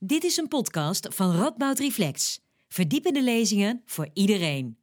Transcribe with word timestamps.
Dit 0.00 0.24
is 0.24 0.36
een 0.36 0.48
podcast 0.48 1.06
van 1.10 1.36
Radboud 1.36 1.78
Reflex. 1.78 2.40
Verdiepende 2.68 3.22
lezingen 3.22 3.82
voor 3.86 4.08
iedereen. 4.12 4.78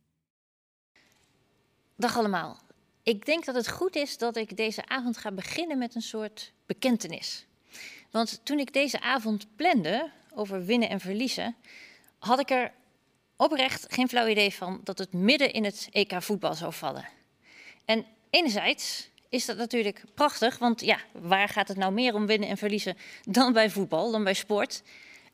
Dag 1.95 2.17
allemaal. 2.17 2.59
Ik 3.03 3.25
denk 3.25 3.45
dat 3.45 3.55
het 3.55 3.69
goed 3.69 3.95
is 3.95 4.17
dat 4.17 4.35
ik 4.35 4.57
deze 4.57 4.87
avond 4.87 5.17
ga 5.17 5.31
beginnen 5.31 5.77
met 5.77 5.95
een 5.95 6.01
soort 6.01 6.53
bekentenis. 6.65 7.45
Want 8.11 8.39
toen 8.43 8.59
ik 8.59 8.73
deze 8.73 9.01
avond 9.01 9.47
plande 9.55 10.11
over 10.33 10.65
winnen 10.65 10.89
en 10.89 10.99
verliezen, 10.99 11.55
had 12.19 12.39
ik 12.39 12.49
er 12.49 12.71
oprecht 13.35 13.93
geen 13.93 14.09
flauw 14.09 14.27
idee 14.27 14.53
van 14.53 14.81
dat 14.83 14.97
het 14.97 15.13
midden 15.13 15.53
in 15.53 15.63
het 15.63 15.87
EK 15.91 16.21
voetbal 16.21 16.53
zou 16.53 16.73
vallen. 16.73 17.07
En 17.85 18.05
enerzijds 18.29 19.09
is 19.29 19.45
dat 19.45 19.57
natuurlijk 19.57 20.03
prachtig, 20.13 20.57
want 20.57 20.81
ja, 20.81 20.97
waar 21.11 21.49
gaat 21.49 21.67
het 21.67 21.77
nou 21.77 21.93
meer 21.93 22.13
om 22.13 22.25
winnen 22.25 22.49
en 22.49 22.57
verliezen 22.57 22.97
dan 23.23 23.53
bij 23.53 23.69
voetbal, 23.69 24.11
dan 24.11 24.23
bij 24.23 24.33
sport? 24.33 24.83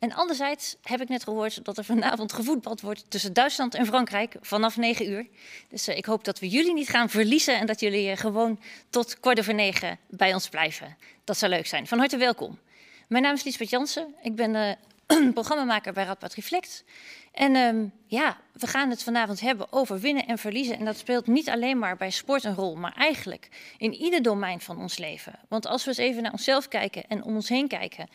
En 0.02 0.14
anderzijds 0.14 0.76
heb 0.84 1.02
ik 1.02 1.10
net 1.10 1.24
gehoord 1.24 1.66
dat 1.66 1.78
er 1.78 1.84
vanavond 1.84 2.34
gevoetbald 2.34 2.82
wordt 2.82 3.06
tussen 3.08 3.34
Duitsland 3.34 3.76
en 3.76 3.86
Frankrijk 3.86 4.36
vanaf 4.42 4.78
9 4.78 5.10
uur. 5.10 5.28
Dus 5.70 5.90
uh, 5.90 5.98
ik 5.98 6.06
hoop 6.06 6.24
dat 6.24 6.40
we 6.40 6.50
jullie 6.50 6.74
niet 6.74 6.90
gaan 6.90 7.10
verliezen 7.10 7.60
en 7.60 7.66
dat 7.66 7.80
jullie 7.80 8.12
uh, 8.12 8.18
gewoon 8.18 8.60
tot 8.90 9.20
kwart 9.20 9.40
over 9.40 9.54
negen 9.54 10.00
bij 10.10 10.34
ons 10.34 10.50
blijven. 10.50 10.98
Dat 11.24 11.38
zou 11.38 11.52
leuk 11.52 11.68
zijn. 11.68 11.88
Van 11.88 11.98
harte 11.98 12.18
welkom. 12.18 12.60
Mijn 13.08 13.24
naam 13.24 13.34
is 13.34 13.44
Liesbeth 13.44 13.70
Jansen. 13.70 14.16
Ik 14.22 14.36
ben 14.36 14.56
uh, 14.56 15.32
programmamaker 15.34 15.94
bij 15.94 16.04
Radboud 16.04 16.34
Reflect. 16.34 16.84
En 17.32 17.56
um, 17.56 17.92
ja, 18.06 18.38
we 18.54 18.68
gaan 18.68 18.90
het 18.90 19.04
vanavond 19.04 19.40
hebben 19.40 19.72
over 19.72 20.00
winnen 20.00 20.28
en 20.28 20.38
verliezen. 20.38 20.78
En 20.78 20.86
dat 20.86 20.98
speelt 20.98 21.28
niet 21.28 21.50
alleen 21.50 21.80
maar 21.80 21.98
bij 21.98 22.10
sport 22.10 22.44
een 22.44 22.56
rol, 22.56 22.76
maar 22.76 22.94
eigenlijk 22.98 23.50
in 23.78 23.94
ieder 23.94 24.22
domein 24.22 24.62
van 24.62 24.78
ons 24.78 24.98
leven. 24.98 25.40
Want 25.48 25.66
als 25.66 25.84
we 25.84 25.90
eens 25.90 25.98
even 25.98 26.24
naar 26.24 26.32
onszelf 26.32 26.68
kijken 26.68 27.04
en 27.08 27.24
om 27.24 27.36
ons 27.36 27.50
heen 27.50 27.68
kijken, 27.68 28.10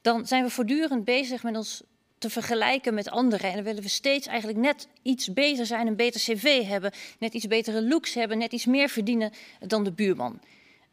dan 0.00 0.26
zijn 0.26 0.44
we 0.44 0.50
voortdurend 0.50 1.04
bezig 1.04 1.42
met 1.42 1.56
ons 1.56 1.82
te 2.18 2.30
vergelijken 2.30 2.94
met 2.94 3.10
anderen. 3.10 3.48
En 3.48 3.54
dan 3.54 3.64
willen 3.64 3.82
we 3.82 3.88
steeds 3.88 4.26
eigenlijk 4.26 4.58
net 4.58 4.88
iets 5.02 5.32
beter 5.32 5.66
zijn, 5.66 5.86
een 5.86 5.96
beter 5.96 6.20
cv 6.20 6.66
hebben, 6.66 6.92
net 7.18 7.34
iets 7.34 7.46
betere 7.46 7.82
looks 7.82 8.14
hebben, 8.14 8.38
net 8.38 8.52
iets 8.52 8.66
meer 8.66 8.88
verdienen 8.88 9.32
dan 9.66 9.84
de 9.84 9.92
buurman. 9.92 10.40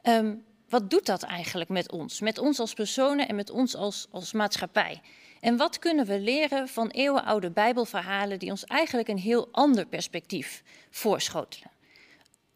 Um, 0.03 0.43
wat 0.69 0.89
doet 0.89 1.05
dat 1.05 1.23
eigenlijk 1.23 1.69
met 1.69 1.91
ons? 1.91 2.19
Met 2.19 2.37
ons 2.37 2.59
als 2.59 2.73
personen 2.73 3.27
en 3.27 3.35
met 3.35 3.49
ons 3.49 3.75
als, 3.75 4.07
als 4.11 4.31
maatschappij? 4.31 5.01
En 5.39 5.57
wat 5.57 5.79
kunnen 5.79 6.05
we 6.05 6.19
leren 6.19 6.67
van 6.67 6.89
eeuwenoude 6.89 7.51
Bijbelverhalen 7.51 8.39
die 8.39 8.49
ons 8.49 8.63
eigenlijk 8.63 9.07
een 9.07 9.17
heel 9.17 9.47
ander 9.51 9.85
perspectief 9.85 10.63
voorschotelen? 10.89 11.74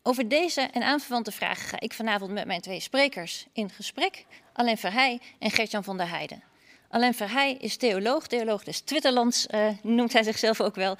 Over 0.03 0.27
deze 0.27 0.61
en 0.61 0.83
aanverwante 0.83 1.31
vragen 1.31 1.67
ga 1.67 1.79
ik 1.79 1.93
vanavond 1.93 2.31
met 2.31 2.45
mijn 2.45 2.61
twee 2.61 2.79
sprekers 2.79 3.47
in 3.53 3.69
gesprek, 3.69 4.25
Alain 4.53 4.77
Verheij 4.77 5.19
en 5.39 5.51
Gertjan 5.51 5.83
van 5.83 5.97
der 5.97 6.09
Heijden. 6.09 6.43
Alain 6.89 7.13
Verheij 7.13 7.53
is 7.53 7.77
theoloog, 7.77 8.27
theoloog 8.27 8.63
des 8.63 8.79
Twitterlands 8.79 9.47
uh, 9.51 9.67
noemt 9.83 10.13
hij 10.13 10.23
zichzelf 10.23 10.61
ook 10.61 10.75
wel. 10.75 10.91
Uh, 10.93 10.99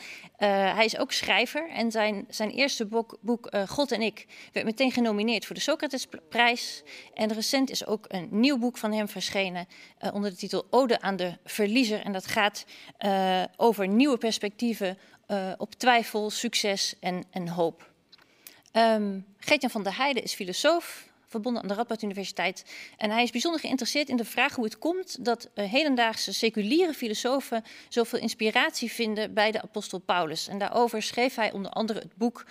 hij 0.76 0.86
is 0.86 0.98
ook 0.98 1.12
schrijver 1.12 1.70
en 1.70 1.92
zijn, 1.92 2.26
zijn 2.30 2.50
eerste 2.50 2.86
boek, 2.86 3.18
boek 3.22 3.54
uh, 3.54 3.68
God 3.68 3.92
en 3.92 4.02
ik 4.02 4.26
werd 4.54 4.66
meteen 4.66 4.92
genomineerd 4.92 5.46
voor 5.46 5.56
de 5.56 5.62
Socratesprijs. 5.62 6.84
En 7.14 7.34
recent 7.34 7.70
is 7.70 7.86
ook 7.86 8.06
een 8.08 8.28
nieuw 8.32 8.58
boek 8.58 8.78
van 8.78 8.92
hem 8.92 9.08
verschenen 9.08 9.68
onder 10.14 10.30
de 10.30 10.38
titel 10.38 10.68
Ode 10.70 11.02
aan 11.02 11.16
de 11.16 11.38
Verliezer. 11.44 12.02
En 12.06 12.12
dat 12.12 12.28
gaat 12.28 12.66
over 13.56 13.88
nieuwe 13.88 14.18
perspectieven 14.18 14.98
op 15.58 15.74
twijfel, 15.74 16.30
succes 16.30 16.96
en, 17.00 17.24
en 17.32 17.48
hoop. 17.48 17.89
Um, 18.74 19.26
van 19.70 19.84
der 19.84 19.98
Heijden 19.98 20.24
is 20.24 20.34
filosoof, 20.34 21.08
verbonden 21.28 21.62
aan 21.62 21.68
de 21.68 21.74
Radboud 21.74 22.02
Universiteit. 22.02 22.66
En 22.98 23.12
hij 23.12 23.24
is 23.24 23.32
bijzonder 23.32 23.60
geïnteresseerd 23.60 24.10
in 24.10 24.16
de 24.16 24.26
vraag 24.26 24.56
hoe 24.56 24.64
het 24.64 24.78
komt 24.78 25.26
dat 25.26 25.50
uh, 25.56 25.72
hedendaagse 25.72 26.34
seculiere 26.34 26.94
filosofen 26.94 27.64
zoveel 27.90 28.20
inspiratie 28.20 28.92
vinden 28.92 29.34
bij 29.34 29.52
de 29.52 29.62
apostel 29.62 30.00
Paulus. 30.00 30.48
En 30.48 30.58
daarover 30.58 31.02
schreef 31.02 31.36
hij 31.36 31.52
onder 31.52 31.72
andere 31.72 32.00
het 32.00 32.16
boek 32.16 32.46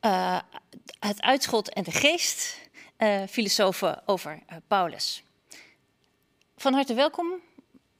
uh, 0.00 0.40
Het 0.98 1.22
Uitschot 1.22 1.72
en 1.72 1.82
de 1.82 1.90
Geest, 1.90 2.58
uh, 2.98 3.22
filosofen 3.28 4.02
over 4.06 4.42
Paulus. 4.66 5.22
Van 6.56 6.72
harte 6.72 6.94
welkom 6.94 7.40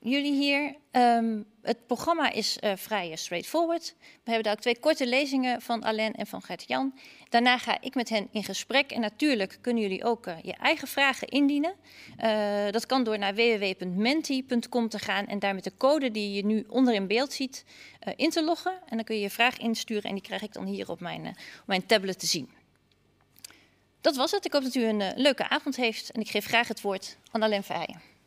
jullie 0.01 0.33
hier. 0.33 0.77
Um, 0.93 1.47
het 1.63 1.87
programma 1.87 2.31
is 2.31 2.59
uh, 2.61 2.73
vrij 2.77 3.17
straightforward. 3.17 3.95
We 4.01 4.07
hebben 4.25 4.43
daar 4.43 4.53
ook 4.53 4.61
twee 4.61 4.79
korte 4.79 5.07
lezingen 5.07 5.63
van 5.63 5.83
Alain 5.83 6.15
en 6.15 6.27
van 6.27 6.43
Gert-Jan. 6.43 6.99
Daarna 7.29 7.59
ga 7.59 7.81
ik 7.81 7.95
met 7.95 8.09
hen 8.09 8.29
in 8.33 8.45
gesprek. 8.45 8.91
En 8.91 9.01
natuurlijk 9.01 9.59
kunnen 9.61 9.83
jullie 9.83 10.05
ook 10.05 10.27
uh, 10.27 10.35
je 10.43 10.53
eigen 10.53 10.89
vragen 10.89 11.29
indienen. 11.29 11.75
Dat 12.71 12.87
kan 12.87 13.05
door 13.05 13.19
naar 13.19 13.35
www.menti.com 13.35 14.89
te 14.89 14.99
gaan 14.99 15.27
en 15.27 15.39
daar 15.39 15.55
met 15.55 15.65
de 15.65 15.77
code 15.77 16.11
die 16.11 16.33
je 16.33 16.45
nu 16.45 16.65
onder 16.69 16.95
in 16.95 17.07
beeld 17.07 17.33
ziet 17.33 17.65
in 18.17 18.31
te 18.31 18.45
loggen. 18.45 18.73
En 18.73 18.97
dan 18.97 19.05
kun 19.05 19.15
je 19.15 19.23
je 19.23 19.31
vraag 19.31 19.59
insturen 19.59 20.03
en 20.03 20.15
die 20.15 20.23
krijg 20.23 20.43
ik 20.43 20.53
dan 20.53 20.67
hier 20.67 20.91
op 20.91 21.01
mijn, 21.01 21.37
mijn 21.67 21.87
tablet 21.87 22.19
te 22.19 22.27
zien. 22.27 22.51
Dat 24.01 24.17
was 24.17 24.31
het. 24.31 24.45
Ik 24.45 24.53
hoop 24.53 24.63
dat 24.63 24.75
u 24.75 24.85
een 24.85 25.13
leuke 25.17 25.49
avond 25.49 25.77
heeft. 25.77 26.11
En 26.11 26.21
ik 26.21 26.29
geef 26.29 26.45
graag 26.45 26.69
het 26.69 26.81
woord 26.81 27.17
aan 27.31 27.43
Alain 27.43 27.63
Verheijen. 27.63 28.18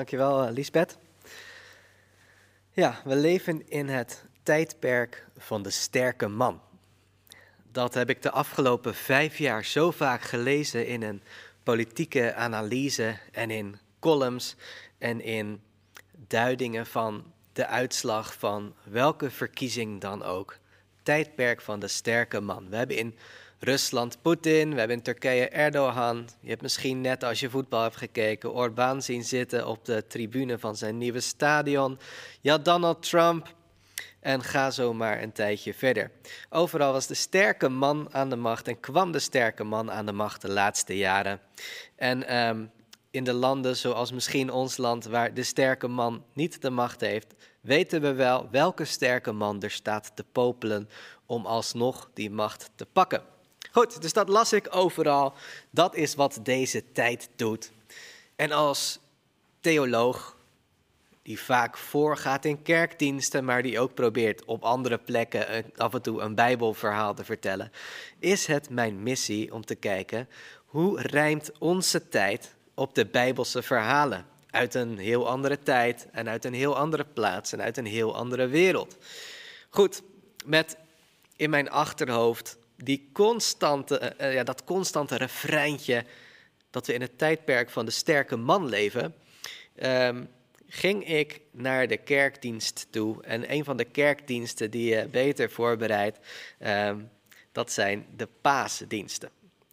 Dankjewel, 0.00 0.46
uh, 0.46 0.52
Lisbeth. 0.52 0.98
Ja, 2.70 3.00
we 3.04 3.16
leven 3.16 3.68
in 3.68 3.88
het 3.88 4.24
tijdperk 4.42 5.26
van 5.38 5.62
de 5.62 5.70
sterke 5.70 6.28
man. 6.28 6.60
Dat 7.72 7.94
heb 7.94 8.10
ik 8.10 8.22
de 8.22 8.30
afgelopen 8.30 8.94
vijf 8.94 9.38
jaar 9.38 9.64
zo 9.64 9.90
vaak 9.90 10.22
gelezen 10.22 10.86
in 10.86 11.02
een 11.02 11.22
politieke 11.62 12.34
analyse 12.34 13.18
en 13.32 13.50
in 13.50 13.78
columns 13.98 14.56
en 14.98 15.20
in 15.20 15.62
duidingen 16.12 16.86
van 16.86 17.32
de 17.52 17.66
uitslag 17.66 18.34
van 18.34 18.74
welke 18.82 19.30
verkiezing 19.30 20.00
dan 20.00 20.22
ook. 20.22 20.58
Tijdperk 21.02 21.60
van 21.60 21.80
de 21.80 21.88
sterke 21.88 22.40
man. 22.40 22.70
We 22.70 22.76
hebben 22.76 22.96
in 22.96 23.18
Rusland 23.62 24.22
Poetin, 24.22 24.70
we 24.70 24.78
hebben 24.78 24.96
in 24.96 25.02
Turkije 25.02 25.48
Erdogan. 25.48 26.28
Je 26.40 26.48
hebt 26.48 26.62
misschien 26.62 27.00
net 27.00 27.24
als 27.24 27.40
je 27.40 27.50
voetbal 27.50 27.82
hebt 27.82 27.96
gekeken 27.96 28.52
Orbán 28.52 29.02
zien 29.02 29.24
zitten 29.24 29.66
op 29.66 29.84
de 29.84 30.06
tribune 30.06 30.58
van 30.58 30.76
zijn 30.76 30.98
nieuwe 30.98 31.20
stadion. 31.20 31.98
Ja, 32.40 32.58
Donald 32.58 33.02
Trump. 33.02 33.54
En 34.20 34.42
ga 34.42 34.70
zo 34.70 34.94
maar 34.94 35.22
een 35.22 35.32
tijdje 35.32 35.74
verder. 35.74 36.10
Overal 36.50 36.92
was 36.92 37.06
de 37.06 37.14
sterke 37.14 37.68
man 37.68 38.08
aan 38.12 38.30
de 38.30 38.36
macht 38.36 38.68
en 38.68 38.80
kwam 38.80 39.12
de 39.12 39.18
sterke 39.18 39.64
man 39.64 39.90
aan 39.90 40.06
de 40.06 40.12
macht 40.12 40.42
de 40.42 40.50
laatste 40.50 40.96
jaren. 40.96 41.40
En 41.96 42.36
um, 42.36 42.70
in 43.10 43.24
de 43.24 43.32
landen 43.32 43.76
zoals 43.76 44.12
misschien 44.12 44.50
ons 44.50 44.76
land, 44.76 45.04
waar 45.04 45.34
de 45.34 45.42
sterke 45.42 45.88
man 45.88 46.24
niet 46.32 46.62
de 46.62 46.70
macht 46.70 47.00
heeft, 47.00 47.34
weten 47.60 48.00
we 48.00 48.12
wel 48.12 48.48
welke 48.50 48.84
sterke 48.84 49.32
man 49.32 49.62
er 49.62 49.70
staat 49.70 50.12
te 50.14 50.24
popelen 50.32 50.88
om 51.26 51.46
alsnog 51.46 52.10
die 52.14 52.30
macht 52.30 52.70
te 52.74 52.86
pakken. 52.86 53.38
Goed, 53.72 54.02
dus 54.02 54.12
dat 54.12 54.28
las 54.28 54.52
ik 54.52 54.66
overal. 54.70 55.34
Dat 55.70 55.94
is 55.94 56.14
wat 56.14 56.38
deze 56.42 56.92
tijd 56.92 57.28
doet. 57.36 57.70
En 58.36 58.52
als 58.52 58.98
theoloog, 59.60 60.36
die 61.22 61.40
vaak 61.40 61.76
voorgaat 61.76 62.44
in 62.44 62.62
kerkdiensten, 62.62 63.44
maar 63.44 63.62
die 63.62 63.80
ook 63.80 63.94
probeert 63.94 64.44
op 64.44 64.62
andere 64.62 64.98
plekken 64.98 65.64
af 65.76 65.94
en 65.94 66.02
toe 66.02 66.20
een 66.20 66.34
Bijbelverhaal 66.34 67.14
te 67.14 67.24
vertellen, 67.24 67.72
is 68.18 68.46
het 68.46 68.70
mijn 68.70 69.02
missie 69.02 69.54
om 69.54 69.64
te 69.64 69.74
kijken 69.74 70.28
hoe 70.66 71.00
rijmt 71.00 71.50
onze 71.58 72.08
tijd 72.08 72.54
op 72.74 72.94
de 72.94 73.06
Bijbelse 73.06 73.62
verhalen. 73.62 74.26
Uit 74.50 74.74
een 74.74 74.98
heel 74.98 75.28
andere 75.28 75.62
tijd 75.62 76.08
en 76.12 76.28
uit 76.28 76.44
een 76.44 76.54
heel 76.54 76.76
andere 76.76 77.04
plaats 77.04 77.52
en 77.52 77.62
uit 77.62 77.76
een 77.76 77.86
heel 77.86 78.16
andere 78.16 78.46
wereld. 78.46 78.96
Goed, 79.68 80.02
met 80.44 80.76
in 81.36 81.50
mijn 81.50 81.70
achterhoofd 81.70 82.58
die 82.82 83.10
constante, 83.12 84.14
uh, 84.20 84.34
ja, 84.34 84.44
dat 84.44 84.64
constante 84.64 85.16
refreintje 85.16 86.04
dat 86.70 86.86
we 86.86 86.92
in 86.92 87.00
het 87.00 87.18
tijdperk 87.18 87.70
van 87.70 87.84
de 87.84 87.90
sterke 87.90 88.36
man 88.36 88.68
leven, 88.68 89.14
um, 89.82 90.28
ging 90.68 91.08
ik 91.08 91.40
naar 91.50 91.86
de 91.86 91.96
kerkdienst 91.96 92.86
toe. 92.90 93.22
En 93.22 93.52
een 93.52 93.64
van 93.64 93.76
de 93.76 93.84
kerkdiensten 93.84 94.70
die 94.70 94.94
je 94.94 95.08
beter 95.08 95.50
voorbereidt, 95.50 96.18
um, 96.66 97.10
dat 97.52 97.72
zijn 97.72 98.06
de 98.16 98.28
paasdiensten. 98.40 99.30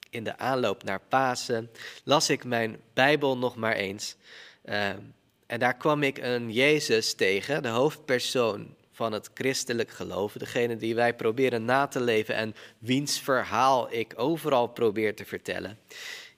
In 0.10 0.24
de 0.24 0.38
aanloop 0.38 0.84
naar 0.84 1.02
Pasen 1.08 1.72
las 2.04 2.30
ik 2.30 2.44
mijn 2.44 2.80
Bijbel 2.94 3.38
nog 3.38 3.56
maar 3.56 3.76
eens. 3.76 4.16
Um, 4.64 5.16
en 5.46 5.60
daar 5.60 5.78
kwam 5.78 6.04
ik 6.04 6.18
een 6.18 6.52
Jezus 6.52 7.14
tegen, 7.14 7.62
de 7.62 7.68
hoofdpersoon 7.68 8.76
van 8.98 9.12
het 9.12 9.30
christelijk 9.34 9.92
geloof, 9.92 10.34
degene 10.34 10.76
die 10.76 10.96
wij 10.96 11.16
proberen 11.16 11.66
na 11.66 11.88
te 11.88 12.02
leven 12.02 12.36
en 12.36 12.56
wiens 12.78 13.20
verhaal 13.20 13.94
ik 13.94 14.14
overal 14.16 14.68
probeer 14.68 15.16
te 15.16 15.26
vertellen. 15.26 15.80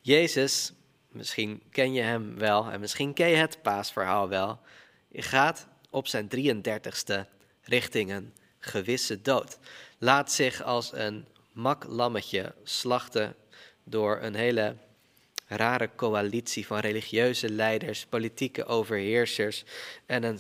Jezus, 0.02 0.74
misschien 1.10 1.62
ken 1.72 1.94
je 1.94 2.02
hem 2.02 2.38
wel 2.38 2.72
en 2.72 2.80
misschien 2.80 3.14
ken 3.14 3.30
je 3.30 3.36
het 3.36 3.62
paasverhaal 3.62 4.30
wel, 4.30 4.60
gaat 5.12 5.68
op 5.90 6.08
zijn 6.08 6.30
33ste 6.36 7.26
richting 7.64 8.12
een 8.12 8.34
gewisse 8.60 9.22
dood. 9.22 9.58
Laat 9.98 10.32
zich 10.32 10.64
als 10.64 10.94
een 10.94 11.26
lammetje 11.88 12.54
slachten 12.64 13.36
door 13.84 14.20
een 14.22 14.36
hele 14.36 14.76
rare 15.48 15.90
coalitie 15.96 16.66
van 16.66 16.80
religieuze 16.80 17.50
leiders, 17.50 18.06
politieke 18.06 18.66
overheersers 18.66 19.64
en 20.06 20.24
een 20.24 20.40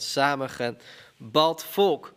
samengebald 1.19 1.63
volk. 1.63 2.13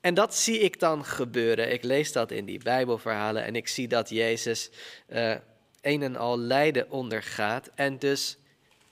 En 0.00 0.14
dat 0.14 0.34
zie 0.34 0.58
ik 0.58 0.80
dan 0.80 1.04
gebeuren. 1.04 1.72
Ik 1.72 1.82
lees 1.82 2.12
dat 2.12 2.30
in 2.30 2.44
die 2.44 2.62
Bijbelverhalen 2.62 3.44
en 3.44 3.56
ik 3.56 3.68
zie 3.68 3.88
dat 3.88 4.08
Jezus 4.08 4.70
uh, 5.08 5.34
een 5.80 6.02
en 6.02 6.16
al 6.16 6.38
lijden 6.38 6.90
ondergaat 6.90 7.70
en 7.74 7.98
dus 7.98 8.36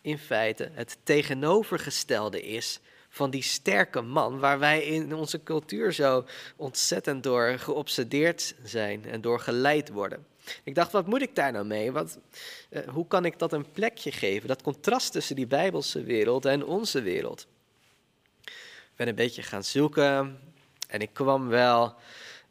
in 0.03 0.19
feite 0.19 0.71
het 0.73 0.99
tegenovergestelde 1.03 2.43
is 2.43 2.81
van 3.09 3.31
die 3.31 3.43
sterke 3.43 4.01
man 4.01 4.39
waar 4.39 4.59
wij 4.59 4.83
in 4.83 5.15
onze 5.15 5.43
cultuur 5.43 5.93
zo 5.93 6.25
ontzettend 6.57 7.23
door 7.23 7.59
geobsedeerd 7.59 8.55
zijn 8.63 9.05
en 9.05 9.21
door 9.21 9.41
geleid 9.41 9.89
worden. 9.89 10.27
Ik 10.65 10.75
dacht, 10.75 10.93
wat 10.93 11.07
moet 11.07 11.23
ik 11.23 11.35
daar 11.35 11.53
nou 11.53 11.65
mee? 11.65 11.93
Wat, 11.93 12.19
uh, 12.71 12.89
hoe 12.89 13.07
kan 13.07 13.25
ik 13.25 13.39
dat 13.39 13.53
een 13.53 13.73
plekje 13.73 14.13
geven? 14.13 14.49
Dat 14.49 14.63
contrast 14.63 15.13
tussen 15.13 15.37
die 15.37 15.47
Bijbelse 15.47 16.03
wereld 16.03 16.45
en 16.45 16.65
onze 16.65 17.03
wereld. 17.03 17.47
Ben 19.01 19.09
een 19.09 19.15
beetje 19.15 19.43
gaan 19.43 19.65
zoeken 19.65 20.39
en 20.89 21.01
ik 21.01 21.11
kwam 21.13 21.49
wel 21.49 21.95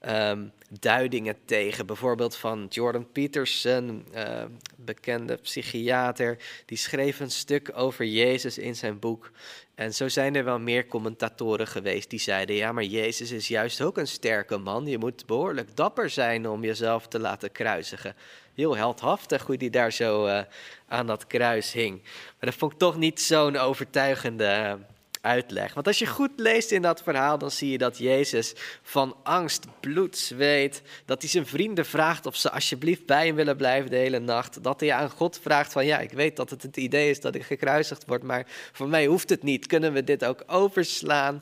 um, 0.07 0.51
duidingen 0.79 1.35
tegen. 1.45 1.85
Bijvoorbeeld 1.85 2.35
van 2.35 2.65
Jordan 2.69 3.11
Peterson, 3.11 4.05
uh, 4.15 4.43
bekende 4.75 5.35
psychiater. 5.35 6.37
Die 6.65 6.77
schreef 6.77 7.19
een 7.19 7.31
stuk 7.31 7.71
over 7.75 8.05
Jezus 8.05 8.57
in 8.57 8.75
zijn 8.75 8.99
boek. 8.99 9.31
En 9.75 9.93
zo 9.93 10.07
zijn 10.07 10.35
er 10.35 10.43
wel 10.43 10.59
meer 10.59 10.85
commentatoren 10.87 11.67
geweest 11.67 12.09
die 12.09 12.19
zeiden: 12.19 12.55
ja, 12.55 12.71
maar 12.71 12.83
Jezus 12.83 13.31
is 13.31 13.47
juist 13.47 13.81
ook 13.81 13.97
een 13.97 14.07
sterke 14.07 14.57
man. 14.57 14.87
Je 14.87 14.97
moet 14.97 15.25
behoorlijk 15.25 15.75
dapper 15.75 16.09
zijn 16.09 16.49
om 16.49 16.63
jezelf 16.63 17.07
te 17.07 17.19
laten 17.19 17.51
kruisigen. 17.51 18.15
Heel 18.53 18.75
heldhaftig 18.75 19.45
hoe 19.45 19.57
die 19.57 19.69
daar 19.69 19.91
zo 19.91 20.27
uh, 20.27 20.41
aan 20.87 21.07
dat 21.07 21.27
kruis 21.27 21.73
hing. 21.73 22.01
Maar 22.03 22.49
dat 22.49 22.55
vond 22.55 22.71
ik 22.71 22.77
toch 22.77 22.97
niet 22.97 23.21
zo'n 23.21 23.57
overtuigende 23.57 24.79
uitleg. 25.21 25.73
Want 25.73 25.87
als 25.87 25.99
je 25.99 26.05
goed 26.05 26.31
leest 26.35 26.71
in 26.71 26.81
dat 26.81 27.03
verhaal, 27.03 27.37
dan 27.37 27.51
zie 27.51 27.71
je 27.71 27.77
dat 27.77 27.97
Jezus 27.97 28.53
van 28.81 29.15
angst 29.23 29.65
bloed 29.79 30.17
zweet. 30.17 30.81
Dat 31.05 31.21
hij 31.21 31.29
zijn 31.29 31.45
vrienden 31.45 31.85
vraagt 31.85 32.25
of 32.25 32.35
ze 32.35 32.51
alsjeblieft 32.51 33.05
bij 33.05 33.25
hem 33.25 33.35
willen 33.35 33.57
blijven 33.57 33.89
de 33.89 33.95
hele 33.95 34.19
nacht. 34.19 34.63
Dat 34.63 34.79
hij 34.79 34.93
aan 34.93 35.09
God 35.09 35.39
vraagt 35.41 35.71
van 35.71 35.85
ja, 35.85 35.99
ik 35.99 36.11
weet 36.11 36.35
dat 36.35 36.49
het 36.49 36.61
het 36.61 36.77
idee 36.77 37.09
is 37.09 37.19
dat 37.19 37.35
ik 37.35 37.43
gekruisigd 37.43 38.05
word, 38.07 38.23
maar 38.23 38.47
voor 38.71 38.87
mij 38.87 39.05
hoeft 39.05 39.29
het 39.29 39.43
niet. 39.43 39.67
Kunnen 39.67 39.93
we 39.93 40.03
dit 40.03 40.25
ook 40.25 40.43
overslaan? 40.47 41.41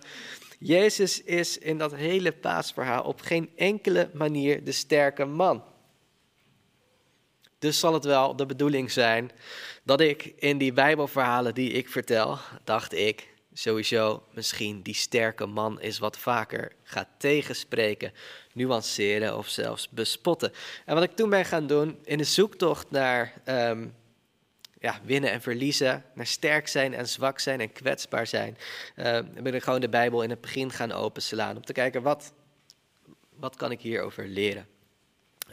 Jezus 0.59 1.23
is 1.23 1.57
in 1.57 1.77
dat 1.77 1.95
hele 1.95 2.31
paasverhaal 2.31 3.03
op 3.03 3.21
geen 3.21 3.49
enkele 3.55 4.09
manier 4.13 4.63
de 4.63 4.71
sterke 4.71 5.25
man. 5.25 5.63
Dus 7.59 7.79
zal 7.79 7.93
het 7.93 8.05
wel 8.05 8.35
de 8.35 8.45
bedoeling 8.45 8.91
zijn 8.91 9.31
dat 9.83 10.01
ik 10.01 10.33
in 10.35 10.57
die 10.57 10.73
Bijbelverhalen 10.73 11.53
die 11.53 11.71
ik 11.71 11.89
vertel, 11.89 12.37
dacht 12.63 12.93
ik, 12.93 13.35
sowieso 13.57 14.23
misschien 14.33 14.81
die 14.81 14.93
sterke 14.93 15.45
man 15.45 15.81
is 15.81 15.99
wat 15.99 16.17
vaker 16.17 16.71
gaat 16.83 17.07
tegenspreken, 17.17 18.13
nuanceren 18.53 19.37
of 19.37 19.47
zelfs 19.47 19.89
bespotten. 19.89 20.53
En 20.85 20.93
wat 20.93 21.03
ik 21.03 21.15
toen 21.15 21.29
ben 21.29 21.45
gaan 21.45 21.67
doen 21.67 21.99
in 22.03 22.17
de 22.17 22.23
zoektocht 22.23 22.91
naar 22.91 23.33
um, 23.45 23.95
ja, 24.79 24.99
winnen 25.03 25.31
en 25.31 25.41
verliezen, 25.41 26.03
naar 26.13 26.25
sterk 26.25 26.67
zijn 26.67 26.93
en 26.93 27.07
zwak 27.07 27.39
zijn 27.39 27.59
en 27.59 27.71
kwetsbaar 27.71 28.27
zijn, 28.27 28.57
uh, 28.95 29.19
ben 29.41 29.53
ik 29.53 29.63
gewoon 29.63 29.81
de 29.81 29.89
Bijbel 29.89 30.21
in 30.21 30.29
het 30.29 30.41
begin 30.41 30.71
gaan 30.71 30.91
openslaan 30.91 31.55
om 31.55 31.65
te 31.65 31.73
kijken 31.73 32.01
wat, 32.01 32.33
wat 33.35 33.55
kan 33.55 33.71
ik 33.71 33.81
hierover 33.81 34.27
leren. 34.27 34.67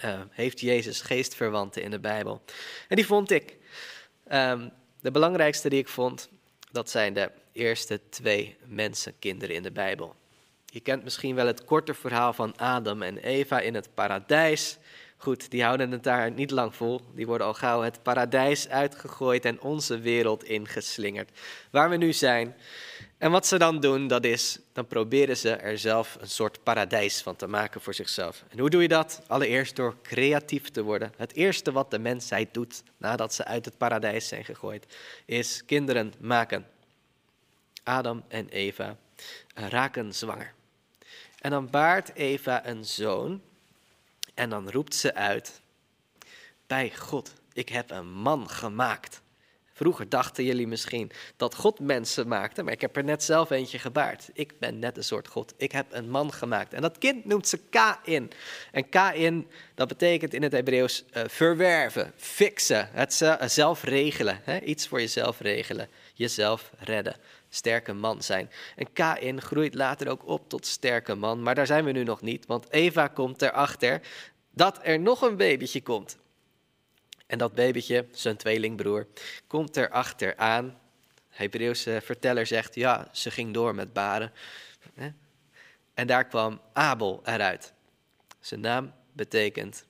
Uh, 0.04 0.20
heeft 0.30 0.60
Jezus 0.60 1.00
geestverwanten 1.00 1.82
in 1.82 1.90
de 1.90 2.00
Bijbel? 2.00 2.42
En 2.88 2.96
die 2.96 3.06
vond 3.06 3.30
ik. 3.30 3.56
Um, 4.32 4.72
de 5.00 5.10
belangrijkste 5.10 5.68
die 5.68 5.78
ik 5.78 5.88
vond, 5.88 6.28
dat 6.72 6.90
zijn 6.90 7.14
de 7.14 7.30
eerste 7.54 8.00
twee 8.08 8.56
mensenkinderen 8.66 9.54
in 9.54 9.62
de 9.62 9.72
Bijbel. 9.72 10.14
Je 10.64 10.80
kent 10.80 11.04
misschien 11.04 11.34
wel 11.34 11.46
het 11.46 11.64
korte 11.64 11.94
verhaal 11.94 12.32
van 12.32 12.56
Adam 12.56 13.02
en 13.02 13.18
Eva 13.18 13.60
in 13.60 13.74
het 13.74 13.94
paradijs. 13.94 14.78
Goed, 15.16 15.50
die 15.50 15.62
houden 15.62 15.90
het 15.90 16.02
daar 16.02 16.30
niet 16.30 16.50
lang 16.50 16.74
vol. 16.74 17.00
Die 17.14 17.26
worden 17.26 17.46
al 17.46 17.54
gauw 17.54 17.82
het 17.82 18.02
paradijs 18.02 18.68
uitgegooid 18.68 19.44
en 19.44 19.60
onze 19.60 19.98
wereld 19.98 20.44
ingeslingerd. 20.44 21.30
Waar 21.70 21.90
we 21.90 21.96
nu 21.96 22.12
zijn. 22.12 22.56
En 23.18 23.30
wat 23.30 23.46
ze 23.46 23.58
dan 23.58 23.80
doen, 23.80 24.06
dat 24.06 24.24
is, 24.24 24.58
dan 24.72 24.86
proberen 24.86 25.36
ze 25.36 25.50
er 25.50 25.78
zelf 25.78 26.16
een 26.20 26.28
soort 26.28 26.62
paradijs 26.62 27.22
van 27.22 27.36
te 27.36 27.46
maken 27.46 27.80
voor 27.80 27.94
zichzelf. 27.94 28.44
En 28.48 28.58
hoe 28.58 28.70
doe 28.70 28.82
je 28.82 28.88
dat? 28.88 29.22
Allereerst 29.26 29.76
door 29.76 29.96
creatief 30.02 30.70
te 30.70 30.82
worden. 30.82 31.12
Het 31.16 31.34
eerste 31.34 31.72
wat 31.72 31.90
de 31.90 31.98
mensheid 31.98 32.54
doet 32.54 32.82
nadat 32.96 33.34
ze 33.34 33.44
uit 33.44 33.64
het 33.64 33.78
paradijs 33.78 34.28
zijn 34.28 34.44
gegooid, 34.44 34.96
is 35.26 35.64
kinderen 35.64 36.12
maken. 36.20 36.66
Adam 37.84 38.24
en 38.28 38.48
Eva 38.48 38.96
raken 39.54 40.14
zwanger. 40.14 40.52
En 41.40 41.50
dan 41.50 41.70
baart 41.70 42.14
Eva 42.14 42.66
een 42.66 42.84
zoon 42.84 43.42
en 44.34 44.50
dan 44.50 44.70
roept 44.70 44.94
ze 44.94 45.14
uit, 45.14 45.60
bij 46.66 46.92
God, 46.96 47.32
ik 47.52 47.68
heb 47.68 47.90
een 47.90 48.12
man 48.12 48.50
gemaakt. 48.50 49.22
Vroeger 49.72 50.08
dachten 50.08 50.44
jullie 50.44 50.66
misschien 50.66 51.10
dat 51.36 51.54
God 51.54 51.80
mensen 51.80 52.28
maakte, 52.28 52.62
maar 52.62 52.72
ik 52.72 52.80
heb 52.80 52.96
er 52.96 53.04
net 53.04 53.22
zelf 53.22 53.50
eentje 53.50 53.78
gebaard. 53.78 54.30
Ik 54.32 54.58
ben 54.58 54.78
net 54.78 54.96
een 54.96 55.04
soort 55.04 55.28
God. 55.28 55.54
Ik 55.56 55.72
heb 55.72 55.86
een 55.90 56.10
man 56.10 56.32
gemaakt. 56.32 56.72
En 56.72 56.82
dat 56.82 56.98
kind 56.98 57.24
noemt 57.24 57.48
ze 57.48 57.58
Kain. 57.70 58.30
En 58.72 58.88
Kain, 58.88 59.50
dat 59.74 59.88
betekent 59.88 60.34
in 60.34 60.42
het 60.42 60.52
Hebreeuws 60.52 61.04
uh, 61.12 61.22
verwerven, 61.26 62.12
fixen, 62.16 62.88
het 62.92 63.24
zelf 63.46 63.82
regelen. 63.82 64.40
Hè? 64.44 64.60
Iets 64.60 64.88
voor 64.88 65.00
jezelf 65.00 65.40
regelen, 65.40 65.88
jezelf 66.14 66.70
redden 66.78 67.16
sterke 67.54 67.92
man 67.92 68.22
zijn. 68.22 68.50
En 68.76 68.92
Kain 68.92 69.42
groeit 69.42 69.74
later 69.74 70.08
ook 70.08 70.26
op 70.26 70.48
tot 70.48 70.66
sterke 70.66 71.14
man, 71.14 71.42
maar 71.42 71.54
daar 71.54 71.66
zijn 71.66 71.84
we 71.84 71.92
nu 71.92 72.04
nog 72.04 72.20
niet, 72.20 72.46
want 72.46 72.70
Eva 72.70 73.08
komt 73.08 73.42
erachter 73.42 74.00
dat 74.50 74.78
er 74.82 75.00
nog 75.00 75.22
een 75.22 75.36
babytje 75.36 75.82
komt. 75.82 76.18
En 77.26 77.38
dat 77.38 77.54
babytje, 77.54 78.06
zijn 78.12 78.36
tweelingbroer, 78.36 79.06
komt 79.46 79.76
erachter 79.76 80.36
aan. 80.36 80.78
Hebreeuwse 81.28 82.00
verteller 82.04 82.46
zegt, 82.46 82.74
ja, 82.74 83.08
ze 83.12 83.30
ging 83.30 83.54
door 83.54 83.74
met 83.74 83.92
baren. 83.92 84.32
En 85.94 86.06
daar 86.06 86.26
kwam 86.26 86.60
Abel 86.72 87.20
eruit. 87.24 87.72
Zijn 88.40 88.60
naam 88.60 88.92
betekent 89.12 89.86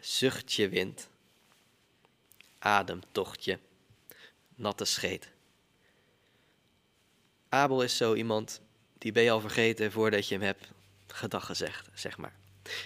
zuchtje 0.00 0.68
wind, 0.68 1.08
ademtochtje, 2.58 3.58
natte 4.54 4.84
scheet. 4.84 5.34
Abel 7.48 7.82
is 7.82 7.96
zo 7.96 8.14
iemand, 8.14 8.60
die 8.98 9.12
ben 9.12 9.22
je 9.22 9.30
al 9.30 9.40
vergeten 9.40 9.92
voordat 9.92 10.28
je 10.28 10.34
hem 10.34 10.44
hebt 10.44 10.68
gedag 11.06 11.46
gezegd, 11.46 11.88
zeg 11.94 12.18
maar. 12.18 12.32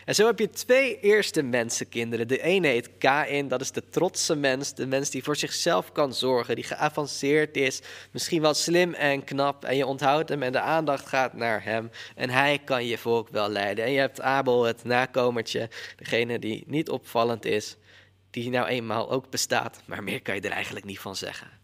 En 0.04 0.14
zo 0.14 0.26
heb 0.26 0.38
je 0.38 0.50
twee 0.50 1.00
eerste 1.00 1.42
mensenkinderen. 1.42 2.28
De 2.28 2.42
ene 2.42 2.66
heet 2.66 2.98
Kain, 2.98 3.48
dat 3.48 3.60
is 3.60 3.72
de 3.72 3.88
trotse 3.88 4.34
mens, 4.34 4.74
de 4.74 4.86
mens 4.86 5.10
die 5.10 5.22
voor 5.22 5.36
zichzelf 5.36 5.92
kan 5.92 6.14
zorgen, 6.14 6.54
die 6.54 6.64
geavanceerd 6.64 7.56
is, 7.56 7.80
misschien 8.10 8.40
wel 8.40 8.54
slim 8.54 8.94
en 8.94 9.24
knap. 9.24 9.64
En 9.64 9.76
je 9.76 9.86
onthoudt 9.86 10.28
hem 10.28 10.42
en 10.42 10.52
de 10.52 10.60
aandacht 10.60 11.06
gaat 11.06 11.34
naar 11.34 11.64
hem. 11.64 11.90
En 12.14 12.30
hij 12.30 12.58
kan 12.64 12.86
je 12.86 12.98
volk 12.98 13.28
wel 13.28 13.48
leiden. 13.48 13.84
En 13.84 13.92
je 13.92 13.98
hebt 13.98 14.20
Abel, 14.20 14.62
het 14.64 14.84
nakomertje, 14.84 15.68
degene 15.96 16.38
die 16.38 16.64
niet 16.66 16.90
opvallend 16.90 17.44
is, 17.44 17.76
die 18.30 18.50
nou 18.50 18.66
eenmaal 18.66 19.10
ook 19.10 19.30
bestaat, 19.30 19.82
maar 19.84 20.02
meer 20.02 20.22
kan 20.22 20.34
je 20.34 20.40
er 20.40 20.50
eigenlijk 20.50 20.84
niet 20.84 21.00
van 21.00 21.16
zeggen. 21.16 21.59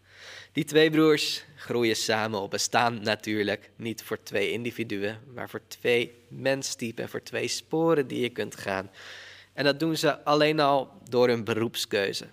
Die 0.57 0.65
twee 0.65 0.89
broers 0.89 1.43
groeien 1.55 1.95
samen 1.95 2.39
op 2.39 2.49
bestaan 2.51 3.01
natuurlijk 3.01 3.69
niet 3.75 4.03
voor 4.03 4.23
twee 4.23 4.51
individuen, 4.51 5.19
maar 5.33 5.49
voor 5.49 5.61
twee 5.67 6.13
menstypen 6.27 7.03
en 7.03 7.09
voor 7.09 7.23
twee 7.23 7.47
sporen 7.47 8.07
die 8.07 8.19
je 8.21 8.29
kunt 8.29 8.55
gaan. 8.55 8.91
En 9.53 9.63
dat 9.63 9.79
doen 9.79 9.97
ze 9.97 10.23
alleen 10.23 10.59
al 10.59 10.91
door 11.09 11.27
hun 11.27 11.43
beroepskeuze. 11.43 12.25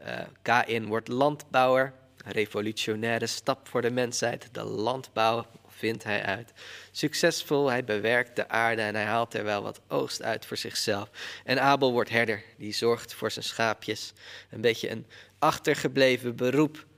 Uh, 0.00 0.20
Kain 0.42 0.86
wordt 0.86 1.08
landbouwer, 1.08 1.92
revolutionaire 2.24 3.26
stap 3.26 3.68
voor 3.68 3.82
de 3.82 3.90
mensheid. 3.90 4.48
De 4.52 4.64
landbouw 4.64 5.46
vindt 5.68 6.04
hij 6.04 6.22
uit. 6.22 6.52
Succesvol, 6.90 7.70
hij 7.70 7.84
bewerkt 7.84 8.36
de 8.36 8.48
aarde 8.48 8.82
en 8.82 8.94
hij 8.94 9.04
haalt 9.04 9.34
er 9.34 9.44
wel 9.44 9.62
wat 9.62 9.80
oogst 9.88 10.22
uit 10.22 10.46
voor 10.46 10.56
zichzelf. 10.56 11.10
En 11.44 11.62
Abel 11.62 11.92
wordt 11.92 12.10
herder, 12.10 12.42
die 12.58 12.72
zorgt 12.72 13.14
voor 13.14 13.30
zijn 13.30 13.44
schaapjes. 13.44 14.12
Een 14.50 14.60
beetje 14.60 14.90
een 14.90 15.06
achtergebleven 15.38 16.36
beroep 16.36 16.90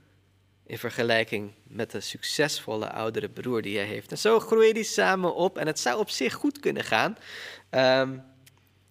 in 0.65 0.77
vergelijking 0.77 1.51
met 1.63 1.91
de 1.91 1.99
succesvolle 1.99 2.91
oudere 2.91 3.29
broer 3.29 3.61
die 3.61 3.77
hij 3.77 3.85
heeft. 3.85 4.11
En 4.11 4.17
zo 4.17 4.39
groeien 4.39 4.73
die 4.73 4.83
samen 4.83 5.35
op 5.35 5.57
en 5.57 5.67
het 5.67 5.79
zou 5.79 5.99
op 5.99 6.09
zich 6.09 6.33
goed 6.33 6.59
kunnen 6.59 6.83
gaan. 6.83 7.17
Um, 7.71 8.23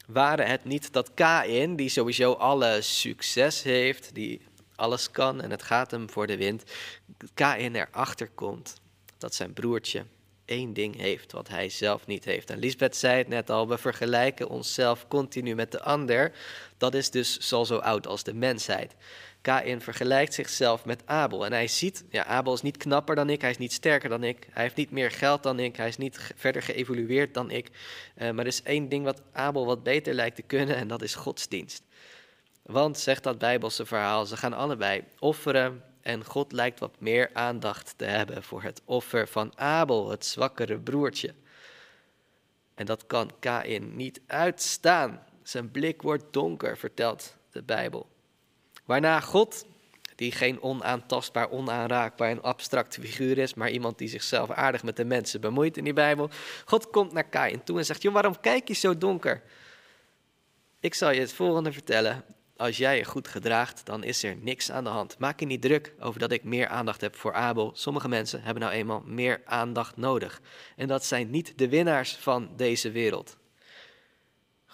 waren 0.06 0.46
het 0.46 0.64
niet 0.64 0.92
dat 0.92 1.14
Kain, 1.14 1.76
die 1.76 1.88
sowieso 1.88 2.32
alle 2.32 2.82
succes 2.82 3.62
heeft, 3.62 4.14
die 4.14 4.40
alles 4.74 5.10
kan 5.10 5.42
en 5.42 5.50
het 5.50 5.62
gaat 5.62 5.90
hem 5.90 6.10
voor 6.10 6.26
de 6.26 6.36
wind, 6.36 6.62
Kain 7.34 7.74
erachter 7.74 8.28
komt 8.28 8.74
dat 9.18 9.34
zijn 9.34 9.52
broertje 9.52 10.04
één 10.44 10.72
ding 10.72 10.96
heeft 10.96 11.32
wat 11.32 11.48
hij 11.48 11.68
zelf 11.68 12.06
niet 12.06 12.24
heeft. 12.24 12.50
En 12.50 12.58
Lisbeth 12.58 12.96
zei 12.96 13.18
het 13.18 13.28
net 13.28 13.50
al, 13.50 13.68
we 13.68 13.78
vergelijken 13.78 14.48
onszelf 14.48 15.08
continu 15.08 15.54
met 15.54 15.72
de 15.72 15.82
ander. 15.82 16.32
Dat 16.78 16.94
is 16.94 17.10
dus 17.10 17.52
al 17.52 17.66
zo 17.66 17.76
oud 17.76 18.06
als 18.06 18.22
de 18.22 18.34
mensheid. 18.34 18.94
Kain 19.44 19.80
vergelijkt 19.80 20.34
zichzelf 20.34 20.84
met 20.84 21.02
Abel. 21.04 21.44
En 21.44 21.52
hij 21.52 21.68
ziet, 21.68 22.04
ja, 22.10 22.24
Abel 22.24 22.52
is 22.54 22.62
niet 22.62 22.76
knapper 22.76 23.14
dan 23.14 23.30
ik, 23.30 23.40
hij 23.40 23.50
is 23.50 23.58
niet 23.58 23.72
sterker 23.72 24.08
dan 24.08 24.24
ik, 24.24 24.46
hij 24.50 24.62
heeft 24.62 24.76
niet 24.76 24.90
meer 24.90 25.10
geld 25.10 25.42
dan 25.42 25.58
ik, 25.58 25.76
hij 25.76 25.88
is 25.88 25.96
niet 25.96 26.32
verder 26.36 26.62
geëvolueerd 26.62 27.34
dan 27.34 27.50
ik. 27.50 27.68
Uh, 27.68 28.30
maar 28.30 28.38
er 28.38 28.46
is 28.46 28.62
één 28.62 28.88
ding 28.88 29.04
wat 29.04 29.22
Abel 29.32 29.66
wat 29.66 29.82
beter 29.82 30.14
lijkt 30.14 30.36
te 30.36 30.42
kunnen 30.42 30.76
en 30.76 30.88
dat 30.88 31.02
is 31.02 31.14
godsdienst. 31.14 31.82
Want, 32.62 32.98
zegt 32.98 33.22
dat 33.22 33.38
Bijbelse 33.38 33.86
verhaal, 33.86 34.26
ze 34.26 34.36
gaan 34.36 34.52
allebei 34.52 35.04
offeren 35.18 35.82
en 36.00 36.24
God 36.24 36.52
lijkt 36.52 36.80
wat 36.80 37.00
meer 37.00 37.30
aandacht 37.32 37.94
te 37.96 38.04
hebben 38.04 38.42
voor 38.42 38.62
het 38.62 38.82
offer 38.84 39.28
van 39.28 39.58
Abel, 39.58 40.10
het 40.10 40.24
zwakkere 40.26 40.78
broertje. 40.78 41.34
En 42.74 42.86
dat 42.86 43.06
kan 43.06 43.30
Kain 43.38 43.96
niet 43.96 44.20
uitstaan. 44.26 45.26
Zijn 45.42 45.70
blik 45.70 46.02
wordt 46.02 46.32
donker, 46.32 46.78
vertelt 46.78 47.36
de 47.50 47.62
Bijbel. 47.62 48.12
Waarna 48.84 49.20
God, 49.20 49.66
die 50.14 50.32
geen 50.32 50.62
onaantastbaar, 50.62 51.50
onaanraakbaar 51.50 52.30
en 52.30 52.42
abstract 52.42 52.94
figuur 52.94 53.38
is, 53.38 53.54
maar 53.54 53.70
iemand 53.70 53.98
die 53.98 54.08
zichzelf 54.08 54.50
aardig 54.50 54.82
met 54.82 54.96
de 54.96 55.04
mensen 55.04 55.40
bemoeit 55.40 55.76
in 55.76 55.84
die 55.84 55.92
Bijbel, 55.92 56.30
God 56.64 56.90
komt 56.90 57.12
naar 57.12 57.28
Kain 57.28 57.64
toe 57.64 57.78
en 57.78 57.84
zegt: 57.84 58.02
Joh, 58.02 58.12
waarom 58.12 58.40
kijk 58.40 58.68
je 58.68 58.74
zo 58.74 58.98
donker? 58.98 59.42
Ik 60.80 60.94
zal 60.94 61.10
je 61.10 61.20
het 61.20 61.32
volgende 61.32 61.72
vertellen. 61.72 62.24
Als 62.56 62.76
jij 62.76 62.96
je 62.96 63.04
goed 63.04 63.28
gedraagt, 63.28 63.86
dan 63.86 64.04
is 64.04 64.22
er 64.22 64.36
niks 64.36 64.70
aan 64.70 64.84
de 64.84 64.90
hand. 64.90 65.18
Maak 65.18 65.40
je 65.40 65.46
niet 65.46 65.62
druk 65.62 65.94
over 66.00 66.20
dat 66.20 66.32
ik 66.32 66.44
meer 66.44 66.68
aandacht 66.68 67.00
heb 67.00 67.16
voor 67.16 67.32
Abel. 67.32 67.70
Sommige 67.74 68.08
mensen 68.08 68.42
hebben 68.42 68.62
nou 68.62 68.74
eenmaal 68.74 69.02
meer 69.04 69.42
aandacht 69.44 69.96
nodig. 69.96 70.40
En 70.76 70.88
dat 70.88 71.04
zijn 71.04 71.30
niet 71.30 71.58
de 71.58 71.68
winnaars 71.68 72.16
van 72.16 72.50
deze 72.56 72.90
wereld. 72.90 73.36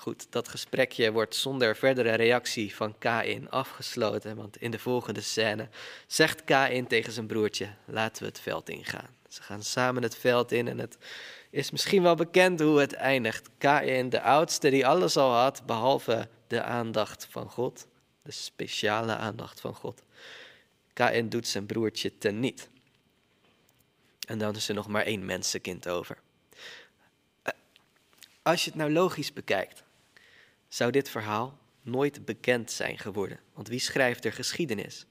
Goed, 0.00 0.26
dat 0.30 0.48
gesprekje 0.48 1.12
wordt 1.12 1.34
zonder 1.34 1.76
verdere 1.76 2.14
reactie 2.14 2.74
van 2.74 2.98
Kain 2.98 3.50
afgesloten, 3.50 4.36
want 4.36 4.56
in 4.56 4.70
de 4.70 4.78
volgende 4.78 5.20
scène 5.20 5.68
zegt 6.06 6.44
Kain 6.44 6.86
tegen 6.86 7.12
zijn 7.12 7.26
broertje: 7.26 7.74
laten 7.84 8.22
we 8.22 8.28
het 8.28 8.40
veld 8.40 8.68
ingaan. 8.68 9.08
Ze 9.28 9.42
gaan 9.42 9.62
samen 9.62 10.02
het 10.02 10.16
veld 10.16 10.52
in 10.52 10.68
en 10.68 10.78
het 10.78 10.98
is 11.50 11.70
misschien 11.70 12.02
wel 12.02 12.14
bekend 12.14 12.60
hoe 12.60 12.80
het 12.80 12.92
eindigt. 12.92 13.48
Kain, 13.58 14.10
de 14.10 14.22
oudste 14.22 14.70
die 14.70 14.86
alles 14.86 15.16
al 15.16 15.32
had, 15.32 15.62
behalve 15.66 16.28
de 16.46 16.62
aandacht 16.62 17.26
van 17.30 17.50
God, 17.50 17.86
de 18.22 18.32
speciale 18.32 19.16
aandacht 19.16 19.60
van 19.60 19.74
God. 19.74 20.02
Kain 20.92 21.28
doet 21.28 21.48
zijn 21.48 21.66
broertje 21.66 22.18
teniet. 22.18 22.68
En 24.26 24.38
dan 24.38 24.56
is 24.56 24.68
er 24.68 24.74
nog 24.74 24.88
maar 24.88 25.04
één 25.04 25.24
mensenkind 25.24 25.88
over. 25.88 26.18
Eh, 27.42 27.52
als 28.42 28.64
je 28.64 28.70
het 28.70 28.78
nou 28.78 28.92
logisch 28.92 29.32
bekijkt, 29.32 29.82
zou 30.70 30.90
dit 30.90 31.08
verhaal 31.08 31.58
nooit 31.82 32.24
bekend 32.24 32.70
zijn 32.70 32.98
geworden. 32.98 33.40
Want 33.54 33.68
wie 33.68 33.78
schrijft 33.78 34.24
er 34.24 34.32
geschiedenis? 34.32 35.06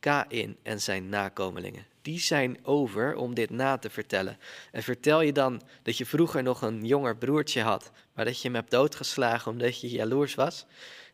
Kain 0.00 0.56
en 0.62 0.80
zijn 0.80 1.08
nakomelingen. 1.08 1.86
Die 2.02 2.20
zijn 2.20 2.58
over 2.62 3.16
om 3.16 3.34
dit 3.34 3.50
na 3.50 3.78
te 3.78 3.90
vertellen. 3.90 4.38
En 4.72 4.82
vertel 4.82 5.20
je 5.20 5.32
dan 5.32 5.62
dat 5.82 5.98
je 5.98 6.06
vroeger 6.06 6.42
nog 6.42 6.62
een 6.62 6.86
jonger 6.86 7.16
broertje 7.16 7.62
had, 7.62 7.90
maar 8.14 8.24
dat 8.24 8.36
je 8.36 8.48
hem 8.48 8.54
hebt 8.54 8.70
doodgeslagen 8.70 9.52
omdat 9.52 9.80
je 9.80 9.88
jaloers 9.88 10.34
was? 10.34 10.66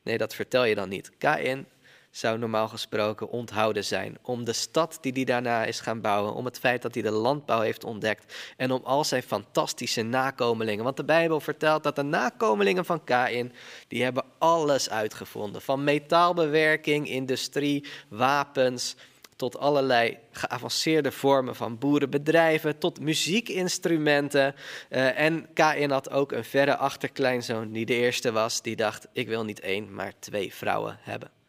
Nee, 0.03 0.19
dat 0.19 0.35
vertel 0.35 0.65
je 0.65 0.75
dan 0.75 0.89
niet. 0.89 1.11
Kain 1.19 1.67
zou 2.13 2.39
normaal 2.39 2.69
gesproken 2.69 3.29
onthouden 3.29 3.85
zijn. 3.85 4.19
Om 4.23 4.45
de 4.45 4.53
stad 4.53 4.99
die 5.01 5.13
hij 5.13 5.25
daarna 5.25 5.65
is 5.65 5.81
gaan 5.81 6.01
bouwen, 6.01 6.35
om 6.35 6.45
het 6.45 6.59
feit 6.59 6.83
dat 6.83 6.95
hij 6.95 7.03
de 7.03 7.11
landbouw 7.11 7.61
heeft 7.61 7.85
ontdekt 7.85 8.35
en 8.57 8.71
om 8.71 8.81
al 8.85 9.05
zijn 9.05 9.23
fantastische 9.23 10.03
nakomelingen. 10.03 10.85
Want 10.85 10.97
de 10.97 11.05
Bijbel 11.05 11.41
vertelt 11.41 11.83
dat 11.83 11.97
de 11.97 12.03
nakomelingen 12.03 12.85
van 12.85 13.05
Kain, 13.05 13.53
die 13.89 14.03
hebben 14.03 14.25
alles 14.39 14.91
uitgevonden. 14.91 15.63
Van 15.63 15.85
metaalbewerking, 15.85 17.09
industrie, 17.09 17.87
wapens, 18.09 18.97
tot 19.37 19.59
allerlei 19.59 20.19
geavanceerde 20.31 21.13
vormen 21.13 21.57
van 21.57 21.79
boerenbedrijven, 21.79 22.79
tot 22.79 23.01
muziekinstrumenten. 23.01 24.55
Uh, 24.91 25.19
en 25.19 25.47
Kain 25.55 25.91
had 25.91 26.11
ook 26.11 26.33
een 26.33 26.45
verre 26.45 26.77
achterkleinzoon 26.77 27.73
die 27.73 27.87
de 27.87 27.95
eerste 27.95 28.33
was, 28.33 28.63
die 28.63 28.77
dacht, 28.77 29.07
ik 29.13 29.29
wil 29.29 29.45
niet 29.45 29.61
één, 29.61 29.95
maar 29.95 30.13
twee 30.19 30.55
vrouwen 30.55 30.99
hebben 31.01 31.42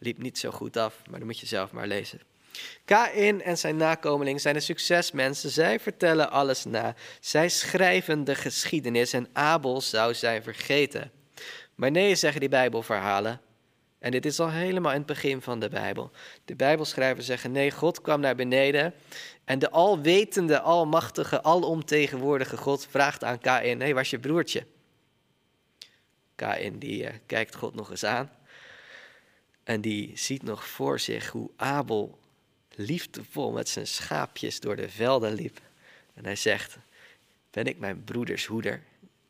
liep 0.00 0.18
niet 0.18 0.38
zo 0.38 0.50
goed 0.50 0.76
af, 0.76 1.02
maar 1.10 1.18
dan 1.18 1.28
moet 1.28 1.38
je 1.38 1.46
zelf 1.46 1.72
maar 1.72 1.86
lezen. 1.86 2.20
Kain 2.84 3.42
en 3.42 3.58
zijn 3.58 3.76
nakomelingen 3.76 4.40
zijn 4.40 4.54
de 4.54 4.60
succesmensen. 4.60 5.50
Zij 5.50 5.80
vertellen 5.80 6.30
alles 6.30 6.64
na. 6.64 6.94
Zij 7.20 7.48
schrijven 7.48 8.24
de 8.24 8.34
geschiedenis 8.34 9.12
en 9.12 9.28
Abel 9.32 9.80
zou 9.80 10.14
zijn 10.14 10.42
vergeten. 10.42 11.10
Maar 11.74 11.90
nee, 11.90 12.14
zeggen 12.14 12.40
die 12.40 12.48
Bijbelverhalen. 12.48 13.40
En 13.98 14.10
dit 14.10 14.26
is 14.26 14.40
al 14.40 14.50
helemaal 14.50 14.92
in 14.92 14.98
het 14.98 15.06
begin 15.06 15.42
van 15.42 15.60
de 15.60 15.68
Bijbel. 15.68 16.10
De 16.44 16.54
Bijbelschrijvers 16.54 17.26
zeggen: 17.26 17.52
nee, 17.52 17.70
God 17.70 18.00
kwam 18.00 18.20
naar 18.20 18.34
beneden. 18.34 18.94
En 19.44 19.58
de 19.58 19.70
alwetende, 19.70 20.60
almachtige, 20.60 21.42
alomtegenwoordige 21.42 22.56
God 22.56 22.86
vraagt 22.90 23.24
aan 23.24 23.38
Kain: 23.38 23.78
nee, 23.78 23.94
waar 23.94 24.02
is 24.02 24.10
je 24.10 24.18
broertje? 24.18 24.66
Kain 26.34 26.78
die 26.78 27.02
uh, 27.02 27.08
kijkt 27.26 27.54
God 27.54 27.74
nog 27.74 27.90
eens 27.90 28.04
aan. 28.04 28.30
En 29.70 29.80
die 29.80 30.12
ziet 30.14 30.42
nog 30.42 30.66
voor 30.66 31.00
zich 31.00 31.28
hoe 31.28 31.50
Abel 31.56 32.18
liefdevol 32.74 33.52
met 33.52 33.68
zijn 33.68 33.86
schaapjes 33.86 34.60
door 34.60 34.76
de 34.76 34.88
velden 34.88 35.32
liep. 35.32 35.60
En 36.14 36.24
hij 36.24 36.36
zegt: 36.36 36.78
Ben 37.50 37.64
ik 37.64 37.78
mijn 37.78 38.04
broeders 38.04 38.46
hoeder? 38.46 38.82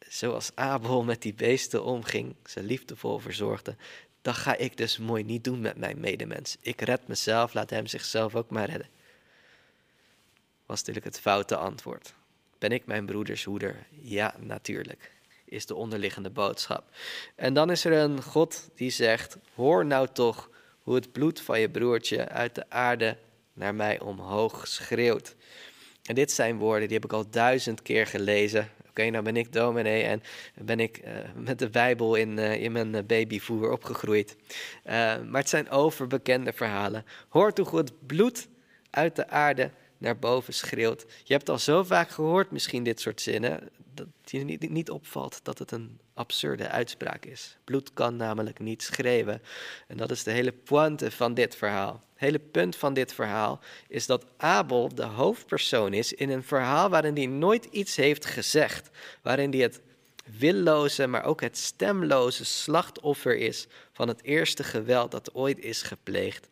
Zoals 0.08 0.50
Abel 0.54 1.04
met 1.04 1.22
die 1.22 1.34
beesten 1.34 1.84
omging, 1.84 2.34
ze 2.46 2.62
liefdevol 2.62 3.18
verzorgde, 3.18 3.76
dat 4.22 4.34
ga 4.34 4.56
ik 4.56 4.76
dus 4.76 4.98
mooi 4.98 5.24
niet 5.24 5.44
doen 5.44 5.60
met 5.60 5.76
mijn 5.76 6.00
medemens. 6.00 6.56
Ik 6.60 6.80
red 6.80 7.06
mezelf, 7.06 7.54
laat 7.54 7.70
hem 7.70 7.86
zichzelf 7.86 8.34
ook 8.34 8.50
maar 8.50 8.68
redden. 8.68 8.88
Was 10.66 10.78
natuurlijk 10.78 11.06
het 11.06 11.20
foute 11.20 11.56
antwoord. 11.56 12.14
Ben 12.58 12.70
ik 12.70 12.86
mijn 12.86 13.06
broeders 13.06 13.44
hoeder? 13.44 13.86
Ja, 14.02 14.34
natuurlijk 14.38 15.19
is 15.50 15.66
de 15.66 15.74
onderliggende 15.74 16.30
boodschap. 16.30 16.84
En 17.34 17.54
dan 17.54 17.70
is 17.70 17.84
er 17.84 17.92
een 17.92 18.22
God 18.22 18.68
die 18.74 18.90
zegt: 18.90 19.36
Hoor 19.54 19.86
nou 19.86 20.08
toch 20.12 20.50
hoe 20.82 20.94
het 20.94 21.12
bloed 21.12 21.40
van 21.40 21.60
je 21.60 21.70
broertje 21.70 22.28
uit 22.28 22.54
de 22.54 22.70
aarde 22.70 23.16
naar 23.52 23.74
mij 23.74 24.00
omhoog 24.00 24.68
schreeuwt. 24.68 25.36
En 26.04 26.14
dit 26.14 26.32
zijn 26.32 26.58
woorden, 26.58 26.88
die 26.88 26.96
heb 26.96 27.04
ik 27.04 27.12
al 27.12 27.30
duizend 27.30 27.82
keer 27.82 28.06
gelezen. 28.06 28.70
Oké, 28.88 29.10
nou 29.10 29.24
ben 29.24 29.36
ik 29.36 29.52
dominee 29.52 30.02
en 30.02 30.22
ben 30.54 30.80
ik 30.80 31.00
uh, 31.04 31.12
met 31.34 31.58
de 31.58 31.70
Bijbel 31.70 32.14
in, 32.14 32.38
uh, 32.38 32.62
in 32.62 32.72
mijn 32.72 33.06
babyvoer 33.06 33.70
opgegroeid. 33.70 34.36
Uh, 34.84 34.92
maar 35.20 35.40
het 35.40 35.48
zijn 35.48 35.70
overbekende 35.70 36.52
verhalen. 36.52 37.04
Hoort 37.28 37.58
hoe 37.58 37.78
het 37.78 38.06
bloed 38.06 38.48
uit 38.90 39.16
de 39.16 39.28
aarde 39.28 39.70
naar 39.98 40.18
boven 40.18 40.54
schreeuwt. 40.54 41.06
Je 41.24 41.32
hebt 41.32 41.48
al 41.48 41.58
zo 41.58 41.82
vaak 41.82 42.10
gehoord 42.10 42.50
misschien 42.50 42.82
dit 42.82 43.00
soort 43.00 43.20
zinnen 43.20 43.70
dat 44.22 44.30
je 44.30 44.38
niet, 44.38 44.70
niet 44.70 44.90
opvalt 44.90 45.40
dat 45.42 45.58
het 45.58 45.70
een 45.70 46.00
absurde 46.14 46.68
uitspraak 46.68 47.24
is. 47.24 47.56
Bloed 47.64 47.92
kan 47.92 48.16
namelijk 48.16 48.58
niet 48.58 48.82
schreeuwen. 48.82 49.42
En 49.86 49.96
dat 49.96 50.10
is 50.10 50.22
de 50.22 50.30
hele 50.30 50.52
pointe 50.52 51.10
van 51.10 51.34
dit 51.34 51.56
verhaal. 51.56 51.92
Het 51.92 52.20
hele 52.20 52.38
punt 52.38 52.76
van 52.76 52.94
dit 52.94 53.12
verhaal 53.12 53.60
is 53.88 54.06
dat 54.06 54.24
Abel 54.36 54.94
de 54.94 55.04
hoofdpersoon 55.04 55.92
is 55.92 56.12
in 56.12 56.30
een 56.30 56.42
verhaal 56.42 56.88
waarin 56.88 57.16
hij 57.16 57.26
nooit 57.26 57.64
iets 57.64 57.96
heeft 57.96 58.26
gezegd. 58.26 58.90
Waarin 59.22 59.50
hij 59.50 59.60
het 59.60 59.80
willoze, 60.38 61.06
maar 61.06 61.24
ook 61.24 61.40
het 61.40 61.58
stemloze 61.58 62.44
slachtoffer 62.44 63.36
is 63.36 63.66
van 63.92 64.08
het 64.08 64.22
eerste 64.22 64.64
geweld 64.64 65.10
dat 65.10 65.34
ooit 65.34 65.58
is 65.58 65.82
gepleegd. 65.82 66.48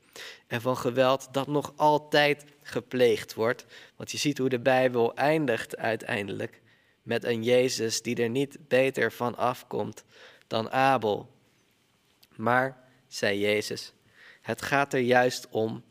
En 0.46 0.60
van 0.60 0.76
geweld 0.76 1.28
dat 1.32 1.46
nog 1.46 1.72
altijd 1.76 2.44
gepleegd 2.62 3.34
wordt. 3.34 3.64
Want 3.96 4.10
je 4.10 4.18
ziet 4.18 4.38
hoe 4.38 4.48
de 4.48 4.60
Bijbel 4.60 5.14
eindigt 5.14 5.76
uiteindelijk 5.76 6.60
met 7.08 7.24
een 7.24 7.42
Jezus 7.42 8.02
die 8.02 8.16
er 8.22 8.28
niet 8.28 8.58
beter 8.68 9.12
van 9.12 9.36
afkomt 9.36 10.04
dan 10.46 10.70
Abel. 10.70 11.30
Maar, 12.36 12.84
zei 13.06 13.38
Jezus, 13.38 13.92
het 14.42 14.62
gaat 14.62 14.92
er 14.92 15.00
juist 15.00 15.48
om 15.50 15.84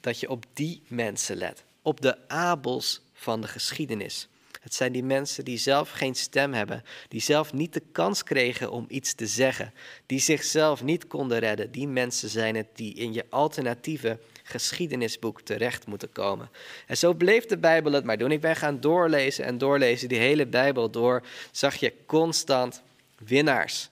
dat 0.00 0.20
je 0.20 0.30
op 0.30 0.44
die 0.52 0.82
mensen 0.86 1.36
let, 1.36 1.64
op 1.82 2.00
de 2.00 2.28
Abels 2.28 3.02
van 3.12 3.40
de 3.40 3.48
geschiedenis. 3.48 4.28
Het 4.64 4.74
zijn 4.74 4.92
die 4.92 5.04
mensen 5.04 5.44
die 5.44 5.58
zelf 5.58 5.90
geen 5.90 6.14
stem 6.14 6.52
hebben, 6.52 6.84
die 7.08 7.20
zelf 7.20 7.52
niet 7.52 7.72
de 7.72 7.82
kans 7.92 8.22
kregen 8.22 8.70
om 8.70 8.84
iets 8.88 9.14
te 9.14 9.26
zeggen, 9.26 9.72
die 10.06 10.18
zichzelf 10.18 10.82
niet 10.82 11.06
konden 11.06 11.38
redden. 11.38 11.70
Die 11.70 11.88
mensen 11.88 12.28
zijn 12.28 12.56
het 12.56 12.66
die 12.74 12.94
in 12.94 13.12
je 13.12 13.24
alternatieve 13.28 14.18
geschiedenisboek 14.42 15.40
terecht 15.40 15.86
moeten 15.86 16.12
komen. 16.12 16.50
En 16.86 16.96
zo 16.96 17.14
bleef 17.14 17.46
de 17.46 17.58
Bijbel 17.58 17.92
het 17.92 18.04
maar 18.04 18.18
doen. 18.18 18.30
Ik 18.30 18.40
ben 18.40 18.56
gaan 18.56 18.80
doorlezen 18.80 19.44
en 19.44 19.58
doorlezen, 19.58 20.08
die 20.08 20.18
hele 20.18 20.46
Bijbel 20.46 20.90
door, 20.90 21.22
zag 21.50 21.74
je 21.74 21.92
constant 22.06 22.82
winnaars. 23.18 23.90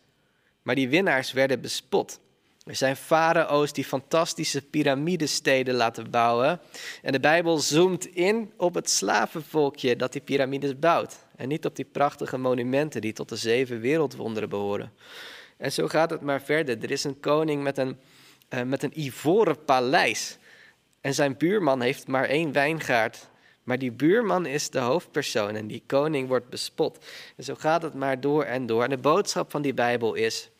Maar 0.62 0.74
die 0.74 0.88
winnaars 0.88 1.32
werden 1.32 1.60
bespot. 1.60 2.20
Er 2.64 2.76
zijn 2.76 2.96
farao's 2.96 3.72
die 3.72 3.84
fantastische 3.84 4.62
piramidesteden 4.62 5.74
laten 5.74 6.10
bouwen. 6.10 6.60
En 7.02 7.12
de 7.12 7.20
Bijbel 7.20 7.58
zoomt 7.58 8.06
in 8.06 8.52
op 8.56 8.74
het 8.74 8.90
slavenvolkje 8.90 9.96
dat 9.96 10.12
die 10.12 10.20
piramides 10.20 10.78
bouwt. 10.78 11.16
En 11.36 11.48
niet 11.48 11.66
op 11.66 11.76
die 11.76 11.84
prachtige 11.84 12.38
monumenten 12.38 13.00
die 13.00 13.12
tot 13.12 13.28
de 13.28 13.36
zeven 13.36 13.80
wereldwonderen 13.80 14.48
behoren. 14.48 14.92
En 15.56 15.72
zo 15.72 15.88
gaat 15.88 16.10
het 16.10 16.20
maar 16.20 16.42
verder. 16.42 16.82
Er 16.82 16.90
is 16.90 17.04
een 17.04 17.20
koning 17.20 17.62
met 17.62 17.78
een, 17.78 17.98
uh, 18.50 18.62
met 18.62 18.82
een 18.82 19.00
ivoren 19.00 19.64
paleis. 19.64 20.38
En 21.00 21.14
zijn 21.14 21.36
buurman 21.36 21.80
heeft 21.80 22.06
maar 22.06 22.24
één 22.24 22.52
wijngaard. 22.52 23.30
Maar 23.62 23.78
die 23.78 23.92
buurman 23.92 24.46
is 24.46 24.70
de 24.70 24.78
hoofdpersoon 24.78 25.54
en 25.54 25.66
die 25.66 25.82
koning 25.86 26.28
wordt 26.28 26.48
bespot. 26.48 27.04
En 27.36 27.44
zo 27.44 27.54
gaat 27.54 27.82
het 27.82 27.94
maar 27.94 28.20
door 28.20 28.44
en 28.44 28.66
door. 28.66 28.82
En 28.82 28.90
de 28.90 28.98
boodschap 28.98 29.50
van 29.50 29.62
die 29.62 29.74
Bijbel 29.74 30.14
is: 30.14 30.50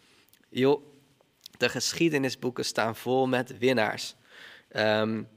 joh, 0.49 0.83
de 1.63 1.69
geschiedenisboeken 1.69 2.65
staan 2.65 2.97
vol 2.97 3.27
met 3.27 3.59
winnaars. 3.59 4.15
Um, 4.77 5.29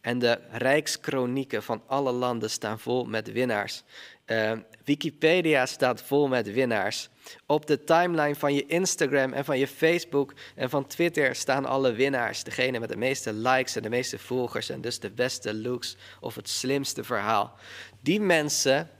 en 0.00 0.18
de 0.18 0.40
rijkskronieken 0.50 1.62
van 1.62 1.82
alle 1.86 2.12
landen 2.12 2.50
staan 2.50 2.78
vol 2.78 3.04
met 3.04 3.32
winnaars. 3.32 3.82
Uh, 4.26 4.52
Wikipedia 4.84 5.66
staat 5.66 6.02
vol 6.02 6.28
met 6.28 6.52
winnaars. 6.52 7.08
Op 7.46 7.66
de 7.66 7.84
timeline 7.84 8.34
van 8.34 8.54
je 8.54 8.66
Instagram 8.66 9.32
en 9.32 9.44
van 9.44 9.58
je 9.58 9.66
Facebook 9.66 10.34
en 10.54 10.70
van 10.70 10.86
Twitter 10.86 11.34
staan 11.34 11.64
alle 11.64 11.92
winnaars. 11.92 12.44
Degene 12.44 12.78
met 12.78 12.88
de 12.88 12.96
meeste 12.96 13.32
likes 13.32 13.76
en 13.76 13.82
de 13.82 13.88
meeste 13.88 14.18
volgers 14.18 14.68
en 14.68 14.80
dus 14.80 15.00
de 15.00 15.10
beste 15.10 15.54
looks 15.54 15.96
of 16.20 16.34
het 16.34 16.48
slimste 16.48 17.04
verhaal. 17.04 17.54
Die 18.00 18.20
mensen, 18.20 18.90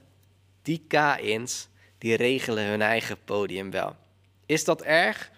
die 0.62 0.84
K-ins, 0.88 1.68
die 1.98 2.16
regelen 2.16 2.64
hun 2.64 2.82
eigen 2.82 3.16
podium 3.24 3.70
wel. 3.70 3.96
Is 4.46 4.64
dat 4.64 4.82
erg? 4.82 5.31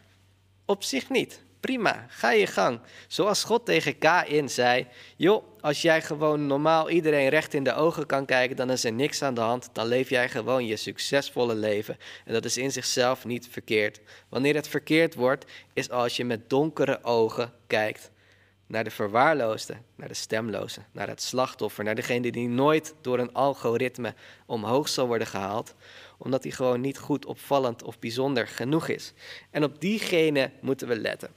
Op 0.67 0.83
zich 0.83 1.11
niet. 1.11 1.43
Prima, 1.61 2.07
ga 2.09 2.31
je 2.31 2.47
gang. 2.47 2.81
Zoals 3.09 3.45
God 3.45 3.67
tegen 3.67 3.99
K-in 3.99 4.49
zei: 4.49 4.87
Joh, 5.17 5.45
als 5.61 5.83
jij 5.83 6.03
gewoon 6.03 6.47
normaal 6.47 6.91
iedereen 6.91 7.29
recht 7.29 7.55
in 7.55 7.65
de 7.65 7.75
ogen 7.75 8.07
kan 8.07 8.25
kijken, 8.25 8.57
dan 8.57 8.71
is 8.71 8.85
er 8.85 8.93
niks 8.93 9.23
aan 9.23 9.35
de 9.35 9.41
hand. 9.41 9.69
Dan 9.73 9.87
leef 9.87 10.09
jij 10.09 10.29
gewoon 10.29 10.67
je 10.67 10.77
succesvolle 10.77 11.55
leven. 11.55 11.99
En 12.25 12.33
dat 12.33 12.45
is 12.45 12.57
in 12.57 12.73
zichzelf 12.73 13.25
niet 13.25 13.49
verkeerd. 13.51 14.01
Wanneer 14.29 14.55
het 14.55 14.69
verkeerd 14.69 15.15
wordt, 15.15 15.45
is 15.73 15.91
als 15.91 16.17
je 16.17 16.25
met 16.25 16.51
donkere 16.51 17.05
ogen 17.05 17.53
kijkt 17.67 18.11
naar 18.67 18.85
de 18.85 18.91
verwaarloosde, 18.91 19.77
naar 19.95 20.09
de 20.09 20.15
stemloze, 20.15 20.81
naar 20.93 21.09
het 21.09 21.23
slachtoffer, 21.23 21.85
naar 21.85 21.95
degene 21.95 22.31
die 22.31 22.49
nooit 22.49 22.95
door 23.01 23.19
een 23.19 23.33
algoritme 23.33 24.15
omhoog 24.47 24.89
zal 24.89 25.07
worden 25.07 25.27
gehaald, 25.27 25.75
omdat 26.25 26.43
hij 26.43 26.53
gewoon 26.53 26.81
niet 26.81 26.99
goed 26.99 27.27
opvallend 27.27 27.83
of 27.83 27.99
bijzonder 27.99 28.49
genoeg 28.49 28.89
is. 28.89 29.13
En 29.51 29.65
op 29.65 29.81
diegene 29.81 30.51
moeten 30.61 30.89
we 30.89 30.97
letten. 30.97 31.31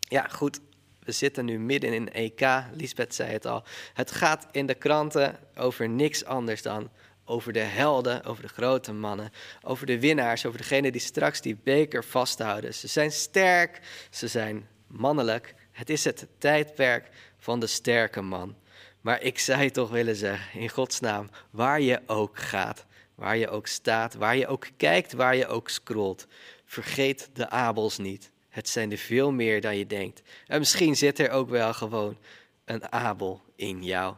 Ja, 0.00 0.28
goed, 0.28 0.60
we 1.00 1.12
zitten 1.12 1.44
nu 1.44 1.58
midden 1.58 1.92
in 1.92 2.12
EK, 2.12 2.40
Lisbeth 2.72 3.14
zei 3.14 3.32
het 3.32 3.46
al. 3.46 3.64
Het 3.94 4.10
gaat 4.10 4.46
in 4.52 4.66
de 4.66 4.74
kranten 4.74 5.38
over 5.56 5.88
niks 5.88 6.24
anders 6.24 6.62
dan 6.62 6.90
over 7.24 7.52
de 7.52 7.58
helden, 7.58 8.24
over 8.24 8.42
de 8.42 8.48
grote 8.48 8.92
mannen, 8.92 9.30
over 9.62 9.86
de 9.86 10.00
winnaars, 10.00 10.46
over 10.46 10.58
degenen 10.58 10.92
die 10.92 11.00
straks 11.00 11.40
die 11.40 11.58
beker 11.62 12.04
vasthouden. 12.04 12.74
Ze 12.74 12.86
zijn 12.86 13.12
sterk, 13.12 13.80
ze 14.10 14.28
zijn 14.28 14.68
mannelijk. 14.86 15.54
Het 15.70 15.90
is 15.90 16.04
het 16.04 16.26
tijdperk 16.38 17.08
van 17.38 17.60
de 17.60 17.66
sterke 17.66 18.20
man. 18.20 18.56
Maar 19.00 19.22
ik 19.22 19.38
zou 19.38 19.70
toch 19.70 19.90
willen 19.90 20.16
zeggen, 20.16 20.60
in 20.60 20.68
Gods 20.68 21.00
naam, 21.00 21.30
waar 21.50 21.80
je 21.80 22.00
ook 22.06 22.38
gaat, 22.38 22.86
waar 23.18 23.36
je 23.36 23.48
ook 23.48 23.66
staat, 23.66 24.14
waar 24.14 24.36
je 24.36 24.46
ook 24.46 24.66
kijkt, 24.76 25.12
waar 25.12 25.36
je 25.36 25.46
ook 25.46 25.68
scrolt, 25.68 26.26
vergeet 26.64 27.30
de 27.32 27.50
Abels 27.50 27.98
niet. 27.98 28.30
Het 28.48 28.68
zijn 28.68 28.90
er 28.90 28.98
veel 28.98 29.32
meer 29.32 29.60
dan 29.60 29.76
je 29.76 29.86
denkt. 29.86 30.22
En 30.46 30.58
misschien 30.58 30.96
zit 30.96 31.18
er 31.18 31.30
ook 31.30 31.48
wel 31.48 31.74
gewoon 31.74 32.18
een 32.64 32.92
Abel 32.92 33.42
in 33.56 33.84
jou. 33.84 34.14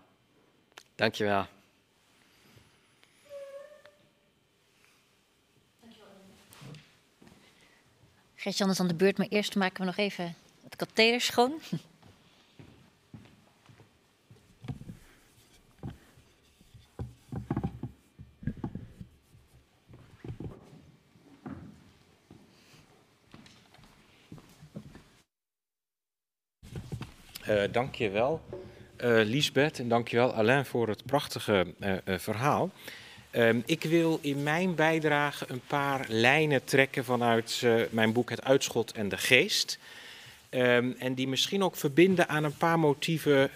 Dankjewel. 0.95 1.47
Gert-Jan 8.35 8.71
is 8.71 8.81
aan 8.81 8.89
de 8.89 8.95
beurt, 8.95 9.19
maar 9.19 9.27
eerst 9.29 9.57
maken 9.57 9.81
we 9.81 9.87
nog 9.87 9.97
even 9.97 10.35
het 10.63 10.77
katheder 10.77 11.21
schoon. 11.21 11.61
Uh, 27.51 27.60
dank 27.73 27.95
je 27.95 28.11
wel, 28.11 28.41
uh, 29.05 29.21
Lisbeth, 29.25 29.79
en 29.79 29.89
dank 29.89 30.09
je 30.09 30.17
wel, 30.17 30.35
Alain, 30.35 30.67
voor 30.67 30.89
het 30.89 31.05
prachtige 31.05 31.67
uh, 31.81 31.95
verhaal. 32.05 32.71
Um, 33.33 33.63
ik 33.67 33.83
wil 33.83 34.19
in 34.23 34.43
mijn 34.43 34.75
bijdrage 34.75 35.45
een 35.49 35.63
paar 35.67 36.05
lijnen 36.09 36.65
trekken 36.65 37.05
vanuit 37.05 37.67
mijn 37.91 38.13
boek 38.13 38.31
Het 38.31 38.45
Uitschot 38.45 38.93
en 38.93 39.09
de 39.09 39.19
Geest. 39.19 39.79
Um, 40.51 40.97
en 40.99 41.15
die 41.15 41.29
misschien 41.29 41.63
ook 41.63 41.77
verbinden 41.77 42.29
aan 42.29 42.45
een 42.45 42.57
paar 42.57 42.79
motieven 42.79 43.51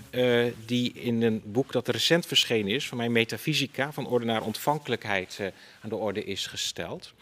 die 0.66 0.92
in 0.92 1.22
een 1.22 1.42
boek 1.44 1.72
dat 1.72 1.88
recent 1.88 2.26
verschenen 2.26 2.72
is, 2.72 2.88
van 2.88 2.96
mijn 2.96 3.12
Metafysica, 3.12 3.92
van 3.92 4.06
orde 4.06 4.24
naar 4.24 4.42
ontvankelijkheid, 4.42 5.40
aan 5.80 5.88
de 5.88 5.96
orde 5.96 6.24
is 6.24 6.46
gesteld. 6.46 7.12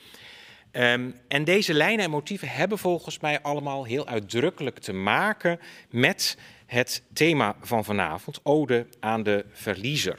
Um, 0.72 1.14
en 1.28 1.44
deze 1.44 1.74
lijnen 1.74 2.04
en 2.04 2.10
motieven 2.10 2.48
hebben 2.48 2.78
volgens 2.78 3.20
mij 3.20 3.40
allemaal 3.40 3.84
heel 3.84 4.06
uitdrukkelijk 4.06 4.78
te 4.78 4.92
maken 4.92 5.60
met 5.90 6.36
het 6.72 7.02
thema 7.12 7.56
van 7.60 7.84
vanavond, 7.84 8.40
Ode 8.42 8.86
aan 9.00 9.22
de 9.22 9.44
Verliezer. 9.50 10.18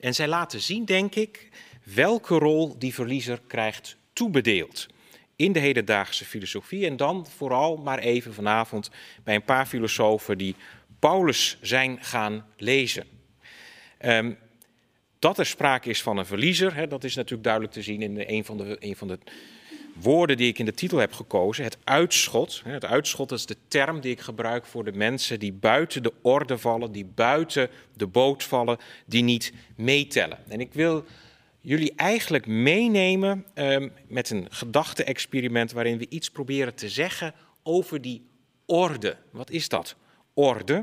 En 0.00 0.14
zij 0.14 0.28
laten 0.28 0.60
zien, 0.60 0.84
denk 0.84 1.14
ik, 1.14 1.48
welke 1.82 2.34
rol 2.38 2.78
die 2.78 2.94
verliezer 2.94 3.40
krijgt 3.46 3.96
toebedeeld 4.12 4.86
in 5.36 5.52
de 5.52 5.58
hedendaagse 5.58 6.24
filosofie. 6.24 6.86
En 6.86 6.96
dan 6.96 7.26
vooral 7.26 7.76
maar 7.76 7.98
even 7.98 8.34
vanavond 8.34 8.90
bij 9.24 9.34
een 9.34 9.44
paar 9.44 9.66
filosofen 9.66 10.38
die 10.38 10.54
Paulus 10.98 11.58
zijn 11.60 11.98
gaan 12.04 12.46
lezen. 12.56 13.06
Um, 14.00 14.38
dat 15.18 15.38
er 15.38 15.46
sprake 15.46 15.88
is 15.88 16.02
van 16.02 16.16
een 16.16 16.26
verliezer, 16.26 16.74
hè, 16.74 16.86
dat 16.86 17.04
is 17.04 17.14
natuurlijk 17.14 17.44
duidelijk 17.44 17.74
te 17.74 17.82
zien 17.82 18.02
in 18.02 18.24
een 18.26 18.44
van 18.44 18.56
de, 18.56 18.76
een 18.80 18.96
van 18.96 19.08
de 19.08 19.18
woorden 20.00 20.36
die 20.36 20.48
ik 20.48 20.58
in 20.58 20.64
de 20.64 20.74
titel 20.74 20.98
heb 20.98 21.12
gekozen. 21.12 21.64
Het 21.64 21.78
uitschot. 21.84 22.62
Het 22.64 22.84
uitschot 22.84 23.32
is 23.32 23.46
de 23.46 23.56
term 23.68 24.00
die 24.00 24.12
ik 24.12 24.20
gebruik 24.20 24.66
voor 24.66 24.84
de 24.84 24.92
mensen 24.92 25.38
die 25.38 25.52
buiten 25.52 26.02
de 26.02 26.12
orde 26.22 26.58
vallen, 26.58 26.92
die 26.92 27.04
buiten 27.04 27.70
de 27.96 28.06
boot 28.06 28.44
vallen, 28.44 28.78
die 29.06 29.22
niet 29.22 29.52
meetellen. 29.76 30.38
En 30.48 30.60
ik 30.60 30.72
wil 30.72 31.04
jullie 31.60 31.92
eigenlijk 31.96 32.46
meenemen 32.46 33.46
um, 33.54 33.92
met 34.08 34.30
een 34.30 34.46
gedachte-experiment 34.50 35.72
waarin 35.72 35.98
we 35.98 36.06
iets 36.08 36.30
proberen 36.30 36.74
te 36.74 36.88
zeggen 36.88 37.34
over 37.62 38.00
die 38.00 38.26
orde. 38.66 39.16
Wat 39.30 39.50
is 39.50 39.68
dat? 39.68 39.96
Orde. 40.34 40.74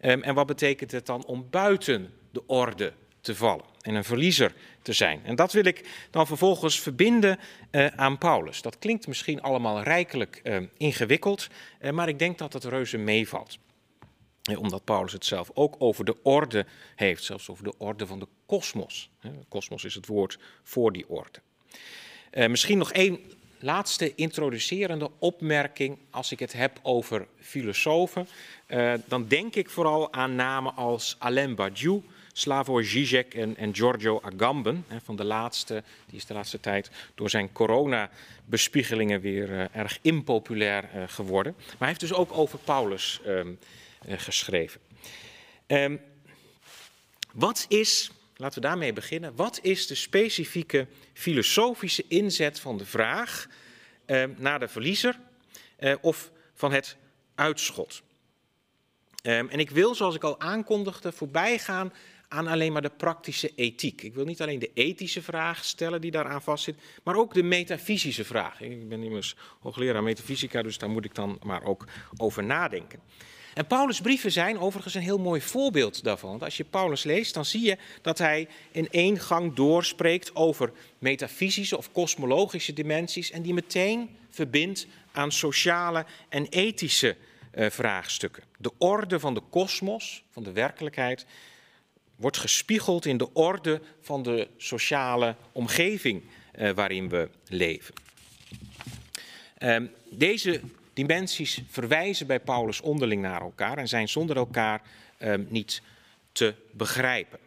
Um, 0.00 0.22
en 0.22 0.34
wat 0.34 0.46
betekent 0.46 0.90
het 0.90 1.06
dan 1.06 1.26
om 1.26 1.46
buiten 1.50 2.12
de 2.30 2.42
orde 2.46 2.92
te 3.20 3.34
vallen 3.34 3.73
en 3.84 3.94
een 3.94 4.04
verliezer 4.04 4.52
te 4.82 4.92
zijn. 4.92 5.20
En 5.24 5.36
dat 5.36 5.52
wil 5.52 5.64
ik 5.64 6.06
dan 6.10 6.26
vervolgens 6.26 6.80
verbinden 6.80 7.38
uh, 7.70 7.86
aan 7.86 8.18
Paulus. 8.18 8.62
Dat 8.62 8.78
klinkt 8.78 9.06
misschien 9.06 9.42
allemaal 9.42 9.82
rijkelijk 9.82 10.40
uh, 10.44 10.56
ingewikkeld, 10.76 11.48
uh, 11.80 11.90
maar 11.90 12.08
ik 12.08 12.18
denk 12.18 12.38
dat 12.38 12.52
het 12.52 12.64
reuze 12.64 12.96
meevalt. 12.96 13.58
omdat 14.58 14.84
Paulus 14.84 15.12
het 15.12 15.24
zelf 15.24 15.50
ook 15.54 15.74
over 15.78 16.04
de 16.04 16.16
orde 16.22 16.66
heeft, 16.96 17.24
zelfs 17.24 17.50
over 17.50 17.64
de 17.64 17.78
orde 17.78 18.06
van 18.06 18.18
de 18.18 18.28
kosmos. 18.46 19.10
Kosmos 19.48 19.84
is 19.84 19.94
het 19.94 20.06
woord 20.06 20.38
voor 20.62 20.92
die 20.92 21.08
orde. 21.08 21.40
misschien 22.48 22.78
nog 22.78 22.92
één 22.92 23.20
laatste 23.58 24.14
introducerende 24.14 25.10
opmerking 25.18 25.98
als 26.10 26.32
ik 26.32 26.38
het 26.38 26.52
heb 26.52 26.78
over 26.82 27.26
filosofen. 27.40 28.28
dan 29.06 29.28
denk 29.28 29.54
ik 29.54 29.70
vooral 29.70 30.12
aan 30.12 30.34
namen 30.34 30.74
als 30.74 31.16
Alain 31.18 31.54
Badiou, 31.54 32.02
Slavoj 32.36 32.84
Žižek 32.84 33.34
en, 33.34 33.56
en 33.56 33.74
Giorgio 33.74 34.20
Agamben. 34.20 34.84
Hè, 34.88 35.00
van 35.00 35.16
de 35.16 35.24
laatste, 35.24 35.82
die 36.06 36.16
is 36.16 36.26
de 36.26 36.34
laatste 36.34 36.60
tijd 36.60 36.90
door 37.14 37.30
zijn 37.30 37.52
coronabespiegelingen 37.52 39.20
weer 39.20 39.50
uh, 39.50 39.64
erg 39.72 39.98
impopulair 40.02 40.84
uh, 40.94 41.02
geworden. 41.06 41.54
Maar 41.56 41.74
hij 41.78 41.88
heeft 41.88 42.00
dus 42.00 42.12
ook 42.12 42.32
over 42.32 42.58
Paulus 42.58 43.20
um, 43.26 43.58
uh, 44.08 44.18
geschreven. 44.18 44.80
Um, 45.66 46.00
wat 47.32 47.64
is, 47.68 48.10
laten 48.36 48.62
we 48.62 48.66
daarmee 48.66 48.92
beginnen, 48.92 49.36
wat 49.36 49.58
is 49.62 49.86
de 49.86 49.94
specifieke 49.94 50.86
filosofische 51.12 52.04
inzet 52.08 52.60
van 52.60 52.78
de 52.78 52.86
vraag 52.86 53.48
ehm, 54.06 54.30
naar 54.36 54.58
de 54.58 54.68
verliezer 54.68 55.18
of 56.00 56.30
van 56.54 56.72
het 56.72 56.96
uitschot? 57.34 58.02
en 59.22 59.58
ik 59.58 59.70
wil, 59.70 59.94
zoals 59.94 60.14
ik 60.14 60.22
al 60.22 60.40
aankondigde, 60.40 61.12
voorbij 61.12 61.58
gaan 61.58 61.92
aan 62.34 62.46
alleen 62.46 62.72
maar 62.72 62.82
de 62.82 62.90
praktische 62.96 63.52
ethiek. 63.54 64.02
Ik 64.02 64.14
wil 64.14 64.24
niet 64.24 64.42
alleen 64.42 64.58
de 64.58 64.70
ethische 64.74 65.22
vraag 65.22 65.64
stellen 65.64 66.00
die 66.00 66.10
daaraan 66.10 66.42
vastzit, 66.42 66.76
maar 67.02 67.16
ook 67.16 67.34
de 67.34 67.42
metafysische 67.42 68.24
vraag. 68.24 68.60
Ik 68.60 68.88
ben 68.88 69.02
immers 69.02 69.36
hoogleraar 69.60 70.02
metafysica, 70.02 70.62
dus 70.62 70.78
daar 70.78 70.90
moet 70.90 71.04
ik 71.04 71.14
dan 71.14 71.38
maar 71.42 71.62
ook 71.62 71.86
over 72.16 72.44
nadenken. 72.44 73.00
En 73.54 73.66
Paulus' 73.66 74.00
brieven 74.00 74.32
zijn 74.32 74.58
overigens 74.58 74.94
een 74.94 75.02
heel 75.02 75.18
mooi 75.18 75.40
voorbeeld 75.40 76.04
daarvan. 76.04 76.30
Want 76.30 76.42
als 76.42 76.56
je 76.56 76.64
Paulus 76.64 77.04
leest, 77.04 77.34
dan 77.34 77.44
zie 77.44 77.64
je 77.64 77.78
dat 78.02 78.18
hij 78.18 78.48
in 78.70 78.88
één 78.90 79.18
gang 79.18 79.54
doorspreekt 79.54 80.36
over 80.36 80.72
metafysische 80.98 81.76
of 81.76 81.92
kosmologische 81.92 82.72
dimensies 82.72 83.30
en 83.30 83.42
die 83.42 83.54
meteen 83.54 84.16
verbindt 84.30 84.86
aan 85.12 85.32
sociale 85.32 86.06
en 86.28 86.46
ethische 86.48 87.16
uh, 87.54 87.70
vraagstukken. 87.70 88.42
De 88.58 88.72
orde 88.78 89.20
van 89.20 89.34
de 89.34 89.42
kosmos, 89.50 90.24
van 90.30 90.42
de 90.42 90.52
werkelijkheid, 90.52 91.26
wordt 92.24 92.38
gespiegeld 92.38 93.06
in 93.06 93.16
de 93.16 93.32
orde 93.32 93.80
van 94.00 94.22
de 94.22 94.48
sociale 94.56 95.36
omgeving 95.52 96.22
uh, 96.58 96.70
waarin 96.70 97.08
we 97.08 97.28
leven. 97.48 97.94
Uh, 99.58 99.76
deze 100.10 100.60
dimensies 100.92 101.60
verwijzen 101.68 102.26
bij 102.26 102.40
Paulus 102.40 102.80
onderling 102.80 103.22
naar 103.22 103.40
elkaar 103.40 103.78
en 103.78 103.88
zijn 103.88 104.08
zonder 104.08 104.36
elkaar 104.36 104.82
um, 105.18 105.46
niet 105.50 105.82
te 106.32 106.54
begrijpen. 106.70 107.38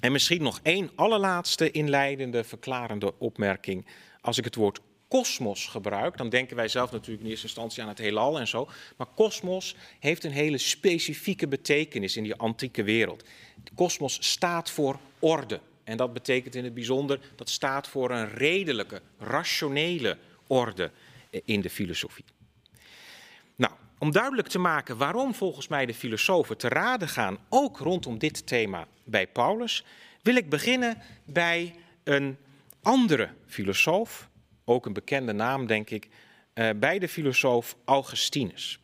En 0.00 0.12
misschien 0.12 0.42
nog 0.42 0.60
één 0.62 0.90
allerlaatste 0.94 1.70
inleidende, 1.70 2.44
verklarende 2.44 3.18
opmerking. 3.18 3.86
Als 4.20 4.38
ik 4.38 4.44
het 4.44 4.54
woord 4.54 4.80
kosmos 5.08 5.66
gebruik, 5.66 6.16
dan 6.16 6.28
denken 6.28 6.56
wij 6.56 6.68
zelf 6.68 6.92
natuurlijk 6.92 7.22
in 7.22 7.30
eerste 7.30 7.46
instantie 7.46 7.82
aan 7.82 7.88
het 7.88 7.98
heelal 7.98 8.38
en 8.38 8.48
zo. 8.48 8.68
Maar 8.96 9.06
kosmos 9.06 9.76
heeft 10.00 10.24
een 10.24 10.32
hele 10.32 10.58
specifieke 10.58 11.48
betekenis 11.48 12.16
in 12.16 12.22
die 12.22 12.34
antieke 12.34 12.82
wereld. 12.82 13.24
Kosmos 13.74 14.16
staat 14.20 14.70
voor 14.70 14.98
orde. 15.18 15.60
En 15.84 15.96
dat 15.96 16.12
betekent 16.12 16.54
in 16.54 16.64
het 16.64 16.74
bijzonder, 16.74 17.20
dat 17.36 17.50
staat 17.50 17.88
voor 17.88 18.10
een 18.10 18.30
redelijke, 18.30 19.02
rationele 19.18 20.18
orde 20.46 20.90
in 21.44 21.60
de 21.60 21.70
filosofie. 21.70 22.24
Nou, 23.56 23.72
om 23.98 24.12
duidelijk 24.12 24.48
te 24.48 24.58
maken 24.58 24.96
waarom 24.96 25.34
volgens 25.34 25.68
mij 25.68 25.86
de 25.86 25.94
filosofen 25.94 26.56
te 26.56 26.68
raden 26.68 27.08
gaan, 27.08 27.38
ook 27.48 27.78
rondom 27.78 28.18
dit 28.18 28.46
thema 28.46 28.86
bij 29.04 29.26
Paulus, 29.26 29.84
wil 30.22 30.34
ik 30.34 30.48
beginnen 30.48 31.02
bij 31.24 31.74
een 32.04 32.36
andere 32.82 33.28
filosoof, 33.46 34.28
ook 34.64 34.86
een 34.86 34.92
bekende 34.92 35.32
naam 35.32 35.66
denk 35.66 35.90
ik, 35.90 36.08
uh, 36.54 36.70
bij 36.76 36.98
de 36.98 37.08
filosoof 37.08 37.76
Augustinus. 37.84 38.78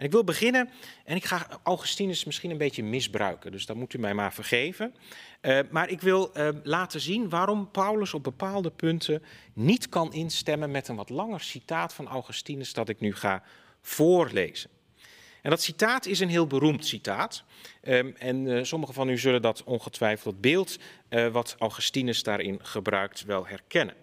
Ik 0.00 0.10
wil 0.10 0.24
beginnen, 0.24 0.70
en 1.04 1.16
ik 1.16 1.24
ga 1.24 1.46
Augustinus 1.62 2.24
misschien 2.24 2.50
een 2.50 2.58
beetje 2.58 2.82
misbruiken, 2.82 3.52
dus 3.52 3.66
dat 3.66 3.76
moet 3.76 3.94
u 3.94 3.98
mij 3.98 4.14
maar 4.14 4.32
vergeven. 4.32 4.94
Uh, 5.42 5.58
maar 5.70 5.88
ik 5.88 6.00
wil 6.00 6.30
uh, 6.34 6.48
laten 6.62 7.00
zien 7.00 7.28
waarom 7.28 7.70
Paulus 7.70 8.14
op 8.14 8.22
bepaalde 8.22 8.70
punten 8.70 9.22
niet 9.52 9.88
kan 9.88 10.12
instemmen 10.12 10.70
met 10.70 10.88
een 10.88 10.96
wat 10.96 11.10
langer 11.10 11.40
citaat 11.40 11.94
van 11.94 12.06
Augustinus 12.06 12.72
dat 12.72 12.88
ik 12.88 13.00
nu 13.00 13.14
ga 13.14 13.42
voorlezen. 13.80 14.70
En 15.42 15.50
dat 15.50 15.62
citaat 15.62 16.06
is 16.06 16.20
een 16.20 16.28
heel 16.28 16.46
beroemd 16.46 16.86
citaat. 16.86 17.44
Um, 17.82 18.14
en 18.18 18.46
uh, 18.46 18.64
sommigen 18.64 18.94
van 18.94 19.08
u 19.08 19.18
zullen 19.18 19.42
dat 19.42 19.64
ongetwijfeld 19.64 20.40
beeld 20.40 20.78
wat 21.32 21.56
Augustinus 21.58 22.22
daarin 22.22 22.58
gebruikt 22.62 23.24
wel 23.24 23.46
herkennen. 23.46 23.94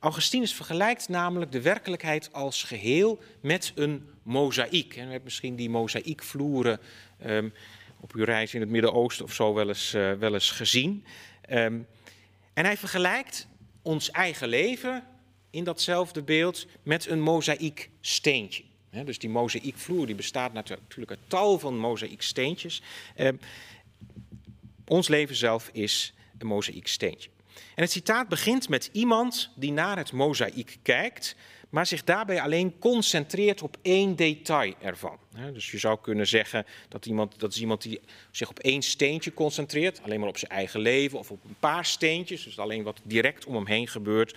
Augustinus 0.00 0.54
vergelijkt 0.54 1.08
namelijk 1.08 1.52
de 1.52 1.60
werkelijkheid 1.60 2.32
als 2.32 2.62
geheel 2.62 3.18
met 3.40 3.72
een 3.74 4.08
mozaïek. 4.26 4.96
En 4.96 5.08
u 5.08 5.10
hebt 5.10 5.24
misschien 5.24 5.56
die 5.56 5.70
mozaïekvloeren 5.70 6.80
um, 7.26 7.52
op 8.00 8.12
uw 8.12 8.24
reis 8.24 8.54
in 8.54 8.60
het 8.60 8.70
Midden-Oosten 8.70 9.24
of 9.24 9.34
zo 9.34 9.54
wel 9.54 9.68
eens, 9.68 9.94
uh, 9.94 10.12
wel 10.12 10.34
eens 10.34 10.50
gezien. 10.50 11.04
Um, 11.50 11.86
en 12.54 12.64
hij 12.64 12.76
vergelijkt 12.76 13.48
ons 13.82 14.10
eigen 14.10 14.48
leven 14.48 15.04
in 15.50 15.64
datzelfde 15.64 16.22
beeld 16.22 16.66
met 16.82 17.06
een 17.06 17.20
mozaïeksteentje 17.20 18.62
dus 19.04 19.18
die 19.18 19.30
mozaïekvloer 19.30 20.06
die 20.06 20.14
bestaat 20.14 20.52
natuurlijk 20.52 21.10
uit 21.10 21.20
tal 21.26 21.58
van 21.58 21.78
mozaïeksteentjes. 21.78 22.82
Eh, 23.14 23.28
ons 24.86 25.08
leven 25.08 25.36
zelf 25.36 25.70
is 25.72 26.14
een 26.38 26.46
mozaïeksteentje. 26.46 27.30
En 27.74 27.82
het 27.82 27.90
citaat 27.90 28.28
begint 28.28 28.68
met 28.68 28.88
iemand 28.92 29.50
die 29.54 29.72
naar 29.72 29.96
het 29.96 30.12
mozaïek 30.12 30.78
kijkt, 30.82 31.36
maar 31.76 31.86
zich 31.86 32.04
daarbij 32.04 32.40
alleen 32.40 32.78
concentreert 32.78 33.62
op 33.62 33.76
één 33.82 34.16
detail 34.16 34.74
ervan. 34.80 35.18
Dus 35.52 35.70
je 35.70 35.78
zou 35.78 35.98
kunnen 36.00 36.26
zeggen 36.26 36.66
dat, 36.88 37.06
iemand, 37.06 37.40
dat 37.40 37.52
is 37.52 37.60
iemand 37.60 37.82
die 37.82 38.00
zich 38.30 38.48
op 38.48 38.58
één 38.58 38.82
steentje 38.82 39.34
concentreert, 39.34 40.02
alleen 40.02 40.20
maar 40.20 40.28
op 40.28 40.38
zijn 40.38 40.50
eigen 40.50 40.80
leven 40.80 41.18
of 41.18 41.30
op 41.30 41.44
een 41.44 41.56
paar 41.60 41.84
steentjes, 41.84 42.44
dus 42.44 42.58
alleen 42.58 42.82
wat 42.82 43.00
direct 43.02 43.44
om 43.44 43.54
hem 43.54 43.66
heen 43.66 43.88
gebeurt 43.88 44.36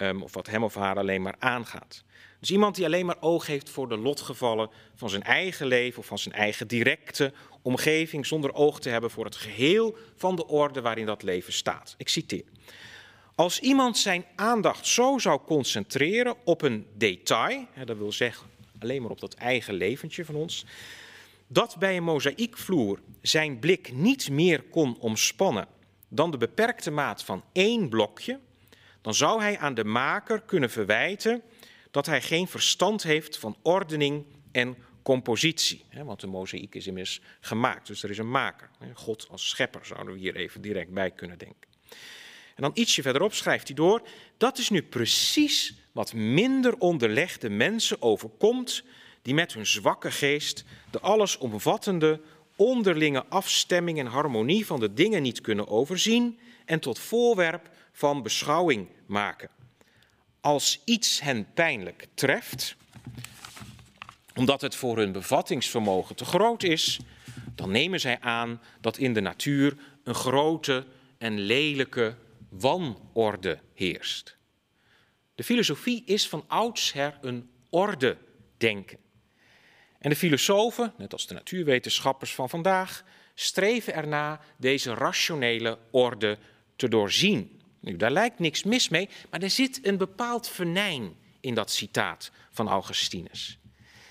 um, 0.00 0.22
of 0.22 0.34
wat 0.34 0.46
hem 0.46 0.64
of 0.64 0.74
haar 0.74 0.96
alleen 0.96 1.22
maar 1.22 1.34
aangaat. 1.38 2.04
Dus 2.40 2.50
iemand 2.50 2.74
die 2.74 2.84
alleen 2.84 3.06
maar 3.06 3.20
oog 3.20 3.46
heeft 3.46 3.70
voor 3.70 3.88
de 3.88 3.98
lotgevallen 3.98 4.70
van 4.94 5.10
zijn 5.10 5.22
eigen 5.22 5.66
leven 5.66 5.98
of 5.98 6.06
van 6.06 6.18
zijn 6.18 6.34
eigen 6.34 6.68
directe 6.68 7.32
omgeving, 7.62 8.26
zonder 8.26 8.54
oog 8.54 8.80
te 8.80 8.88
hebben 8.88 9.10
voor 9.10 9.24
het 9.24 9.36
geheel 9.36 9.96
van 10.16 10.36
de 10.36 10.46
orde 10.46 10.80
waarin 10.80 11.06
dat 11.06 11.22
leven 11.22 11.52
staat. 11.52 11.94
Ik 11.98 12.08
citeer. 12.08 12.44
Als 13.40 13.60
iemand 13.60 13.98
zijn 13.98 14.24
aandacht 14.36 14.86
zo 14.86 15.18
zou 15.18 15.40
concentreren 15.46 16.34
op 16.44 16.62
een 16.62 16.86
detail, 16.94 17.66
dat 17.84 17.96
wil 17.96 18.12
zeggen 18.12 18.46
alleen 18.78 19.02
maar 19.02 19.10
op 19.10 19.20
dat 19.20 19.34
eigen 19.34 19.74
leventje 19.74 20.24
van 20.24 20.34
ons, 20.34 20.66
dat 21.46 21.76
bij 21.78 21.96
een 21.96 22.02
mozaïekvloer 22.02 23.00
zijn 23.22 23.58
blik 23.58 23.92
niet 23.92 24.30
meer 24.30 24.62
kon 24.62 24.98
omspannen 24.98 25.66
dan 26.08 26.30
de 26.30 26.36
beperkte 26.36 26.90
maat 26.90 27.24
van 27.24 27.44
één 27.52 27.88
blokje, 27.88 28.38
dan 29.00 29.14
zou 29.14 29.40
hij 29.40 29.58
aan 29.58 29.74
de 29.74 29.84
maker 29.84 30.40
kunnen 30.40 30.70
verwijten 30.70 31.42
dat 31.90 32.06
hij 32.06 32.22
geen 32.22 32.48
verstand 32.48 33.02
heeft 33.02 33.38
van 33.38 33.56
ordening 33.62 34.24
en 34.52 34.76
compositie. 35.02 35.84
Want 36.04 36.20
de 36.20 36.26
mozaïek 36.26 36.74
is 36.74 36.86
immers 36.86 37.20
gemaakt, 37.40 37.86
dus 37.86 38.02
er 38.02 38.10
is 38.10 38.18
een 38.18 38.30
maker. 38.30 38.70
God 38.94 39.26
als 39.30 39.48
schepper 39.48 39.86
zouden 39.86 40.14
we 40.14 40.20
hier 40.20 40.36
even 40.36 40.60
direct 40.60 40.90
bij 40.90 41.10
kunnen 41.10 41.38
denken. 41.38 41.69
En 42.60 42.66
dan 42.66 42.82
ietsje 42.82 43.02
verderop 43.02 43.34
schrijft 43.34 43.66
hij 43.66 43.76
door, 43.76 44.02
dat 44.36 44.58
is 44.58 44.70
nu 44.70 44.82
precies 44.82 45.74
wat 45.92 46.12
minder 46.12 46.76
onderlegde 46.78 47.50
mensen 47.50 48.02
overkomt, 48.02 48.82
die 49.22 49.34
met 49.34 49.52
hun 49.52 49.66
zwakke 49.66 50.10
geest 50.10 50.64
de 50.90 51.00
allesomvattende 51.00 52.20
onderlinge 52.56 53.26
afstemming 53.26 53.98
en 53.98 54.06
harmonie 54.06 54.66
van 54.66 54.80
de 54.80 54.94
dingen 54.94 55.22
niet 55.22 55.40
kunnen 55.40 55.68
overzien 55.68 56.38
en 56.64 56.80
tot 56.80 56.98
voorwerp 56.98 57.70
van 57.92 58.22
beschouwing 58.22 58.88
maken. 59.06 59.50
Als 60.40 60.82
iets 60.84 61.20
hen 61.20 61.52
pijnlijk 61.54 62.06
treft, 62.14 62.76
omdat 64.34 64.60
het 64.60 64.74
voor 64.74 64.96
hun 64.96 65.12
bevattingsvermogen 65.12 66.16
te 66.16 66.24
groot 66.24 66.62
is, 66.62 67.00
dan 67.54 67.70
nemen 67.70 68.00
zij 68.00 68.20
aan 68.20 68.60
dat 68.80 68.98
in 68.98 69.12
de 69.12 69.20
natuur 69.20 69.76
een 70.04 70.14
grote 70.14 70.86
en 71.18 71.38
lelijke 71.38 72.14
wanorde 72.50 73.58
heerst. 73.74 74.36
De 75.34 75.44
filosofie 75.44 76.02
is 76.04 76.28
van 76.28 76.44
oudsher 76.46 77.18
een 77.20 77.50
orde 77.70 78.16
denken. 78.56 78.98
En 79.98 80.10
de 80.10 80.16
filosofen, 80.16 80.92
net 80.96 81.12
als 81.12 81.26
de 81.26 81.34
natuurwetenschappers 81.34 82.34
van 82.34 82.48
vandaag, 82.48 83.04
streven 83.34 83.94
erna 83.94 84.40
deze 84.56 84.94
rationele 84.94 85.78
orde 85.90 86.38
te 86.76 86.88
doorzien. 86.88 87.60
Nu, 87.80 87.96
daar 87.96 88.10
lijkt 88.10 88.38
niks 88.38 88.64
mis 88.64 88.88
mee, 88.88 89.08
maar 89.30 89.42
er 89.42 89.50
zit 89.50 89.86
een 89.86 89.96
bepaald 89.96 90.48
venijn 90.48 91.14
in 91.40 91.54
dat 91.54 91.70
citaat 91.70 92.30
van 92.50 92.68
Augustinus. 92.68 93.58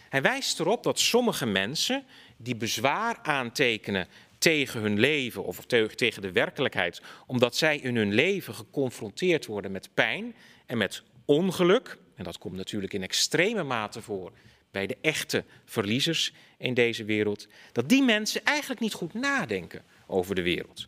Hij 0.10 0.22
wijst 0.22 0.60
erop 0.60 0.84
dat 0.84 1.00
sommige 1.00 1.46
mensen 1.46 2.06
die 2.38 2.56
bezwaar 2.56 3.20
aantekenen 3.22 4.08
tegen 4.40 4.82
hun 4.82 5.00
leven 5.00 5.44
of 5.44 5.66
tegen 5.96 6.22
de 6.22 6.32
werkelijkheid, 6.32 7.02
omdat 7.28 7.56
zij 7.56 7.78
in 7.78 7.96
hun 7.96 8.14
leven 8.14 8.56
geconfronteerd 8.56 9.46
worden 9.46 9.72
met 9.72 9.90
pijn 9.94 10.36
en 10.66 10.78
met 10.78 11.04
ongeluk, 11.26 11.98
en 12.16 12.24
dat 12.24 12.38
komt 12.38 12.56
natuurlijk 12.56 12.94
in 12.94 13.04
extreme 13.04 13.64
mate 13.64 14.02
voor 14.02 14.32
bij 14.72 14.88
de 14.88 14.98
echte 15.02 15.44
verliezers 15.66 16.34
in 16.58 16.74
deze 16.74 17.04
wereld, 17.04 17.48
dat 17.72 17.90
die 17.90 18.04
mensen 18.04 18.44
eigenlijk 18.44 18.80
niet 18.82 18.94
goed 18.94 19.14
nadenken 19.14 19.84
over 20.08 20.36
de 20.36 20.42
wereld. 20.42 20.88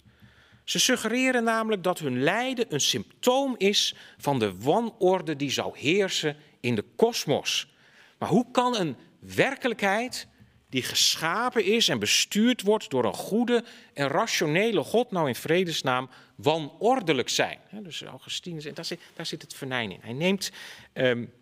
Ze 0.63 0.79
suggereren 0.79 1.43
namelijk 1.43 1.83
dat 1.83 1.99
hun 1.99 2.23
lijden 2.23 2.65
een 2.69 2.81
symptoom 2.81 3.55
is 3.57 3.95
van 4.17 4.39
de 4.39 4.57
wanorde 4.57 5.35
die 5.35 5.51
zou 5.51 5.77
heersen 5.77 6.35
in 6.59 6.75
de 6.75 6.85
kosmos. 6.95 7.73
Maar 8.17 8.29
hoe 8.29 8.51
kan 8.51 8.77
een 8.77 8.95
werkelijkheid 9.19 10.27
die 10.71 10.84
geschapen 10.84 11.65
is 11.65 11.88
en 11.88 11.99
bestuurd 11.99 12.62
wordt 12.62 12.89
door 12.89 13.05
een 13.05 13.13
goede 13.13 13.63
en 13.93 14.07
rationele 14.07 14.84
God, 14.84 15.12
nou 15.12 15.27
in 15.27 15.36
vredesnaam, 15.36 16.10
wanordelijk 16.36 17.29
zijn? 17.29 17.60
Dus 17.71 18.03
Augustinus, 18.03 18.63
daar 18.73 18.86
zit, 18.86 18.99
daar 19.15 19.25
zit 19.25 19.41
het 19.41 19.53
venijn 19.53 19.91
in. 19.91 19.99
Hij 20.01 20.13
neemt 20.13 20.51
um, 20.93 21.34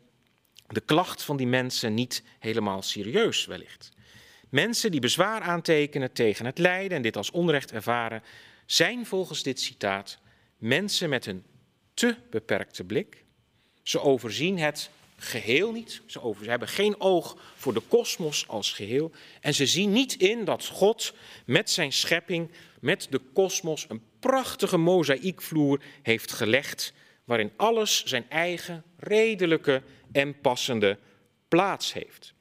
de 0.67 0.79
klacht 0.81 1.23
van 1.23 1.37
die 1.37 1.47
mensen 1.47 1.93
niet 1.93 2.23
helemaal 2.39 2.81
serieus, 2.81 3.45
wellicht. 3.45 3.91
Mensen 4.49 4.91
die 4.91 4.99
bezwaar 4.99 5.41
aantekenen 5.41 6.13
tegen 6.13 6.45
het 6.45 6.57
lijden 6.57 6.97
en 6.97 7.01
dit 7.01 7.17
als 7.17 7.31
onrecht 7.31 7.71
ervaren, 7.71 8.23
zijn 8.65 9.05
volgens 9.05 9.43
dit 9.43 9.59
citaat 9.59 10.19
mensen 10.57 11.09
met 11.09 11.25
een 11.25 11.43
te 11.93 12.15
beperkte 12.29 12.83
blik. 12.83 13.23
Ze 13.83 14.01
overzien 14.01 14.57
het 14.59 14.89
geheel 15.19 15.71
niet. 15.71 16.01
Ze, 16.05 16.34
hebben 16.41 16.67
geen 16.67 16.99
oog 17.01 17.38
voor 17.55 17.73
de 17.73 17.82
kosmos 17.88 18.47
als 18.47 18.71
geheel. 18.71 19.12
En 19.41 19.53
ze 19.53 19.65
zien 19.65 19.91
niet 19.91 20.13
in 20.13 20.45
dat 20.45 20.65
God 20.65 21.13
met 21.45 21.69
zijn 21.69 21.93
schepping, 21.93 22.51
met 22.82 23.08
de 23.10 23.21
kosmos, 23.34 23.86
een 23.89 24.01
prachtige 24.19 24.77
mozaïekvloer 24.77 25.82
heeft 26.01 26.32
gelegd. 26.32 26.93
Waarin 27.23 27.51
alles 27.55 28.03
zijn 28.03 28.29
eigen 28.29 28.84
redelijke 28.97 29.82
en 30.12 30.39
passende 30.39 30.97
plaats 31.47 31.93
heeft. 31.93 32.34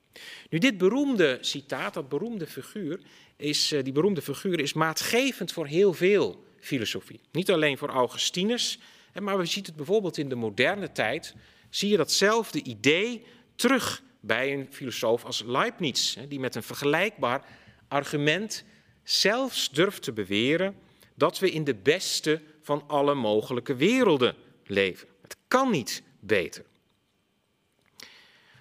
Nu, 0.50 0.58
dit 0.58 0.78
beroemde 0.78 1.38
citaat, 1.40 1.94
dat 1.94 2.08
beroemde 2.08 2.46
figuur, 2.46 3.00
is, 3.36 3.72
eh, 3.72 3.84
die 3.84 3.92
beroemde 3.92 4.22
figuur 4.22 4.60
is 4.60 4.72
maatgevend 4.72 5.52
voor 5.52 5.66
heel 5.66 5.92
veel 5.92 6.44
filosofie. 6.60 7.20
Niet 7.32 7.50
alleen 7.50 7.78
voor 7.78 7.88
Augustinus, 7.88 8.78
maar 9.20 9.38
we 9.38 9.44
zien 9.44 9.64
het 9.64 9.76
bijvoorbeeld 9.76 10.18
in 10.18 10.28
de 10.28 10.34
moderne 10.34 10.92
tijd. 10.92 11.34
Zie 11.70 11.90
je 11.90 11.96
datzelfde 11.96 12.62
idee 12.62 13.26
terug 13.56 14.02
bij 14.20 14.52
een 14.52 14.66
filosoof 14.70 15.24
als 15.24 15.42
Leibniz, 15.46 16.16
die 16.28 16.40
met 16.40 16.54
een 16.54 16.62
vergelijkbaar 16.62 17.44
argument 17.88 18.64
zelfs 19.02 19.70
durft 19.70 20.02
te 20.02 20.12
beweren 20.12 20.76
dat 21.14 21.38
we 21.38 21.50
in 21.50 21.64
de 21.64 21.74
beste 21.74 22.42
van 22.62 22.84
alle 22.86 23.14
mogelijke 23.14 23.74
werelden 23.76 24.36
leven. 24.64 25.08
Het 25.22 25.36
kan 25.48 25.70
niet 25.70 26.02
beter. 26.20 26.64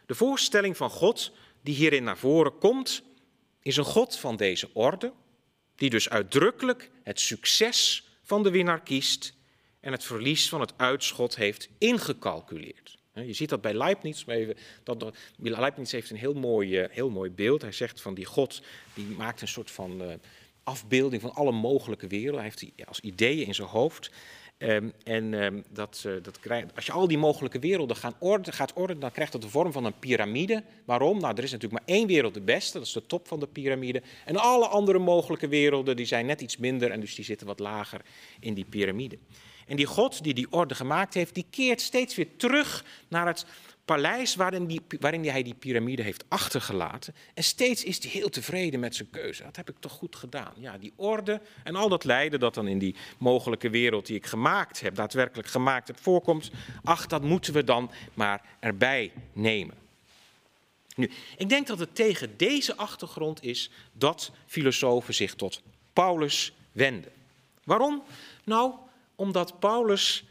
De 0.06 0.16
voorstelling 0.16 0.78
van 0.78 0.90
God 0.90 1.32
die 1.62 1.76
hierin 1.76 2.04
naar 2.04 2.18
voren 2.18 2.58
komt, 2.58 3.04
is 3.62 3.78
een 3.78 3.84
God 3.84 4.18
van 4.18 4.36
deze 4.36 4.70
orde, 4.74 5.14
die 5.76 5.90
dus 5.90 6.10
uitdrukkelijk 6.10 6.92
het 7.04 7.20
succes 7.20 8.08
van 8.24 8.44
de 8.44 8.52
winnaar 8.52 8.82
kiest 8.82 9.34
en 9.80 9.92
het 9.92 10.04
verlies 10.04 10.50
van 10.50 10.62
het 10.62 10.74
uitschot 10.78 11.36
heeft 11.36 11.70
ingecalculeerd. 11.78 12.97
Je 13.26 13.34
ziet 13.34 13.50
dat 13.50 13.62
bij 13.62 13.74
Leibniz. 13.74 14.26
Dat, 14.84 15.12
Leibniz 15.38 15.92
heeft 15.92 16.10
een 16.10 16.18
heel 16.18 16.34
mooi, 16.34 16.78
eh, 16.78 16.96
heel 16.96 17.10
mooi 17.10 17.32
beeld. 17.32 17.62
Hij 17.62 17.72
zegt 17.72 18.02
van 18.02 18.14
die 18.14 18.26
God, 18.26 18.62
die 18.94 19.06
maakt 19.06 19.42
een 19.42 19.48
soort 19.48 19.72
van 19.72 20.02
eh, 20.02 20.14
afbeelding 20.64 21.22
van 21.22 21.34
alle 21.34 21.52
mogelijke 21.52 22.08
werelden. 22.08 22.36
Hij 22.36 22.44
heeft 22.44 22.60
die 22.60 22.74
als 22.86 23.00
ideeën 23.00 23.48
in 23.48 23.56
zijn 23.56 23.68
hoofd. 23.68 24.12
Um, 24.60 24.94
en 25.04 25.34
um, 25.34 25.64
dat, 25.70 26.04
uh, 26.08 26.14
dat 26.22 26.40
krijgt, 26.40 26.76
als 26.76 26.86
je 26.86 26.92
al 26.92 27.08
die 27.08 27.18
mogelijke 27.18 27.60
werelden 27.60 27.98
ordenen, 28.20 28.54
gaat 28.54 28.74
ordenen, 28.74 29.02
dan 29.02 29.12
krijgt 29.12 29.32
dat 29.32 29.42
de 29.42 29.50
vorm 29.50 29.72
van 29.72 29.86
een 29.86 30.00
piramide. 30.00 30.64
Waarom? 30.86 31.20
Nou, 31.20 31.36
er 31.36 31.44
is 31.44 31.52
natuurlijk 31.52 31.86
maar 31.86 31.96
één 31.96 32.08
wereld 32.08 32.34
de 32.34 32.42
beste, 32.42 32.78
dat 32.78 32.88
is 32.88 32.94
de 32.94 33.06
top 33.06 33.28
van 33.28 33.40
de 33.40 33.48
piramide. 33.48 34.02
En 34.26 34.36
alle 34.36 34.68
andere 34.68 35.00
mogelijke 35.00 35.48
werelden 35.48 35.96
die 35.96 36.06
zijn 36.06 36.26
net 36.26 36.42
iets 36.42 36.58
minder 36.58 36.92
en 36.92 37.00
dus 37.00 37.16
die 37.16 37.26
zitten 37.26 37.48
wat 37.48 37.60
lager 37.60 38.02
in 38.40 38.54
die 38.54 38.66
piramide. 38.70 39.18
En 39.68 39.76
die 39.76 39.86
God 39.86 40.24
die 40.24 40.34
die 40.34 40.48
orde 40.50 40.76
gemaakt 40.76 41.14
heeft, 41.14 41.36
die 41.36 41.46
keert 41.50 41.82
steeds 41.82 42.16
weer 42.16 42.28
terug 42.38 42.86
naar 43.08 43.28
het 43.28 43.46
paleis 43.88 44.36
waarin, 44.36 44.66
die, 44.66 44.82
waarin 45.00 45.30
hij 45.30 45.44
die 45.44 45.54
piramide 45.54 46.02
heeft 46.02 46.24
achtergelaten. 46.28 47.16
En 47.34 47.44
steeds 47.44 47.84
is 47.84 48.04
hij 48.04 48.12
heel 48.12 48.30
tevreden 48.30 48.80
met 48.80 48.96
zijn 48.96 49.10
keuze. 49.10 49.44
Dat 49.44 49.56
heb 49.56 49.70
ik 49.70 49.76
toch 49.80 49.92
goed 49.92 50.16
gedaan. 50.16 50.54
Ja, 50.58 50.78
die 50.78 50.94
orde 50.96 51.42
en 51.64 51.76
al 51.76 51.90
dat 51.90 52.04
lijden 52.04 52.40
dat 52.40 52.54
dan 52.54 52.68
in 52.68 52.80
die 52.80 52.96
mogelijke 53.18 53.70
wereld 53.70 54.06
die 54.06 54.16
ik 54.16 54.26
gemaakt 54.26 54.80
heb, 54.80 54.96
daadwerkelijk 54.96 55.48
gemaakt 55.48 55.88
heb, 55.88 56.00
voorkomt. 56.00 56.52
Ach, 56.84 57.08
dat 57.08 57.22
moeten 57.22 57.54
we 57.54 57.64
dan 57.64 57.92
maar 58.14 58.42
erbij 58.60 59.12
nemen. 59.34 59.76
Nu, 60.96 61.12
ik 61.38 61.50
denk 61.50 61.68
dat 61.68 61.80
het 61.80 61.96
tegen 61.96 62.38
deze 62.38 62.76
achtergrond 62.76 63.44
is 63.44 63.70
dat 63.92 64.32
filosofen 64.46 65.14
zich 65.14 65.36
tot 65.36 65.62
Paulus 65.94 66.54
wenden. 66.72 67.12
Waarom? 67.64 68.04
Nou, 68.44 68.74
omdat 69.18 69.60
Paulus 69.60 70.26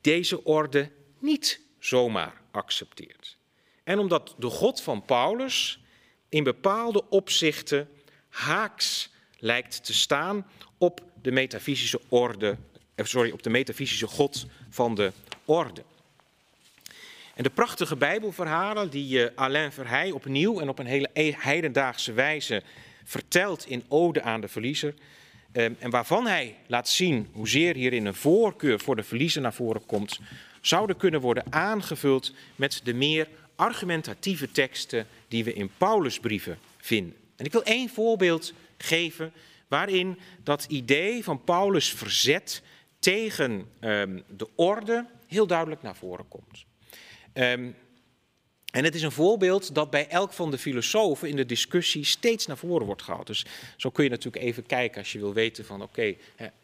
deze 0.00 0.44
orde 0.44 0.90
niet 1.18 1.60
zomaar 1.78 2.40
accepteert. 2.50 3.36
En 3.84 3.98
omdat 3.98 4.34
de 4.38 4.46
God 4.46 4.80
van 4.80 5.04
Paulus 5.04 5.80
in 6.28 6.44
bepaalde 6.44 7.08
opzichten 7.08 7.88
haaks 8.28 9.10
lijkt 9.38 9.84
te 9.84 9.94
staan 9.94 10.46
op 10.78 11.02
de 11.22 11.30
metafysische 11.30 12.00
orde, 12.08 12.56
eh, 12.94 13.04
sorry, 13.04 13.30
op 13.30 13.42
de 13.42 13.50
metafysische 13.50 14.06
God 14.06 14.46
van 14.68 14.94
de 14.94 15.12
orde. 15.44 15.82
En 17.34 17.42
de 17.42 17.50
prachtige 17.50 17.96
Bijbelverhalen 17.96 18.90
die 18.90 19.24
eh, 19.24 19.36
Alain 19.36 19.72
Verheij 19.72 20.10
opnieuw 20.10 20.60
en 20.60 20.68
op 20.68 20.78
een 20.78 20.86
hele 20.86 21.08
heidendaagse 21.38 22.12
wijze 22.12 22.62
vertelt 23.04 23.66
in 23.66 23.84
Ode 23.88 24.22
aan 24.22 24.40
de 24.40 24.48
Verliezer, 24.48 24.94
Ehm, 25.52 25.72
en 25.78 25.90
waarvan 25.90 26.26
hij 26.26 26.56
laat 26.66 26.88
zien 26.88 27.28
hoezeer 27.32 27.74
hierin 27.74 28.06
een 28.06 28.14
voorkeur 28.14 28.80
voor 28.80 28.96
de 28.96 29.02
verliezer 29.02 29.42
naar 29.42 29.54
voren 29.54 29.86
komt, 29.86 30.20
zouden 30.60 30.96
kunnen 30.96 31.20
worden 31.20 31.52
aangevuld 31.52 32.34
met 32.56 32.80
de 32.84 32.94
meer 32.94 33.28
argumentatieve 33.56 34.50
teksten 34.50 35.06
die 35.28 35.44
we 35.44 35.52
in 35.52 35.70
Paulusbrieven 35.78 36.58
vinden. 36.76 37.16
En 37.36 37.44
ik 37.44 37.52
wil 37.52 37.62
één 37.62 37.88
voorbeeld 37.88 38.52
geven 38.78 39.32
waarin 39.68 40.18
dat 40.42 40.64
idee 40.68 41.24
van 41.24 41.44
Paulus' 41.44 41.92
verzet 41.92 42.62
tegen 42.98 43.66
um, 43.80 44.22
de 44.36 44.48
orde 44.54 45.06
heel 45.26 45.46
duidelijk 45.46 45.82
naar 45.82 45.96
voren 45.96 46.28
komt. 46.28 46.64
Um, 47.34 47.74
en 48.70 48.84
het 48.84 48.94
is 48.94 49.02
een 49.02 49.12
voorbeeld 49.12 49.74
dat 49.74 49.90
bij 49.90 50.08
elk 50.08 50.32
van 50.32 50.50
de 50.50 50.58
filosofen 50.58 51.28
in 51.28 51.36
de 51.36 51.46
discussie 51.46 52.04
steeds 52.04 52.46
naar 52.46 52.56
voren 52.56 52.86
wordt 52.86 53.02
gehaald. 53.02 53.26
Dus 53.26 53.44
zo 53.76 53.90
kun 53.90 54.04
je 54.04 54.10
natuurlijk 54.10 54.44
even 54.44 54.66
kijken 54.66 54.98
als 54.98 55.12
je 55.12 55.18
wil 55.18 55.32
weten 55.32 55.64
van 55.64 55.82
oké, 55.82 56.14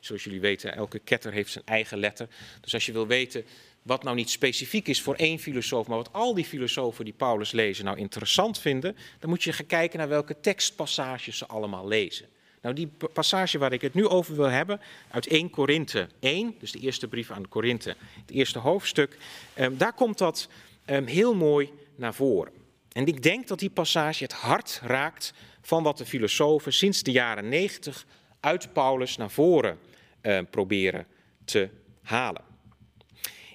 zoals 0.01 0.25
jullie 0.25 0.41
weten, 0.41 0.75
elke 0.75 0.99
ketter 0.99 1.33
heeft 1.33 1.53
zijn 1.53 1.67
eigen 1.67 1.99
letter. 1.99 2.29
Dus 2.61 2.75
als 2.75 2.87
je 2.87 2.93
wil 2.93 3.07
weten 3.07 3.45
wat 3.83 4.03
nou 4.03 4.17
niet 4.17 4.31
specifiek 4.31 4.89
is 4.89 5.03
voor 5.03 5.15
één 5.15 5.39
filosoof, 5.39 5.87
maar 5.87 5.97
wat 5.97 6.13
al 6.13 6.35
die 6.35 6.45
filosofen 6.45 7.05
die 7.05 7.15
Paulus 7.17 7.53
lezen 7.53 7.85
nou 7.85 7.99
interessant 7.99 8.59
vinden, 8.59 8.97
dan 9.19 9.31
moet 9.31 9.43
je 9.43 9.53
gaan 9.53 9.67
kijken 9.67 9.99
naar 9.99 10.09
welke 10.09 10.41
tekstpassages 10.41 11.39
ze 11.39 11.47
allemaal 11.47 11.89
lezen. 11.89 12.27
Nou, 12.63 12.75
die 12.75 12.91
passage 13.13 13.59
waar 13.59 13.73
ik 13.73 13.81
het 13.81 13.95
nu 13.95 14.07
over 14.07 14.37
wil 14.37 14.51
hebben, 14.51 14.81
uit 15.11 15.27
1 15.27 15.51
Korinthe 15.51 16.09
1, 16.21 16.55
dus 16.59 16.73
de 16.73 16.79
eerste 16.79 17.09
brief 17.09 17.31
aan 17.31 17.49
Korinthe, 17.49 17.97
het 18.21 18.31
eerste 18.31 18.59
hoofdstuk, 18.59 19.17
ehm, 19.55 19.77
daar 19.77 19.93
komt 19.93 20.19
dat 20.19 20.49
ehm, 20.85 21.05
heel 21.05 21.35
mooi 21.35 21.71
naar 21.97 22.15
voren. 22.15 22.53
En 22.93 23.07
ik 23.07 23.23
denk 23.23 23.47
dat 23.47 23.59
die 23.59 23.71
passage 23.71 24.23
het 24.23 24.33
hart 24.33 24.81
raakt 24.85 25.33
van 25.61 25.83
wat 25.83 25.99
de 25.99 26.07
filosofen 26.07 26.73
sinds 26.73 27.03
de 27.03 27.11
jaren 27.11 27.49
90 27.49 28.07
uit 28.41 28.73
Paulus 28.73 29.17
naar 29.17 29.31
voren 29.31 29.79
eh, 30.21 30.41
proberen 30.51 31.07
te 31.45 31.69
halen. 32.03 32.43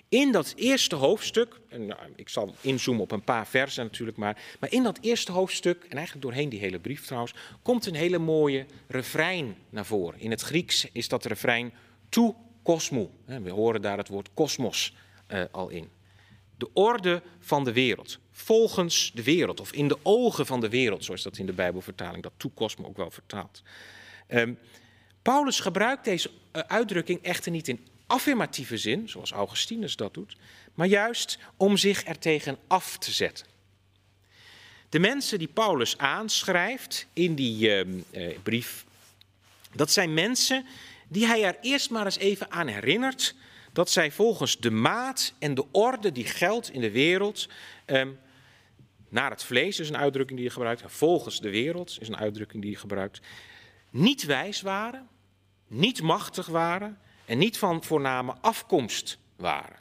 In 0.09 0.31
dat 0.31 0.53
eerste 0.55 0.95
hoofdstuk, 0.95 1.59
nou, 1.69 1.99
ik 2.15 2.29
zal 2.29 2.55
inzoomen 2.61 3.01
op 3.01 3.11
een 3.11 3.23
paar 3.23 3.47
versen 3.47 3.83
natuurlijk, 3.83 4.17
maar, 4.17 4.41
maar 4.59 4.71
in 4.71 4.83
dat 4.83 4.97
eerste 5.01 5.31
hoofdstuk, 5.31 5.83
en 5.83 5.97
eigenlijk 5.97 6.25
doorheen 6.25 6.49
die 6.49 6.59
hele 6.59 6.79
brief 6.79 7.05
trouwens, 7.05 7.33
komt 7.61 7.85
een 7.85 7.95
hele 7.95 8.17
mooie 8.17 8.65
refrein 8.87 9.55
naar 9.69 9.85
voren. 9.85 10.19
In 10.19 10.31
het 10.31 10.41
Grieks 10.41 10.87
is 10.91 11.07
dat 11.07 11.25
refrein 11.25 11.73
tu 12.09 12.33
kosmou. 12.63 13.09
We 13.25 13.49
horen 13.49 13.81
daar 13.81 13.97
het 13.97 14.07
woord 14.07 14.29
kosmos 14.33 14.95
uh, 15.27 15.43
al 15.51 15.69
in. 15.69 15.89
De 16.57 16.69
orde 16.73 17.21
van 17.39 17.63
de 17.63 17.73
wereld 17.73 18.19
volgens 18.31 19.11
de 19.13 19.23
wereld 19.23 19.59
of 19.59 19.71
in 19.71 19.87
de 19.87 19.97
ogen 20.03 20.45
van 20.45 20.59
de 20.61 20.69
wereld, 20.69 21.05
zoals 21.05 21.23
dat 21.23 21.37
in 21.37 21.45
de 21.45 21.53
Bijbelvertaling, 21.53 22.23
dat 22.23 22.33
toekosme 22.37 22.85
ook 22.85 22.97
wel 22.97 23.11
vertaalt. 23.11 23.61
Um, 24.27 24.57
Paulus 25.21 25.59
gebruikt 25.59 26.05
deze 26.05 26.29
uh, 26.29 26.61
uitdrukking 26.61 27.23
echter 27.23 27.51
niet 27.51 27.67
in 27.67 27.87
affirmatieve 28.07 28.77
zin, 28.77 29.09
zoals 29.09 29.31
Augustinus 29.31 29.95
dat 29.95 30.13
doet, 30.13 30.37
maar 30.73 30.87
juist 30.87 31.37
om 31.57 31.77
zich 31.77 32.07
er 32.07 32.19
tegen 32.19 32.57
af 32.67 32.97
te 32.97 33.11
zetten. 33.11 33.45
De 34.89 34.99
mensen 34.99 35.39
die 35.39 35.47
Paulus 35.47 35.97
aanschrijft 35.97 37.07
in 37.13 37.35
die 37.35 37.85
uh, 37.85 38.01
uh, 38.11 38.37
brief, 38.43 38.85
dat 39.73 39.91
zijn 39.91 40.13
mensen 40.13 40.65
die 41.07 41.25
hij 41.25 41.43
er 41.43 41.57
eerst 41.61 41.89
maar 41.89 42.05
eens 42.05 42.17
even 42.17 42.51
aan 42.51 42.67
herinnert 42.67 43.35
dat 43.73 43.89
zij 43.89 44.11
volgens 44.11 44.57
de 44.57 44.71
maat 44.71 45.33
en 45.39 45.53
de 45.53 45.65
orde 45.71 46.11
die 46.11 46.25
geldt 46.25 46.71
in 46.71 46.81
de 46.81 46.91
wereld, 46.91 47.49
um, 47.85 48.19
naar 49.09 49.29
het 49.29 49.43
vlees 49.43 49.79
is 49.79 49.89
een 49.89 49.97
uitdrukking 49.97 50.39
die 50.39 50.47
je 50.47 50.53
gebruikt, 50.53 50.83
volgens 50.85 51.39
de 51.39 51.49
wereld 51.49 51.97
is 51.99 52.07
een 52.07 52.17
uitdrukking 52.17 52.61
die 52.61 52.71
je 52.71 52.77
gebruikt, 52.77 53.21
niet 53.89 54.25
wijs 54.25 54.61
waren, 54.61 55.07
niet 55.67 56.01
machtig 56.01 56.47
waren 56.47 56.99
en 57.25 57.37
niet 57.37 57.57
van 57.57 57.83
voorname 57.83 58.35
afkomst 58.41 59.17
waren. 59.35 59.79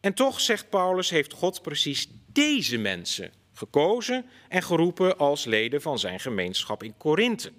En 0.00 0.14
toch, 0.14 0.40
zegt 0.40 0.70
Paulus, 0.70 1.10
heeft 1.10 1.32
God 1.32 1.62
precies 1.62 2.08
deze 2.26 2.78
mensen 2.78 3.32
gekozen 3.52 4.26
en 4.48 4.62
geroepen 4.62 5.18
als 5.18 5.44
leden 5.44 5.82
van 5.82 5.98
zijn 5.98 6.20
gemeenschap 6.20 6.82
in 6.82 6.96
Korinthe 6.96 7.52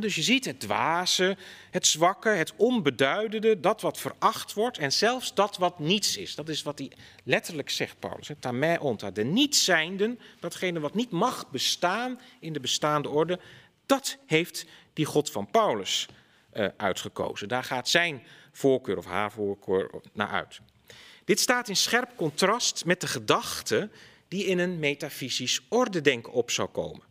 dus 0.00 0.14
je 0.14 0.22
ziet 0.22 0.44
het 0.44 0.60
dwaze, 0.60 1.36
het 1.70 1.86
zwakke, 1.86 2.28
het 2.28 2.52
onbeduidende, 2.56 3.60
dat 3.60 3.80
wat 3.80 3.98
veracht 3.98 4.52
wordt 4.52 4.78
en 4.78 4.92
zelfs 4.92 5.34
dat 5.34 5.56
wat 5.56 5.78
niets 5.78 6.16
is. 6.16 6.34
Dat 6.34 6.48
is 6.48 6.62
wat 6.62 6.78
hij 6.78 6.92
letterlijk 7.24 7.70
zegt, 7.70 7.98
Paulus. 7.98 8.30
Tamé 8.38 8.78
onta, 8.80 9.10
de 9.10 9.24
nietszijnden, 9.24 10.18
datgene 10.40 10.80
wat 10.80 10.94
niet 10.94 11.10
mag 11.10 11.50
bestaan 11.50 12.20
in 12.40 12.52
de 12.52 12.60
bestaande 12.60 13.08
orde, 13.08 13.40
dat 13.86 14.18
heeft 14.26 14.66
die 14.92 15.04
God 15.04 15.30
van 15.30 15.50
Paulus 15.50 16.08
uh, 16.54 16.66
uitgekozen. 16.76 17.48
Daar 17.48 17.64
gaat 17.64 17.88
zijn 17.88 18.22
voorkeur 18.52 18.96
of 18.96 19.04
haar 19.04 19.32
voorkeur 19.32 19.90
naar 20.12 20.28
uit. 20.28 20.60
Dit 21.24 21.40
staat 21.40 21.68
in 21.68 21.76
scherp 21.76 22.16
contrast 22.16 22.84
met 22.84 23.00
de 23.00 23.06
gedachte 23.06 23.90
die 24.28 24.44
in 24.44 24.58
een 24.58 24.78
metafysisch 24.78 25.60
ordedenk 25.68 26.34
op 26.34 26.50
zou 26.50 26.68
komen. 26.68 27.02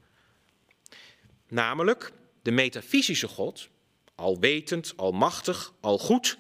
Namelijk, 1.48 2.12
de 2.42 2.52
metafysische 2.52 3.28
God, 3.28 3.70
alwetend, 4.16 4.94
almachtig, 4.96 5.74
algoed, 5.80 6.38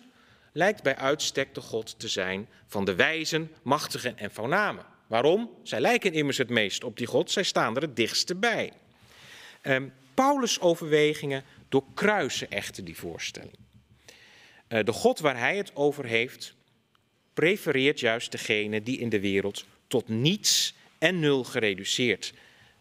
lijkt 0.53 0.83
bij 0.83 0.95
uitstek 0.95 1.55
de 1.55 1.61
God 1.61 1.99
te 1.99 2.07
zijn 2.07 2.49
van 2.67 2.85
de 2.85 2.95
wijzen, 2.95 3.51
machtigen 3.61 4.17
en 4.17 4.31
voornamen. 4.31 4.85
Waarom? 5.07 5.49
Zij 5.63 5.79
lijken 5.79 6.13
immers 6.13 6.37
het 6.37 6.49
meest 6.49 6.83
op 6.83 6.97
die 6.97 7.07
God, 7.07 7.31
zij 7.31 7.43
staan 7.43 7.75
er 7.75 7.81
het 7.81 7.95
dichtste 7.95 8.35
bij. 8.35 8.71
Um, 9.63 9.93
Paulus' 10.13 10.59
overwegingen 10.59 11.43
doorkruisen 11.69 12.51
echter 12.51 12.85
die 12.85 12.97
voorstelling. 12.97 13.57
Uh, 14.67 14.83
de 14.83 14.91
God 14.91 15.19
waar 15.19 15.37
hij 15.37 15.57
het 15.57 15.75
over 15.75 16.05
heeft, 16.05 16.55
prefereert 17.33 17.99
juist 17.99 18.31
degene 18.31 18.83
die 18.83 18.97
in 18.97 19.09
de 19.09 19.19
wereld 19.19 19.65
tot 19.87 20.07
niets 20.07 20.73
en 20.97 21.19
nul 21.19 21.43
gereduceerd 21.43 22.33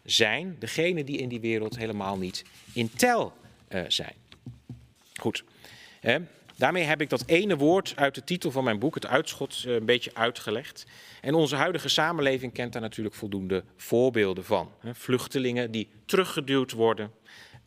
zijn. 0.03 0.55
Degene 0.59 1.03
die 1.03 1.17
in 1.17 1.29
die 1.29 1.39
wereld 1.39 1.77
helemaal 1.77 2.17
niet 2.17 2.45
in 2.73 2.91
tel 2.95 3.33
uh, 3.69 3.81
zijn. 3.87 4.13
Goed. 5.13 5.43
Hè? 5.99 6.17
Daarmee 6.55 6.83
heb 6.83 7.01
ik 7.01 7.09
dat 7.09 7.23
ene 7.25 7.57
woord 7.57 7.93
uit 7.95 8.15
de 8.15 8.23
titel 8.23 8.51
van 8.51 8.63
mijn 8.63 8.79
boek, 8.79 8.95
het 8.95 9.05
uitschot, 9.05 9.63
eh, 9.67 9.73
een 9.73 9.85
beetje 9.85 10.11
uitgelegd. 10.13 10.85
En 11.21 11.33
onze 11.33 11.55
huidige 11.55 11.89
samenleving 11.89 12.53
kent 12.53 12.73
daar 12.73 12.81
natuurlijk 12.81 13.15
voldoende 13.15 13.63
voorbeelden 13.75 14.45
van. 14.45 14.71
Vluchtelingen 14.91 15.71
die 15.71 15.89
teruggeduwd 16.05 16.71
worden. 16.71 17.11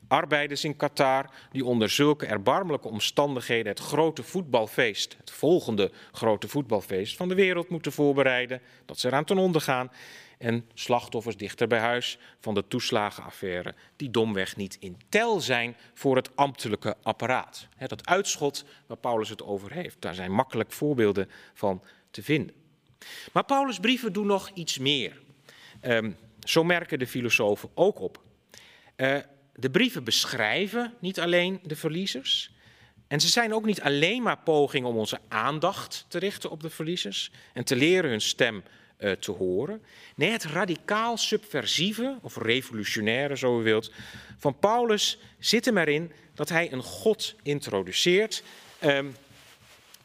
Arbeiders 0.09 0.64
in 0.64 0.77
Qatar 0.77 1.31
die 1.53 1.64
onder 1.64 1.90
zulke 1.90 2.27
erbarmelijke 2.27 2.88
omstandigheden 2.88 3.73
het 3.73 3.81
grote 3.81 4.23
voetbalfeest, 4.23 5.16
het 5.18 5.31
volgende 5.31 5.90
grote 6.12 6.49
voetbalfeest 6.49 7.16
van 7.16 7.29
de 7.29 7.35
wereld 7.35 7.68
moeten 7.68 7.92
voorbereiden, 7.92 8.61
dat 8.87 8.99
ze 8.99 9.07
eraan 9.07 9.25
ten 9.25 9.38
onder 9.38 9.61
gaan 9.61 9.90
en 10.44 10.68
slachtoffers 10.74 11.37
dichter 11.37 11.66
bij 11.66 11.78
huis 11.78 12.18
van 12.40 12.54
de 12.54 12.68
toeslagenaffaire, 12.68 13.74
die 13.96 14.11
domweg 14.11 14.57
niet 14.57 14.76
in 14.80 14.96
tel 15.09 15.40
zijn 15.40 15.76
voor 15.94 16.16
het 16.16 16.37
ambtelijke 16.37 16.96
apparaat. 17.02 17.68
Dat 17.87 18.07
uitschot 18.07 18.64
waar 18.87 18.96
Paulus 18.96 19.28
het 19.28 19.42
over 19.42 19.72
heeft, 19.72 19.96
daar 20.00 20.14
zijn 20.14 20.33
makkelijk 20.33 20.72
voorbeelden 20.72 21.30
van 21.54 21.83
te 22.11 22.22
vinden. 22.22 22.54
Maar 23.33 23.44
Paulus' 23.44 23.80
brieven 23.80 24.12
doen 24.12 24.26
nog 24.26 24.50
iets 24.54 24.78
meer. 24.78 25.20
Um, 25.83 26.16
zo 26.40 26.64
merken 26.64 26.98
de 26.98 27.07
filosofen 27.07 27.70
ook 27.74 28.00
op. 28.00 28.22
Uh, 28.96 29.16
de 29.54 29.70
brieven 29.70 30.04
beschrijven 30.04 30.94
niet 30.98 31.20
alleen 31.20 31.61
de 31.62 31.76
verliezers. 31.76 32.52
En 33.09 33.20
ze 33.20 33.28
zijn 33.28 33.54
ook 33.54 33.64
niet 33.64 33.80
alleen 33.80 34.22
maar 34.22 34.38
pogingen 34.38 34.88
om 34.88 34.96
onze 34.96 35.20
aandacht 35.28 36.04
te 36.09 36.18
richten 36.18 36.50
op 36.50 36.62
de 36.62 36.70
verliezers 36.70 37.30
en 37.52 37.64
te 37.64 37.76
leren 37.76 38.11
hun 38.11 38.20
stem 38.20 38.62
uh, 38.98 39.12
te 39.12 39.30
horen. 39.30 39.83
Nee, 40.16 40.30
het 40.30 40.44
radicaal 40.44 41.16
subversieve, 41.16 42.18
of 42.22 42.37
revolutionaire, 42.37 43.37
zo 43.37 43.61
u 43.61 43.62
wilt, 43.62 43.92
van 44.38 44.59
Paulus 44.59 45.18
zit 45.38 45.64
hem 45.64 45.78
erin 45.78 46.12
dat 46.35 46.48
hij 46.48 46.72
een 46.72 46.83
God 46.83 47.35
introduceert 47.42 48.42
um, 48.85 49.14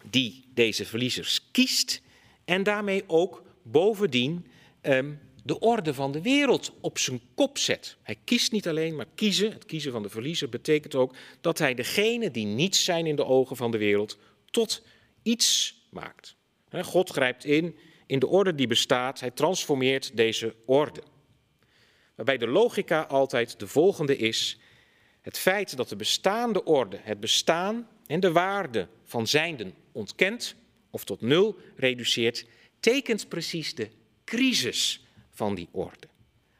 die 0.04 0.44
deze 0.54 0.86
verliezers 0.86 1.52
kiest 1.52 2.02
en 2.46 2.64
daarmee 2.64 3.04
ook 3.08 3.44
bovendien 3.62 4.46
um, 4.82 5.20
de 5.44 5.60
orde 5.60 5.94
van 5.94 6.12
de 6.12 6.22
wereld 6.22 6.74
op 6.82 6.98
zijn 6.98 7.22
kop 7.36 7.58
zet. 7.58 7.98
Hij 8.02 8.18
kiest 8.24 8.52
niet 8.52 8.68
alleen, 8.68 8.96
maar 8.96 9.06
kiezen, 9.16 9.52
het 9.52 9.66
kiezen 9.66 9.92
van 9.92 10.04
de 10.04 10.10
verliezer, 10.10 10.50
betekent 10.50 10.96
ook 10.96 11.16
dat 11.42 11.58
hij 11.58 11.74
degene 11.74 12.32
die 12.32 12.46
niets 12.46 12.84
zijn 12.84 13.06
in 13.06 13.16
de 13.16 13.26
ogen 13.26 13.56
van 13.56 13.72
de 13.72 13.78
wereld 13.78 14.18
tot 14.52 14.84
iets 15.24 15.76
maakt. 15.90 16.36
God 16.82 17.10
grijpt 17.10 17.46
in 17.46 17.78
in 18.10 18.20
de 18.20 18.28
orde 18.28 18.56
die 18.56 18.68
bestaat, 18.68 19.20
hij 19.20 19.32
transformeert 19.32 20.18
deze 20.18 20.56
orde. 20.66 21.04
Waarbij 22.16 22.38
de 22.38 22.48
logica 22.48 23.02
altijd 23.02 23.60
de 23.60 23.68
volgende 23.68 24.18
is: 24.18 24.60
het 25.22 25.38
feit 25.38 25.78
dat 25.78 25.90
de 25.90 25.96
bestaande 25.96 26.64
orde 26.64 27.00
het 27.02 27.20
bestaan 27.20 27.88
en 28.06 28.20
de 28.20 28.32
waarde 28.32 28.88
van 29.04 29.28
zijnden 29.28 29.74
ontkent 29.92 30.56
of 30.90 31.04
tot 31.04 31.22
nul 31.22 31.58
reduceert, 31.76 32.46
tekent 32.80 33.28
precies 33.28 33.76
de 33.76 33.90
crisis 34.24 35.06
van 35.30 35.56
die 35.56 35.68
orde. 35.72 36.08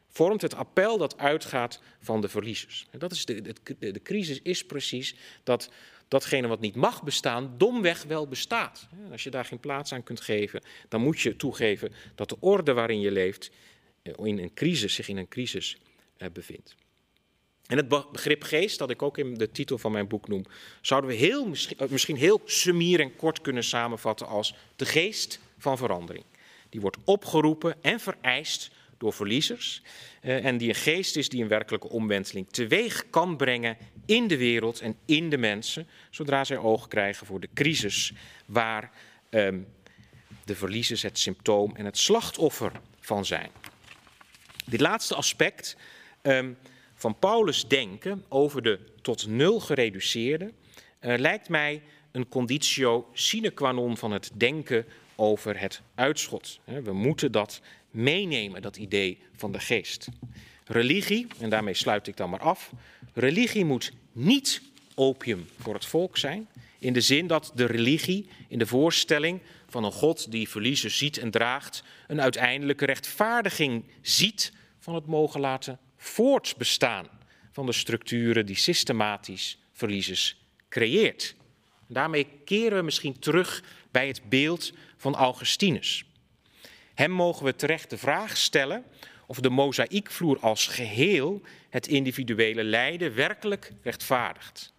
Vormt 0.08 0.42
het 0.42 0.56
appel 0.56 0.98
dat 0.98 1.18
uitgaat 1.18 1.82
van 2.00 2.22
de 2.22 2.30
verliezers. 2.30 2.88
Dat 2.98 3.12
is 3.12 3.26
de, 3.26 3.42
de, 3.42 3.92
de 3.92 4.02
crisis 4.02 4.42
is 4.42 4.66
precies 4.66 5.16
dat 5.44 5.72
datgene 6.10 6.48
wat 6.48 6.60
niet 6.60 6.76
mag 6.76 7.04
bestaan, 7.04 7.54
domweg 7.58 8.04
wel 8.04 8.28
bestaat. 8.28 8.88
Als 9.12 9.24
je 9.24 9.30
daar 9.30 9.46
geen 9.46 9.60
plaats 9.60 9.94
aan 9.94 10.04
kunt 10.04 10.22
geven, 10.22 10.62
dan 10.88 11.02
moet 11.02 11.20
je 11.20 11.36
toegeven 11.36 11.94
dat 12.16 12.30
de 12.30 12.38
orde 12.40 12.74
waarin 12.74 13.00
je 13.00 13.12
leeft 13.12 13.52
eh, 14.02 14.14
in 14.24 14.40
een 14.40 14.54
crisis, 14.54 14.94
zich 14.94 15.08
in 15.08 15.18
een 15.18 15.28
crisis 15.28 15.78
eh, 16.18 16.30
bevindt. 16.34 16.76
En 17.66 17.78
het 17.78 17.88
begrip 17.88 18.44
geest, 18.44 18.78
dat 18.80 18.90
ik 18.90 19.02
ook 19.02 19.18
in 19.18 19.34
de 19.34 19.52
titel 19.52 19.78
van 19.78 19.92
mijn 19.92 20.08
boek 20.08 20.28
noem, 20.28 20.46
zouden 20.82 21.10
we 21.10 21.16
heel, 21.16 21.48
misschien 21.90 22.16
eh, 22.16 22.22
heel 22.22 22.42
sumier 22.46 23.00
en 23.00 23.16
kort 23.16 23.42
kunnen 23.42 23.64
samenvatten 23.64 24.28
als 24.28 24.56
de 24.76 24.86
geest 24.86 25.40
van 25.58 25.78
verandering. 25.78 26.26
Die 26.70 26.82
wordt 26.82 26.98
opgeroepen 27.04 27.76
en 27.82 28.00
vereist 28.00 28.72
door 29.00 29.14
verliezers. 29.14 29.82
Uh, 30.22 30.46
en 30.46 30.58
die 30.58 30.70
een 30.70 30.76
geest 30.76 31.16
is 31.16 31.30
die 31.30 31.42
een 31.42 31.48
werkelijke 31.48 31.90
omwenteling 31.90 32.50
teweeg 32.50 33.10
kan 33.10 33.38
brengen 33.38 33.78
in 34.06 34.28
de 34.28 34.38
wereld 34.38 34.80
en 34.80 34.96
in 35.06 35.30
de 35.30 35.38
mensen, 35.38 35.88
zodra 36.10 36.44
zij 36.44 36.58
oog 36.58 36.88
krijgen 36.88 37.26
voor 37.26 37.40
de 37.40 37.50
crisis 37.54 38.14
waar 38.46 38.92
um, 39.30 39.68
de 40.46 40.56
verliezers 40.56 41.02
het 41.02 41.20
symptoom 41.20 41.76
en 41.76 41.86
het 41.86 41.98
slachtoffer 41.98 42.72
van 43.00 43.26
zijn. 43.26 43.50
Dit 44.66 44.82
laatste 44.82 45.16
aspect 45.16 45.78
um, 46.22 46.58
van 46.94 47.20
Paulus' 47.20 47.68
denken 47.68 48.26
over 48.28 48.62
de 48.62 48.80
tot 49.02 49.28
nul 49.28 49.60
gereduceerde 49.60 50.46
uh, 51.02 51.18
lijkt 51.18 51.50
mij 51.50 51.82
een 52.12 52.30
conditio 52.30 53.10
sine 53.14 53.50
qua 53.50 53.72
non 53.72 53.98
van 53.98 54.12
het 54.12 54.32
denken 54.34 54.86
over 55.16 55.60
het 55.60 55.82
uitschot. 55.96 56.60
We 56.84 56.94
moeten 56.94 57.32
dat 57.32 57.62
meenemen, 57.92 58.62
dat 58.62 58.78
idee 58.78 59.18
van 59.36 59.52
de 59.52 59.60
geest. 59.60 60.08
Religie, 60.66 61.28
en 61.40 61.50
daarmee 61.50 61.74
sluit 61.74 62.08
ik 62.08 62.18
dan 62.18 62.30
maar 62.30 62.40
af, 62.40 62.72
religie 63.14 63.66
moet 63.66 63.92
niet 64.12 64.62
opium 64.96 65.48
voor 65.60 65.74
het 65.74 65.86
volk 65.86 66.18
zijn, 66.18 66.48
in 66.80 66.94
de 66.94 67.02
zin 67.02 67.28
dat 67.28 67.52
de 67.56 67.66
religie 67.66 68.28
in 68.48 68.60
de 68.60 68.68
voorstelling 68.68 69.40
van 69.68 69.84
een 69.84 69.92
God 69.92 70.32
die 70.32 70.50
verliezen 70.50 70.92
ziet 70.92 71.18
en 71.18 71.32
draagt, 71.32 71.84
een 72.08 72.22
uiteindelijke 72.22 72.86
rechtvaardiging 72.86 73.84
ziet 74.02 74.54
van 74.80 74.96
het 74.96 75.06
mogen 75.06 75.40
laten 75.40 75.80
voortbestaan 75.98 77.08
van 77.52 77.66
de 77.66 77.72
structuren 77.72 78.46
die 78.46 78.56
systematisch 78.56 79.58
verliezers 79.74 80.38
creëert. 80.70 81.36
Daarmee 81.88 82.28
keren 82.46 82.78
we 82.78 82.84
misschien 82.84 83.20
terug 83.20 83.64
bij 83.92 84.08
het 84.08 84.22
beeld 84.30 84.74
van 84.98 85.16
Augustinus. 85.16 86.06
Hem 87.00 87.12
mogen 87.12 87.46
we 87.46 87.56
terecht 87.56 87.90
de 87.90 87.98
vraag 87.98 88.38
stellen 88.38 88.84
of 89.28 89.40
de 89.40 89.50
mozaïekvloer 89.50 90.40
als 90.40 90.68
geheel 90.68 91.42
het 91.70 91.88
individuele 91.88 92.64
lijden 92.64 93.16
werkelijk 93.16 93.72
rechtvaardigt. 93.84 94.74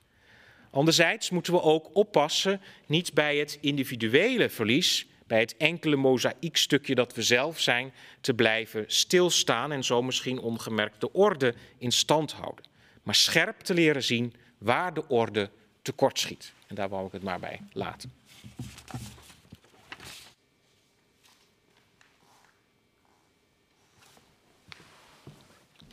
Anderzijds 0.70 1.30
moeten 1.30 1.52
we 1.52 1.62
ook 1.62 1.90
oppassen 1.92 2.60
niet 2.86 3.14
bij 3.14 3.36
het 3.36 3.58
individuele 3.60 4.48
verlies, 4.48 5.06
bij 5.26 5.40
het 5.40 5.56
enkele 5.56 5.96
mozaïekstukje 5.96 6.94
dat 6.94 7.14
we 7.14 7.22
zelf 7.22 7.60
zijn, 7.60 7.92
te 8.20 8.34
blijven 8.34 8.84
stilstaan 8.86 9.72
en 9.72 9.84
zo 9.84 10.02
misschien 10.02 10.38
ongemerkt 10.38 11.00
de 11.00 11.12
orde 11.12 11.54
in 11.78 11.92
stand 11.92 12.32
houden. 12.32 12.64
Maar 13.02 13.14
scherp 13.14 13.60
te 13.60 13.74
leren 13.74 14.02
zien 14.02 14.34
waar 14.58 14.94
de 14.94 15.08
orde 15.08 15.50
tekortschiet. 15.82 16.52
En 16.66 16.74
daar 16.74 16.88
wou 16.88 17.06
ik 17.06 17.12
het 17.12 17.22
maar 17.22 17.40
bij 17.40 17.60
laten. 17.72 18.12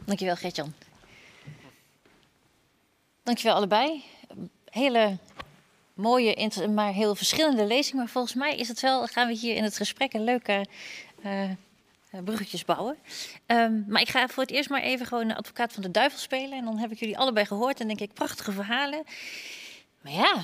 Dankjewel, 0.08 0.36
Gertjan. 0.36 0.74
Dankjewel 3.24 3.56
allebei. 3.56 4.04
Hele 4.70 5.18
mooie, 5.94 6.70
maar 6.74 6.94
heel 6.94 7.16
verschillende 7.16 7.66
lezing. 7.66 7.98
Maar 7.98 8.08
volgens 8.08 8.34
mij 8.34 8.56
is 8.56 8.68
het 8.68 8.82
wel, 8.82 9.08
gaan 9.08 9.28
we 9.28 9.34
hier 9.34 9.56
in 9.56 9.64
het 9.64 9.78
gesprek 9.78 10.14
een 10.14 10.24
leuke 10.24 10.66
uh, 11.26 11.52
bruggetjes 12.24 12.66
bouwen. 12.66 12.98
Um, 13.48 13.86
maar 13.88 14.02
ik 14.02 14.10
ga 14.10 14.28
voor 14.28 14.44
het 14.44 14.52
eerst 14.52 14.70
maar 14.70 14.82
even 14.82 15.06
gewoon 15.06 15.28
de 15.28 15.36
advocaat 15.36 15.74
van 15.74 15.84
de 15.84 15.92
duivel 15.92 16.20
spelen. 16.20 16.58
En 16.58 16.66
dan 16.66 16.78
heb 16.78 16.92
ik 16.92 17.00
jullie 17.00 17.18
allebei 17.18 17.46
gehoord 17.46 17.80
en 17.80 17.88
denk 17.88 18.00
ik 18.00 18.14
prachtige 18.14 18.52
verhalen. 18.52 19.04
Maar 20.08 20.16
ja, 20.16 20.42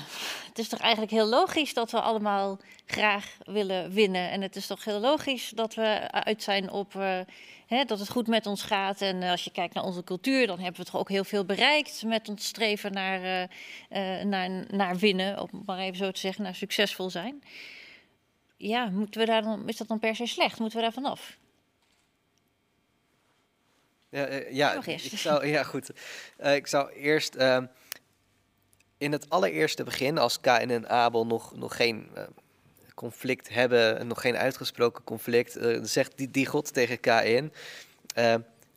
het 0.48 0.58
is 0.58 0.68
toch 0.68 0.80
eigenlijk 0.80 1.12
heel 1.12 1.26
logisch 1.26 1.74
dat 1.74 1.90
we 1.90 2.00
allemaal 2.00 2.58
graag 2.86 3.36
willen 3.44 3.92
winnen. 3.92 4.30
En 4.30 4.42
het 4.42 4.56
is 4.56 4.66
toch 4.66 4.84
heel 4.84 5.00
logisch 5.00 5.52
dat 5.54 5.74
we 5.74 6.10
uit 6.10 6.42
zijn 6.42 6.70
op 6.70 6.94
uh, 6.94 7.20
hè, 7.66 7.84
dat 7.84 7.98
het 7.98 8.08
goed 8.10 8.26
met 8.26 8.46
ons 8.46 8.62
gaat. 8.62 9.00
En 9.00 9.22
uh, 9.22 9.30
als 9.30 9.44
je 9.44 9.50
kijkt 9.50 9.74
naar 9.74 9.84
onze 9.84 10.04
cultuur, 10.04 10.46
dan 10.46 10.58
hebben 10.58 10.80
we 10.80 10.90
toch 10.90 11.00
ook 11.00 11.08
heel 11.08 11.24
veel 11.24 11.44
bereikt 11.44 12.02
met 12.02 12.28
ons 12.28 12.44
streven 12.44 12.92
naar, 12.92 13.48
uh, 13.90 14.22
naar, 14.22 14.50
naar 14.70 14.96
winnen. 14.96 15.40
Om 15.40 15.62
maar 15.66 15.78
even 15.78 15.96
zo 15.96 16.10
te 16.10 16.20
zeggen, 16.20 16.42
naar 16.42 16.54
succesvol 16.54 17.10
zijn. 17.10 17.42
Ja, 18.56 18.86
moeten 18.86 19.20
we 19.20 19.26
daar 19.26 19.42
dan, 19.42 19.68
is 19.68 19.76
dat 19.76 19.88
dan 19.88 19.98
per 19.98 20.16
se 20.16 20.26
slecht? 20.26 20.58
Moeten 20.58 20.78
we 20.78 20.84
daar 20.84 20.92
vanaf? 20.92 21.36
Ja, 24.08 24.28
ja 24.50 24.72
ik 24.86 25.00
zou, 25.00 25.46
ja 25.46 25.62
goed. 25.62 25.90
ik 26.38 26.66
zou 26.66 26.92
eerst 26.92 27.34
ehm, 27.34 27.66
in 29.04 29.12
het 29.12 29.30
allereerste 29.30 29.84
begin, 29.84 30.18
als 30.18 30.40
Kain 30.40 30.70
en 30.70 30.88
Abel 30.88 31.26
nog, 31.26 31.56
nog 31.56 31.76
geen 31.76 32.08
uh, 32.16 32.22
conflict 32.94 33.48
hebben, 33.48 34.06
nog 34.06 34.20
geen 34.20 34.36
uitgesproken 34.36 35.04
conflict, 35.04 35.56
uh, 35.56 35.78
zegt 35.82 36.12
die, 36.16 36.30
die 36.30 36.46
God 36.46 36.72
tegen 36.72 37.00
Kain: 37.00 37.52
uh, 38.18 38.34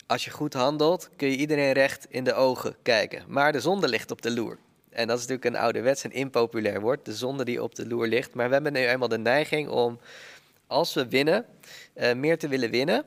Als 0.07 0.25
je 0.25 0.32
goed 0.32 0.53
handelt, 0.53 1.09
kun 1.15 1.30
je 1.30 1.38
iedereen 1.38 1.71
recht 1.71 2.05
in 2.09 2.23
de 2.23 2.34
ogen 2.34 2.75
kijken. 2.82 3.23
Maar 3.28 3.51
de 3.51 3.59
zonde 3.59 3.88
ligt 3.88 4.11
op 4.11 4.21
de 4.21 4.32
loer. 4.32 4.57
En 4.89 5.07
dat 5.07 5.17
is 5.19 5.28
natuurlijk 5.28 5.55
een 5.55 5.61
ouderwets 5.61 6.03
en 6.03 6.11
impopulair 6.11 6.82
woord, 6.82 7.05
de 7.05 7.15
zonde 7.15 7.45
die 7.45 7.63
op 7.63 7.75
de 7.75 7.88
loer 7.88 8.07
ligt. 8.07 8.34
Maar 8.34 8.47
we 8.47 8.53
hebben 8.53 8.73
nu 8.73 8.88
eenmaal 8.88 9.07
de 9.07 9.17
neiging 9.17 9.69
om, 9.69 9.99
als 10.67 10.93
we 10.93 11.07
winnen, 11.07 11.45
meer 12.15 12.38
te 12.38 12.47
willen 12.47 12.69
winnen. 12.69 13.05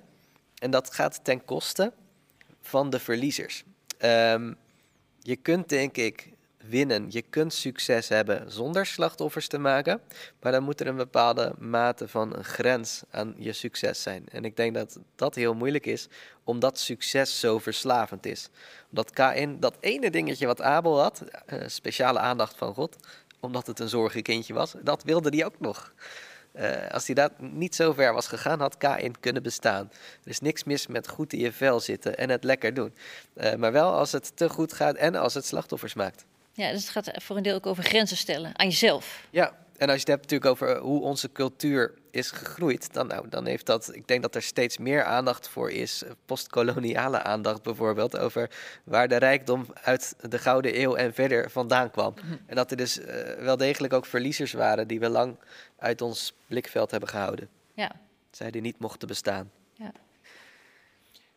En 0.58 0.70
dat 0.70 0.94
gaat 0.94 1.24
ten 1.24 1.44
koste 1.44 1.92
van 2.60 2.90
de 2.90 2.98
verliezers. 2.98 3.64
Um, 4.04 4.56
je 5.22 5.36
kunt 5.36 5.68
denk 5.68 5.96
ik 5.96 6.30
winnen. 6.68 7.06
Je 7.08 7.22
kunt 7.22 7.52
succes 7.52 8.08
hebben 8.08 8.52
zonder 8.52 8.86
slachtoffers 8.86 9.48
te 9.48 9.58
maken, 9.58 10.00
maar 10.40 10.52
dan 10.52 10.62
moet 10.62 10.80
er 10.80 10.86
een 10.86 10.96
bepaalde 10.96 11.52
mate 11.58 12.08
van 12.08 12.36
een 12.36 12.44
grens 12.44 13.02
aan 13.11 13.34
je 13.36 13.52
succes 13.52 14.02
zijn. 14.02 14.24
En 14.28 14.44
ik 14.44 14.56
denk 14.56 14.74
dat 14.74 14.98
dat 15.14 15.34
heel 15.34 15.54
moeilijk 15.54 15.86
is, 15.86 16.08
omdat 16.44 16.78
succes 16.78 17.40
zo 17.40 17.58
verslavend 17.58 18.26
is. 18.26 18.48
Omdat 18.90 19.11
Kain, 19.11 19.61
dat 19.61 19.76
ene 19.80 20.11
dingetje 20.11 20.46
wat 20.46 20.62
Abel 20.62 21.00
had, 21.00 21.24
uh, 21.52 21.62
speciale 21.66 22.18
aandacht 22.18 22.56
van 22.56 22.74
God, 22.74 22.96
omdat 23.40 23.66
het 23.66 23.78
een 23.78 23.88
zorgenkindje 23.88 24.54
was, 24.54 24.74
dat 24.82 25.02
wilde 25.02 25.28
hij 25.36 25.44
ook 25.44 25.61
nog. 25.61 25.92
Uh, 26.54 26.88
als 26.88 27.06
hij 27.06 27.14
dat 27.14 27.32
niet 27.38 27.74
zo 27.74 27.92
ver 27.92 28.12
was 28.12 28.26
gegaan, 28.26 28.61
had 28.61 28.76
Kain 28.76 29.20
kunnen 29.20 29.42
bestaan. 29.42 29.90
Er 30.24 30.30
is 30.30 30.40
niks 30.40 30.64
mis 30.64 30.86
met 30.86 31.08
goed 31.08 31.32
in 31.32 31.38
je 31.38 31.52
vel 31.52 31.80
zitten 31.80 32.16
en 32.16 32.30
het 32.30 32.44
lekker 32.44 32.74
doen. 32.74 32.94
Uh, 33.34 33.54
maar 33.54 33.72
wel 33.72 33.92
als 33.92 34.12
het 34.12 34.36
te 34.36 34.48
goed 34.48 34.72
gaat 34.72 34.94
en 34.96 35.14
als 35.14 35.34
het 35.34 35.44
slachtoffers 35.46 35.94
maakt. 35.94 36.24
Ja, 36.61 36.72
dus 36.72 36.80
het 36.80 36.90
gaat 36.90 37.22
voor 37.22 37.36
een 37.36 37.42
deel 37.42 37.54
ook 37.54 37.66
over 37.66 37.84
grenzen 37.84 38.16
stellen 38.16 38.58
aan 38.58 38.68
jezelf. 38.68 39.26
Ja, 39.30 39.54
en 39.76 39.88
als 39.88 40.02
je 40.02 40.11
het 40.11 40.20
hebt 40.20 40.20
natuurlijk 40.30 40.50
over 40.50 40.78
hoe 40.78 41.00
onze 41.02 41.32
cultuur 41.32 41.94
is 42.11 42.30
gegroeid, 42.30 42.92
dan, 42.92 43.06
nou, 43.06 43.28
dan 43.28 43.46
heeft 43.46 43.66
dat, 43.66 43.94
ik 43.94 44.08
denk 44.08 44.22
dat 44.22 44.34
er 44.34 44.42
steeds 44.42 44.78
meer 44.78 45.04
aandacht 45.04 45.48
voor 45.48 45.70
is, 45.70 46.02
postkoloniale 46.26 47.22
aandacht 47.22 47.62
bijvoorbeeld, 47.62 48.18
over 48.18 48.50
waar 48.84 49.08
de 49.08 49.16
rijkdom 49.16 49.66
uit 49.82 50.14
de 50.28 50.38
Gouden 50.38 50.80
Eeuw 50.80 50.94
en 50.94 51.14
verder 51.14 51.50
vandaan 51.50 51.90
kwam. 51.90 52.14
Mhm. 52.16 52.36
En 52.46 52.56
dat 52.56 52.70
er 52.70 52.76
dus 52.76 52.98
uh, 52.98 53.06
wel 53.38 53.56
degelijk 53.56 53.92
ook 53.92 54.06
verliezers 54.06 54.52
waren 54.52 54.88
die 54.88 55.00
we 55.00 55.08
lang 55.08 55.36
uit 55.78 56.02
ons 56.02 56.34
blikveld 56.46 56.90
hebben 56.90 57.08
gehouden. 57.08 57.48
Ja. 57.74 57.92
Zij 58.30 58.50
die 58.50 58.61
niet 58.61 58.78
mochten 58.78 59.08
bestaan. 59.08 59.50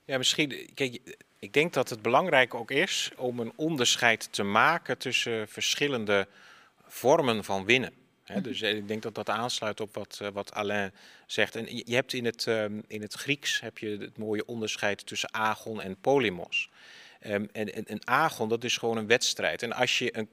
Ja. 0.05 0.17
Misschien, 0.17 0.69
kijk, 0.73 1.17
ik 1.39 1.53
denk 1.53 1.73
dat 1.73 1.89
het 1.89 2.01
belangrijk 2.01 2.53
ook 2.53 2.71
is 2.71 3.11
om 3.17 3.39
een 3.39 3.53
onderscheid 3.55 4.33
te 4.33 4.43
maken 4.43 4.97
tussen 4.97 5.47
verschillende 5.47 6.27
vormen 6.87 7.43
van 7.43 7.65
winnen. 7.65 7.93
He, 8.23 8.41
dus 8.41 8.61
eh, 8.61 8.75
ik 8.75 8.87
denk 8.87 9.01
dat 9.01 9.15
dat 9.15 9.29
aansluit 9.29 9.79
op 9.79 9.93
wat, 9.93 10.19
uh, 10.21 10.27
wat 10.33 10.53
Alain 10.53 10.93
zegt. 11.25 11.55
En 11.55 11.75
je 11.75 11.95
hebt 11.95 12.13
in 12.13 12.25
het, 12.25 12.45
um, 12.45 12.83
in 12.87 13.01
het 13.01 13.13
Grieks 13.13 13.61
heb 13.61 13.77
je 13.77 13.97
het 13.99 14.17
mooie 14.17 14.45
onderscheid 14.45 15.05
tussen 15.05 15.33
agon 15.33 15.81
en 15.81 15.97
polymos. 16.01 16.69
Um, 17.27 17.49
en, 17.51 17.73
en, 17.73 17.85
en, 17.85 18.07
agon, 18.07 18.49
dat 18.49 18.63
is 18.63 18.77
gewoon 18.77 18.97
een 18.97 19.07
wedstrijd. 19.07 19.63
En 19.63 19.73
als 19.73 19.97
je 19.97 20.17
een, 20.17 20.29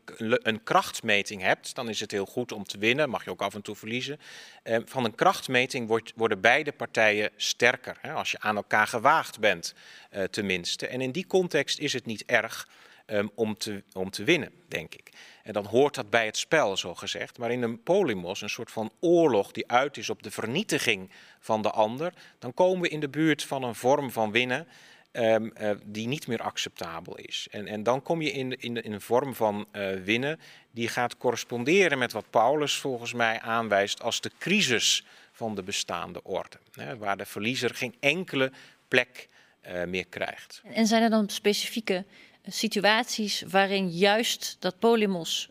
een, 0.49 0.62
krachtmeting 0.62 1.43
hebt, 1.43 1.74
dan 1.74 1.88
is 1.88 2.01
het 2.01 2.11
heel 2.11 2.26
goed 2.26 2.53
om 2.53 2.64
te 2.64 2.78
winnen. 2.78 3.11
Mag 3.11 3.24
je 3.24 3.30
ook 3.30 3.43
af 3.43 3.55
en 3.55 3.62
toe 3.62 3.76
verliezen. 3.76 4.20
Um, 4.64 4.82
van 4.88 5.05
een 5.05 5.14
krachtmeting 5.14 5.88
wordt, 5.88 6.12
worden 6.16 6.41
beide 6.41 6.72
partijen 6.72 7.30
sterker. 7.36 7.97
Hè, 8.01 8.12
als 8.12 8.30
je 8.30 8.41
aan 8.41 8.57
elkaar 8.57 8.86
gewaagd 8.86 9.41
bent, 9.41 9.74
uh, 10.12 10.22
tenminste. 10.22 10.86
En 10.86 11.01
in 11.01 11.12
die 11.12 11.26
context 11.26 11.78
is 11.78 11.93
het 11.93 12.07
niet 12.07 12.24
erg 12.26 12.68
um, 13.07 13.30
om, 13.34 13.57
te, 13.57 13.82
om 13.93 14.11
te 14.11 14.24
winnen, 14.24 14.53
denk 14.68 14.95
ik. 14.95 15.11
En 15.43 15.53
dan 15.53 15.66
hoort 15.66 15.95
dat 15.95 16.11
bij 16.11 16.26
het 16.26 16.36
spel, 16.36 16.76
zo 16.76 16.95
gezegd. 16.95 17.38
Maar 17.38 17.51
in 17.51 17.62
een 17.62 17.82
polymos, 17.82 18.43
een 18.43 18.51
soort 18.51 18.70
van 18.70 18.93
oorlog 19.01 19.53
die 19.53 19.70
uit 19.70 19.97
is 19.97 20.11
op 20.11 20.22
de 20.22 20.30
vernietiging 20.30 21.11
van 21.41 21.62
de 21.62 21.70
ander, 21.70 22.12
dan 22.38 22.55
komen 22.55 22.80
we 22.80 22.88
in 22.88 23.01
de 23.01 23.09
buurt 23.09 23.45
van 23.45 23.62
een 23.62 23.74
vorm 23.74 24.11
van 24.11 24.30
winnen 24.30 24.66
um, 25.13 25.53
uh, 25.61 25.71
die 25.85 26.07
niet 26.07 26.27
meer 26.27 26.43
acceptabel 26.43 27.17
is. 27.17 27.49
En, 27.51 27.67
en 27.67 27.83
dan 27.83 28.03
kom 28.03 28.23
je 28.23 28.31
in, 28.31 28.61
in, 28.61 28.83
in 28.83 28.93
een 28.93 29.01
vorm 29.01 29.35
van 29.35 29.67
uh, 29.73 29.93
winnen 30.05 30.41
die 30.71 30.89
gaat 30.89 31.17
corresponderen 31.17 31.99
met 31.99 32.13
wat 32.13 32.31
Paulus 32.31 32.75
volgens 32.75 33.13
mij 33.13 33.41
aanwijst 33.41 34.03
als 34.03 34.21
de 34.21 34.31
crisis 34.39 35.05
van 35.33 35.55
de 35.55 35.63
bestaande 35.63 36.23
orde. 36.23 36.57
Hè, 36.73 36.97
waar 36.97 37.17
de 37.17 37.27
verliezer 37.27 37.75
geen 37.75 37.95
enkele 38.01 38.53
plek 38.89 39.29
uh, 39.69 39.85
meer 39.85 40.07
krijgt. 40.07 40.63
En 40.65 40.87
zijn 40.87 41.03
er 41.03 41.11
dan 41.11 41.29
specifieke 41.29 42.05
situaties 42.47 43.43
waarin 43.43 43.89
juist 43.89 44.57
dat 44.59 44.79
polymos 44.79 45.49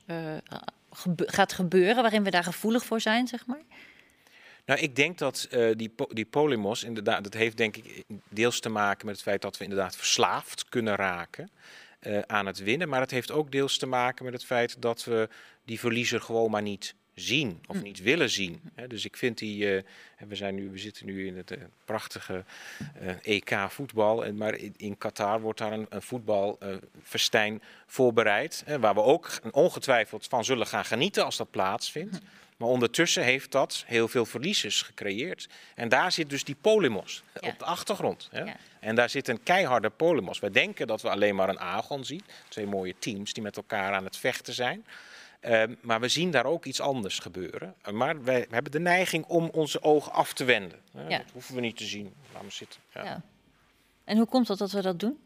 gaat 1.16 1.54
gebeuren, 1.54 2.02
waarin 2.02 2.24
we 2.24 2.30
daar 2.30 2.44
gevoelig 2.44 2.86
voor 2.86 3.02
zijn, 3.02 3.28
zeg 3.28 3.46
maar? 3.46 3.62
Nou, 4.70 4.82
ik 4.82 4.96
denk 4.96 5.18
dat 5.18 5.48
uh, 5.52 5.72
die, 5.76 5.92
die 6.10 6.26
polymos, 6.26 6.84
inderdaad, 6.84 7.24
dat 7.24 7.34
heeft 7.34 7.58
denk 7.58 7.78
ik 7.78 8.04
deels 8.30 8.60
te 8.60 8.70
maken 8.70 9.06
met 9.06 9.16
het 9.16 9.24
feit 9.24 9.42
dat 9.42 9.58
we 9.58 9.64
inderdaad 9.64 9.96
verslaafd 9.96 10.66
kunnen 10.70 10.96
raken 10.96 11.50
uh, 12.02 12.20
aan 12.20 12.46
het 12.46 12.60
winnen. 12.60 12.90
Maar 12.90 13.02
het 13.02 13.12
heeft 13.12 13.32
ook 13.32 13.52
deels 13.52 13.78
te 13.78 13.86
maken 13.86 14.26
met 14.26 14.34
het 14.34 14.46
feit 14.46 14.82
dat 14.82 15.04
we 15.04 15.30
die 15.66 15.80
verliezer 15.80 16.22
gewoon 16.22 16.52
maar 16.52 16.62
niet 16.62 16.96
zien 17.14 17.62
of 17.68 17.78
hm. 17.78 17.84
niet 17.84 18.02
willen 18.02 18.30
zien. 18.30 18.62
dus 18.88 19.06
ik 19.06 19.18
vind 19.18 19.38
die, 19.38 19.76
uh, 19.76 19.82
we, 20.28 20.36
zijn 20.36 20.56
nu, 20.56 20.70
we 20.70 20.78
zitten 20.78 21.06
nu 21.06 21.28
in 21.28 21.38
het 21.38 21.52
uh, 21.52 21.58
prachtige 21.86 22.44
EK 23.22 23.56
voetbal, 23.70 24.26
en, 24.26 24.38
maar 24.38 24.56
in, 24.56 24.74
in, 24.78 24.98
Qatar 24.98 25.42
wordt 25.42 25.60
daar 25.60 25.72
een, 25.72 25.86
een 25.90 26.02
voetbalfestijn 26.02 27.62
voorbereid, 27.86 28.64
waar 28.80 28.94
we 28.94 29.02
ook 29.02 29.40
ongetwijfeld 29.52 30.26
van 30.28 30.46
zullen 30.46 30.68
gaan 30.68 30.86
genieten 30.86 31.26
als 31.26 31.38
dat 31.38 31.52
plaatsvindt. 31.52 32.20
Maar 32.60 32.70
ondertussen 32.70 33.24
heeft 33.24 33.52
dat 33.52 33.84
heel 33.88 34.08
veel 34.08 34.26
verliezers 34.26 34.82
gecreëerd. 34.82 35.50
En 35.76 35.90
daar 35.90 36.12
zit 36.12 36.30
dus 36.30 36.44
die 36.44 36.56
polymos 36.62 37.24
op 37.40 37.60
de 37.60 37.66
achtergrond. 37.66 38.28
Hè? 38.32 38.44
Ja. 38.44 38.56
En 38.80 38.96
daar 38.96 39.10
zit 39.10 39.28
een 39.28 39.44
keiharde 39.44 39.90
polymos. 39.90 40.40
We 40.40 40.52
denken 40.52 40.88
dat 40.88 41.02
we 41.02 41.10
alleen 41.10 41.36
maar 41.36 41.50
een 41.50 41.60
agon 41.60 42.06
zien. 42.06 42.24
Twee 42.48 42.66
mooie 42.66 42.96
teams 43.00 43.34
die 43.34 43.44
met 43.44 43.58
elkaar 43.58 43.94
aan 43.94 44.04
het 44.04 44.18
vechten 44.18 44.54
zijn. 44.54 44.86
Uh, 45.42 45.64
maar 45.82 46.00
we 46.00 46.08
zien 46.08 46.32
daar 46.32 46.46
ook 46.46 46.66
iets 46.66 46.82
anders 46.82 47.20
gebeuren. 47.20 47.76
Maar 47.92 48.24
wij 48.24 48.48
hebben 48.50 48.72
de 48.72 48.80
neiging 48.80 49.26
om 49.26 49.50
onze 49.54 49.82
ogen 49.84 50.12
af 50.12 50.34
te 50.34 50.44
wenden. 50.44 50.80
Ja. 51.08 51.18
Dat 51.18 51.32
hoeven 51.34 51.56
we 51.56 51.62
niet 51.62 51.78
te 51.78 51.86
zien. 51.86 52.14
Laat 52.34 52.42
maar 52.42 52.52
zitten. 52.52 52.80
Ja. 52.94 53.22
En 54.04 54.18
hoe 54.18 54.26
komt 54.26 54.48
het 54.48 54.58
dat 54.58 54.72
we 54.72 54.82
dat 54.82 55.00
doen? 55.00 55.20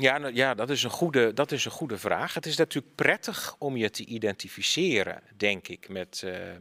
Ja, 0.00 0.18
nou, 0.18 0.34
ja 0.34 0.54
dat, 0.54 0.70
is 0.70 0.82
een 0.82 0.90
goede, 0.90 1.32
dat 1.32 1.52
is 1.52 1.64
een 1.64 1.70
goede 1.70 1.98
vraag. 1.98 2.34
Het 2.34 2.46
is 2.46 2.56
natuurlijk 2.56 2.94
prettig 2.94 3.56
om 3.58 3.76
je 3.76 3.90
te 3.90 4.04
identificeren, 4.04 5.22
denk 5.36 5.68
ik, 5.68 5.88
met, 5.88 6.22
uh, 6.24 6.32
uh, 6.32 6.56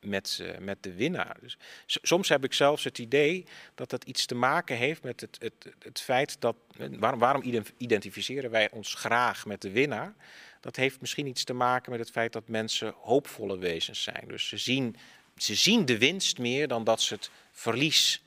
met, 0.00 0.38
uh, 0.42 0.58
met 0.58 0.82
de 0.82 0.94
winnaar. 0.94 1.36
Dus, 1.40 1.58
soms 1.86 2.28
heb 2.28 2.44
ik 2.44 2.52
zelfs 2.52 2.84
het 2.84 2.98
idee 2.98 3.46
dat 3.74 3.90
dat 3.90 4.04
iets 4.04 4.26
te 4.26 4.34
maken 4.34 4.76
heeft 4.76 5.02
met 5.02 5.20
het, 5.20 5.36
het, 5.40 5.74
het 5.78 6.00
feit 6.00 6.40
dat. 6.40 6.56
Waarom, 6.98 7.18
waarom 7.18 7.64
identificeren 7.76 8.50
wij 8.50 8.70
ons 8.70 8.94
graag 8.94 9.46
met 9.46 9.60
de 9.60 9.70
winnaar? 9.70 10.14
Dat 10.60 10.76
heeft 10.76 11.00
misschien 11.00 11.26
iets 11.26 11.44
te 11.44 11.52
maken 11.52 11.90
met 11.90 12.00
het 12.00 12.10
feit 12.10 12.32
dat 12.32 12.48
mensen 12.48 12.94
hoopvolle 12.96 13.58
wezens 13.58 14.02
zijn. 14.02 14.24
Dus 14.26 14.48
ze 14.48 14.56
zien, 14.56 14.96
ze 15.36 15.54
zien 15.54 15.84
de 15.84 15.98
winst 15.98 16.38
meer 16.38 16.68
dan 16.68 16.84
dat 16.84 17.00
ze 17.00 17.14
het 17.14 17.30
verlies 17.52 18.22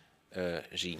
zien. 0.72 1.00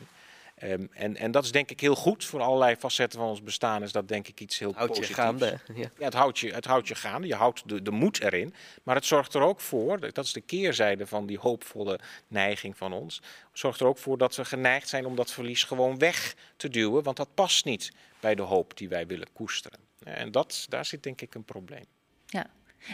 Um, 0.64 0.90
en, 0.94 1.18
en 1.18 1.32
dat 1.32 1.44
is 1.44 1.52
denk 1.52 1.70
ik 1.72 1.80
heel 1.80 1.96
goed 1.96 2.26
voor 2.26 2.42
allerlei 2.42 2.76
facetten 2.76 3.20
van 3.20 3.30
ons 3.30 3.44
bestaan. 3.44 3.84
Is 3.84 3.92
dat 3.92 4.08
denk 4.08 4.28
ik 4.28 4.40
iets 4.40 4.60
heel 4.60 4.74
houdt 4.74 4.88
positiefs. 4.88 5.16
Je 5.16 5.22
gaande, 5.22 5.60
ja. 5.76 5.90
ja. 5.98 6.06
het, 6.06 6.14
houdt 6.14 6.40
je, 6.40 6.54
het 6.54 6.66
houdt 6.66 6.88
je 6.88 6.96
gaande. 6.96 7.28
Je 7.28 7.36
houdt 7.36 7.70
de, 7.70 7.82
de 7.82 7.92
moed 7.92 8.22
erin. 8.22 8.54
Maar 8.84 8.96
het 8.96 9.06
zorgt 9.06 9.34
er 9.34 9.42
ook 9.42 9.62
voor, 9.62 10.14
dat 10.14 10.26
is 10.26 10.34
de 10.34 10.42
keerzijde 10.42 11.08
van 11.08 11.26
die 11.26 11.40
hoopvolle 11.40 12.00
neiging 12.28 12.78
van 12.78 12.94
ons. 12.94 13.22
Zorgt 13.54 13.80
er 13.80 13.88
ook 13.88 13.98
voor 13.98 14.18
dat 14.18 14.36
we 14.36 14.46
geneigd 14.46 14.90
zijn 14.90 15.06
om 15.06 15.16
dat 15.16 15.32
verlies 15.32 15.64
gewoon 15.64 15.98
weg 15.98 16.36
te 16.56 16.70
duwen. 16.70 17.04
Want 17.04 17.18
dat 17.18 17.34
past 17.34 17.66
niet 17.66 17.92
bij 18.20 18.36
de 18.36 18.42
hoop 18.42 18.78
die 18.78 18.90
wij 18.90 19.08
willen 19.08 19.28
koesteren. 19.34 19.80
En 20.04 20.32
dat, 20.32 20.66
daar 20.70 20.86
zit 20.86 21.04
denk 21.04 21.22
ik 21.22 21.36
een 21.36 21.44
probleem. 21.44 21.86
Ja. 22.26 22.46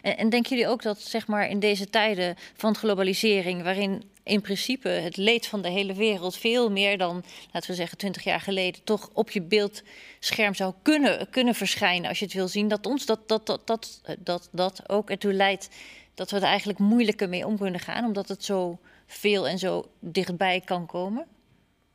En, 0.01 0.17
en 0.17 0.29
denken 0.29 0.49
jullie 0.49 0.71
ook 0.71 0.81
dat 0.81 0.99
zeg 1.01 1.27
maar, 1.27 1.49
in 1.49 1.59
deze 1.59 1.89
tijden 1.89 2.35
van 2.53 2.75
globalisering, 2.75 3.63
waarin 3.63 4.03
in 4.23 4.41
principe 4.41 4.89
het 4.89 5.17
leed 5.17 5.47
van 5.47 5.61
de 5.61 5.69
hele 5.69 5.93
wereld 5.93 6.37
veel 6.37 6.71
meer 6.71 6.97
dan, 6.97 7.23
laten 7.51 7.69
we 7.69 7.75
zeggen, 7.75 7.97
twintig 7.97 8.23
jaar 8.23 8.41
geleden, 8.41 8.83
toch 8.83 9.09
op 9.13 9.31
je 9.31 9.41
beeldscherm 9.41 10.53
zou 10.53 10.73
kunnen, 10.81 11.29
kunnen 11.29 11.55
verschijnen 11.55 12.09
als 12.09 12.19
je 12.19 12.25
het 12.25 12.33
wil 12.33 12.47
zien, 12.47 12.67
dat 12.67 12.85
ons 12.85 13.05
dat, 13.05 13.27
dat, 13.27 13.45
dat, 13.47 13.61
dat, 13.65 14.01
dat, 14.19 14.49
dat 14.51 14.89
ook 14.89 15.09
ertoe 15.09 15.33
leidt 15.33 15.69
dat 16.13 16.31
we 16.31 16.37
er 16.37 16.43
eigenlijk 16.43 16.79
moeilijker 16.79 17.29
mee 17.29 17.45
om 17.45 17.57
kunnen 17.57 17.79
gaan, 17.79 18.05
omdat 18.05 18.27
het 18.27 18.43
zo 18.43 18.79
veel 19.07 19.47
en 19.47 19.59
zo 19.59 19.91
dichtbij 19.99 20.61
kan 20.65 20.85
komen? 20.85 21.27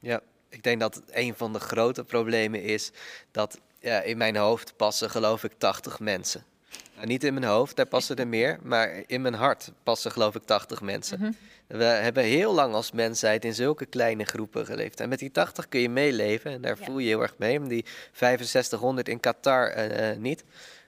Ja, 0.01 0.20
ik 0.49 0.62
denk 0.62 0.80
dat 0.80 1.03
een 1.11 1.34
van 1.34 1.53
de 1.53 1.61
grote 1.61 2.05
problemen 2.05 2.62
is 2.62 2.90
dat 3.30 3.61
ja, 3.80 4.01
in 4.01 4.16
mijn 4.16 4.36
hoofd 4.36 4.76
passen 4.76 5.11
geloof 5.11 5.45
ik 5.45 5.53
80 5.59 6.01
mensen. 6.01 6.45
Nou, 6.94 7.06
niet 7.06 7.24
in 7.24 7.34
mijn 7.34 7.46
hoofd, 7.46 7.76
daar 7.76 7.86
passen 7.86 8.16
er 8.16 8.28
meer, 8.28 8.58
maar 8.62 9.02
in 9.06 9.22
mijn 9.22 9.34
hart 9.34 9.70
passen 9.82 10.10
geloof 10.10 10.34
ik 10.34 10.42
80 10.44 10.80
mensen. 10.80 11.18
Mhm. 11.20 11.32
We 11.66 11.84
hebben 11.84 12.22
heel 12.22 12.54
lang 12.54 12.74
als 12.74 12.92
mensheid 12.92 13.44
in 13.44 13.54
zulke 13.54 13.86
kleine 13.86 14.24
groepen 14.24 14.66
geleefd. 14.66 15.00
En 15.00 15.08
met 15.08 15.18
die 15.18 15.30
80 15.30 15.68
kun 15.68 15.80
je 15.80 15.88
meeleven 15.88 16.50
en 16.50 16.60
daar 16.60 16.76
Ja. 16.78 16.84
voel 16.84 16.98
je 16.98 17.06
heel 17.08 17.22
erg 17.22 17.34
mee. 17.38 17.60
Maar 17.60 17.68
die 17.68 17.84
6500 18.12 19.08
in 19.08 19.20
Qatar 19.20 19.68
eh, 19.68 20.10
eh, 20.10 20.18
niet. 20.18 20.44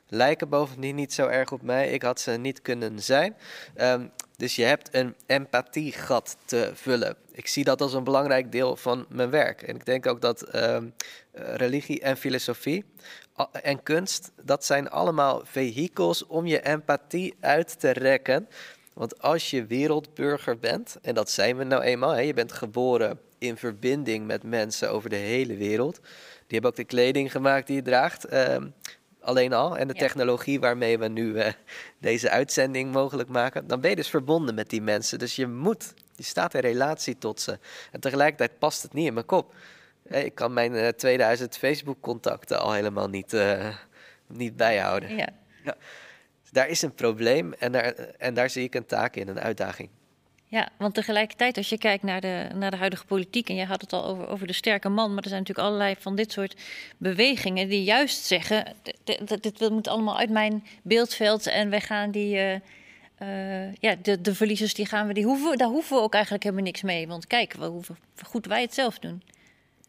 Lijken 0.09 0.49
bovendien 0.49 0.95
niet 0.95 1.12
zo 1.12 1.26
erg 1.26 1.53
op 1.53 1.62
mij. 1.62 1.91
Ik 1.91 2.03
had 2.03 2.20
ze 2.20 2.30
niet 2.30 2.62
kunnen 2.62 3.03
zijn. 3.03 3.37
Ehm, 3.74 4.07
dus 4.37 4.57
je 4.57 4.64
hebt 4.64 4.95
een 4.95 5.14
empathiegat 5.26 6.37
te 6.45 6.70
vullen. 6.74 7.16
Ik 7.32 7.47
zie 7.47 7.64
dat 7.64 7.80
als 7.80 7.93
een 7.93 8.05
belangrijk 8.05 8.53
deel 8.53 8.76
van 8.76 9.07
mijn 9.09 9.30
werk. 9.30 9.62
En 9.62 9.74
ik 9.74 9.87
denk 9.87 10.07
ook 10.07 10.20
dat 10.20 10.43
ehm, 10.43 10.89
eh, 11.30 11.55
religie 11.55 12.01
en 12.01 12.16
filosofie 12.16 12.84
en 13.62 13.82
kunst, 13.82 14.32
dat 14.43 14.64
zijn 14.64 14.91
allemaal 14.91 15.41
vehikels 15.45 16.26
om 16.26 16.47
je 16.47 16.62
empathie 16.62 17.34
uit 17.41 17.80
te 17.80 17.91
rekken. 17.91 18.49
Want 18.93 19.22
als 19.22 19.51
je 19.51 19.66
wereldburger 19.66 20.59
bent, 20.59 20.99
en 21.03 21.14
dat 21.14 21.30
zijn 21.30 21.57
we 21.57 21.64
nou 21.64 21.82
eenmaal, 21.82 22.11
hè, 22.11 22.20
je 22.20 22.34
bent 22.34 22.53
geboren 22.53 23.20
in 23.39 23.57
verbinding 23.57 24.26
met 24.26 24.43
mensen 24.43 24.91
over 24.91 25.11
de 25.11 25.16
hele 25.16 25.57
wereld. 25.57 26.01
Die 26.01 26.45
hebben 26.47 26.70
ook 26.70 26.76
de 26.76 26.84
kleding 26.84 27.30
gemaakt 27.30 27.66
die 27.66 27.76
je 27.76 27.82
draagt, 27.82 28.24
ehm, 28.24 28.68
alleen 29.27 29.53
al. 29.53 29.77
En 29.79 29.89
de 29.89 29.95
Ja. 29.95 30.01
technologie 30.01 30.61
waarmee 30.61 30.99
we 30.99 31.09
nu 31.09 31.39
eh, 31.39 31.53
deze 31.99 32.31
uitzending 32.31 32.93
mogelijk 32.93 33.29
maken. 33.29 33.66
Dan 33.66 33.81
ben 33.81 33.91
je 33.91 33.97
dus 33.97 34.09
verbonden 34.11 34.55
met 34.55 34.70
die 34.70 34.83
mensen. 34.83 35.18
Dus 35.18 35.37
je 35.37 35.47
moet, 35.47 35.95
je 36.14 36.22
staat 36.22 36.55
in 36.55 36.61
relatie 36.61 37.18
tot 37.18 37.41
ze. 37.41 37.59
En 37.93 38.01
tegelijkertijd 38.01 38.59
past 38.59 38.83
het 38.83 38.93
niet 38.93 39.07
in 39.07 39.14
mijn 39.14 39.27
kop. 39.27 39.55
Hè, 40.09 40.20
Ik 40.20 40.35
kan 40.35 40.53
mijn 40.53 40.74
eh, 40.74 40.89
2000 40.89 41.57
Facebook-contacten 41.57 42.61
al 42.61 42.72
helemaal 42.72 43.09
niet, 43.09 43.33
eh, 43.33 43.74
niet 44.27 44.57
bijhouden. 44.57 45.16
Ja. 45.16 45.29
Daar 46.51 46.68
is 46.68 46.83
een 46.83 46.95
probleem 46.95 47.53
en 47.53 47.72
daar, 47.72 47.93
en 48.18 48.35
daar 48.35 48.51
zie 48.51 48.64
ik 48.64 48.74
een 48.74 48.87
taak 48.87 49.16
in, 49.16 49.29
een 49.29 49.41
uitdaging. 49.41 49.89
Ja, 50.49 50.69
want 50.77 50.95
tegelijkertijd, 50.95 51.57
als 51.57 51.69
je 51.69 51.79
kijkt 51.79 52.03
naar 52.03 52.21
de, 52.21 52.49
naar 52.55 52.71
de 52.71 52.77
huidige 52.77 53.05
politiek, 53.05 53.49
en 53.49 53.55
jij 53.55 53.65
had 53.65 53.81
het 53.81 53.93
al 53.93 54.05
over, 54.05 54.29
over 54.29 54.47
de 54.47 54.53
sterke 54.53 54.89
man, 54.89 55.15
maar 55.15 55.23
er 55.23 55.29
zijn 55.29 55.41
natuurlijk 55.41 55.69
allerlei 55.69 55.95
van 55.99 56.17
dit 56.17 56.33
soort 56.33 56.57
bewegingen 56.97 57.69
die 57.69 57.85
juist 57.85 58.25
zeggen: 58.25 58.75
dit, 59.05 59.29
dit, 59.29 59.59
dit 59.59 59.71
moet 59.71 59.89
allemaal 59.89 60.19
uit 60.19 60.31
mijn 60.31 60.65
beeldveld 60.83 61.47
en 61.47 61.71
wij 61.71 61.81
gaan 61.81 62.11
die. 62.11 62.37
eh, 62.37 62.61
eh, 63.17 63.75
ja, 63.75 63.95
de, 64.03 64.21
de 64.21 64.35
verliezers, 64.35 64.75
die 64.75 64.87
gaan 64.87 65.07
we, 65.07 65.13
die 65.15 65.25
hoeven, 65.25 65.59
daar 65.59 65.69
hoeven 65.69 65.97
we 65.97 66.03
ook 66.03 66.15
eigenlijk 66.15 66.45
helemaal 66.45 66.65
niks 66.65 66.83
mee. 66.83 67.09
Want 67.09 67.27
kijk, 67.27 67.53
we 67.53 67.67
hoeven 67.67 67.97
goed 68.25 68.47
wij 68.47 68.61
het 68.61 68.75
zelf 68.75 68.99
doen. 68.99 69.23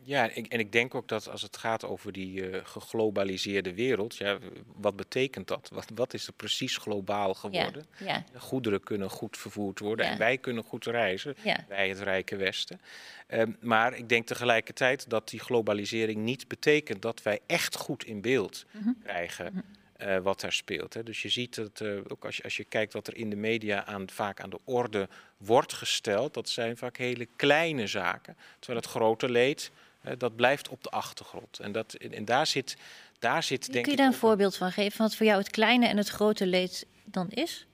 Ja, 0.08 0.30
ik, 0.34 0.48
en 0.48 0.60
ik 0.60 0.72
denk 0.72 0.96
ook 0.96 1.08
dat 1.08 1.30
als 1.30 1.42
het 1.42 1.58
gaat 1.58 1.86
over 1.86 2.12
die 2.12 2.50
eh, 2.50 2.60
geglobaliseerde 2.66 3.74
wereld, 3.74 4.16
ja, 4.18 4.38
wat 4.76 4.96
betekent 4.96 5.48
dat? 5.48 5.70
Wat, 5.74 5.86
wat 5.96 6.14
is 6.14 6.28
er 6.28 6.34
precies 6.34 6.78
globaal 6.78 7.34
geworden? 7.34 7.86
ja, 8.04 8.24
Goederen 8.36 8.84
kunnen 8.84 9.10
goed 9.10 9.38
vervoerd 9.38 9.80
worden 9.80 10.06
Ja. 10.06 10.12
en 10.12 10.18
wij 10.18 10.38
kunnen 10.38 10.64
goed 10.64 10.86
reizen, 10.86 11.36
wij 11.68 11.90
het 11.90 12.00
rijke 12.00 12.36
Westen. 12.36 12.82
Ehm, 13.28 13.52
maar 13.60 13.94
ik 13.98 14.10
denk 14.10 14.28
tegelijkertijd 14.28 15.10
dat 15.10 15.30
die 15.30 15.40
globalisering 15.40 16.20
niet 16.22 16.48
betekent 16.48 17.02
dat 17.02 17.22
wij 17.24 17.40
echt 17.46 17.76
goed 17.76 18.04
in 18.06 18.22
beeld 18.22 18.66
Mhm. 18.72 18.90
krijgen 19.04 19.64
eh, 19.98 20.18
wat 20.18 20.40
daar 20.42 20.54
speelt. 20.54 20.94
Hè. 20.94 21.04
Dus 21.04 21.22
je 21.22 21.30
ziet 21.30 21.56
dat, 21.56 21.82
eh, 21.82 21.98
ook 22.08 22.26
als 22.26 22.38
je, 22.38 22.44
als 22.44 22.58
je 22.58 22.64
kijkt 22.64 22.94
wat 22.94 23.08
er 23.08 23.16
in 23.16 23.30
de 23.30 23.36
media 23.36 23.86
aan, 23.86 24.10
vaak 24.10 24.42
aan 24.42 24.50
de 24.50 24.60
orde 24.64 25.10
wordt 25.38 25.74
gesteld, 25.74 26.34
dat 26.34 26.50
zijn 26.50 26.78
vaak 26.78 26.98
hele 26.98 27.28
kleine 27.36 27.88
zaken. 27.88 28.38
Terwijl 28.60 28.80
het 28.82 28.90
grote 28.90 29.30
leed, 29.30 29.72
dat 30.18 30.36
blijft 30.36 30.70
op 30.70 30.84
de 30.84 30.90
achtergrond. 30.90 31.60
En, 31.60 31.72
dat, 31.72 31.94
en 31.94 32.26
daar 32.26 32.48
zit, 32.48 32.78
daar 33.20 33.44
zit 33.44 33.72
denk 33.72 33.84
Kun 33.84 33.92
je 33.92 33.98
daar 33.98 34.08
een 34.08 34.14
voorbeeld 34.14 34.58
van 34.58 34.72
geven? 34.72 34.92
Van 34.92 35.06
wat 35.06 35.16
voor 35.16 35.26
jou 35.26 35.40
het 35.40 35.50
kleine 35.50 35.88
en 35.88 35.98
het 35.98 36.10
grote 36.10 36.46
leed 36.48 36.86
dan 37.06 37.30
is? 37.30 37.68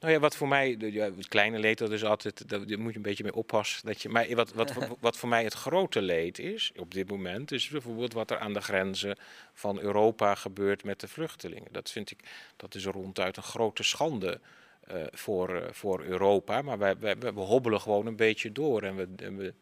Nou 0.00 0.12
ja, 0.12 0.18
wat 0.18 0.36
voor 0.36 0.48
mij, 0.48 0.76
ja, 0.78 1.04
het 1.04 1.28
kleine 1.28 1.58
leed, 1.58 1.78
dat 1.78 1.90
is 1.90 2.04
altijd, 2.04 2.48
daar 2.48 2.60
moet 2.60 2.90
je 2.90 2.96
een 2.96 3.02
beetje 3.02 3.22
mee 3.22 3.34
oppassen. 3.34 3.86
Dat 3.86 4.02
je, 4.02 4.08
maar 4.08 4.34
wat, 4.34 4.52
wat, 4.52 4.72
voor- 4.72 4.96
wat 5.00 5.16
voor 5.16 5.28
mij 5.28 5.44
het 5.44 5.54
grote 5.54 6.02
leed 6.02 6.38
is, 6.38 6.72
op 6.76 6.94
dit 6.94 7.10
moment, 7.10 7.52
is 7.52 7.68
bijvoorbeeld 7.68 8.12
wat 8.12 8.30
er 8.30 8.38
aan 8.38 8.52
de 8.52 8.60
grenzen 8.60 9.16
van 9.54 9.80
Europa 9.80 10.34
gebeurt 10.34 10.84
met 10.84 11.00
de 11.00 11.08
vluchtelingen. 11.08 11.72
Dat 11.72 11.90
vind 11.90 12.10
ik, 12.10 12.20
dat 12.56 12.74
is 12.74 12.84
ronduit 12.84 13.36
een 13.36 13.42
grote 13.42 13.82
schande 13.82 14.32
eh, 14.32 14.38
voor, 15.12 15.56
eh, 15.56 15.62
voor 15.70 16.02
Europa. 16.02 16.62
Maar 16.62 16.78
wij, 16.78 16.96
we 17.18 17.40
hobbelen 17.40 17.80
gewoon 17.80 18.06
een 18.06 18.16
beetje 18.16 18.52
door 18.52 18.82
en 18.82 18.96
we, 18.96 19.08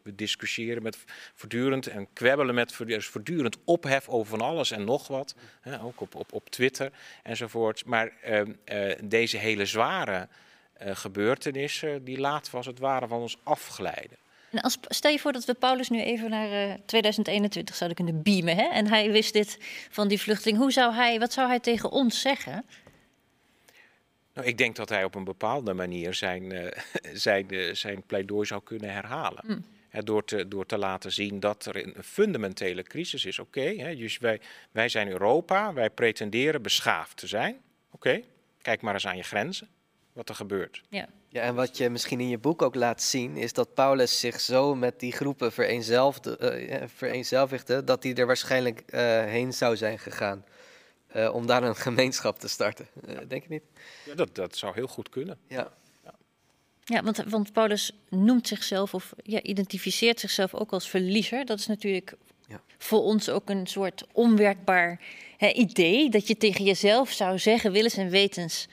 we, 0.03 0.15
discussiëren 0.15 0.83
met 0.83 0.97
voortdurend 1.33 1.87
en 1.87 2.07
kwebbelen 2.13 2.55
met 2.55 2.73
voortdurend- 2.73 3.57
ophef 3.65 4.09
over 4.09 4.29
van 4.37 4.47
alles 4.47 4.71
en 4.71 4.83
nog 4.83 5.07
wat. 5.07 5.35
Hè, 5.61 5.81
ook 5.81 6.01
op, 6.01 6.15
op, 6.15 6.33
op 6.33 6.49
Twitter 6.49 6.91
enzovoort. 7.23 7.85
Maar 7.85 8.11
ehm, 8.21 8.51
eh, 8.63 8.95
deze 9.03 9.37
hele 9.37 9.65
zware 9.65 10.27
eh, 10.73 10.95
gebeurtenissen, 10.95 12.03
die 12.03 12.19
laten 12.19 12.51
we 12.51 12.57
als 12.57 12.65
het 12.65 12.79
ware 12.79 13.07
van 13.07 13.21
ons 13.21 13.37
afglijden. 13.43 14.17
En 14.51 14.61
als, 14.61 14.77
stel 14.87 15.11
je 15.11 15.19
voor 15.19 15.31
dat 15.31 15.45
we 15.45 15.53
Paulus 15.53 15.89
nu 15.89 16.01
even 16.01 16.29
naar 16.29 16.51
eh, 16.51 16.73
2021 16.85 17.75
zouden 17.75 17.97
kunnen 17.97 18.23
beamen. 18.23 18.55
Hè? 18.55 18.67
En 18.67 18.87
hij 18.87 19.11
wist 19.11 19.33
dit 19.33 19.57
van 19.89 20.07
die 20.07 20.21
vluchteling. 20.21 20.57
Hoe 20.57 20.71
zou 20.71 20.93
hij, 20.93 21.19
wat 21.19 21.33
zou 21.33 21.47
hij 21.47 21.59
tegen 21.59 21.91
ons 21.91 22.21
zeggen? 22.21 22.65
Nou, 24.37 24.49
ik 24.49 24.57
denk 24.57 24.75
dat 24.75 24.89
hij 24.89 25.03
op 25.03 25.15
een 25.15 25.23
bepaalde 25.23 25.73
manier 25.73 26.13
zijn, 26.13 26.51
eh, 26.51 26.81
zijn, 27.13 27.49
eh, 27.49 27.73
zijn 27.73 28.03
pleidooi 28.03 28.45
zou 28.45 28.61
kunnen 28.63 28.91
herhalen. 28.91 29.43
Mm. 29.47 29.65
Hè, 29.89 30.03
door, 30.03 30.25
te, 30.25 30.47
door 30.47 30.65
te 30.65 30.77
laten 30.77 31.11
zien 31.11 31.39
dat 31.39 31.65
er 31.65 31.75
een 31.75 32.03
fundamentele 32.03 32.83
crisis 32.83 33.25
is. 33.25 33.39
Oké, 33.39 33.61
hè, 33.61 33.95
dus 33.95 34.17
wij, 34.17 34.39
wij 34.71 34.89
zijn 34.89 35.09
Europa, 35.09 35.73
wij 35.73 35.89
pretenderen 35.89 36.61
beschaafd 36.61 37.17
te 37.17 37.27
zijn. 37.27 37.57
Oké, 37.91 38.21
kijk 38.61 38.81
maar 38.81 38.93
eens 38.93 39.07
aan 39.07 39.17
je 39.17 39.23
grenzen, 39.23 39.67
wat 40.13 40.29
er 40.29 40.35
gebeurt. 40.35 40.83
Ja. 40.89 41.09
Ja, 41.29 41.41
en 41.41 41.55
wat 41.55 41.77
je 41.77 41.89
misschien 41.89 42.19
in 42.19 42.29
je 42.29 42.37
boek 42.37 42.61
ook 42.61 42.75
laat 42.75 43.01
zien, 43.01 43.37
is 43.37 43.53
dat 43.53 43.73
Paulus 43.73 44.19
zich 44.19 44.39
zo 44.39 44.75
met 44.75 44.99
die 44.99 45.11
groepen 45.11 45.51
vereenzelvigde, 45.51 46.37
eh, 46.37 46.69
ja, 46.69 46.87
vereenzelvigde 46.87 47.83
dat 47.83 48.03
hij 48.03 48.13
er 48.13 48.25
waarschijnlijk 48.25 48.79
eh, 48.85 49.01
heen 49.23 49.53
zou 49.53 49.77
zijn 49.77 49.99
gegaan. 49.99 50.45
Eh, 51.17 51.33
om 51.33 51.47
daar 51.47 51.63
een 51.63 51.75
gemeenschap 51.75 52.39
te 52.39 52.47
starten. 52.47 52.87
Eh, 53.07 53.17
denk 53.27 53.43
je 53.43 53.49
niet? 53.49 53.63
Ja, 54.05 54.13
dat, 54.15 54.35
dat 54.35 54.55
zou 54.57 54.73
heel 54.73 54.87
goed 54.87 55.09
kunnen. 55.09 55.37
Ja. 55.47 55.71
Ja, 56.83 57.03
want, 57.03 57.23
want 57.27 57.53
Paulus 57.53 57.91
noemt 58.09 58.47
zichzelf 58.47 58.93
of 58.93 59.13
ja, 59.23 59.41
identificeert 59.41 60.19
zichzelf 60.19 60.53
ook 60.53 60.71
als 60.71 60.89
verliezer. 60.89 61.45
Dat 61.45 61.59
is 61.59 61.67
natuurlijk 61.67 62.13
Ja. 62.47 62.61
voor 62.77 63.01
ons 63.01 63.29
ook 63.29 63.49
een 63.49 63.67
soort 63.67 64.05
onwerkbaar 64.11 64.99
hè, 65.37 65.47
idee. 65.49 66.09
Dat 66.09 66.27
je 66.27 66.37
tegen 66.37 66.65
jezelf 66.65 67.11
zou 67.11 67.39
zeggen, 67.39 67.71
willens 67.71 67.97
en 67.97 68.09
wetens, 68.09 68.67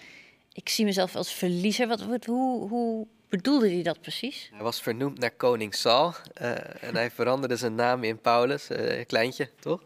ik 0.53 0.69
zie 0.69 0.85
mezelf 0.85 1.17
als 1.17 1.33
verliezer. 1.33 1.89
Wat, 1.89 2.05
wat, 2.05 2.25
hoe, 2.25 2.69
hoe 2.69 3.07
bedoelde 3.29 3.71
hij 3.71 3.83
dat 3.83 4.01
precies? 4.01 4.51
Hij 4.53 4.63
was 4.63 4.83
vernoemd 4.83 5.19
naar 5.19 5.31
koning 5.31 5.75
Saul 5.75 6.15
eh, 6.35 6.51
en 6.83 6.95
hij 6.95 7.11
veranderde 7.11 7.57
zijn 7.57 7.75
naam 7.75 8.05
in 8.05 8.21
Paulus, 8.21 8.69
eh, 8.69 9.07
kleintje, 9.07 9.51
toch? 9.61 9.83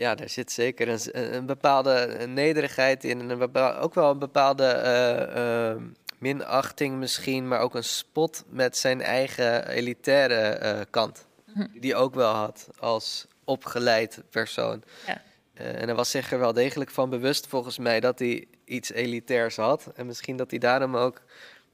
Ja. 0.00 0.14
daar 0.14 0.28
zit 0.28 0.52
zeker 0.52 0.88
een, 0.88 1.34
een 1.34 1.46
bepaalde 1.46 2.26
nederigheid 2.28 3.04
in 3.04 3.20
en 3.20 3.30
een 3.30 3.56
ook 3.56 3.94
wel 3.94 4.10
een 4.10 4.18
bepaalde 4.18 4.66
eh, 4.66 5.70
eh, 5.70 5.82
minachting 6.20 6.98
misschien, 6.98 7.48
maar 7.48 7.60
ook 7.60 7.74
een 7.74 7.84
spot 7.84 8.44
met 8.48 8.76
zijn 8.76 9.02
eigen 9.02 9.68
elitaire 9.68 10.34
eh, 10.34 10.80
kant. 10.90 11.26
Die 11.72 11.90
hij 11.90 12.00
ook 12.00 12.14
wel 12.14 12.32
had 12.32 12.68
als 12.78 13.26
opgeleid 13.44 14.22
persoon. 14.30 14.82
Ja. 15.06 15.22
Eh, 15.54 15.80
en 15.80 15.84
hij 15.84 15.94
was 15.94 16.10
zich 16.10 16.32
er 16.32 16.38
wel 16.38 16.52
degelijk 16.52 16.90
van 16.90 17.10
bewust, 17.10 17.46
volgens 17.46 17.78
mij, 17.78 18.00
dat 18.00 18.18
hij 18.18 18.46
iets 18.64 18.92
elitairs 18.92 19.56
had. 19.56 19.86
En 19.94 20.06
misschien 20.06 20.36
dat 20.36 20.50
hij 20.50 20.58
daarom 20.58 20.96
ook 20.96 21.22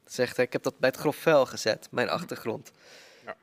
zegt: 0.04 0.38
Ik 0.38 0.52
heb 0.52 0.62
dat 0.62 0.78
bij 0.78 0.88
het 0.88 0.98
grof 0.98 1.16
vuil 1.16 1.46
gezet, 1.46 1.88
mijn 1.90 2.08
achtergrond. 2.08 2.72
Ja. 3.24 3.36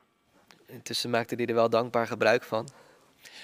Intussen 0.66 1.10
maakte 1.10 1.34
hij 1.34 1.46
er 1.46 1.54
wel 1.54 1.70
dankbaar 1.70 2.06
gebruik 2.06 2.42
van. 2.42 2.68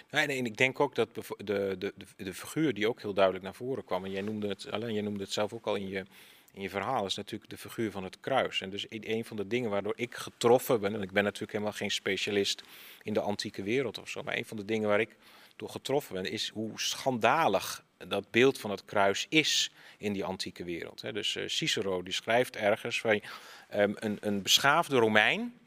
En, 0.08 0.30
ik 0.30 0.56
denk 0.56 0.80
ook 0.80 0.94
dat 0.94 1.14
de, 1.14 1.22
de, 1.44 1.76
de, 1.78 1.94
de 2.16 2.34
figuur 2.34 2.74
die 2.74 2.88
ook 2.88 3.00
heel 3.00 3.14
duidelijk 3.14 3.44
naar 3.44 3.54
voren 3.54 3.84
kwam, 3.84 4.04
en 4.04 4.10
jij 4.10 4.22
noemde 4.22 4.48
het, 4.48 4.70
alleen 4.70 4.92
jij 4.92 5.02
noemde 5.02 5.22
het 5.22 5.32
zelf 5.32 5.52
ook 5.52 5.66
al 5.66 5.74
in 5.74 5.88
je, 5.88 6.04
in 6.52 6.62
je 6.62 6.70
verhaal, 6.70 7.06
is 7.06 7.14
natuurlijk 7.14 7.50
de 7.50 7.58
figuur 7.58 7.90
van 7.90 8.04
het 8.04 8.20
kruis. 8.20 8.60
En 8.60 8.70
dus 8.70 8.86
een 8.90 9.24
van 9.24 9.36
de 9.36 9.46
dingen 9.46 9.70
waardoor 9.70 9.94
ik 9.96 10.14
getroffen 10.14 10.80
ben, 10.80 10.94
en 10.94 11.02
ik 11.02 11.12
ben 11.12 11.24
natuurlijk 11.24 11.52
helemaal 11.52 11.72
geen 11.72 11.90
specialist 11.90 12.62
in 13.02 13.12
de 13.12 13.20
antieke 13.20 13.62
wereld 13.62 13.98
of 13.98 14.08
zo, 14.08 14.22
maar 14.22 14.36
een 14.36 14.44
van 14.44 14.56
de 14.56 14.64
dingen 14.64 14.88
waar 14.88 15.00
ik 15.00 15.16
door 15.56 15.70
getroffen 15.70 16.14
ben, 16.14 16.24
is 16.24 16.48
hoe 16.48 16.80
schandalig 16.80 17.84
dat 18.08 18.30
beeld 18.30 18.58
van 18.58 18.70
het 18.70 18.84
kruis 18.84 19.26
is 19.28 19.72
in 19.98 20.12
die 20.12 20.24
antieke 20.24 20.64
wereld. 20.64 21.14
Dus 21.14 21.38
Cicero 21.46 22.02
die 22.02 22.12
schrijft 22.12 22.56
ergens 22.56 23.00
van 23.00 23.22
um, 23.74 23.94
een, 23.98 24.18
een 24.20 24.42
beschaafde 24.42 24.96
Romein 24.96 25.60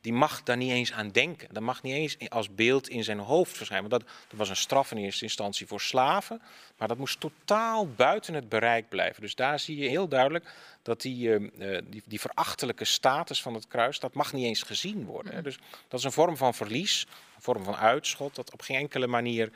die 0.00 0.12
mag 0.12 0.42
daar 0.42 0.56
niet 0.56 0.70
eens 0.70 0.92
aan 0.92 1.10
denken. 1.10 1.48
Dat 1.54 1.62
mag 1.62 1.82
niet 1.82 1.94
eens 1.94 2.28
als 2.28 2.54
beeld 2.54 2.88
in 2.88 3.04
zijn 3.04 3.18
hoofd 3.18 3.56
verschijnen. 3.56 3.90
Want 3.90 4.02
dat, 4.02 4.12
dat, 4.28 4.38
was 4.38 4.48
een 4.48 4.56
straf 4.56 4.90
in 4.90 4.96
eerste 4.96 5.24
instantie 5.24 5.66
voor 5.66 5.80
slaven. 5.80 6.42
Maar 6.76 6.88
dat 6.88 6.98
moest 6.98 7.20
totaal 7.20 7.88
buiten 7.88 8.34
het 8.34 8.48
bereik 8.48 8.88
blijven. 8.88 9.20
Dus 9.22 9.34
daar 9.34 9.60
zie 9.60 9.76
je 9.76 9.88
heel 9.88 10.08
duidelijk 10.08 10.52
dat 10.82 11.00
die, 11.00 11.28
uh, 11.28 11.78
die, 11.84 12.02
die, 12.04 12.20
verachtelijke 12.20 12.84
status 12.84 13.42
van 13.42 13.54
het 13.54 13.68
kruis, 13.68 14.00
dat 14.00 14.14
mag 14.14 14.32
niet 14.32 14.44
eens 14.44 14.62
gezien 14.62 15.04
worden. 15.04 15.34
Hè. 15.34 15.42
Dus 15.42 15.58
dat 15.88 15.98
is 15.98 16.04
een 16.04 16.12
vorm 16.12 16.36
van 16.36 16.54
verlies, 16.54 17.06
een 17.36 17.42
vorm 17.42 17.64
van 17.64 17.76
uitschot, 17.76 18.34
dat 18.34 18.52
op 18.52 18.60
geen 18.60 18.76
enkele 18.76 19.06
manier 19.06 19.50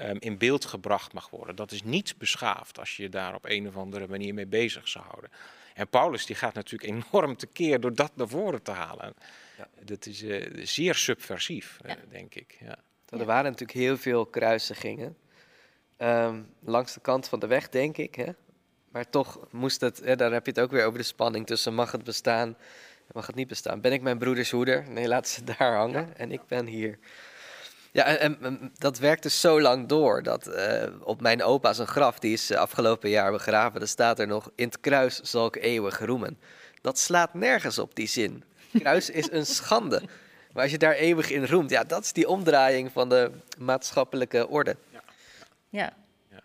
um, 0.00 0.16
in 0.20 0.38
beeld 0.38 0.64
gebracht 0.64 1.12
mag 1.12 1.30
worden. 1.30 1.56
Dat 1.56 1.72
is 1.72 1.82
niet 1.82 2.14
beschaafd 2.18 2.78
als 2.78 2.96
je 2.96 3.02
je 3.02 3.08
daar 3.08 3.34
op 3.34 3.44
een 3.44 3.68
of 3.68 3.76
andere 3.76 4.08
manier 4.08 4.34
mee 4.34 4.46
bezig 4.46 4.88
zou 4.88 5.04
houden. 5.04 5.30
En 5.74 5.88
Paulus 5.88 6.26
die 6.26 6.36
gaat 6.36 6.54
natuurlijk 6.54 6.90
enorm 6.90 7.36
tekeer 7.36 7.80
door 7.80 7.94
dat 7.94 8.12
naar 8.14 8.28
voren 8.28 8.62
te 8.62 8.70
halen. 8.70 9.14
Ja. 9.56 9.68
Dat 9.84 10.06
is 10.06 10.22
uh, 10.22 10.64
zeer 10.64 10.94
subversief, 10.94 11.78
uh, 11.86 11.92
denk 12.10 12.34
ik. 12.34 12.56
Ja. 12.60 12.78
Er 13.08 13.24
waren 13.24 13.50
natuurlijk 13.50 13.78
heel 13.78 13.96
veel 13.96 14.26
kruisigingen. 14.26 15.16
Um, 15.98 16.54
langs 16.60 16.94
de 16.94 17.00
kant 17.00 17.28
van 17.28 17.40
de 17.40 17.46
weg, 17.46 17.68
denk 17.68 17.96
ik. 17.96 18.14
Hè? 18.14 18.32
Maar 18.92 19.10
toch 19.10 19.46
moest 19.50 19.80
het, 19.80 20.00
hè, 20.04 20.16
daar 20.16 20.32
heb 20.32 20.44
je 20.44 20.50
het 20.50 20.60
ook 20.60 20.70
weer 20.70 20.84
over 20.84 20.98
de 20.98 21.04
spanning 21.04 21.46
tussen 21.46 21.74
mag 21.74 21.92
het 21.92 22.04
bestaan 22.04 22.48
en 22.98 23.12
mag 23.12 23.26
het 23.26 23.34
niet 23.34 23.48
bestaan. 23.48 23.80
Ben 23.80 23.92
ik 23.92 24.02
mijn 24.02 24.18
broeders 24.18 24.50
hoeder? 24.50 24.84
Nee, 24.88 25.08
laat 25.08 25.28
ze 25.28 25.44
daar 25.44 25.76
hangen. 25.76 26.06
Ja. 26.06 26.12
En 26.16 26.32
ik 26.32 26.46
ben 26.46 26.66
hier. 26.66 26.98
Ja, 27.92 28.04
en, 28.04 28.42
en, 28.42 28.72
dat 28.74 28.98
werkte 28.98 29.30
zo 29.30 29.60
lang 29.60 29.88
door 29.88 30.22
dat 30.22 30.48
uh, 30.48 30.84
op 31.00 31.20
mijn 31.20 31.42
opa 31.42 31.72
zijn 31.72 31.88
graf, 31.88 32.18
die 32.18 32.32
is 32.32 32.52
afgelopen 32.52 33.10
jaar 33.10 33.32
begraven, 33.32 33.78
daar 33.78 33.88
staat 33.88 34.18
er 34.18 34.26
nog: 34.26 34.50
In 34.54 34.64
het 34.64 34.80
kruis 34.80 35.20
zal 35.20 35.46
ik 35.46 35.56
eeuwig 35.56 35.98
roemen. 35.98 36.38
Dat 36.80 36.98
slaat 36.98 37.34
nergens 37.34 37.78
op 37.78 37.94
die 37.94 38.06
zin. 38.06 38.44
Kruis 38.72 39.10
is 39.10 39.30
een 39.30 39.46
schande. 39.46 40.02
Maar 40.52 40.62
als 40.62 40.72
je 40.72 40.78
daar 40.78 40.94
eeuwig 40.94 41.30
in 41.30 41.46
roemt, 41.46 41.70
ja, 41.70 41.84
dat 41.84 42.04
is 42.04 42.12
die 42.12 42.28
omdraaiing 42.28 42.92
van 42.92 43.08
de 43.08 43.30
maatschappelijke 43.58 44.48
orde. 44.48 44.76
Ja, 44.90 45.02
ja. 45.68 45.96
ja. 46.30 46.42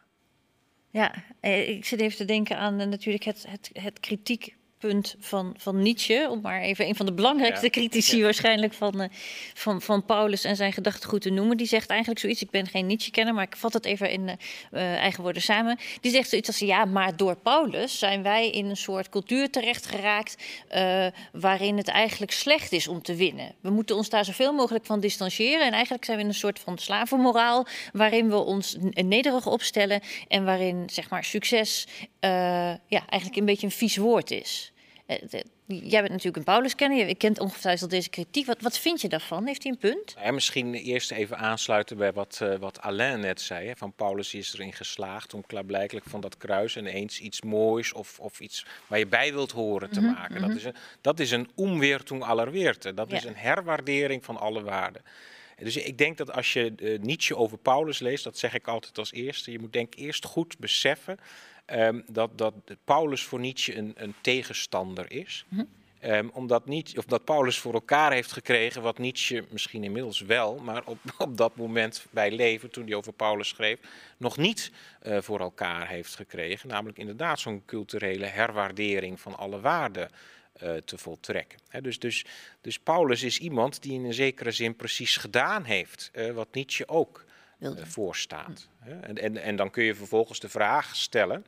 ja 0.90 1.14
eh, 1.40 1.70
ik 1.70 1.86
zit 1.86 2.00
even 2.00 2.18
te 2.18 2.26
denken 2.26 2.58
aan 2.58 2.82
uh, 2.82 2.88
natuurlijk 2.88 3.24
het, 3.24 3.46
het, 3.48 3.70
het 3.74 4.00
kritiek 4.00 4.56
punt 4.78 5.16
van, 5.20 5.54
van 5.58 5.82
Nietzsche, 5.82 6.28
om 6.30 6.42
maar 6.42 6.62
even 6.62 6.88
een 6.88 6.96
van 6.96 7.06
de 7.06 7.14
belangrijkste 7.14 7.66
ja. 7.66 7.72
critici 7.72 8.24
waarschijnlijk 8.24 8.74
van, 8.74 9.02
uh, 9.02 9.08
van, 9.54 9.82
van 9.82 10.06
Paulus 10.06 10.44
en 10.44 10.56
zijn 10.56 10.74
gedachtegoed 10.74 11.22
te 11.22 11.30
noemen. 11.30 11.58
Die 11.58 11.68
zegt 11.68 11.90
eigenlijk 11.90 12.20
zoiets, 12.20 12.42
ik 12.42 12.50
ben 12.50 12.68
geen 12.68 12.86
Nietzsche-kenner, 12.86 13.34
maar 13.34 13.44
ik 13.44 13.56
vat 13.56 13.74
het 13.74 13.86
even 13.86 14.10
in 14.10 14.22
uh, 14.22 14.96
eigen 14.96 15.24
woorden 15.24 15.42
samen. 15.42 15.78
Die 16.02 16.12
zegt 16.12 16.30
zoiets 16.30 16.48
als, 16.48 16.60
ja, 16.60 16.86
maar 16.86 17.16
door 17.16 17.36
Paulus 17.36 18.00
zijn 18.00 18.24
wij 18.24 18.50
in 18.50 18.66
een 18.66 18.78
soort 18.78 19.10
cultuur 19.10 19.50
terecht 19.50 19.86
geraakt 19.86 20.44
uh, 20.76 21.08
waarin 21.32 21.78
het 21.78 21.88
eigenlijk 21.88 22.32
slecht 22.32 22.72
is 22.72 22.88
om 22.88 23.02
te 23.02 23.16
winnen. 23.16 23.56
We 23.62 23.70
moeten 23.70 23.96
ons 23.96 24.10
daar 24.10 24.26
zoveel 24.26 24.54
mogelijk 24.54 24.86
van 24.86 25.00
distancieren 25.00 25.66
en 25.66 25.74
eigenlijk 25.74 26.06
zijn 26.06 26.18
we 26.18 26.24
in 26.24 26.30
een 26.30 26.36
soort 26.36 26.60
van 26.60 26.78
slavenmoraal 26.78 27.68
waarin 27.94 28.30
we 28.30 28.36
ons 28.36 28.78
nederig 28.92 29.46
opstellen 29.46 30.02
en 30.28 30.46
waarin, 30.46 30.90
zeg 30.90 31.10
maar, 31.10 31.24
succes 31.24 31.88
ja, 32.20 32.80
eigenlijk 33.08 33.36
een 33.36 33.46
beetje 33.46 33.66
een 33.66 33.72
vies 33.72 33.98
woord 33.98 34.32
is. 34.32 34.72
Eh, 35.08 35.42
jij 35.66 36.00
bent 36.00 36.10
natuurlijk 36.10 36.38
een 36.38 36.44
Paulus-kenner, 36.44 37.08
je 37.08 37.16
kent 37.16 37.40
ongetwijfeld 37.40 37.90
deze 37.90 38.10
kritiek. 38.10 38.46
Wat, 38.46 38.62
wat 38.62 38.78
vind 38.80 39.02
je 39.02 39.10
daarvan? 39.10 39.46
Heeft 39.46 39.64
hij 39.64 39.72
een 39.72 39.78
punt? 39.78 40.16
Ja, 40.24 40.32
misschien 40.32 40.74
eerst 40.74 41.12
even 41.12 41.38
aansluiten 41.38 41.98
bij 41.98 42.14
wat, 42.14 42.40
uh, 42.44 42.56
wat 42.56 42.82
Alain 42.82 43.20
net 43.20 43.42
zei. 43.42 43.68
Hè. 43.68 43.76
Van 43.76 43.94
Paulus 43.94 44.34
is 44.34 44.54
erin 44.54 44.74
geslaagd 44.74 45.34
om 45.34 45.46
klaarblijkelijk 45.46 46.06
van 46.10 46.22
dat 46.22 46.38
kruis 46.38 46.78
ineens 46.78 47.20
iets 47.20 47.42
moois 47.42 47.94
of, 47.94 48.20
of 48.20 48.40
iets 48.40 48.66
waar 48.88 49.00
je 49.00 49.08
bij 49.08 49.34
wilt 49.34 49.52
horen 49.52 49.90
te 49.90 50.00
mm 50.00 50.06
-hmm, 50.06 50.16
maken. 50.16 50.36
Mm 50.36 50.42
-hmm. 50.42 50.48
dat, 50.48 50.58
is 50.58 50.64
een, 50.64 50.76
dat 51.02 51.20
is 51.20 51.32
een 51.32 51.50
omweertung 51.56 52.24
aller. 52.24 52.52
Dat 52.96 53.10
ja. 53.10 53.18
is 53.18 53.24
een 53.24 53.36
herwaardering 53.36 54.26
van 54.26 54.38
alle 54.38 54.64
waarden. 54.64 55.02
Dus 55.64 55.78
ik 55.78 55.98
denk 55.98 56.18
dat 56.18 56.32
als 56.32 56.54
je 56.54 56.74
uh, 56.78 57.00
Nietzsche 57.00 57.36
over 57.36 57.58
Paulus 57.58 58.00
leest, 58.00 58.24
dat 58.24 58.38
zeg 58.38 58.54
ik 58.54 58.68
altijd 58.68 58.98
als 58.98 59.12
eerste, 59.12 59.52
je 59.52 59.60
moet 59.60 59.74
denk 59.74 59.96
eerst 59.96 60.26
goed 60.26 60.58
beseffen 60.60 61.20
um, 61.74 62.04
dat, 62.08 62.38
dat 62.38 62.54
Paulus 62.84 63.24
voor 63.24 63.40
Nietzsche 63.40 63.76
een, 63.76 63.94
een 63.96 64.14
tegenstander 64.22 65.12
is. 65.12 65.46
-hmm. 65.50 65.68
Um, 66.04 66.30
omdat, 66.34 66.66
niet, 66.66 66.98
of 66.98 67.06
dat 67.06 67.24
Paulus 67.24 67.58
voor 67.58 67.74
elkaar 67.74 68.12
heeft 68.12 68.32
gekregen 68.32 68.82
wat 68.82 68.98
Nietzsche 68.98 69.46
misschien 69.50 69.84
inmiddels 69.84 70.22
wel, 70.22 70.58
maar 70.58 70.86
op, 70.86 70.98
op 71.18 71.38
dat 71.38 71.56
moment 71.56 72.06
bij 72.10 72.32
leven, 72.32 72.70
toen 72.70 72.86
hij 72.86 72.96
over 72.96 73.14
Paulus 73.14 73.48
schreef, 73.48 73.80
nog 74.18 74.38
niet 74.38 74.72
uh, 75.04 75.18
voor 75.22 75.40
elkaar 75.40 75.88
heeft 75.88 76.16
gekregen. 76.16 76.70
Namelijk 76.70 76.98
inderdaad 76.98 77.40
zo'n 77.40 77.64
culturele 77.66 78.26
herwaardering 78.26 79.20
van 79.20 79.38
alle 79.38 79.60
waarden 79.60 80.10
uh, 80.64 80.76
te 80.76 80.98
voltrekken. 80.98 81.60
He, 81.70 81.82
dus, 81.82 82.00
dus, 82.00 82.26
dus 82.62 82.80
Paulus 82.80 83.24
is 83.24 83.40
iemand 83.40 83.82
die 83.82 83.94
in 83.94 84.06
een 84.06 84.14
zekere 84.14 84.52
zin 84.52 84.76
precies 84.76 85.18
gedaan 85.18 85.64
heeft 85.64 86.12
uh, 86.14 86.32
wat 86.32 86.54
Nietzsche 86.54 86.88
ook 86.88 87.26
voorstaat. 87.84 88.68
En, 89.02 89.18
en, 89.18 89.38
en 89.38 89.56
dan 89.56 89.70
kun 89.70 89.84
je 89.84 89.96
vervolgens 89.96 90.40
de 90.40 90.50
vraag 90.50 90.96
stellen: 90.96 91.46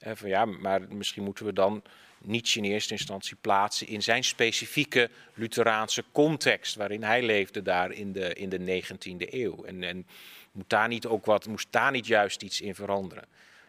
van 0.00 0.28
ja, 0.28 0.44
maar 0.44 0.80
misschien 0.88 1.22
moeten 1.22 1.44
we 1.44 1.52
dan 1.52 1.82
Nietzsche 2.24 2.58
in 2.58 2.64
eerste 2.64 2.92
instantie 2.92 3.36
plaatsen 3.40 3.86
in 3.86 4.02
zijn 4.02 4.24
specifieke 4.24 5.10
Lutheraanse 5.34 6.04
context, 6.12 6.74
waarin 6.74 7.02
hij 7.02 7.22
leefde 7.22 7.62
daar 7.62 7.92
in 7.92 8.12
de, 8.12 8.34
in 8.34 8.48
de 8.48 8.82
19e 8.82 9.28
eeuw. 9.30 9.64
En, 9.64 9.82
en 9.82 10.06
moet 10.52 10.70
daar 10.70 10.88
niet 10.88 11.06
ook 11.06 11.24
wat, 11.24 11.46
moest 11.46 11.66
daar 11.70 11.90
niet 11.90 12.06
juist 12.06 12.42
iets 12.42 12.60
in 12.60 12.74
veranderen? 12.74 13.24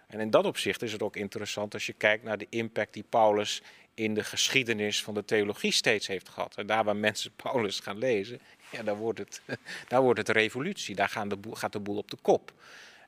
En 0.08 0.20
in 0.20 0.30
dat 0.30 0.46
opzicht 0.46 0.82
is 0.82 0.92
het 0.92 1.04
ook 1.04 1.16
interessant 1.16 1.74
als 1.74 1.86
je 1.86 1.94
kijkt 1.94 2.24
naar 2.24 2.38
de 2.38 2.48
impact 2.50 2.94
die 2.94 3.06
Paulus 3.10 3.62
in 3.94 4.14
de 4.14 4.24
geschiedenis 4.24 5.04
van 5.04 5.14
de 5.14 5.26
theologie 5.26 5.72
steeds 5.72 6.08
heeft 6.08 6.30
gehad. 6.30 6.56
En 6.56 6.68
daar 6.68 6.84
waar 6.84 6.96
mensen 6.96 7.32
Paulus 7.44 7.80
gaan 7.80 7.98
lezen, 7.98 8.40
ja, 8.72 8.84
daar, 8.84 8.96
wordt 8.96 9.20
het, 9.20 9.42
daar 9.88 10.02
wordt 10.02 10.20
het 10.20 10.30
revolutie. 10.30 10.96
Daar 10.96 11.26
de 11.28 11.38
gaat 11.52 11.72
de 11.72 11.80
boel 11.80 11.98
op 11.98 12.12
de 12.12 12.18
kop. 12.22 12.54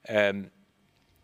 Um, 0.09 0.51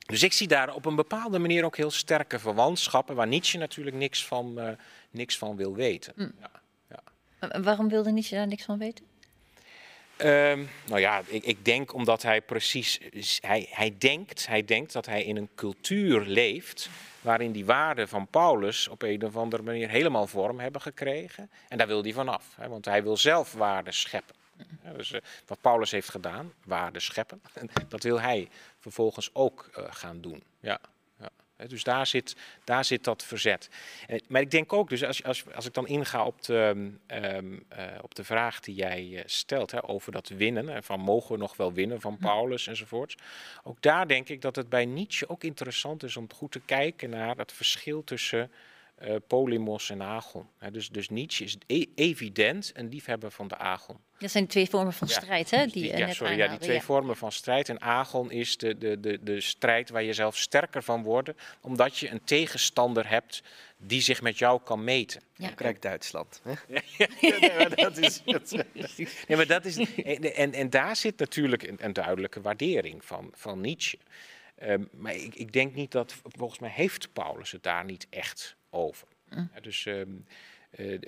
dus 0.05 0.23
ik 0.23 0.33
zie 0.33 0.47
daar 0.47 0.73
op 0.73 0.85
een 0.85 0.95
bepaalde 0.95 1.39
manier 1.39 1.65
ook 1.65 1.77
heel 1.77 1.91
sterke 1.91 2.39
verwantschappen, 2.39 3.15
waar 3.15 3.27
Nietzsche 3.27 3.57
natuurlijk 3.57 3.95
niks 3.95 4.25
van, 4.25 4.53
uh, 4.57 4.69
niks 5.11 5.37
van 5.37 5.55
wil 5.55 5.75
weten. 5.75 6.13
Mm. 6.15 6.31
Ja, 6.39 6.51
ja. 6.89 7.61
Waarom 7.61 7.89
wilde 7.89 8.11
Nietzsche 8.11 8.35
daar 8.35 8.47
niks 8.47 8.65
van 8.65 8.77
weten? 8.77 9.05
Um, 10.17 10.69
nou 10.85 10.99
ja, 10.99 11.21
ik, 11.27 11.43
ik, 11.43 11.65
denk 11.65 11.93
omdat 11.93 12.21
hij 12.21 12.41
precies, 12.41 12.99
hij, 13.39 13.67
hij, 13.69 13.95
denkt, 13.97 14.47
hij 14.47 14.65
denkt 14.65 14.93
dat 14.93 15.05
hij 15.05 15.23
in 15.23 15.37
een 15.37 15.49
cultuur 15.55 16.25
leeft 16.25 16.89
waarin 17.21 17.51
die 17.51 17.65
waarden 17.65 18.07
van 18.07 18.27
Paulus 18.27 18.87
op 18.87 19.01
een 19.01 19.25
of 19.25 19.37
andere 19.37 19.63
manier 19.63 19.89
helemaal 19.89 20.27
vorm 20.27 20.59
hebben 20.59 20.81
gekregen. 20.81 21.49
En 21.67 21.77
daar 21.77 21.87
wil 21.87 22.03
hij 22.03 22.13
vanaf, 22.13 22.45
hè, 22.55 22.67
want 22.67 22.85
hij 22.85 23.03
wil 23.03 23.17
zelf 23.17 23.53
waarden 23.53 23.93
scheppen. 23.93 24.35
Ja, 24.83 24.93
dus 24.93 25.11
uh, 25.11 25.19
wat 25.45 25.61
Paulus 25.61 25.91
heeft 25.91 26.09
gedaan, 26.09 26.53
waarden 26.65 27.01
scheppen, 27.01 27.41
dat 27.89 28.03
wil 28.03 28.21
hij 28.21 28.49
vervolgens 28.79 29.29
ook 29.33 29.69
uh, 29.77 29.85
gaan 29.89 30.21
doen. 30.21 30.43
Ja. 30.59 30.79
Dus 31.67 31.83
daar 31.83 32.07
zit, 32.07 32.35
daar 32.63 32.85
zit 32.85 33.03
dat 33.03 33.23
verzet. 33.23 33.69
Maar 34.27 34.41
ik 34.41 34.51
denk 34.51 34.73
ook, 34.73 34.89
dus 34.89 35.03
als, 35.03 35.23
als, 35.23 35.43
als 35.55 35.65
ik 35.65 35.73
dan 35.73 35.87
inga 35.87 36.25
op 36.25 36.41
de, 36.43 36.91
um, 37.07 37.65
uh, 37.77 37.85
op 38.01 38.15
de 38.15 38.23
vraag 38.23 38.59
die 38.59 38.75
jij 38.75 39.23
stelt 39.25 39.71
hè, 39.71 39.87
over 39.87 40.11
dat 40.11 40.27
winnen, 40.27 40.83
van 40.83 40.99
mogen 40.99 41.31
we 41.31 41.37
nog 41.37 41.57
wel 41.57 41.73
winnen 41.73 42.01
van 42.01 42.17
Paulus 42.17 42.67
enzovoorts. 42.67 43.15
Ook 43.63 43.81
daar 43.81 44.07
denk 44.07 44.29
ik 44.29 44.41
dat 44.41 44.55
het 44.55 44.69
bij 44.69 44.85
Nietzsche 44.85 45.29
ook 45.29 45.43
interessant 45.43 46.03
is 46.03 46.17
om 46.17 46.33
goed 46.33 46.51
te 46.51 46.59
kijken 46.59 47.09
naar 47.09 47.37
het 47.37 47.51
verschil 47.51 48.03
tussen 48.03 48.51
uh, 49.03 49.15
Polymos 49.27 49.89
en 49.89 50.01
Agon. 50.01 50.47
dus, 50.71 50.89
dus 50.89 51.09
Nietzsche 51.09 51.43
is 51.43 51.57
e 51.67 51.85
evident 51.95 52.71
een 52.73 52.89
liefhebber 52.89 53.31
van 53.31 53.47
de 53.47 53.57
Agon. 53.57 53.97
Dat 54.17 54.31
zijn 54.31 54.47
twee 54.47 54.69
vormen 54.69 54.93
van 54.93 55.07
strijd, 55.07 55.49
ja, 55.49 55.57
hè? 55.57 55.65
Die, 55.65 55.73
die 55.81 55.97
ja, 55.97 56.13
sorry, 56.13 56.37
ja, 56.37 56.47
die 56.47 56.57
twee 56.57 56.75
ja. 56.75 56.81
vormen 56.81 57.17
van 57.17 57.31
strijd. 57.31 57.69
En 57.69 57.81
Agon 57.81 58.31
is 58.31 58.57
de, 58.57 58.77
de, 58.77 58.99
de, 58.99 59.23
de 59.23 59.41
strijd 59.41 59.89
waar 59.89 60.03
je 60.03 60.13
zelf 60.13 60.37
sterker 60.37 60.83
van 60.83 61.03
wordt, 61.03 61.31
omdat 61.61 61.97
je 61.97 62.09
een 62.09 62.23
tegenstander 62.23 63.09
hebt 63.09 63.43
die 63.77 64.01
zich 64.01 64.21
met 64.21 64.37
jou 64.37 64.61
kan 64.63 64.83
meten. 64.83 65.21
Ja. 65.35 65.49
Krijg 65.49 65.79
Duitsland. 65.79 66.41
Hè? 66.43 66.53
nee, 67.21 67.57
maar 67.57 67.75
dat 67.85 67.97
is, 67.97 68.21
nee, 69.27 69.37
maar 69.37 69.47
dat 69.47 69.65
is 69.65 69.77
en, 70.03 70.53
en 70.53 70.69
daar 70.69 70.95
zit 70.95 71.19
natuurlijk 71.19 71.63
een, 71.63 71.77
een 71.79 71.93
duidelijke 71.93 72.41
waardering 72.41 73.05
van, 73.05 73.31
van 73.33 73.61
Nietzsche. 73.61 73.97
Um, 74.63 74.89
maar 74.91 75.15
ik, 75.15 75.35
ik 75.35 75.53
denk 75.53 75.73
niet 75.73 75.91
dat, 75.91 76.15
volgens 76.23 76.59
mij 76.59 76.69
heeft 76.69 77.13
Paulus 77.13 77.51
het 77.51 77.63
daar 77.63 77.85
niet 77.85 78.07
echt 78.09 78.55
over. 78.71 79.07
Mm. 79.29 79.49
Ja, 79.53 79.61
dus, 79.61 79.85
um, 79.85 80.25
uh, 80.79 80.99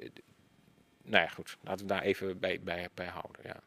nou 1.04 1.24
ja, 1.24 1.28
goed, 1.28 1.58
laten 1.64 1.86
we 1.88 1.94
daar 1.94 2.02
even 2.02 2.40
bij, 2.40 2.60
bij, 2.62 2.90
bij 2.94 3.08
houden. 3.08 3.42
Ja. 3.44 3.62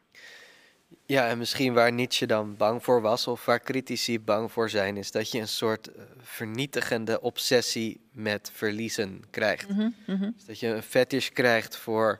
Ja, 1.05 1.27
en 1.27 1.37
misschien 1.37 1.73
waar 1.73 1.93
Nietzsche 1.93 2.25
dan 2.25 2.57
bang 2.57 2.83
voor 2.83 3.01
was, 3.01 3.27
of 3.27 3.45
waar 3.45 3.61
critici 3.61 4.19
bang 4.19 4.51
voor 4.51 4.69
zijn, 4.69 4.97
is 4.97 5.11
dat 5.11 5.31
je 5.31 5.39
een 5.39 5.47
soort 5.47 5.89
uh, 5.89 6.03
vernietigende 6.17 7.21
obsessie 7.21 7.99
met 8.11 8.51
verliezen 8.53 9.23
krijgt. 9.29 9.69
Mm 9.69 9.95
-hmm. 10.05 10.33
dus 10.35 10.45
dat 10.45 10.59
je 10.59 10.67
een 10.67 10.83
fetish 10.83 11.29
krijgt 11.29 11.75
voor 11.75 12.19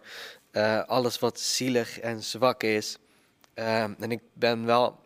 uh, 0.52 0.84
alles 0.84 1.20
wat 1.20 1.40
zielig 1.40 2.00
en 2.00 2.24
zwak 2.24 2.64
is. 2.64 2.98
Uh, 3.56 3.84
en 3.84 4.12
ik 4.12 4.22
ben 4.34 4.66
wel 4.66 5.00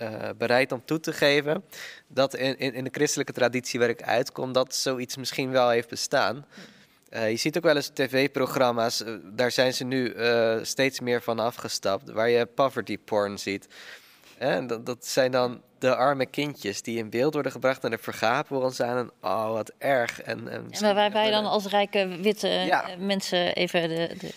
eh, 0.00 0.28
bereid 0.38 0.72
om 0.72 0.82
toe 0.84 1.00
te 1.00 1.12
geven 1.12 1.64
dat 2.06 2.34
in, 2.34 2.58
in, 2.58 2.74
in, 2.74 2.84
de 2.84 2.90
christelijke 2.92 3.32
traditie 3.32 3.80
waar 3.80 3.88
ik 3.88 4.02
uitkom, 4.02 4.52
dat 4.52 4.74
zoiets 4.74 5.16
misschien 5.16 5.50
wel 5.50 5.68
heeft 5.68 5.88
bestaan. 5.88 6.46
Uh, 7.10 7.30
je 7.30 7.36
ziet 7.36 7.56
ook 7.56 7.62
wel 7.62 7.76
eens 7.76 7.90
tv-programma's, 7.94 9.02
uh, 9.02 9.14
daar 9.24 9.50
zijn 9.50 9.74
ze 9.74 9.84
nu 9.84 10.14
steeds 10.62 11.00
meer 11.00 11.22
van 11.22 11.38
afgestapt, 11.38 12.10
waar 12.10 12.28
je 12.28 12.46
poverty 12.46 12.98
porn 12.98 13.38
ziet. 13.38 13.68
En 14.38 14.66
dat, 14.66 14.86
dat, 14.86 15.06
zijn 15.06 15.30
dan 15.30 15.60
de 15.78 15.96
arme 15.96 16.26
kindjes 16.26 16.82
die 16.82 16.98
in 16.98 17.10
beeld 17.10 17.34
worden 17.34 17.52
gebracht 17.52 17.84
en 17.84 17.92
er 17.92 17.98
vergapen 17.98 18.54
worden 18.54 18.74
ze 18.74 18.84
aan. 18.84 18.96
En, 18.96 19.10
oh, 19.22 19.52
wat 19.52 19.72
erg. 19.78 20.22
En, 20.22 20.48
en, 20.48 20.66
en 20.70 20.94
waar 20.94 21.12
wij 21.12 21.30
dan 21.30 21.44
als 21.44 21.66
rijke 21.66 22.18
witte 22.20 22.84
mensen 22.98 23.54
even 23.54 23.88
de, 23.88 24.14
de 24.18 24.32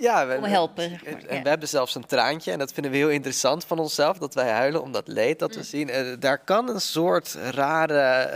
ja, 0.00 0.26
we, 0.26 0.48
helpen. 0.48 1.00
En 1.28 1.42
we 1.42 1.48
hebben 1.48 1.68
zelfs 1.68 1.94
een 1.94 2.06
traantje 2.06 2.52
en 2.52 2.58
dat 2.58 2.72
vinden 2.72 2.92
we 2.92 2.98
heel 2.98 3.10
interessant 3.10 3.64
van 3.64 3.78
onszelf, 3.78 4.18
dat 4.18 4.34
wij 4.34 4.50
huilen 4.50 4.82
om 4.82 4.92
dat 4.92 5.08
leed 5.08 5.38
dat 5.38 5.50
we 5.50 5.60
mm. 5.60 5.64
zien. 5.64 5.88
Uh, 5.88 6.16
daar 6.18 6.38
kan 6.38 6.68
een 6.68 6.80
soort 6.80 7.36
rare, 7.50 8.30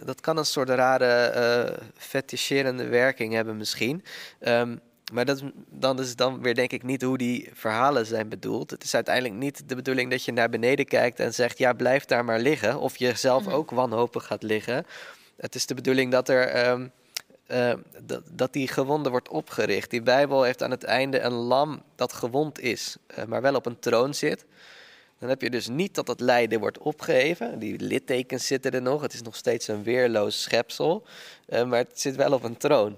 uh, 0.00 0.06
dat 0.06 0.20
kan 0.20 0.36
een 0.36 0.46
soort 0.46 0.68
rare 0.68 1.32
uh, 1.36 1.86
fetischerende 1.96 2.86
werking 2.86 3.32
hebben 3.32 3.56
misschien. 3.56 4.04
Um, 4.40 4.80
maar 5.12 5.24
dat, 5.24 5.42
dan 5.70 6.00
is 6.00 6.16
dan 6.16 6.42
weer 6.42 6.54
denk 6.54 6.72
ik 6.72 6.82
niet 6.82 7.02
hoe 7.02 7.18
die 7.18 7.50
verhalen 7.52 8.06
zijn 8.06 8.28
bedoeld. 8.28 8.70
Het 8.70 8.84
is 8.84 8.94
uiteindelijk 8.94 9.34
niet 9.34 9.68
de 9.68 9.74
bedoeling 9.74 10.10
dat 10.10 10.24
je 10.24 10.32
naar 10.32 10.48
beneden 10.48 10.84
kijkt 10.84 11.20
en 11.20 11.34
zegt, 11.34 11.58
ja, 11.58 11.72
blijf 11.72 12.04
daar 12.04 12.24
maar 12.24 12.38
liggen. 12.38 12.80
Of 12.80 12.96
je 12.96 13.12
zelf 13.14 13.44
mm. 13.44 13.52
ook 13.52 13.70
wanhopig 13.70 14.26
gaat 14.26 14.42
liggen. 14.42 14.86
Het 15.36 15.54
is 15.54 15.66
de 15.66 15.74
bedoeling 15.74 16.12
dat 16.12 16.28
er... 16.28 16.68
Um, 16.68 16.92
uh, 17.48 17.72
dat, 18.02 18.22
dat 18.32 18.52
die 18.52 18.68
gewonde 18.68 19.10
wordt 19.10 19.28
opgericht. 19.28 19.90
Die 19.90 20.02
Bijbel 20.02 20.42
heeft 20.42 20.62
aan 20.62 20.70
het 20.70 20.84
einde 20.84 21.20
een 21.20 21.32
lam 21.32 21.82
dat 21.96 22.12
gewond 22.12 22.60
is, 22.60 22.96
uh, 23.18 23.24
maar 23.24 23.42
wel 23.42 23.54
op 23.54 23.66
een 23.66 23.78
troon 23.78 24.14
zit. 24.14 24.44
Dan 25.18 25.28
heb 25.28 25.42
je 25.42 25.50
dus 25.50 25.68
niet 25.68 25.94
dat 25.94 26.08
het 26.08 26.20
lijden 26.20 26.60
wordt 26.60 26.78
opgeheven. 26.78 27.58
Die 27.58 27.80
littekens 27.80 28.46
zitten 28.46 28.72
er 28.72 28.82
nog. 28.82 29.02
Het 29.02 29.12
is 29.12 29.22
nog 29.22 29.36
steeds 29.36 29.68
een 29.68 29.82
weerloos 29.82 30.42
schepsel. 30.42 31.04
Uh, 31.48 31.64
maar 31.64 31.78
het 31.78 32.00
zit 32.00 32.16
wel 32.16 32.32
op 32.32 32.42
een 32.42 32.56
troon. 32.56 32.96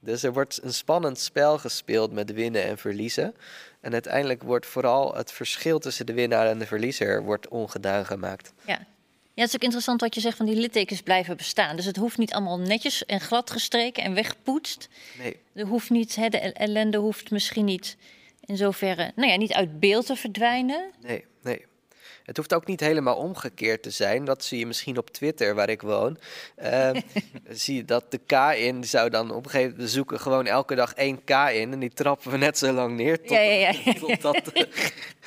Dus 0.00 0.22
er 0.22 0.32
wordt 0.32 0.60
een 0.62 0.72
spannend 0.72 1.18
spel 1.18 1.58
gespeeld 1.58 2.12
met 2.12 2.32
winnen 2.32 2.64
en 2.64 2.78
verliezen. 2.78 3.34
En 3.80 3.92
uiteindelijk 3.92 4.42
wordt 4.42 4.66
vooral 4.66 5.14
het 5.14 5.32
verschil 5.32 5.78
tussen 5.78 6.06
de 6.06 6.12
winnaar 6.12 6.46
en 6.46 6.58
de 6.58 6.66
verliezer 6.66 7.22
wordt 7.22 7.48
ongedaan 7.48 8.06
gemaakt. 8.06 8.52
Ja, 8.64 8.86
ja, 9.34 9.42
het 9.42 9.48
is 9.48 9.54
ook 9.54 9.62
interessant 9.62 10.00
wat 10.00 10.14
je 10.14 10.20
zegt 10.20 10.36
van 10.36 10.46
die 10.46 10.56
littekens 10.56 11.02
blijven 11.02 11.36
bestaan. 11.36 11.76
Dus 11.76 11.84
het 11.84 11.96
hoeft 11.96 12.18
niet 12.18 12.32
allemaal 12.32 12.58
netjes 12.58 13.04
en 13.04 13.20
glad 13.20 13.50
gestreken 13.50 14.02
en 14.02 14.14
weggepoetst. 14.14 14.88
Nee. 15.18 15.36
Er 15.52 15.66
hoeft 15.66 15.90
niet, 15.90 16.16
hè, 16.16 16.28
de 16.28 16.38
ellende 16.38 16.98
hoeft 16.98 17.30
misschien 17.30 17.64
niet 17.64 17.96
in 18.44 18.56
zoverre, 18.56 19.12
nou 19.16 19.30
ja, 19.30 19.36
niet 19.36 19.52
uit 19.52 19.80
beeld 19.80 20.06
te 20.06 20.16
verdwijnen. 20.16 20.90
Nee, 21.00 21.24
nee. 21.42 21.64
Het 22.22 22.36
hoeft 22.36 22.54
ook 22.54 22.66
niet 22.66 22.80
helemaal 22.80 23.16
omgekeerd 23.16 23.82
te 23.82 23.90
zijn. 23.90 24.24
Dat 24.24 24.44
zie 24.44 24.58
je 24.58 24.66
misschien 24.66 24.98
op 24.98 25.10
Twitter, 25.10 25.54
waar 25.54 25.68
ik 25.68 25.82
woon. 25.82 26.18
Uh, 26.62 26.90
zie 27.48 27.76
je 27.76 27.84
dat 27.84 28.10
de 28.10 28.18
K-in 28.26 28.84
zou 28.84 29.10
dan 29.10 29.30
op 29.30 29.44
een 29.44 29.50
gegeven 29.50 29.70
moment... 29.70 29.88
We 29.90 29.94
zoeken 29.94 30.20
gewoon 30.20 30.46
elke 30.46 30.74
dag 30.74 30.94
één 30.94 31.24
K-in 31.24 31.72
en 31.72 31.78
die 31.78 31.92
trappen 31.92 32.30
we 32.30 32.36
net 32.36 32.58
zo 32.58 32.72
lang 32.72 32.96
neer. 32.96 33.18
Tot, 33.18 33.30
ja, 33.30 33.40
ja, 33.40 33.72
ja. 33.84 33.94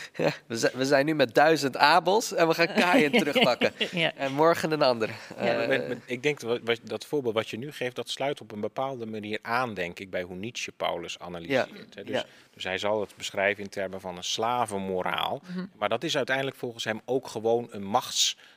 ja, 0.24 0.32
we, 0.48 0.86
zijn, 0.86 1.06
nu 1.06 1.16
met 1.16 1.34
duizend 1.34 1.78
abels 1.78 2.34
en 2.34 2.48
we 2.48 2.54
gaan 2.54 2.68
K-in 2.68 3.12
terugpakken. 3.24 3.74
ja. 3.92 4.14
En 4.16 4.32
morgen 4.32 4.72
een 4.72 4.82
ander. 4.82 5.10
Ja, 5.42 5.68
uh, 5.70 5.98
ik 6.06 6.24
denk 6.24 6.40
dat 6.40 6.80
dat 6.84 7.06
voorbeeld 7.06 7.34
wat 7.36 7.50
je 7.50 7.58
nu 7.58 7.72
geeft, 7.72 7.96
dat 7.96 8.10
sluit 8.10 8.42
op 8.42 8.52
een 8.52 8.62
bepaalde 8.62 9.06
manier 9.06 9.40
aan, 9.42 9.74
denk 9.74 10.00
ik, 10.00 10.10
bij 10.10 10.22
hoe 10.22 10.36
Nietzsche 10.36 10.72
Paulus 10.72 11.20
analyseert. 11.20 11.70
Ja. 11.94 12.04
Dus 12.04 12.24
dus 12.56 12.64
hij 12.64 12.78
zal 12.78 13.02
het 13.02 13.16
beschrijven 13.16 13.64
in 13.64 13.70
termen 13.70 14.02
van 14.02 14.18
een 14.18 14.24
slavenmoraal. 14.24 15.42
Mhm. 15.48 15.66
Maar 15.78 15.90
dat 15.90 16.04
is 16.04 16.18
uiteindelijk 16.18 16.58
volgens 16.58 16.84
hem 16.84 17.02
ook 17.06 17.28
gewoon 17.28 17.68
een 17.72 17.84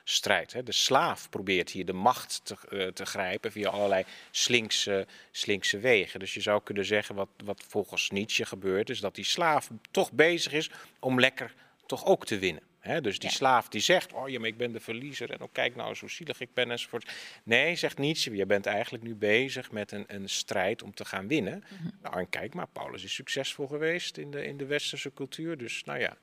machtsstrijd. 0.09 0.53
Hè. 0.53 0.63
De 0.63 0.73
slaaf 0.73 1.29
probeert 1.29 1.71
hier 1.71 1.85
de 1.85 1.93
macht 1.93 2.41
te, 2.45 2.57
uh, 2.71 2.87
te 2.87 3.07
grijpen 3.07 3.53
via 3.53 3.69
allerlei 3.69 4.05
slinkse, 4.31 5.07
slinkse 5.31 5.79
wegen. 5.79 6.21
Dus 6.21 6.35
je 6.35 6.41
zou 6.41 6.63
kunnen 6.63 6.85
zeggen 6.85 7.15
wat, 7.15 7.29
wat 7.45 7.65
volgens 7.69 8.11
Nietzsche 8.11 8.47
gebeurt, 8.47 8.91
is 8.91 9.01
dat 9.01 9.15
die 9.15 9.25
slaaf 9.25 9.71
toch 9.91 10.13
bezig 10.13 10.53
is 10.53 10.71
om 10.99 11.21
lekker 11.21 11.55
toch 11.87 12.05
ook 12.05 12.27
te 12.27 12.39
winnen 12.39 12.63
dus 13.01 13.19
die 13.19 13.31
slaaf 13.31 13.69
die 13.69 13.81
zegt, 13.81 14.13
oh 14.13 14.29
ja, 14.29 14.39
maar 14.39 14.49
ik 14.49 14.57
ben 14.57 14.73
de 14.73 14.81
verliezer 14.81 15.31
en 15.31 15.41
ook 15.41 15.53
kijk 15.53 15.77
nou 15.77 15.89
eens 15.89 16.01
hoe 16.01 16.11
zielig 16.11 16.41
ik 16.41 16.55
ben 16.55 16.71
enzovoort. 16.71 17.13
Nee, 17.43 17.77
zegt 17.77 17.99
Nietzsche, 17.99 18.37
je 18.37 18.47
bent 18.47 18.67
eigenlijk 18.67 19.05
nu 19.05 19.15
bezig 19.15 19.71
met 19.71 19.93
een, 19.93 20.05
een 20.07 20.29
strijd 20.29 20.83
om 20.83 20.95
te 20.95 21.05
gaan 21.05 21.29
winnen. 21.29 21.65
Mhm. 21.69 21.89
Nou, 22.03 22.19
en 22.19 22.29
kijk 22.29 22.55
maar, 22.55 22.67
Paulus 22.67 23.05
is 23.05 23.15
succesvol 23.15 23.67
geweest 23.67 24.17
in 24.17 24.31
de, 24.31 24.45
in 24.45 24.57
de 24.57 24.67
westerse 24.67 25.13
cultuur, 25.13 25.59
dus 25.59 25.85
nou 25.85 25.99
ja. 25.99 26.17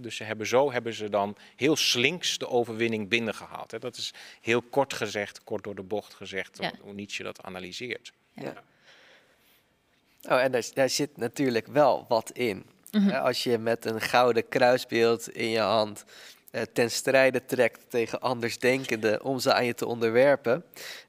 Dus 0.00 0.16
ze 0.16 0.24
hebben, 0.24 0.46
zo 0.46 0.72
hebben 0.72 0.94
ze 0.94 1.08
dan 1.08 1.36
heel 1.56 1.76
slinks 1.76 2.38
de 2.38 2.48
overwinning 2.48 3.08
binnengehaald. 3.08 3.80
Dat 3.80 3.96
is 3.96 4.14
heel 4.40 4.62
kort 4.62 4.94
gezegd, 4.94 5.44
kort 5.44 5.64
door 5.64 5.74
de 5.74 5.82
bocht 5.82 6.14
gezegd, 6.14 6.58
hoe 6.80 6.92
Nietzsche 6.92 7.22
dat 7.22 7.42
analyseert. 7.42 8.12
Ja. 8.32 8.62
Oh, 10.22 10.42
en 10.42 10.52
daar, 10.52 10.64
daar 10.74 10.88
zit 10.88 11.16
natuurlijk 11.16 11.66
wel 11.66 12.04
wat 12.08 12.30
in. 12.30 12.66
Mhm. 12.90 13.10
Als 13.10 13.42
je 13.42 13.58
met 13.58 13.84
een 13.84 14.00
gouden 14.00 14.48
kruisbeeld 14.48 15.28
in 15.28 15.48
je 15.48 15.60
hand 15.60 16.04
ten 16.72 16.90
strijde 16.90 17.44
trekt 17.44 17.80
tegen 17.88 18.20
andersdenkenden 18.20 19.22
om 19.22 19.38
ze 19.38 19.52
aan 19.52 19.64
je 19.64 19.74
te 19.74 19.86
onderwerpen, 19.86 20.64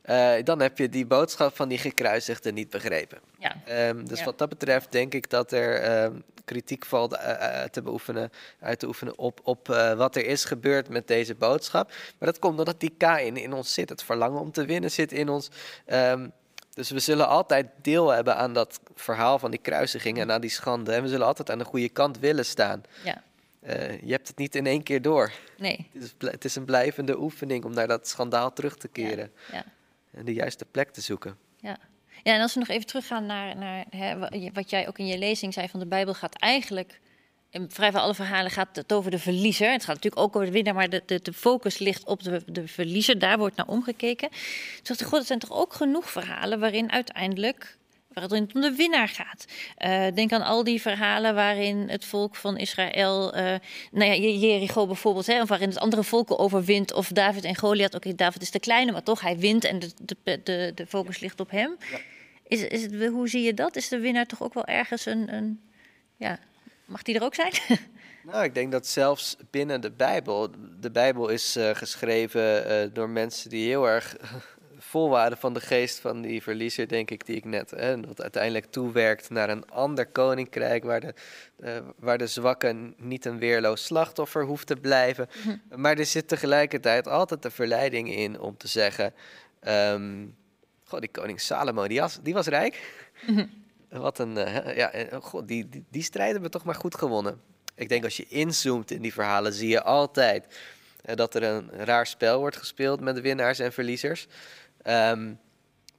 uh, 0.06 0.32
dan 0.44 0.62
heb 0.62 0.78
je 0.78 0.90
die 0.90 1.06
boodschap 1.06 1.56
van 1.56 1.68
die 1.68 1.78
gekruisigden 1.78 2.54
niet 2.54 2.70
begrepen. 2.70 3.20
Ja. 3.40 3.88
Um, 3.90 4.08
dus 4.08 4.24
wat 4.24 4.38
dat 4.38 4.50
betreft 4.50 4.92
denk 4.92 5.14
ik 5.14 5.30
dat 5.30 5.52
er 5.52 6.04
um, 6.04 6.24
kritiek 6.46 6.86
valt 6.86 7.14
uh, 7.14 7.64
te 7.64 7.82
beoefenen, 7.82 8.32
uit 8.60 8.80
te 8.80 8.88
oefenen 8.88 9.18
op, 9.18 9.40
op 9.44 9.68
wat 9.98 10.16
er 10.16 10.26
is 10.26 10.46
gebeurd 10.46 10.90
met 10.90 11.08
deze 11.08 11.36
boodschap. 11.36 11.88
Maar 11.90 12.28
dat 12.32 12.40
komt 12.40 12.60
omdat 12.60 12.80
die 12.80 12.96
K 12.98 13.04
in, 13.04 13.38
in 13.38 13.54
ons 13.54 13.74
zit. 13.74 13.90
Het 13.90 14.04
verlangen 14.04 14.40
om 14.40 14.52
te 14.52 14.66
winnen 14.66 14.92
zit 14.92 15.12
in 15.12 15.30
ons. 15.30 15.50
Um, 15.86 16.32
dus 16.74 16.90
we 16.90 17.00
zullen 17.00 17.28
altijd 17.28 17.68
deel 17.82 18.10
hebben 18.10 18.36
aan 18.36 18.54
dat 18.54 18.80
verhaal 18.96 19.40
van 19.40 19.52
die 19.52 19.60
kruisiging 19.60 20.20
en 20.20 20.32
aan 20.32 20.42
die 20.42 20.50
schande. 20.50 20.92
En 20.94 21.02
we 21.02 21.08
zullen 21.08 21.28
altijd 21.28 21.52
aan 21.52 21.58
de 21.58 21.66
goede 21.66 21.90
kant 21.90 22.20
willen 22.20 22.46
staan. 22.46 22.84
Ja. 23.04 23.24
Uh, 23.64 24.02
je 24.02 24.12
hebt 24.12 24.28
het 24.28 24.38
niet 24.38 24.56
in 24.56 24.66
één 24.66 24.84
keer 24.84 25.02
door. 25.02 25.32
Nee. 25.58 25.90
Het 25.94 26.04
is, 26.04 26.14
het 26.30 26.46
is, 26.46 26.56
een 26.56 26.66
blijvende 26.66 27.20
oefening 27.20 27.66
om 27.66 27.74
naar 27.74 27.88
dat 27.88 28.08
schandaal 28.08 28.54
terug 28.54 28.78
te 28.78 28.88
keren. 28.88 29.32
Ja. 29.52 29.56
ja. 29.58 29.66
En 30.12 30.26
de 30.26 30.34
juiste 30.34 30.66
plek 30.66 30.92
te 30.92 31.02
zoeken. 31.02 31.38
Ja. 31.58 31.78
Ja, 32.24 32.34
en 32.34 32.42
als 32.42 32.54
we 32.54 32.60
nog 32.60 32.70
even 32.70 32.86
teruggaan 32.86 33.26
naar, 33.26 33.58
naar 33.58 33.86
hè, 33.90 34.18
wat 34.54 34.70
jij 34.70 34.88
ook 34.88 34.98
in 34.98 35.08
je 35.08 35.18
lezing 35.18 35.54
zei 35.54 35.70
van 35.70 35.80
de 35.80 35.86
Bijbel 35.86 36.14
gaat 36.14 36.36
eigenlijk 36.36 37.00
in 37.50 37.72
vrijwel 37.72 38.02
alle 38.02 38.16
verhalen 38.16 38.52
gaat 38.52 38.76
het 38.76 38.94
over 38.94 39.12
de 39.12 39.20
verliezer. 39.20 39.72
Het 39.72 39.86
gaat 39.86 39.96
natuurlijk 39.96 40.22
ook 40.22 40.36
over 40.36 40.48
de 40.48 40.54
winnaar, 40.54 40.74
maar 40.74 40.90
de, 40.90 41.04
de, 41.06 41.22
de 41.22 41.34
focus 41.34 41.78
ligt 41.78 42.06
op 42.06 42.24
de, 42.24 42.42
de 42.46 42.68
verliezer. 42.68 43.20
Daar 43.20 43.38
wordt 43.38 43.56
naar 43.56 43.68
omgekeken. 43.68 44.30
Toen 44.30 44.84
dacht 44.84 45.02
ik, 45.02 45.08
god, 45.08 45.20
er 45.20 45.26
zijn 45.26 45.40
toch 45.40 45.52
ook 45.52 45.74
genoeg 45.74 46.10
verhalen 46.10 46.60
waarin 46.60 46.92
uiteindelijk 46.92 47.78
waarin 48.20 48.44
het 48.44 48.56
om 48.56 48.62
de 48.62 48.76
winnaar 48.76 49.08
gaat. 49.08 49.46
Uh, 49.78 50.16
denk 50.16 50.32
aan 50.32 50.42
al 50.42 50.64
die 50.64 50.82
verhalen 50.82 51.36
waarin 51.36 51.90
het 51.90 52.06
volk 52.06 52.36
van 52.36 52.58
Israël, 52.58 53.38
uh, 53.38 53.56
nou 53.92 54.12
ja, 54.12 54.14
Jericho 54.16 54.88
bijvoorbeeld, 54.88 55.28
hè, 55.28 55.42
of 55.42 55.50
waarin 55.50 55.70
het 55.70 55.80
andere 55.80 56.04
volken 56.04 56.40
overwint, 56.40 56.94
of 56.94 57.08
David 57.08 57.44
en 57.44 57.56
Goliath. 57.56 57.96
Oké, 57.96 58.16
David 58.16 58.42
is 58.42 58.52
de 58.52 58.60
kleine, 58.60 58.92
maar 58.92 59.04
toch, 59.04 59.22
hij 59.22 59.38
wint 59.38 59.64
en 59.64 59.80
de, 59.80 59.92
de, 60.24 60.40
de, 60.44 60.72
de 60.76 60.86
focus 60.88 61.20
ligt 61.20 61.40
op 61.40 61.52
hem. 61.52 61.76
Ja. 61.92 62.00
Is, 62.48 62.62
is 62.62 62.82
het, 62.82 63.06
hoe 63.06 63.30
zie 63.30 63.44
je 63.44 63.54
dat? 63.54 63.76
Is 63.76 63.88
de 63.88 64.00
winnaar 64.00 64.26
toch 64.26 64.42
ook 64.42 64.54
wel 64.54 64.66
ergens 64.66 65.06
een, 65.06 65.34
een 65.34 65.62
ja, 66.18 66.40
Mag 66.90 67.04
die 67.04 67.16
er 67.16 67.24
ook 67.24 67.36
zijn? 67.36 67.54
Nou, 68.24 68.44
ik 68.44 68.54
denk 68.54 68.72
dat 68.72 68.88
zelfs 68.88 69.36
binnen 69.50 69.82
de 69.82 69.92
Bijbel, 69.92 70.50
de 70.80 70.92
Bijbel 70.92 71.30
is 71.30 71.58
uh, 71.58 71.70
geschreven 71.74 72.72
uh, 72.72 72.94
door 72.94 73.10
mensen 73.10 73.50
die 73.50 73.68
heel 73.68 73.88
erg 73.88 74.16
vol 74.90 75.10
waren 75.10 75.38
van 75.38 75.54
de 75.54 75.60
geest 75.60 76.00
van 76.00 76.22
die 76.22 76.42
verliezer, 76.42 76.88
denk 76.88 77.12
ik, 77.12 77.26
die 77.26 77.36
ik 77.36 77.46
net, 77.46 77.72
hè, 77.72 78.00
dat 78.00 78.22
uiteindelijk 78.22 78.66
toewerkt 78.66 79.30
naar 79.30 79.50
een 79.50 79.70
ander 79.70 80.06
koninkrijk 80.06 80.84
waar 80.84 81.00
de, 81.00 81.14
uh, 81.60 81.78
waar 81.98 82.18
de 82.18 82.28
zwakke 82.28 82.94
niet 82.98 83.26
een 83.26 83.40
weerloos 83.40 83.86
slachtoffer 83.86 84.44
hoeft 84.44 84.68
te 84.68 84.76
blijven. 84.76 85.30
Mhm. 85.46 85.82
Maar 85.82 85.98
er 85.98 86.06
zit 86.06 86.28
tegelijkertijd 86.28 87.08
altijd 87.08 87.42
de 87.42 87.52
verleiding 87.52 88.16
in 88.16 88.40
om 88.40 88.58
te 88.58 88.68
zeggen, 88.68 89.14
um, 89.68 90.36
goh, 90.84 91.00
die 91.00 91.12
koning 91.12 91.42
Salomo, 91.42 91.88
die 91.88 92.00
was, 92.00 92.20
die 92.22 92.34
was 92.34 92.48
rijk. 92.48 93.04
Mhm. 93.28 93.46
Wat 93.90 94.20
een, 94.20 94.38
uh, 94.38 94.76
ja, 94.76 94.92
eh, 94.92 95.22
god, 95.22 95.48
die, 95.48 95.70
die, 95.70 95.86
die 95.90 96.04
strijd 96.04 96.32
hebben 96.32 96.52
we 96.52 96.58
toch 96.58 96.66
maar 96.66 96.76
goed 96.76 96.96
gewonnen. 96.96 97.42
Ik 97.76 97.90
denk 97.90 98.04
als 98.04 98.18
je 98.18 98.26
inzoomt 98.28 98.92
in 98.92 99.02
die 99.02 99.14
verhalen, 99.14 99.54
zie 99.54 99.70
je 99.70 99.84
altijd 99.84 100.60
dat 101.02 101.36
er 101.36 101.44
een 101.44 101.70
raar 101.72 102.08
spel 102.08 102.40
wordt 102.40 102.58
gespeeld 102.58 103.00
met 103.00 103.16
de 103.16 103.22
winnaars 103.22 103.60
en 103.60 103.74
verliezers. 103.74 104.28
Um, 104.90 105.40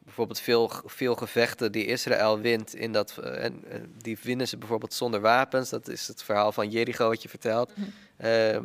bijvoorbeeld 0.05 0.41
veel, 0.41 0.71
veel 0.85 1.15
gevechten 1.15 1.73
die 1.73 1.87
Israël 1.87 2.41
wint, 2.41 2.75
in 2.75 2.93
dat, 2.93 3.17
uh, 3.21 3.45
en, 3.45 3.65
die 4.03 4.19
winnen 4.23 4.49
ze 4.49 4.57
bijvoorbeeld 4.57 4.95
zonder 4.95 5.21
wapens. 5.21 5.71
Dat 5.71 5.89
is 5.89 6.09
het 6.09 6.23
verhaal 6.23 6.53
van 6.53 6.71
Jericho 6.71 7.09
wat 7.09 7.23
je 7.23 7.29
vertelt. 7.29 7.77
Mm 7.77 7.93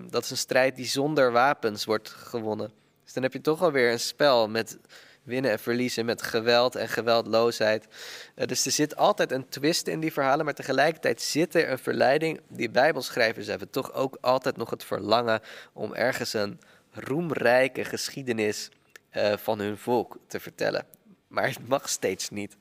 dat 0.09 0.23
is 0.23 0.29
een 0.31 0.37
strijd 0.37 0.75
die 0.75 0.85
zonder 0.85 1.31
wapens 1.31 1.85
wordt 1.85 2.09
gewonnen. 2.09 2.71
Dus 3.03 3.13
dan 3.13 3.23
heb 3.23 3.33
je 3.33 3.41
toch 3.41 3.61
alweer 3.61 3.91
een 3.91 3.99
spel 3.99 4.49
met 4.49 4.77
winnen 5.23 5.51
en 5.51 5.59
verliezen 5.59 6.05
met 6.05 6.21
geweld 6.21 6.75
en 6.75 6.89
geweldloosheid. 6.89 7.87
Uh, 8.35 8.45
dus 8.45 8.65
er 8.65 8.71
zit 8.71 8.95
altijd 8.95 9.31
een 9.31 9.49
twist 9.49 9.87
in 9.87 9.99
die 9.99 10.13
verhalen, 10.13 10.45
maar 10.45 10.53
tegelijkertijd 10.53 11.21
zit 11.21 11.55
er 11.55 11.71
een 11.71 11.79
verleiding. 11.79 12.41
Die 12.47 12.69
Bijbelschrijvers 12.69 13.47
hebben 13.47 13.69
toch 13.69 13.93
ook 13.93 14.17
altijd 14.21 14.57
nog 14.57 14.69
het 14.69 14.83
verlangen 14.83 15.41
om 15.73 15.93
ergens 15.93 16.33
een 16.33 16.59
roemrijke 16.91 17.85
geschiedenis 17.85 18.69
uh, 19.17 19.37
van 19.37 19.59
hun 19.59 19.77
volk 19.77 20.17
te 20.27 20.39
vertellen. 20.39 20.85
Maar 21.27 21.47
het 21.47 21.67
mag 21.67 21.89
steeds 21.89 22.29
niet. 22.29 22.55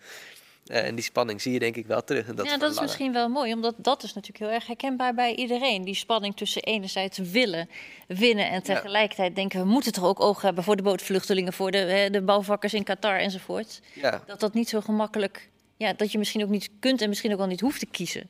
Uh, 0.67 0.87
en 0.87 0.95
die 0.95 1.05
spanning 1.05 1.43
zie 1.43 1.53
je 1.53 1.59
denk 1.59 1.77
ik 1.77 1.87
wel 1.87 2.05
terug. 2.05 2.35
Dat 2.35 2.47
ja, 2.47 2.57
dat 2.57 2.73
is 2.73 2.81
misschien 2.81 3.13
wel 3.13 3.29
mooi, 3.29 3.53
omdat 3.53 3.75
dat 3.77 4.03
is 4.03 4.13
natuurlijk 4.13 4.45
heel 4.45 4.55
erg 4.55 4.67
herkenbaar 4.67 5.15
bij 5.15 5.35
iedereen. 5.35 5.85
Die 5.85 5.95
spanning 5.95 6.37
tussen 6.37 6.63
enerzijds 6.63 7.19
willen 7.19 7.69
winnen 8.07 8.51
en 8.51 8.63
tegelijkertijd 8.63 9.29
ja. 9.29 9.35
denken... 9.35 9.61
we 9.61 9.67
moeten 9.67 9.93
toch 9.93 10.05
ook 10.05 10.21
oog 10.21 10.43
hebben 10.43 10.65
voor 10.65 10.77
de 10.77 10.83
bootvluchtelingen... 10.83 11.53
voor 11.53 11.71
de, 11.71 11.79
hè, 11.79 12.11
de 12.11 12.23
bouwvakkers 12.23 12.75
in 12.75 12.85
Qatar 12.85 13.19
enzovoort. 13.19 13.81
Ja. 13.95 14.23
Dat 14.27 14.41
dat 14.41 14.55
niet 14.55 14.69
zo 14.69 14.81
gemakkelijk... 14.81 15.51
Ja, 15.77 15.93
dat 15.93 16.13
je 16.13 16.19
misschien 16.19 16.43
ook 16.43 16.49
niet 16.49 16.71
kunt 16.79 17.03
en 17.03 17.09
misschien 17.09 17.33
ook 17.33 17.39
wel 17.39 17.47
niet 17.47 17.61
hoeft 17.61 17.81
te 17.81 17.87
kiezen. 17.87 18.29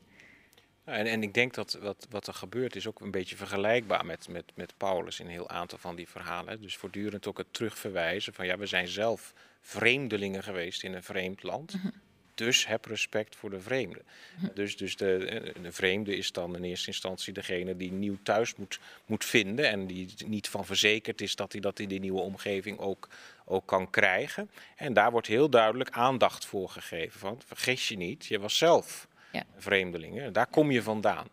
En, 0.85 1.05
en, 1.05 1.23
ik 1.23 1.33
denk 1.33 1.53
dat 1.53 1.77
wat, 1.81 2.07
wat 2.09 2.27
er 2.27 2.33
gebeurt 2.33 2.75
is 2.75 2.87
ook 2.87 2.99
een 2.99 3.11
beetje 3.11 3.35
vergelijkbaar 3.35 4.05
met, 4.05 4.27
met, 4.29 4.51
met 4.53 4.73
Paulus 4.77 5.19
in 5.19 5.25
een 5.25 5.31
heel 5.31 5.49
aantal 5.49 5.77
van 5.77 5.95
die 5.95 6.07
verhalen. 6.07 6.61
Dus 6.61 6.77
voortdurend 6.77 7.27
ook 7.27 7.37
het 7.37 7.53
terugverwijzen 7.53 8.33
van 8.33 8.45
ja, 8.45 8.57
we 8.57 8.65
zijn 8.65 8.87
zelf 8.87 9.33
vreemdelingen 9.61 10.43
geweest 10.43 10.83
in 10.83 10.93
een 10.93 11.03
vreemd 11.03 11.43
land. 11.43 11.73
Mhm. 11.73 11.87
Dus 12.35 12.67
heb 12.67 12.85
respect 12.85 13.35
voor 13.35 13.49
de 13.49 13.59
vreemde. 13.59 14.01
Mhm. 14.37 14.47
Dus, 14.53 14.77
dus 14.77 14.95
de, 14.95 15.53
de, 15.61 15.71
vreemde 15.71 16.17
is 16.17 16.31
dan 16.31 16.55
in 16.55 16.63
eerste 16.63 16.87
instantie 16.87 17.33
degene 17.33 17.77
die 17.77 17.91
nieuw 17.91 18.17
thuis 18.23 18.55
moet, 18.55 18.79
moet 19.05 19.25
vinden. 19.25 19.69
En 19.69 19.87
die 19.87 20.13
niet 20.25 20.49
van 20.49 20.65
verzekerd 20.65 21.21
is 21.21 21.35
dat 21.35 21.51
hij 21.51 21.61
dat 21.61 21.79
in 21.79 21.87
die 21.87 21.99
nieuwe 21.99 22.21
omgeving 22.21 22.79
ook, 22.79 23.09
ook 23.45 23.65
kan 23.65 23.89
krijgen. 23.89 24.49
En 24.75 24.93
daar 24.93 25.11
wordt 25.11 25.27
heel 25.27 25.49
duidelijk 25.49 25.89
aandacht 25.89 26.45
voor 26.45 26.69
gegeven. 26.69 27.19
Van, 27.19 27.41
vergis 27.45 27.87
je 27.87 27.97
niet, 27.97 28.25
je 28.25 28.39
was 28.39 28.57
zelf 28.57 29.07
ja. 29.35 29.45
vreemdelingen. 29.57 30.33
Daar 30.33 30.47
kom 30.47 30.71
je 30.71 30.83
vandaan. 30.83 31.27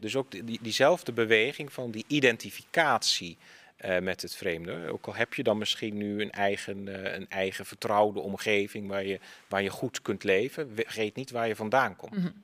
Dus 0.00 0.16
ook 0.16 0.30
die, 0.30 0.58
diezelfde 0.62 1.12
beweging 1.12 1.72
van 1.72 1.90
die 1.90 2.04
identificatie 2.06 3.38
uh, 3.84 3.98
met 3.98 4.22
het 4.22 4.34
vreemde. 4.34 4.88
Ook 4.88 5.06
al 5.06 5.14
heb 5.14 5.34
je 5.34 5.42
dan 5.42 5.58
misschien 5.58 5.96
nu 5.96 6.20
een 6.20 6.30
eigen, 6.30 6.86
uh, 6.86 7.14
een 7.14 7.28
eigen 7.28 7.66
vertrouwde 7.66 8.20
omgeving 8.20 8.88
waar 8.88 9.04
je, 9.04 9.20
waar 9.48 9.62
je 9.62 9.70
goed 9.70 10.02
kunt 10.02 10.24
leven, 10.24 10.72
vergeet 10.74 11.14
niet 11.14 11.30
waar 11.30 11.48
je 11.48 11.56
vandaan 11.56 11.96
komt. 11.96 12.16
Mm 12.16 12.22
-hmm. 12.22 12.42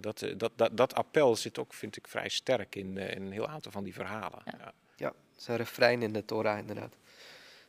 dat, 0.00 0.26
dat, 0.36 0.52
dat, 0.56 0.76
dat, 0.76 0.94
appel 0.94 1.36
zit 1.36 1.58
ook, 1.58 1.74
vind 1.74 1.96
ik, 1.96 2.08
vrij 2.08 2.28
sterk 2.28 2.74
in, 2.74 2.98
in 2.98 3.22
een 3.22 3.32
heel 3.32 3.48
aantal 3.48 3.72
van 3.72 3.84
die 3.84 3.94
verhalen. 3.94 4.42
Ja, 4.44 4.52
ja. 4.58 4.72
ja 4.96 5.08
het 5.08 5.40
is 5.40 5.46
een 5.46 5.56
refrein 5.56 6.02
in 6.02 6.12
de 6.12 6.24
Torah 6.24 6.58
inderdaad. 6.58 6.96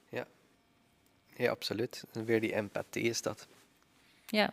Ja, 0.10 0.26
ja 1.36 1.52
absoluut. 1.52 2.04
En 2.14 2.26
weer 2.26 2.42
die 2.42 2.54
empathie 2.54 3.04
is 3.04 3.22
dat. 3.22 3.48
Ja, 4.26 4.50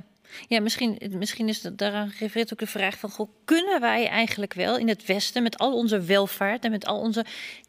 ja, 0.49 0.61
misschien, 0.61 1.01
misschien 1.11 1.49
is 1.49 1.61
dat, 1.61 1.79
daaraan 1.79 2.11
gerefereerd 2.11 2.53
ook 2.53 2.59
de 2.59 2.67
vraag 2.67 2.99
van... 2.99 3.11
Goh, 3.11 3.29
kunnen 3.45 3.81
wij 3.81 4.09
eigenlijk 4.09 4.55
wel 4.55 4.79
in 4.79 4.89
het 4.89 5.07
Westen 5.07 5.43
met 5.43 5.59
al 5.59 5.75
onze 5.75 6.01
welvaart 6.01 6.65
en 6.65 6.71
met 6.71 6.87
al 6.87 7.01
onze 7.01 7.25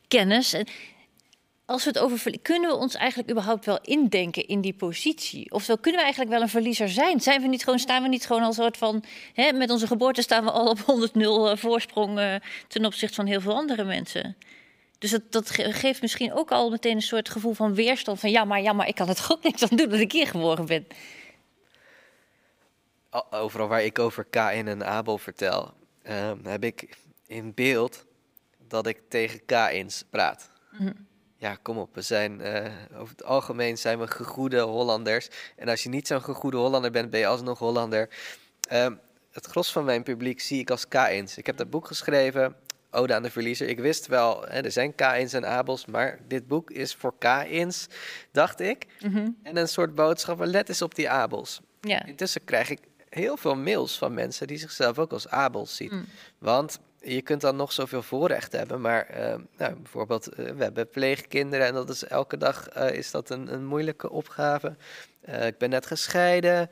kennis... 0.08 0.54
En 0.54 0.68
als 1.66 1.84
we 1.84 1.90
het 1.90 2.00
over 2.00 2.40
kunnen 2.42 2.70
we 2.70 2.76
ons 2.76 2.96
eigenlijk 2.96 3.32
überhaupt 3.32 3.66
wel 3.66 3.80
indenken 3.82 4.48
in 4.48 4.62
die 4.62 4.74
positie? 4.74 5.52
Oftewel, 5.52 5.78
kunnen 5.78 6.00
we 6.00 6.06
eigenlijk 6.06 6.36
wel 6.36 6.42
een 6.42 6.50
verliezer 6.50 6.90
zijn? 6.90 7.22
Zijn 7.22 7.42
we 7.42 7.48
niet 7.48 7.64
gewoon, 7.64 7.80
staan 7.80 8.02
we 8.02 8.08
niet 8.08 8.26
gewoon 8.26 8.42
al 8.42 8.54
soort 8.54 8.78
van... 8.78 9.04
Hè, 9.34 9.54
met 9.54 9.70
onze 9.70 9.88
geboorte 9.88 10.22
staan 10.22 10.44
we 10.44 10.52
al 10.52 10.68
op 10.68 10.80
100-0 11.12 11.20
uh, 11.22 11.56
voorsprong 11.56 12.20
uh, 12.20 12.36
ten 12.68 12.86
opzichte 12.86 13.16
van 13.16 13.26
heel 13.26 13.42
veel 13.42 13.56
andere 13.56 13.84
mensen? 13.84 14.38
Dus 15.00 15.12
dat, 15.12 15.22
dat 15.30 15.50
geeft 15.52 16.02
misschien 16.02 16.34
ook 16.34 16.52
al 16.52 16.70
meteen 16.70 16.96
een 16.96 17.02
soort 17.02 17.30
gevoel 17.30 17.54
van 17.54 17.74
weerstand. 17.74 18.20
Van 18.20 18.32
ja, 18.32 18.44
maar, 18.44 18.62
ja, 18.62 18.74
maar 18.74 18.88
ik 18.88 18.96
kan 18.96 19.08
het 19.08 19.28
ook 19.32 19.44
niks 19.44 19.64
aan 19.64 19.78
doen 19.78 19.90
dat 19.90 20.00
ik 20.00 20.12
hier 20.12 20.28
geboren 20.28 20.66
ben 20.66 20.88
overal 23.30 23.68
waar 23.68 23.84
ik 23.84 24.00
over 24.00 24.24
Kain 24.24 24.68
en 24.68 24.86
Abel 24.86 25.18
vertel, 25.18 25.74
um, 26.04 26.46
heb 26.46 26.64
ik 26.64 26.98
in 27.28 27.54
beeld 27.54 28.06
dat 28.68 28.88
ik 28.88 29.02
tegen 29.10 29.46
Kains 29.46 30.04
praat. 30.10 30.50
Mhm. 30.72 30.94
Ja, 31.38 31.56
kom 31.62 31.78
op. 31.78 31.96
We 31.96 32.02
zijn 32.02 32.42
uh, 32.42 32.66
over 33.00 33.16
het 33.16 33.24
algemeen 33.24 33.78
zijn 33.78 34.00
we 34.00 34.08
gegoede 34.08 34.60
Hollanders. 34.60 35.30
En 35.56 35.70
als 35.70 35.84
je 35.84 35.90
niet 35.90 36.08
zo'n 36.08 36.24
gegoede 36.24 36.58
Hollander 36.58 36.92
bent, 36.92 37.10
ben 37.10 37.20
je 37.20 37.28
alsnog 37.28 37.60
Hollander. 37.60 38.10
Um, 38.72 39.00
het 39.32 39.46
gros 39.46 39.72
van 39.72 39.86
mijn 39.86 40.04
publiek 40.04 40.40
zie 40.40 40.60
ik 40.60 40.70
als 40.70 40.88
Kains. 40.88 41.38
Ik 41.38 41.46
heb 41.46 41.58
dat 41.58 41.70
boek 41.70 41.88
geschreven, 41.88 42.56
Ode 42.92 43.14
aan 43.14 43.24
de 43.24 43.30
Verliezer. 43.30 43.68
Ik 43.68 43.80
wist 43.80 44.08
wel, 44.08 44.42
hè, 44.42 44.62
er 44.62 44.72
zijn 44.72 44.96
Kains 44.96 45.34
en 45.34 45.46
Abels, 45.48 45.86
maar 45.86 46.20
dit 46.28 46.48
boek 46.48 46.72
is 46.72 46.96
voor 46.96 47.14
Kains, 47.18 47.88
dacht 48.32 48.60
ik. 48.60 48.86
Mhm. 49.00 49.30
En 49.44 49.58
een 49.58 49.68
soort 49.68 49.96
boodschap, 49.96 50.40
let 50.40 50.70
eens 50.70 50.82
op 50.82 50.96
die 50.96 51.10
Abels. 51.10 51.62
Ja. 51.82 52.06
Intussen 52.06 52.44
krijg 52.44 52.70
ik 52.70 52.80
heel 53.16 53.38
veel 53.38 53.56
mails 53.56 53.98
van 53.98 54.14
mensen 54.14 54.48
die 54.48 54.58
zichzelf 54.58 55.00
ook 55.00 55.12
als 55.12 55.28
abels 55.28 55.76
zien. 55.76 55.90
Mm. 55.92 56.06
Want 56.38 56.80
je 57.02 57.22
kunt 57.22 57.42
dan 57.42 57.56
nog 57.56 57.72
zoveel 57.72 58.02
voorrecht 58.02 58.52
hebben, 58.52 58.82
maar 58.82 59.10
uh, 59.12 59.36
nou, 59.58 59.76
bijvoorbeeld, 59.76 60.40
uh, 60.40 60.50
we 60.52 60.64
hebben 60.64 60.90
pleegkinderen 60.90 61.68
en 61.68 61.74
dat 61.74 61.90
is 61.90 62.04
elke 62.04 62.38
dag 62.38 62.78
uh, 62.78 62.92
is 62.92 63.12
dat 63.12 63.30
een, 63.30 63.54
een 63.54 63.66
moeilijke 63.66 64.10
opgave. 64.10 64.76
ik 65.22 65.58
ben 65.58 65.70
net 65.70 65.86
gescheiden, 65.86 66.70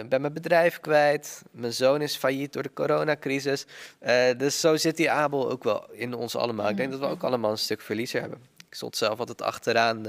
ik 0.00 0.08
ben 0.08 0.20
mijn 0.20 0.32
bedrijf 0.32 0.80
kwijt, 0.80 1.42
mijn 1.50 1.72
zoon 1.72 2.02
is 2.02 2.16
failliet 2.16 2.52
door 2.52 2.62
de 2.62 2.72
coronacrisis. 2.72 3.66
dus 4.36 4.60
zo 4.60 4.76
zit 4.76 4.96
die 4.96 5.10
Abel 5.10 5.50
ook 5.50 5.64
wel 5.64 5.90
in 5.90 6.14
ons 6.14 6.36
allemaal. 6.36 6.68
Ik 6.68 6.76
denk 6.76 6.90
dat 6.90 7.00
we 7.00 7.06
ook 7.06 7.22
allemaal 7.22 7.50
een 7.50 7.58
stuk 7.58 7.80
verliezer 7.80 8.20
hebben. 8.20 8.38
Ik 8.68 8.74
stond 8.74 8.96
zelf 8.96 9.18
altijd 9.18 9.42
achteraan 9.42 10.02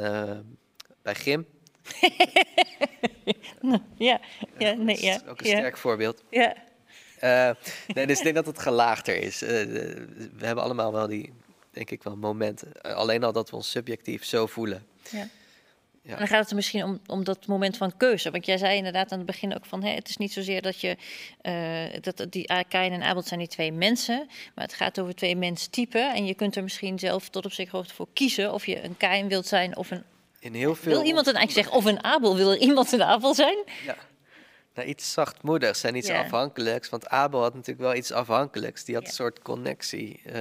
bij 1.01 1.15
Gym. 1.15 1.45
ja, 3.97 4.19
ja, 4.57 4.73
nee, 4.73 5.01
ja. 5.01 5.13
Dat 5.13 5.23
is 5.23 5.29
ook 5.29 5.39
een 5.39 5.45
sterk 5.45 5.77
voorbeeld. 5.77 6.23
Ja. 6.29 6.55
Uh, 7.23 7.49
nee, 7.93 8.07
dus 8.07 8.17
ik 8.17 8.23
denk 8.23 8.35
dat 8.35 8.45
het 8.45 8.59
gelaagder 8.59 9.17
is. 9.17 9.43
Uh, 9.43 9.49
we 9.49 10.45
hebben 10.45 10.63
allemaal 10.63 10.91
wel 10.91 11.07
die, 11.07 11.33
denk 11.71 11.91
ik 11.91 12.03
wel, 12.03 12.15
momenten. 12.15 12.71
Uh, 12.81 12.93
alleen 12.93 13.23
al 13.23 13.31
dat 13.31 13.49
we 13.49 13.55
ons 13.55 13.69
subjectief 13.69 14.25
zo 14.25 14.47
voelen. 14.47 14.85
Ja. 15.09 15.27
Ja. 16.01 16.11
En 16.11 16.17
dan 16.17 16.27
gaat 16.27 16.39
het 16.39 16.49
er 16.49 16.55
misschien 16.55 16.83
om, 16.83 16.99
om 17.07 17.23
dat 17.23 17.47
moment 17.47 17.77
van 17.77 17.97
keuze. 17.97 18.31
Want 18.31 18.45
jij 18.45 18.57
zei 18.57 18.77
inderdaad 18.77 19.11
aan 19.11 19.17
het 19.17 19.27
begin 19.27 19.55
ook 19.55 19.65
van... 19.65 19.83
Hè, 19.83 19.89
het 19.89 20.09
is 20.09 20.17
niet 20.17 20.33
zozeer 20.33 20.61
dat 20.61 20.81
je... 20.81 20.97
dat 22.01 22.25
die 22.29 22.45
Kain 22.67 22.91
en 22.91 23.03
Abel 23.03 23.21
zijn 23.21 23.39
die 23.39 23.49
twee 23.49 23.71
mensen. 23.71 24.27
Maar 24.55 24.65
het 24.65 24.73
gaat 24.73 24.99
over 24.99 25.15
twee 25.15 25.35
menstypen. 25.35 26.13
En 26.13 26.25
je 26.25 26.33
kunt 26.33 26.55
er 26.55 26.63
misschien 26.63 26.99
zelf 26.99 27.29
tot 27.29 27.45
op 27.45 27.51
zekere 27.51 27.77
hoogte 27.77 27.93
voor 27.93 28.07
kiezen... 28.13 28.53
of 28.53 28.65
je 28.65 28.83
een 28.83 28.97
Kain 28.97 29.27
wilt 29.27 29.47
zijn 29.47 29.77
of 29.77 29.91
een 29.91 30.03
in 30.45 30.53
heel 30.53 30.75
veel... 30.75 30.91
Wil 30.91 31.03
iemand 31.03 31.27
een 31.27 31.35
eigenlijk 31.35 31.67
zeggen, 31.67 31.85
of 31.85 31.93
een 31.95 32.03
Abel, 32.03 32.35
wil 32.35 32.51
er 32.51 32.57
iemand 32.57 32.91
een 32.91 33.03
Abel 33.03 33.33
zijn? 33.33 33.57
Ja. 33.85 33.95
Nou, 34.73 34.87
iets 34.87 35.11
zachtmoedigs 35.11 35.83
en 35.83 35.95
iets 35.95 36.09
afhankelijks. 36.09 36.89
Want 36.89 37.07
Abel 37.07 37.41
had 37.41 37.53
natuurlijk 37.53 37.85
wel 37.85 37.95
iets 37.95 38.11
afhankelijks. 38.11 38.83
Die 38.83 38.95
had 38.95 39.03
een 39.05 39.11
soort 39.11 39.41
connectie. 39.41 40.21
Uh, 40.25 40.39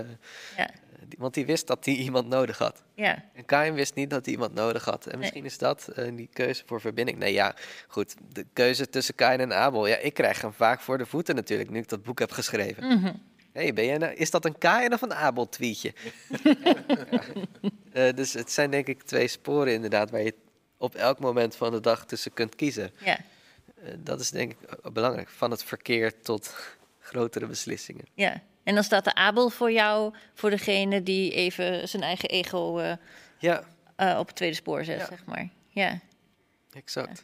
ja. 0.57 0.71
want 1.19 1.35
die 1.35 1.47
wist 1.47 1.67
dat 1.67 1.85
hij 1.85 1.95
iemand 1.95 2.29
nodig 2.29 2.59
had. 2.59 2.83
Ja. 2.95 3.25
En 3.33 3.45
Kain 3.45 3.75
wist 3.75 3.95
niet 3.95 4.11
dat 4.11 4.25
hij 4.25 4.35
iemand 4.35 4.55
nodig 4.55 4.85
had. 4.85 5.07
En 5.07 5.19
misschien 5.19 5.45
is 5.45 5.59
dat 5.59 5.89
uh, 5.99 6.17
die 6.17 6.29
keuze 6.33 6.63
voor 6.67 6.81
verbinding. 6.81 7.19
Nee, 7.19 7.33
ja, 7.33 7.55
goed. 7.89 8.15
De 8.33 8.47
keuze 8.53 8.89
tussen 8.89 9.15
Kain 9.15 9.41
en 9.41 9.53
Abel. 9.53 9.87
Ja, 9.87 9.97
ik 9.97 10.15
krijg 10.15 10.41
hem 10.41 10.53
vaak 10.53 10.81
voor 10.81 10.99
de 10.99 11.07
voeten 11.07 11.35
natuurlijk, 11.35 11.71
nu 11.71 11.79
ik 11.79 11.89
dat 11.89 12.03
boek 12.03 12.19
heb 12.19 12.31
geschreven. 12.31 12.85
Mm 12.85 13.33
hey, 13.55 13.73
ben 13.73 13.85
je 13.85 13.99
nou, 13.99 14.15
is 14.15 14.31
dat 14.31 14.45
een 14.45 14.59
Kain 14.59 14.93
of 14.93 15.03
een 15.03 15.15
Abel 15.15 15.49
tweetje? 15.49 15.93
ja. 16.43 16.75
Uh, 17.95 18.13
dus 18.15 18.33
het 18.33 18.53
zijn 18.53 18.71
denk 18.71 18.87
ik 18.87 19.03
twee 19.03 19.29
sporen 19.29 19.73
inderdaad 19.73 20.11
waar 20.11 20.23
je 20.23 20.35
op 20.77 20.95
elk 20.95 21.19
moment 21.19 21.57
van 21.57 21.73
de 21.73 21.81
dag 21.81 22.07
tussen 22.07 22.33
kunt 22.33 22.55
kiezen. 22.55 22.91
Ja. 22.99 23.19
Uh, 23.83 23.89
dat 23.99 24.21
is 24.21 24.31
denk 24.31 24.53
ik 24.53 24.93
belangrijk, 24.93 25.29
van 25.29 25.51
het 25.51 25.65
verkeer 25.65 26.21
tot 26.21 26.55
grotere 26.99 27.47
beslissingen. 27.47 28.05
Ja, 28.15 28.43
en 28.63 28.75
dan 28.75 28.85
staat 28.85 29.05
de 29.05 29.15
Abel 29.15 29.51
voor 29.51 29.73
jou, 29.73 30.15
voor 30.35 30.51
degene 30.51 31.03
die 31.03 31.33
even 31.33 31.89
zijn 31.89 32.03
eigen 32.03 32.29
ego 32.29 32.81
uh, 32.81 32.93
ja. 33.39 33.65
op 34.19 34.27
het 34.27 34.37
tweede 34.37 34.57
spoor 34.57 34.85
zet, 34.85 34.99
ja. 34.99 35.07
zeg 35.07 35.25
maar. 35.25 35.49
Ja, 35.69 35.99
exact. 36.73 37.23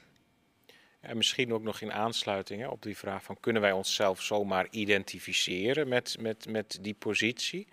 En 1.00 1.16
misschien 1.16 1.52
ook 1.52 1.62
nog 1.62 1.80
in 1.80 1.92
aansluiting 1.92 2.60
hè, 2.60 2.68
op 2.68 2.82
die 2.82 2.96
vraag 2.96 3.22
van 3.22 3.36
kunnen 3.40 3.62
wij 3.62 3.72
onszelf 3.72 4.22
zomaar 4.22 4.66
identificeren 4.70 5.88
met, 5.88 6.16
met, 6.20 6.48
met 6.48 6.78
die 6.80 6.94
positie? 6.94 7.66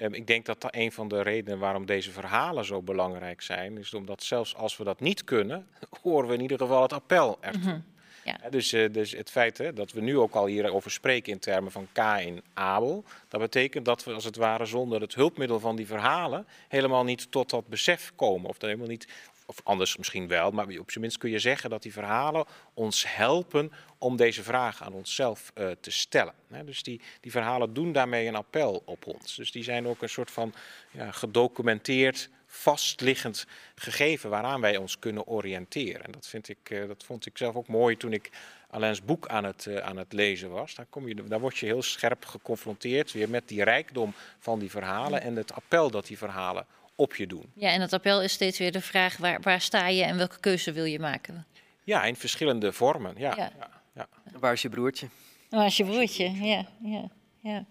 Um, 0.00 0.14
ik 0.14 0.26
denk 0.26 0.46
dat 0.46 0.60
dat 0.60 0.74
een 0.74 0.92
van 0.92 1.08
de 1.08 1.22
redenen 1.22 1.58
waarom 1.58 1.86
deze 1.86 2.10
verhalen 2.10 2.64
zo 2.64 2.82
belangrijk 2.82 3.42
zijn, 3.42 3.78
is 3.78 3.94
omdat 3.94 4.22
zelfs 4.22 4.54
als 4.54 4.76
we 4.76 4.84
dat 4.84 5.00
niet 5.00 5.24
kunnen, 5.24 5.66
horen 6.02 6.28
we 6.28 6.34
in 6.34 6.40
ieder 6.40 6.58
geval 6.58 6.82
het 6.82 6.92
appel 6.92 7.38
ertoe. 7.40 7.72
Mm 7.72 7.84
ja. 8.24 8.50
dus, 8.50 8.72
uh, 8.72 8.92
dus 8.92 9.12
het 9.12 9.30
feit 9.30 9.58
hè, 9.58 9.72
dat 9.72 9.92
we 9.92 10.00
nu 10.00 10.18
ook 10.18 10.34
al 10.34 10.46
hierover 10.46 10.90
spreken 10.90 11.32
in 11.32 11.38
termen 11.38 11.72
van 11.72 11.88
Kain, 11.92 12.42
Abel, 12.54 13.04
dat 13.28 13.40
betekent 13.40 13.84
dat 13.84 14.04
we 14.04 14.12
als 14.12 14.24
het 14.24 14.36
ware 14.36 14.64
zonder 14.64 15.00
het 15.00 15.14
hulpmiddel 15.14 15.60
van 15.60 15.76
die 15.76 15.86
verhalen 15.86 16.46
helemaal 16.68 17.04
niet 17.04 17.30
tot 17.30 17.50
dat 17.50 17.68
besef 17.68 18.12
komen. 18.16 18.48
Of 18.48 18.58
dat 18.58 18.70
helemaal 18.70 18.90
niet 18.90 19.08
of 19.52 19.60
anders 19.64 19.96
misschien 19.96 20.28
wel, 20.28 20.50
maar 20.50 20.66
op 20.66 20.90
zijn 20.90 21.00
minst 21.00 21.18
kun 21.18 21.30
je 21.30 21.38
zeggen 21.38 21.70
dat 21.70 21.82
die 21.82 21.92
verhalen 21.92 22.44
ons 22.74 23.14
helpen 23.14 23.72
om 23.98 24.16
deze 24.16 24.42
vraag 24.42 24.82
aan 24.82 24.92
onszelf 24.92 25.52
uh, 25.54 25.70
te 25.80 25.90
stellen. 25.90 26.34
dus 26.64 26.82
die, 26.82 27.00
die 27.20 27.30
verhalen 27.30 27.74
doen 27.74 27.92
daarmee 27.92 28.26
een 28.26 28.34
appel 28.34 28.82
op 28.84 29.06
ons. 29.06 29.36
Dus 29.36 29.52
die 29.52 29.62
zijn 29.62 29.86
ook 29.86 30.02
een 30.02 30.08
soort 30.08 30.30
van 30.30 30.54
ja, 30.90 31.10
gedocumenteerd, 31.10 32.28
vastliggend 32.46 33.46
gegeven 33.74 34.30
waaraan 34.30 34.60
wij 34.60 34.76
ons 34.76 34.98
kunnen 34.98 35.26
oriënteren. 35.26 36.04
En 36.04 36.12
dat, 36.12 36.26
vind 36.26 36.48
ik, 36.48 36.70
uh, 36.70 36.88
dat 36.88 37.04
vond 37.04 37.26
ik 37.26 37.38
zelf 37.38 37.54
ook 37.54 37.68
mooi 37.68 37.96
toen 37.96 38.12
ik 38.12 38.30
Alain's 38.70 39.04
boek 39.04 39.26
aan 39.28 39.44
het, 39.44 39.66
uh, 39.68 39.76
aan 39.76 39.96
het 39.96 40.12
lezen 40.12 40.50
was. 40.50 40.74
Daar, 40.74 40.86
kom 40.90 41.08
je, 41.08 41.14
daar 41.14 41.40
word 41.40 41.58
je 41.58 41.66
heel 41.66 41.82
scherp 41.82 42.24
geconfronteerd 42.24 43.12
weer 43.12 43.28
met 43.28 43.48
die 43.48 43.64
rijkdom 43.64 44.14
van 44.38 44.58
die 44.58 44.70
verhalen 44.70 45.22
en 45.22 45.36
het 45.36 45.52
appel 45.52 45.90
dat 45.90 46.06
die 46.06 46.18
verhalen 46.18 46.66
op 46.94 47.14
je 47.14 47.26
doen. 47.26 47.52
Ja, 47.54 47.70
en 47.70 47.80
het 47.80 47.92
appel 47.92 48.22
is 48.22 48.32
steeds 48.32 48.58
weer 48.58 48.72
de 48.72 48.80
vraag: 48.80 49.16
waar, 49.16 49.40
waar 49.40 49.60
sta 49.60 49.88
je 49.88 50.02
en 50.04 50.16
welke 50.16 50.40
keuze 50.40 50.72
wil 50.72 50.84
je 50.84 50.98
maken? 50.98 51.46
Ja, 51.84 52.04
in 52.04 52.16
verschillende 52.16 52.72
vormen. 52.72 53.14
Ja, 53.16 53.34
ja. 53.36 53.50
ja, 53.58 53.70
ja. 53.94 54.08
Waar 54.38 54.52
is 54.52 54.62
je 54.62 54.68
broertje? 54.68 55.08
Waar 55.50 55.66
is 55.66 55.76
je 55.76 55.84
broertje? 55.84 56.30
Ja, 56.30 56.66
ja, 56.82 57.08
ja. 57.40 57.64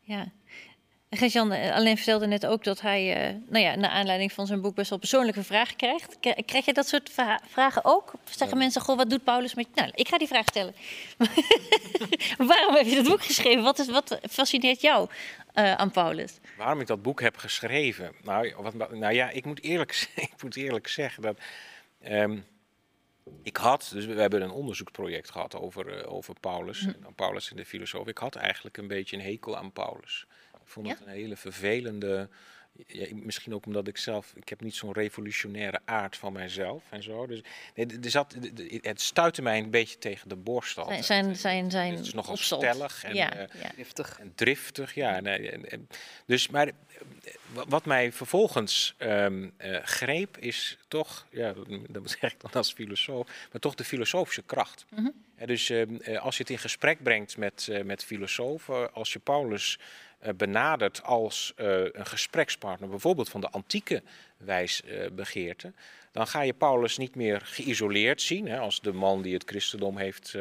ja. 0.00 0.32
Gert-Jan 1.16 1.52
eh, 1.52 1.74
alleen 1.74 1.96
vertelde 1.96 2.26
net 2.26 2.46
ook 2.46 2.64
dat 2.64 2.80
hij, 2.80 3.30
uh, 3.30 3.36
nou 3.48 3.64
ja, 3.64 3.74
naar 3.74 3.90
aanleiding 3.90 4.32
van 4.32 4.46
zijn 4.46 4.60
boek 4.60 4.74
best 4.74 4.90
wel 4.90 4.98
persoonlijke 4.98 5.42
vragen 5.42 5.76
krijgt. 5.76 6.16
Krijg 6.44 6.64
je 6.64 6.72
dat 6.72 6.88
soort 6.88 7.10
vragen 7.48 7.84
ook? 7.84 8.12
Zeggen 8.30 8.58
mensen, 8.58 8.80
goh, 8.80 8.96
wat 8.96 9.10
doet 9.10 9.24
Paulus 9.24 9.54
met 9.54 9.66
Nou, 9.74 9.90
ik 9.94 10.08
ga 10.08 10.18
die 10.18 10.28
vraag 10.28 10.46
stellen. 10.46 10.74
Waarom 12.50 12.74
heb 12.74 12.86
je 12.86 12.94
dat 12.94 13.08
boek 13.08 13.24
geschreven? 13.24 13.62
Wat, 13.62 13.78
is, 13.78 13.88
wat 13.88 14.18
fascineert 14.30 14.80
jou 14.80 15.08
uh, 15.54 15.74
aan 15.74 15.90
Paulus? 15.90 16.38
Waarom 16.56 16.80
ik 16.80 16.86
dat 16.86 17.02
boek 17.02 17.20
heb 17.20 17.36
geschreven? 17.36 18.12
Nou, 18.22 18.54
wat, 18.56 18.74
nou 18.74 19.14
ja, 19.14 19.30
ik 19.30 19.44
moet 19.44 19.62
eerlijk, 19.62 20.10
ik 20.32 20.42
moet 20.42 20.56
eerlijk 20.56 20.88
zeggen 20.88 21.22
dat... 21.22 21.38
Um, 22.08 22.44
ik 23.42 23.56
had, 23.56 23.90
dus 23.92 24.04
we 24.04 24.20
hebben 24.20 24.42
een 24.42 24.50
onderzoeksproject 24.50 25.30
gehad 25.30 25.56
over, 25.56 25.98
uh, 25.98 26.12
over 26.12 26.34
Paulus, 26.40 26.80
hm. 26.80 27.12
Paulus 27.14 27.50
in 27.50 27.56
de 27.56 27.64
filosoof. 27.64 28.06
Ik 28.06 28.18
had 28.18 28.34
eigenlijk 28.34 28.76
een 28.76 28.86
beetje 28.86 29.16
een 29.16 29.22
hekel 29.22 29.56
aan 29.56 29.72
Paulus. 29.72 30.26
Ik 30.52 30.68
vond 30.68 30.88
het 30.88 31.00
een 31.00 31.12
hele 31.12 31.36
vervelende. 31.36 32.28
Ja, 32.86 33.06
misschien 33.12 33.54
ook 33.54 33.66
omdat 33.66 33.88
ik 33.88 33.96
zelf, 33.96 34.32
ik 34.34 34.48
heb 34.48 34.60
niet 34.60 34.74
zo'n 34.74 34.92
revolutionaire 34.92 35.80
aard 35.84 36.16
van 36.16 36.32
mijzelf 36.32 36.82
en 36.90 37.02
zo. 37.02 37.26
Dus 37.26 37.40
nee, 37.74 37.86
er 38.02 38.10
zat, 38.10 38.36
het 38.80 39.00
stuitte 39.00 39.42
mij 39.42 39.58
een 39.58 39.70
beetje 39.70 39.98
tegen 39.98 40.28
de 40.28 40.36
borst 40.36 40.78
altijd. 40.78 41.04
Zijn, 41.04 41.36
zijn, 41.36 41.70
zijn 41.70 41.94
het 41.94 42.06
is 42.06 42.12
nogal 42.12 42.36
stellig 42.36 43.04
en, 43.04 43.14
ja, 43.14 43.36
uh, 43.36 43.62
ja. 43.62 43.70
driftig. 43.74 44.18
en 44.20 44.32
driftig. 44.34 44.94
Ja, 44.94 45.20
nee, 45.20 45.50
en, 45.50 45.70
en, 45.70 45.88
dus, 46.26 46.48
maar 46.48 46.70
wat 47.68 47.84
mij 47.84 48.12
vervolgens 48.12 48.94
um, 48.98 49.52
uh, 49.64 49.78
greep 49.82 50.38
is 50.38 50.78
toch, 50.88 51.26
ja, 51.30 51.54
dat 51.88 52.10
zeg 52.20 52.32
ik 52.32 52.40
dan 52.40 52.50
als 52.52 52.72
filosoof, 52.72 53.26
maar 53.52 53.60
toch 53.60 53.74
de 53.74 53.84
filosofische 53.84 54.42
kracht. 54.42 54.84
Mm 54.90 54.98
-hmm. 54.98 55.46
dus 55.46 55.70
uh, 55.70 55.86
als 56.20 56.36
je 56.36 56.42
het 56.42 56.52
in 56.52 56.58
gesprek 56.58 57.02
brengt 57.02 57.36
met, 57.36 57.66
uh, 57.70 57.82
met 57.82 58.04
filosofen, 58.04 58.94
als 58.94 59.12
je 59.12 59.18
Paulus 59.18 59.78
eh, 60.22 60.34
benadert 60.34 61.02
als 61.02 61.52
eh, 61.56 61.84
een 61.92 62.06
gesprekspartner, 62.06 62.88
bijvoorbeeld 62.88 63.28
van 63.28 63.40
de 63.40 63.50
antieke 63.50 64.02
wijsbegeerte, 64.36 65.72
dan 66.12 66.26
ga 66.26 66.40
je 66.42 66.52
Paulus 66.52 66.96
niet 66.96 67.14
meer 67.14 67.40
geïsoleerd 67.44 68.22
zien 68.22 68.48
hè, 68.48 68.58
als 68.58 68.80
de 68.80 68.92
man 68.92 69.22
die 69.22 69.34
het 69.34 69.44
christendom 69.46 69.96
heeft 69.96 70.36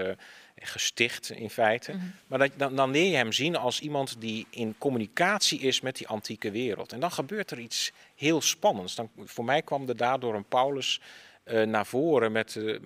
gesticht 0.62 1.30
in 1.30 1.50
feite. 1.50 1.92
Mhm. 1.92 2.06
Maar 2.28 2.40
dat, 2.40 2.52
dan, 2.58 2.76
dan 2.76 2.92
leer 2.92 3.10
je 3.10 3.16
hem 3.16 3.32
zien 3.32 3.56
als 3.56 3.80
iemand 3.80 4.16
die 4.20 4.48
in 4.50 4.76
communicatie 4.78 5.60
is 5.60 5.82
met 5.82 5.98
die 5.98 6.08
antieke 6.08 6.52
wereld. 6.52 6.94
En 6.94 7.00
dan 7.00 7.12
gebeurt 7.12 7.52
er 7.52 7.60
iets 7.60 7.92
heel 8.16 8.42
spannends. 8.42 8.96
Dan, 8.96 9.10
voor 9.18 9.46
mij 9.46 9.62
kwam 9.62 9.90
er 9.90 9.98
daardoor 9.98 10.36
een 10.36 10.46
Paulus 10.46 11.02
uh, 11.46 11.64
naar 11.64 11.86
voren 11.86 12.32
met, 12.32 12.56
uh, 12.56 12.80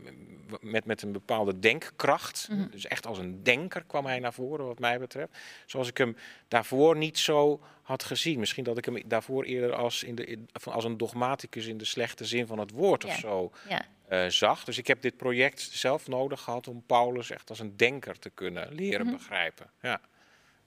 met, 0.62 0.86
met 0.86 1.02
een 1.02 1.12
bepaalde 1.12 1.60
denkkracht. 1.60 2.48
Mm 2.52 2.58
-hmm. 2.58 2.70
Dus 2.72 2.86
echt 2.86 3.08
als 3.08 3.18
een 3.18 3.44
denker 3.44 3.84
kwam 3.84 4.06
hij 4.06 4.20
naar 4.20 4.34
voren, 4.34 4.66
wat 4.66 4.80
mij 4.80 5.00
betreft. 5.00 5.38
Zoals 5.66 5.88
ik 5.88 5.98
hem 5.98 6.18
daarvoor 6.48 6.98
niet 6.98 7.18
zo 7.18 7.60
had 7.82 8.04
gezien. 8.04 8.40
Misschien 8.40 8.64
dat 8.64 8.78
ik 8.78 8.86
hem 8.86 9.02
daarvoor 9.06 9.44
eerder 9.44 9.76
als, 9.76 10.04
in 10.04 10.16
de, 10.16 10.26
in, 10.26 10.50
als 10.64 10.84
een 10.84 10.98
dogmaticus 10.98 11.66
in 11.66 11.78
de 11.78 11.86
slechte 11.86 12.26
zin 12.26 12.48
van 12.48 12.60
het 12.60 12.72
woord 12.72 13.04
ja. 13.04 13.08
of 13.08 13.16
zo 13.16 13.52
ja. 13.70 13.86
Uh, 14.10 14.28
zag. 14.28 14.64
Dus 14.64 14.78
ik 14.78 14.88
heb 14.88 15.02
dit 15.02 15.18
project 15.18 15.62
zelf 15.62 16.08
nodig 16.08 16.42
gehad 16.42 16.68
om 16.68 16.84
Paulus 16.86 17.30
echt 17.30 17.50
als 17.50 17.60
een 17.60 17.78
denker 17.78 18.20
te 18.20 18.30
kunnen 18.30 18.74
leren 18.74 19.02
mm 19.02 19.08
-hmm. 19.08 19.18
begrijpen. 19.18 19.72
Ja. 19.82 20.02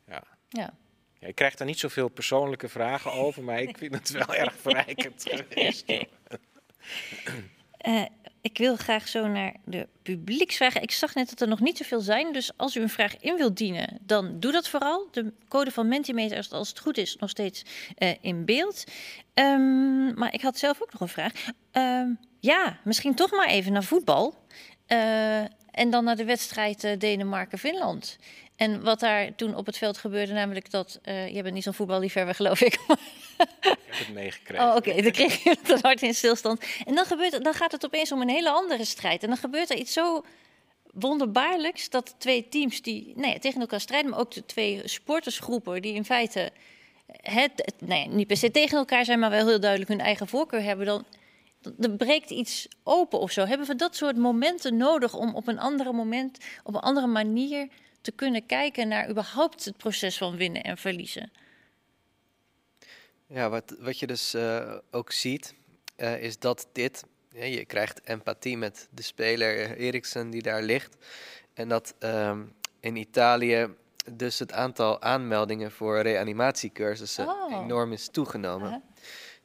Ja. 0.07 0.23
ja. 0.49 0.75
Ja, 1.21 1.27
ik 1.27 1.35
krijg 1.35 1.55
daar 1.55 1.67
niet 1.67 1.79
zoveel 1.79 2.09
persoonlijke 2.09 2.69
vragen 2.69 3.13
over, 3.13 3.43
maar 3.43 3.61
ik 3.61 3.79
vind 3.79 3.95
het 3.95 4.11
wel 4.11 4.35
erg 4.35 4.55
verrijkend 4.61 5.27
geweest. 5.31 5.91
Uh, 7.87 8.05
ik 8.41 8.59
wil 8.59 8.77
graag 8.77 9.09
zo 9.09 9.27
naar 9.27 9.55
de 9.65 9.89
publieksvragen. 10.03 10.83
Ik 10.83 10.91
zag 10.91 11.15
net 11.15 11.29
dat 11.29 11.41
er 11.41 11.49
nog 11.49 11.61
niet 11.61 11.77
zoveel 11.77 12.01
zijn. 12.01 12.33
Dus 12.33 12.51
als 12.57 12.77
u 12.77 12.81
een 12.81 12.89
vraag 12.89 13.17
in 13.21 13.37
wilt 13.37 13.57
dienen, 13.57 13.99
dan 14.01 14.41
doe 14.41 14.53
dat 14.53 14.69
vooral. 14.69 15.09
De 15.11 15.33
code 15.49 15.71
van 15.71 15.89
Mentimeter 15.89 16.39
is, 16.39 16.53
als 16.53 16.69
het 16.69 16.79
goed 16.79 16.99
is, 16.99 17.17
nog 17.17 17.31
steeds 17.31 17.63
uh, 17.99 18.15
in 18.21 18.45
beeld. 18.45 18.85
Um, 19.35 20.15
maar 20.15 20.35
ik 20.35 20.41
had 20.41 20.59
zelf 20.59 20.83
ook 20.83 20.93
nog 20.93 21.01
een 21.01 21.09
vraag. 21.09 21.33
Um, 21.73 22.19
ja, 22.41 22.79
misschien 22.85 23.15
toch 23.15 23.31
maar 23.31 23.49
even 23.49 23.73
naar 23.73 23.85
voetbal. 23.85 24.35
Uh, 24.89 25.39
en 25.71 25.91
dan 25.91 26.05
naar 26.05 26.17
de 26.17 26.25
wedstrijd 26.25 27.01
Denemarken-Finland. 27.01 28.19
En 28.59 28.83
wat 28.83 29.01
daar 29.01 29.35
toen 29.35 29.55
op 29.55 29.67
het 29.67 29.79
veld 29.79 29.99
gebeurde, 29.99 30.33
namelijk 30.33 30.71
dat... 30.71 31.01
Uh, 31.05 31.35
je 31.35 31.43
bent 31.43 31.55
niet 31.55 31.63
zo'n 31.63 31.75
voetballiefhebber, 31.75 32.35
geloof 32.35 32.61
ik. 32.61 32.73
ik 32.75 32.87
heb 33.61 33.79
het 33.89 34.15
meegekregen. 34.15 34.65
Oh, 34.65 34.75
oké. 34.77 34.89
Okay. 34.89 35.03
Dan 35.03 35.13
kreeg 35.13 35.43
je 35.43 35.57
het 35.63 35.83
hart 35.83 36.03
in 36.03 36.15
stilstand. 36.15 36.65
En 36.87 36.95
dan, 36.95 37.05
gebeurt, 37.05 37.45
dan 37.45 37.55
gaat 37.55 37.73
het 37.73 37.85
opeens 37.85 38.13
om 38.13 38.21
een 38.21 38.29
hele 38.29 38.51
andere 38.51 38.85
strijd. 38.85 39.23
En 39.23 39.29
dan 39.29 39.39
gebeurt 39.39 39.71
er 39.71 39.77
iets 39.77 39.93
zo 39.93 40.25
wonderbaarlijks... 40.93 41.91
dat 41.91 42.15
twee 42.19 42.49
teams 42.49 42.83
die 42.83 43.13
nee, 43.17 43.39
tegen 43.39 43.61
elkaar 43.61 43.81
strijden... 43.81 44.11
maar 44.11 44.21
ook 44.21 44.35
de 44.35 44.47
twee 44.47 44.81
sportersgroepen 44.85 45.83
die 45.83 45.95
in 45.95 46.05
feite... 46.05 46.51
Het, 47.23 47.75
nee, 47.79 48.09
niet 48.09 48.27
per 48.27 48.37
se 48.37 48.51
tegen 48.51 48.79
elkaar 48.79 49.05
zijn, 49.05 49.19
maar 49.19 49.31
wel 49.31 49.47
heel 49.47 49.61
duidelijk 49.61 49.91
hun 49.91 50.01
eigen 50.01 50.29
voorkeur 50.29 50.63
hebben... 50.63 50.87
dan 50.87 51.05
er 51.79 51.91
breekt 51.91 52.31
iets 52.31 52.69
open 52.83 53.19
of 53.19 53.31
zo. 53.31 53.45
Hebben 53.45 53.67
we 53.67 53.75
dat 53.75 53.97
soort 53.97 54.17
momenten 54.17 54.77
nodig 54.77 55.15
om 55.15 55.35
op 55.35 55.49
een 55.49 55.59
andere 55.59 55.93
moment, 55.93 56.39
op 56.63 56.75
een 56.75 56.81
andere 56.81 57.07
manier 57.07 57.69
te 58.01 58.13
kunnen 58.13 58.47
kijken 58.47 58.89
naar 58.89 59.11
überhaupt 59.11 59.65
het 59.65 59.77
proces 59.77 60.19
van 60.19 60.37
winnen 60.37 60.63
en 60.63 60.79
verliezen. 60.79 61.33
Ja, 63.27 63.49
wat, 63.49 63.77
wat 63.79 63.99
je 63.99 64.07
dus 64.07 64.35
uh, 64.35 64.75
ook 64.91 65.13
ziet, 65.13 65.55
uh, 65.97 66.23
is 66.23 66.39
dat 66.39 66.69
dit, 66.73 67.05
ja, 67.31 67.45
je 67.45 67.65
krijgt 67.65 68.01
empathie 68.05 68.57
met 68.57 68.89
de 68.91 69.03
speler 69.03 69.77
Eriksen 69.77 70.31
die 70.31 70.43
daar 70.43 70.63
ligt. 70.63 70.97
En 71.55 71.69
dat 71.69 71.95
um, 71.99 72.53
in 72.81 72.97
Italië 72.97 73.75
dus 74.13 74.39
het 74.39 74.53
aantal 74.53 75.03
aanmeldingen 75.03 75.73
voor 75.73 76.01
reanimatiecursussen 76.01 77.29
oh. 77.29 77.63
enorm 77.65 77.93
is 77.93 78.09
toegenomen. 78.09 78.69
-huh. 78.69 78.83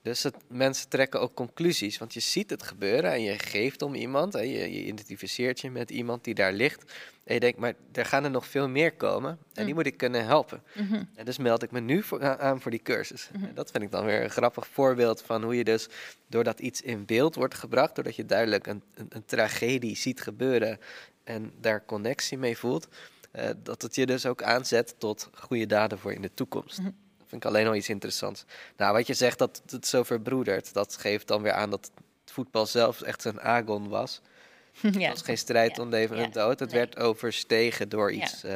Dus 0.03 0.23
het, 0.23 0.35
mensen 0.47 0.89
trekken 0.89 1.21
ook 1.21 1.33
conclusies, 1.33 1.97
want 1.97 2.13
je 2.13 2.19
ziet 2.19 2.49
het 2.49 2.63
gebeuren 2.63 3.11
en 3.11 3.21
je 3.21 3.39
geeft 3.39 3.81
om 3.81 3.95
iemand. 3.95 4.33
Hè, 4.33 4.39
je, 4.39 4.73
je, 4.73 4.83
identificeert 4.85 5.59
je 5.59 5.71
met 5.71 5.89
iemand 5.89 6.23
die 6.23 6.33
daar 6.33 6.53
ligt. 6.53 6.91
En 7.23 7.33
je 7.33 7.39
denkt, 7.39 7.59
maar 7.59 7.73
er 7.91 8.05
gaan 8.05 8.23
er 8.23 8.31
nog 8.31 8.45
veel 8.45 8.69
meer 8.69 8.93
komen 8.93 9.31
en 9.31 9.59
mm. 9.59 9.65
die 9.65 9.73
moet 9.73 9.85
ik 9.85 9.97
kunnen 9.97 10.25
helpen. 10.25 10.63
Mm 10.73 10.87
-hmm. 10.87 11.09
En 11.15 11.25
dus 11.25 11.37
meld 11.37 11.63
ik 11.63 11.71
me 11.71 11.79
nu 11.79 12.03
voor, 12.03 12.37
aan 12.37 12.61
voor 12.61 12.71
die 12.71 12.81
cursus. 12.81 13.29
Mm 13.33 13.43
-hmm. 13.43 13.53
Dat 13.53 13.71
vind 13.71 13.83
ik 13.83 13.91
dan 13.91 14.05
weer 14.05 14.23
een 14.23 14.29
grappig 14.29 14.67
voorbeeld 14.67 15.21
van 15.21 15.43
hoe 15.43 15.55
je 15.55 15.63
dus, 15.63 15.87
doordat 16.27 16.59
iets 16.59 16.81
in 16.81 17.05
beeld 17.05 17.35
wordt 17.35 17.55
gebracht, 17.55 17.95
doordat 17.95 18.15
je 18.15 18.25
duidelijk 18.25 18.67
een, 18.67 18.83
een, 18.93 19.07
een 19.09 19.25
tragedie 19.25 19.95
ziet 19.95 20.21
gebeuren 20.21 20.79
en 21.23 21.51
daar 21.61 21.85
connectie 21.85 22.37
mee 22.37 22.57
voelt, 22.57 22.87
uh, 23.35 23.49
dat 23.63 23.81
het 23.81 23.95
je 23.95 24.05
dus 24.05 24.25
ook 24.25 24.43
aanzet 24.43 24.95
tot 24.97 25.29
goede 25.33 25.65
daden 25.65 25.99
voor 25.99 26.13
in 26.13 26.21
de 26.21 26.33
toekomst. 26.33 26.77
-hmm. 26.77 26.95
Vind 27.33 27.45
ik 27.45 27.51
alleen 27.51 27.67
al 27.67 27.75
iets 27.75 27.89
interessants. 27.89 28.45
Nou, 28.77 28.93
wat 28.93 29.07
je 29.07 29.13
zegt 29.13 29.37
dat 29.37 29.61
het 29.65 29.87
zo 29.87 30.03
verbroedert, 30.03 30.73
dat 30.73 30.97
geeft 30.97 31.27
dan 31.27 31.41
weer 31.41 31.51
aan 31.51 31.69
dat 31.69 31.91
het 32.21 32.31
voetbal 32.33 32.65
zelf 32.65 33.01
echt 33.01 33.23
een 33.23 33.41
agon 33.41 33.89
was. 33.89 34.21
Ja. 34.81 34.89
Het 34.89 35.09
was 35.09 35.21
geen 35.21 35.37
strijd 35.37 35.79
om 35.79 35.89
leven 35.89 36.17
en 36.17 36.31
dood. 36.31 36.59
Het 36.59 36.71
nee. 36.71 36.79
werd 36.79 36.97
overstegen 36.97 37.89
door 37.89 38.11
iets. 38.11 38.43
Uh, 38.43 38.51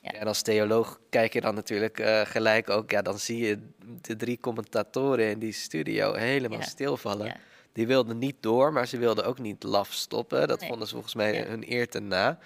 ja. 0.00 0.10
En 0.12 0.26
als 0.26 0.42
theoloog 0.42 1.00
kijk 1.10 1.32
je 1.32 1.40
dan 1.40 1.54
natuurlijk 1.54 2.00
uh, 2.00 2.20
gelijk 2.20 2.70
ook, 2.70 2.90
ja, 2.90 3.02
dan 3.02 3.18
zie 3.18 3.38
je 3.38 3.58
de 4.00 4.16
drie 4.16 4.40
commentatoren 4.40 5.30
in 5.30 5.38
die 5.38 5.52
studio 5.52 6.14
helemaal 6.14 6.62
stilvallen. 6.62 7.36
Die 7.72 7.86
wilden 7.86 8.18
niet 8.18 8.36
door, 8.40 8.72
maar 8.72 8.86
ze 8.86 8.98
wilden 8.98 9.24
ook 9.24 9.38
niet 9.38 9.62
laf 9.62 9.92
stoppen. 9.92 10.48
Dat 10.48 10.60
nee. 10.60 10.68
vonden 10.68 10.86
ze 10.86 10.92
volgens 10.92 11.14
mij 11.14 11.42
hun 11.42 11.72
eer 11.72 11.88
te 11.88 12.00
na. 12.00 12.38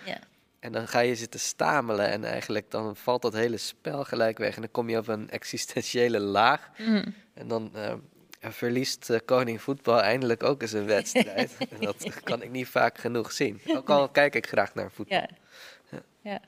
En 0.67 0.73
dan 0.73 0.89
ga 0.89 1.01
je 1.01 1.15
zitten 1.15 1.41
stamelen 1.41 2.09
en 2.09 2.25
eigenlijk 2.25 2.71
dan 2.71 2.97
valt 2.97 3.23
dat 3.23 3.33
hele 3.33 3.57
spel 3.57 4.05
gelijk 4.05 4.39
weg. 4.39 4.55
En 4.55 4.61
dan 4.61 4.71
kom 4.71 4.89
je 4.89 4.99
op 4.99 5.09
een 5.09 5.31
existentiële 5.41 6.19
laag. 6.19 6.71
Mm. 6.79 7.15
En 7.35 7.49
dan 7.49 7.73
uh, 7.75 7.95
verliest 8.41 9.11
uh, 9.11 9.19
koning 9.25 9.63
voetbal 9.63 10.01
eindelijk 10.01 10.43
ook 10.43 10.63
eens 10.63 10.73
een 10.73 10.87
wedstrijd. 10.87 11.57
en 11.71 11.81
dat 11.81 12.23
kan 12.23 12.43
ik 12.43 12.51
niet 12.51 12.69
vaak 12.69 12.99
genoeg 12.99 13.33
zien. 13.33 13.61
Ook 13.67 13.91
al 13.91 14.09
kijk 14.09 14.35
ik 14.35 14.47
graag 14.47 14.75
naar 14.75 14.91
voetbal. 14.91 15.19
Ja. 15.19 15.29
ja. 15.91 16.03
ja. 16.21 16.41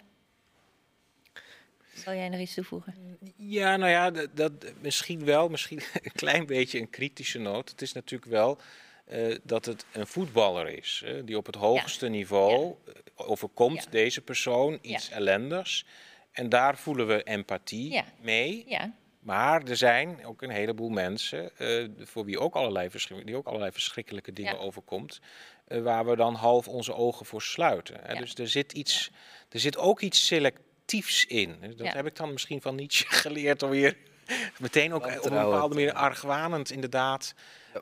Zal 1.94 2.14
jij 2.14 2.28
nog 2.28 2.40
iets 2.40 2.54
toevoegen? 2.54 2.94
Ja, 3.36 3.76
nou 3.76 3.90
ja, 3.90 4.10
dat, 4.10 4.28
dat 4.36 4.52
misschien 4.80 5.24
wel, 5.24 5.48
misschien 5.48 5.80
een 6.02 6.12
klein 6.12 6.46
beetje 6.46 6.80
een 6.80 6.90
kritische 6.90 7.38
noot. 7.38 7.70
Het 7.70 7.82
is 7.82 7.92
natuurlijk 7.92 8.30
wel 8.30 8.58
eh, 9.08 9.36
dat 9.42 9.64
het 9.64 9.84
een 9.92 10.06
voetballer 10.06 10.68
is. 10.68 11.04
die 11.24 11.36
op 11.36 11.46
het 11.46 11.54
hoogste 11.54 12.08
niveau 12.08 12.74
eh, 12.86 12.92
overkomt 13.16 13.84
Ja. 13.84 13.90
deze 13.90 14.20
persoon 14.20 14.78
iets 14.82 15.10
ellendigs. 15.10 15.84
En 16.32 16.48
daar 16.48 16.78
voelen 16.78 17.06
we 17.06 17.22
empathie 17.22 17.92
Ja. 17.92 18.04
mee. 18.20 18.64
Ja, 18.66 18.92
Maar 19.18 19.62
er 19.62 19.76
zijn 19.76 20.26
ook 20.26 20.42
een 20.42 20.50
heleboel 20.50 20.88
mensen 20.88 21.56
eh, 21.58 21.88
voor 21.98 22.24
wie 22.24 22.38
ook 22.38 22.54
allerlei, 22.54 22.88
die 23.24 23.36
ook 23.36 23.46
allerlei 23.46 23.72
verschrikkelijke 23.72 24.32
dingen 24.32 24.54
Ja. 24.54 24.58
overkomt. 24.60 25.20
waar 25.82 26.06
we 26.06 26.16
dan 26.16 26.34
half 26.34 26.68
onze 26.68 26.94
ogen 26.94 27.26
voor 27.26 27.42
sluiten. 27.42 27.96
hè. 28.02 28.12
Ja. 28.12 28.18
Dus 28.20 28.34
er 28.34 28.48
zit, 28.48 28.72
iets, 28.72 29.10
er 29.48 29.60
zit 29.60 29.76
ook 29.78 30.00
iets 30.00 30.26
selectiefs 30.26 31.26
in. 31.26 31.56
Dat 31.76 31.86
Ja. 31.86 31.92
heb 31.92 32.06
ik 32.06 32.16
dan 32.16 32.32
misschien 32.32 32.60
van 32.60 32.74
Nietzsche 32.74 33.06
geleerd 33.24 33.62
alweer. 33.62 33.96
Meteen 34.58 34.92
ook 34.94 35.06
op 35.06 35.12
een 35.12 35.20
bepaalde 35.22 35.74
manier 35.74 35.92
argwanend 35.92 36.70
inderdaad 36.70 37.34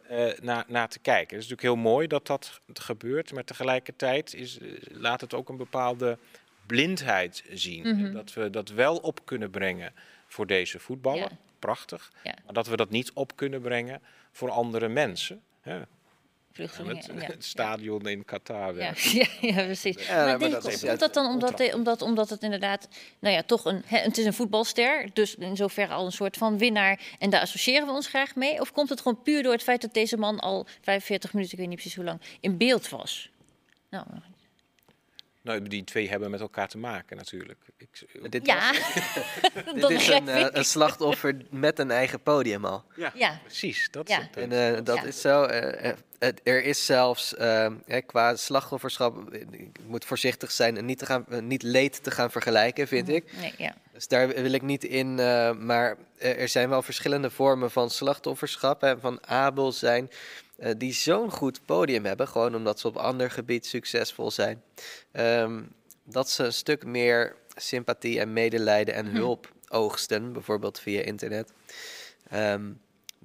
eh 0.08 0.40
naar, 0.40 0.64
naar 0.68 0.88
te 0.88 0.98
kijken. 0.98 1.36
Het 1.36 1.44
is 1.44 1.50
natuurlijk 1.50 1.76
heel 1.82 1.90
mooi 1.92 2.06
dat 2.06 2.26
dat 2.26 2.60
gebeurt. 2.72 3.32
Maar 3.32 3.44
tegelijkertijd 3.44 4.34
is, 4.34 4.58
eh, 4.58 4.68
laat 4.88 5.20
het 5.20 5.34
ook 5.34 5.48
een 5.48 5.56
bepaalde 5.56 6.18
blindheid 6.66 7.44
zien. 7.52 7.96
Mhm. 7.96 8.12
Dat 8.12 8.32
we 8.32 8.50
dat 8.50 8.68
wel 8.68 8.96
op 8.96 9.20
kunnen 9.24 9.50
brengen 9.50 9.92
voor 10.26 10.46
deze 10.46 10.78
voetballer. 10.78 11.30
Ja. 11.30 11.38
Prachtig. 11.58 12.12
Maar 12.24 12.54
dat 12.54 12.66
we 12.66 12.76
dat 12.76 12.90
niet 12.90 13.12
op 13.12 13.36
kunnen 13.36 13.60
brengen 13.60 14.02
voor 14.32 14.50
andere 14.50 14.88
mensen. 14.88 15.42
Hè? 15.60 15.82
Vluchtelingen. 16.56 16.96
Het, 16.96 17.10
ja. 17.20 17.26
het 17.34 17.44
stadion 17.44 18.08
in 18.08 18.24
Qatar. 18.24 18.66
Ja, 18.68 18.74
werkt. 18.74 19.10
ja, 19.20 19.26
ja, 19.40 19.64
precies. 19.64 20.06
Ja, 20.06 20.14
maar 20.16 20.26
maar 20.26 20.38
denk, 20.38 20.52
dat 20.52 20.62
komt 20.62 20.74
is 20.74 20.80
komt 20.80 21.00
dat 21.00 21.14
dan 21.14 21.26
omdat, 21.26 21.56
de- 21.58 21.72
omdat, 21.74 22.02
omdat 22.02 22.30
het 22.30 22.42
inderdaad, 22.42 22.88
nou 23.18 23.34
ja, 23.34 23.42
toch 23.42 23.64
een, 23.64 23.82
het 23.86 24.18
is 24.18 24.24
een 24.24 24.34
voetbalster, 24.34 25.10
dus 25.12 25.34
in 25.34 25.56
zoverre 25.56 25.94
al 25.94 26.06
een 26.06 26.12
soort 26.12 26.36
van 26.36 26.58
winnaar 26.58 27.00
en 27.18 27.30
daar 27.30 27.40
associëren 27.40 27.86
we 27.86 27.92
ons 27.92 28.06
graag 28.06 28.34
mee? 28.34 28.60
Of 28.60 28.72
komt 28.72 28.88
het 28.88 29.00
gewoon 29.00 29.22
puur 29.22 29.42
door 29.42 29.52
het 29.52 29.62
feit 29.62 29.80
dat 29.80 29.94
deze 29.94 30.16
man 30.16 30.40
al 30.40 30.66
45 30.80 31.32
minuten, 31.32 31.52
ik 31.52 31.58
weet 31.58 31.68
niet 31.68 31.78
precies 31.78 31.96
hoe 31.96 32.04
lang, 32.04 32.20
in 32.40 32.56
beeld 32.56 32.88
was? 32.88 33.30
Nou, 33.90 34.04
Nou, 35.46 35.62
die 35.62 35.84
twee 35.84 36.08
hebben 36.08 36.30
met 36.30 36.40
elkaar 36.40 36.68
te 36.68 36.78
maken 36.78 37.16
natuurlijk. 37.16 37.58
Ik, 37.76 37.88
Dit, 38.30 38.46
ja, 38.46 38.72
dit 39.74 39.90
is 39.90 40.08
een, 40.08 40.28
eh, 40.28 40.46
een 40.50 40.64
slachtoffer 40.64 41.36
met 41.50 41.78
een 41.78 41.90
eigen 41.90 42.20
podium 42.22 42.64
al. 42.64 42.84
ja, 42.96 43.12
Ja. 43.14 43.40
precies. 43.44 43.88
Dat 43.90 44.08
Ja. 44.08 44.20
is. 44.20 44.26
En 44.42 44.52
eh, 44.76 44.84
dat 44.84 44.96
Ja. 44.96 45.04
is 45.04 45.20
zo. 45.20 45.42
eh, 45.42 45.88
eh, 45.90 45.96
het- 46.18 46.40
er 46.44 46.64
is 46.64 46.86
zelfs 46.86 47.34
eh, 47.36 47.72
hè, 47.86 48.00
qua 48.00 48.36
slachtofferschap. 48.36 49.32
eh, 49.32 49.40
Ik 49.40 49.76
moet 49.86 50.04
voorzichtig 50.04 50.52
zijn 50.52 50.76
en 50.76 50.84
niet, 50.84 50.98
te 50.98 51.06
gaan, 51.06 51.24
eh, 51.28 51.38
niet 51.40 51.62
leed 51.62 52.02
te 52.02 52.10
gaan 52.10 52.30
vergelijken, 52.30 52.88
vind 52.88 53.08
ik. 53.08 53.32
Nee, 53.40 53.54
ja. 53.58 53.74
Dus 53.96 54.08
daar 54.08 54.28
wil 54.28 54.52
ik 54.52 54.62
niet 54.62 54.84
in. 54.84 55.18
eh, 55.18 55.52
maar 55.52 55.96
er 56.18 56.48
zijn 56.48 56.68
wel 56.68 56.82
verschillende 56.82 57.30
vormen 57.30 57.70
van 57.70 57.90
slachtofferschap 57.90 58.82
en 58.82 59.00
van 59.00 59.26
Abel 59.26 59.72
zijn. 59.72 60.10
eh, 60.56 60.70
die 60.76 60.92
zo'n 60.92 61.30
goed 61.30 61.60
podium 61.64 62.04
hebben, 62.04 62.28
gewoon 62.28 62.54
omdat 62.54 62.80
ze 62.80 62.86
op 62.88 62.96
ander 62.96 63.30
gebied 63.30 63.66
succesvol 63.66 64.30
zijn. 64.30 64.62
Ehm, 65.12 65.62
dat 66.04 66.30
ze 66.30 66.44
een 66.44 66.52
stuk 66.52 66.84
meer 66.84 67.36
sympathie 67.56 68.20
en 68.20 68.32
medelijden 68.32 68.94
en 68.94 69.06
hulp 69.06 69.52
oogsten, 69.68 70.32
bijvoorbeeld 70.32 70.80
via 70.80 71.00
internet. 71.02 71.52
ehm, 72.30 72.70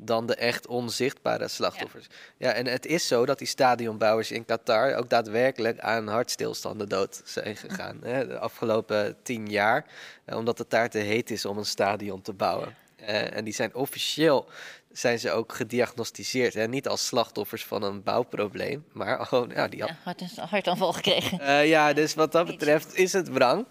dan 0.04 0.26
de 0.26 0.36
echt 0.36 0.68
onzichtbare 0.68 1.48
slachtoffers. 1.48 2.08
Ja. 2.38 2.52
en 2.52 2.68
het 2.68 2.86
is 2.86 3.08
zo 3.08 3.26
dat 3.26 3.38
die 3.38 3.48
stadionbouwers 3.48 4.32
in 4.32 4.46
Qatar 4.46 4.96
ook 4.96 5.10
daadwerkelijk 5.10 5.80
aan 5.80 6.08
hartstilstanden 6.08 6.90
dood 6.90 7.22
zijn 7.26 7.56
gegaan. 7.56 8.00
Hè, 8.04 8.28
de 8.28 8.40
afgelopen 8.40 9.16
tien 9.24 9.50
jaar, 9.50 9.86
eh, 10.26 10.38
omdat 10.38 10.58
het 10.58 10.70
daar 10.70 10.90
te 10.90 10.98
heet 10.98 11.32
is 11.32 11.46
om 11.46 11.58
een 11.58 11.66
stadion 11.66 12.22
te 12.22 12.34
bouwen. 12.34 12.76
Eh, 12.96 13.36
en 13.36 13.44
die 13.44 13.54
zijn 13.54 13.76
officieel 13.76 14.50
zijn 14.92 15.20
ze 15.20 15.32
ook 15.32 15.54
gediagnosticeerd. 15.54 16.54
Hè? 16.54 16.68
Niet 16.68 16.88
als 16.88 17.06
slachtoffers 17.06 17.66
van 17.66 17.84
een 17.84 18.04
bouwprobleem, 18.04 18.86
maar 18.92 19.26
gewoon, 19.26 19.52
ja, 19.56 19.68
die 19.68 19.80
ja 19.80 19.98
hart, 20.04 20.22
hartaanval 20.38 20.94
gekregen. 20.94 21.40
eh, 21.40 21.68
ja, 21.68 21.94
dus 21.94 22.14
wat 22.14 22.32
dat 22.32 22.46
betreft 22.46 22.96
is 22.96 23.14
het 23.14 23.30
wrang. 23.30 23.66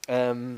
Ehm, 0.00 0.54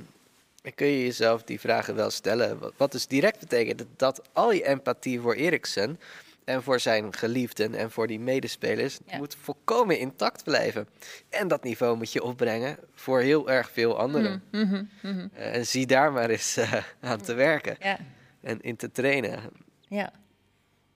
dan 0.63 0.75
kun 0.75 0.87
je 0.87 1.03
jezelf 1.05 1.43
die 1.43 1.61
vragen 1.61 1.95
wel 1.95 2.11
stellen. 2.11 2.59
Wat- 2.59 2.73
Wat 2.77 2.93
dus 2.93 3.07
direct 3.07 3.39
betekent 3.41 3.85
dat 3.97 4.23
al 4.33 4.53
je 4.53 4.65
empathie 4.65 5.21
voor 5.21 5.35
Eriksen 5.35 6.01
en 6.45 6.63
voor 6.63 6.81
zijn 6.81 7.15
geliefden 7.15 7.75
en 7.75 7.91
voor 7.91 8.07
die 8.07 8.21
medespelers 8.21 8.99
Ja. 9.07 9.17
moet 9.17 9.37
volkomen 9.41 9.99
intact 9.99 10.45
blijven. 10.45 10.89
En 11.29 11.49
dat 11.49 11.63
niveau 11.63 11.97
moet 11.97 12.13
je 12.13 12.23
opbrengen 12.23 12.79
voor 12.95 13.21
heel 13.21 13.51
erg 13.51 13.71
veel 13.71 13.99
anderen. 13.99 14.43
Mhm, 14.51 14.85
mhm. 15.03 15.29
Eh, 15.33 15.55
en 15.55 15.67
zie 15.67 15.87
daar 15.87 16.13
maar 16.13 16.31
eens 16.31 16.57
eh, 16.57 16.73
aan 17.01 17.21
te 17.21 17.35
werken 17.35 17.77
Ja, 17.81 17.99
en 18.41 18.61
in 18.61 18.77
te 18.77 18.91
trainen. 18.91 19.41
ja. 19.89 20.13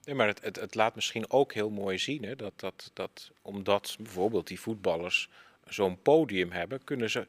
Nee, 0.05 0.15
maar 0.15 0.27
het, 0.27 0.41
het, 0.43 0.55
het 0.55 0.75
laat 0.75 0.95
misschien 0.95 1.29
ook 1.31 1.53
heel 1.53 1.69
mooi 1.69 1.97
zien 1.97 2.23
hè, 2.23 2.35
dat, 2.35 2.53
dat, 2.55 2.91
dat 2.93 3.31
omdat 3.41 3.95
bijvoorbeeld 3.99 4.47
die 4.47 4.59
voetballers 4.59 5.29
zo'n 5.67 6.01
podium 6.01 6.51
hebben, 6.51 6.83
kunnen 6.83 7.09
ze 7.09 7.27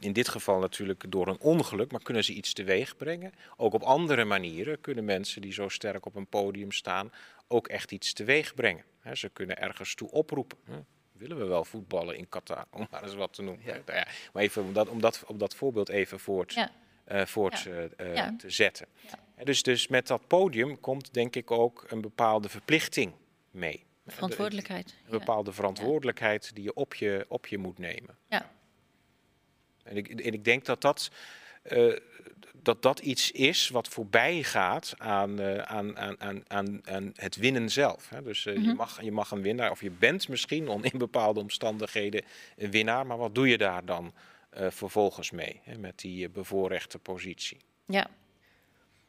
in 0.00 0.12
dit 0.12 0.28
geval 0.28 0.58
natuurlijk 0.58 1.04
door 1.08 1.26
een 1.26 1.40
ongeluk, 1.40 1.90
maar 1.92 2.02
kunnen 2.02 2.24
ze 2.24 2.32
iets 2.32 2.52
teweeg 2.52 2.96
brengen. 2.96 3.32
Ook 3.56 3.74
op 3.74 3.82
andere 3.82 4.24
manieren 4.24 4.80
kunnen 4.80 5.04
mensen 5.04 5.40
die 5.42 5.52
zo 5.52 5.68
sterk 5.68 6.06
op 6.06 6.14
een 6.14 6.26
podium 6.26 6.72
staan 6.72 7.12
ook 7.48 7.68
echt 7.68 7.92
iets 7.92 8.12
teweeg 8.12 8.54
brengen. 8.54 8.84
Hè, 9.00 9.14
ze 9.14 9.28
kunnen 9.28 9.58
ergens 9.58 9.94
toe 9.94 10.10
oproepen. 10.10 10.58
Hè. 10.64 10.76
Willen 11.12 11.38
we 11.38 11.44
wel 11.44 11.64
voetballen 11.64 12.16
in 12.16 12.28
Qatar, 12.28 12.66
om 12.70 12.86
maar 12.90 13.02
eens 13.02 13.14
wat 13.14 13.32
te 13.34 13.42
noemen. 13.42 13.64
Ja. 13.64 13.72
Nou 13.86 13.98
ja, 13.98 14.06
maar 14.32 14.42
even 14.42 14.62
om 14.62 14.72
dat, 14.72 14.88
om, 14.88 15.00
dat, 15.00 15.24
om 15.26 15.38
dat 15.38 15.54
voorbeeld 15.54 15.88
even 15.88 16.20
voort, 16.20 16.54
Ja. 16.54 16.70
eh, 17.04 17.26
voort 17.26 17.60
Ja. 17.60 17.70
eh, 17.70 17.84
eh, 18.08 18.14
Ja. 18.14 18.34
te 18.38 18.50
zetten. 18.50 18.86
Dus, 19.44 19.62
dus 19.62 19.88
met 19.88 20.06
dat 20.06 20.26
podium 20.26 20.80
komt 20.80 21.14
denk 21.14 21.36
ik 21.36 21.50
ook 21.50 21.84
een 21.88 22.00
bepaalde 22.00 22.48
verplichting 22.48 23.12
mee. 23.50 23.84
Verantwoordelijkheid. 24.12 24.94
Een 25.04 25.18
bepaalde 25.18 25.52
verantwoordelijkheid 25.52 26.54
die 26.54 26.64
je 26.64 26.74
op 26.74 26.94
je, 26.94 27.24
op 27.28 27.46
je 27.46 27.58
moet 27.58 27.78
nemen. 27.78 28.16
Ja. 28.28 28.50
En 29.82 29.96
ik, 29.96 30.08
en 30.08 30.32
ik 30.32 30.44
denk 30.44 30.64
dat 30.64 30.80
dat, 30.80 31.10
eh, 31.62 31.96
dat 32.54 32.82
dat 32.82 32.98
iets 32.98 33.30
is 33.30 33.68
wat 33.68 33.88
voorbij 33.88 34.42
gaat 34.42 34.94
aan, 34.98 35.40
eh, 35.40 35.58
aan, 35.58 35.98
aan, 35.98 36.20
aan, 36.20 36.42
aan, 36.46 36.80
aan 36.86 37.12
het 37.14 37.36
winnen 37.36 37.70
zelf. 37.70 38.08
Hè. 38.08 38.22
Dus 38.22 38.46
eh, 38.46 38.54
je, 38.54 38.74
mag, 38.74 39.02
je 39.02 39.12
mag 39.12 39.30
een 39.30 39.42
winnaar, 39.42 39.70
of 39.70 39.80
je 39.80 39.90
bent 39.90 40.28
misschien 40.28 40.68
on- 40.68 40.84
in 40.84 40.98
bepaalde 40.98 41.40
omstandigheden 41.40 42.24
een 42.56 42.70
winnaar, 42.70 43.06
maar 43.06 43.18
wat 43.18 43.34
doe 43.34 43.48
je 43.48 43.58
daar 43.58 43.84
dan 43.84 44.14
eh, 44.50 44.70
vervolgens 44.70 45.30
mee, 45.30 45.60
hè, 45.62 45.78
met 45.78 45.98
die 45.98 46.26
eh, 46.26 46.32
bevoorrechte 46.32 46.98
positie? 46.98 47.58
Ja. 47.86 48.06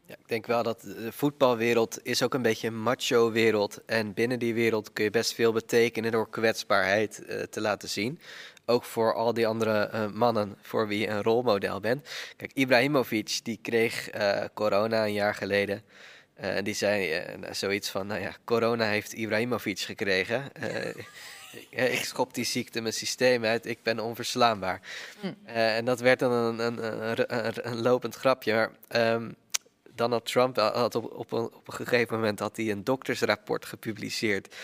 Ja, 0.06 0.14
ik 0.16 0.28
denk 0.28 0.46
wel 0.46 0.64
dat 0.64 0.82
de 0.82 1.12
voetbalwereld 1.12 2.00
is 2.04 2.24
ook 2.24 2.34
een 2.34 2.42
beetje 2.42 2.68
een 2.68 2.82
macho-wereld. 2.82 3.82
En 3.86 4.14
binnen 4.14 4.40
die 4.40 4.54
wereld 4.54 4.94
kun 4.94 5.04
je 5.04 5.10
best 5.10 5.34
veel 5.34 5.52
betekenen 5.52 6.12
door 6.12 6.30
kwetsbaarheid 6.30 7.26
eh, 7.26 7.42
te 7.42 7.62
laten 7.62 7.90
zien. 7.90 8.20
Ook 8.66 8.84
voor 8.84 9.14
al 9.14 9.34
die 9.34 9.48
andere 9.48 9.80
eh, 9.84 10.08
mannen 10.12 10.56
voor 10.62 10.88
wie 10.88 11.00
je 11.00 11.08
een 11.08 11.24
rolmodel 11.24 11.80
bent. 11.80 12.10
Kijk, 12.38 12.52
Ibrahimovic 12.54 13.40
die 13.44 13.60
kreeg 13.62 14.10
eh, 14.10 14.44
corona 14.54 15.06
een 15.06 15.14
jaar 15.14 15.36
geleden. 15.36 15.82
En 16.34 16.64
die 16.64 16.74
zei 16.74 17.24
zoiets 17.52 17.90
van, 17.90 18.08
nou 18.08 18.22
ja, 18.22 18.36
corona 18.44 18.86
heeft 18.86 19.14
Ibrahimovic 19.14 19.80
gekregen. 19.80 20.44
Ik- 21.70 22.04
schop 22.06 22.34
die 22.34 22.46
ziekte 22.46 22.82
mijn 22.82 22.94
systeem 22.94 23.46
uit, 23.46 23.66
ik 23.66 23.84
ben 23.84 24.00
onverslaanbaar. 24.00 24.82
Eh, 25.46 25.78
en 25.78 25.86
dat 25.86 26.00
werd 26.00 26.20
dan 26.20 26.32
een, 26.32 26.60
een, 26.60 26.84
een, 27.10 27.46
een, 27.46 27.68
een 27.72 27.82
lopend 27.82 28.16
grapje. 28.16 28.54
Maar, 28.54 28.72
ehm, 28.88 29.30
Donald 29.96 30.26
Trump 30.26 30.58
had 30.58 30.96
op, 30.96 31.12
op, 31.14 31.32
een, 31.32 31.44
op 31.44 31.68
een 31.68 31.74
gegeven 31.74 32.16
moment 32.16 32.40
had 32.40 32.58
hij 32.58 32.72
een 32.72 32.84
doktersrapport 32.84 33.66
gepubliceerd. 33.66 34.56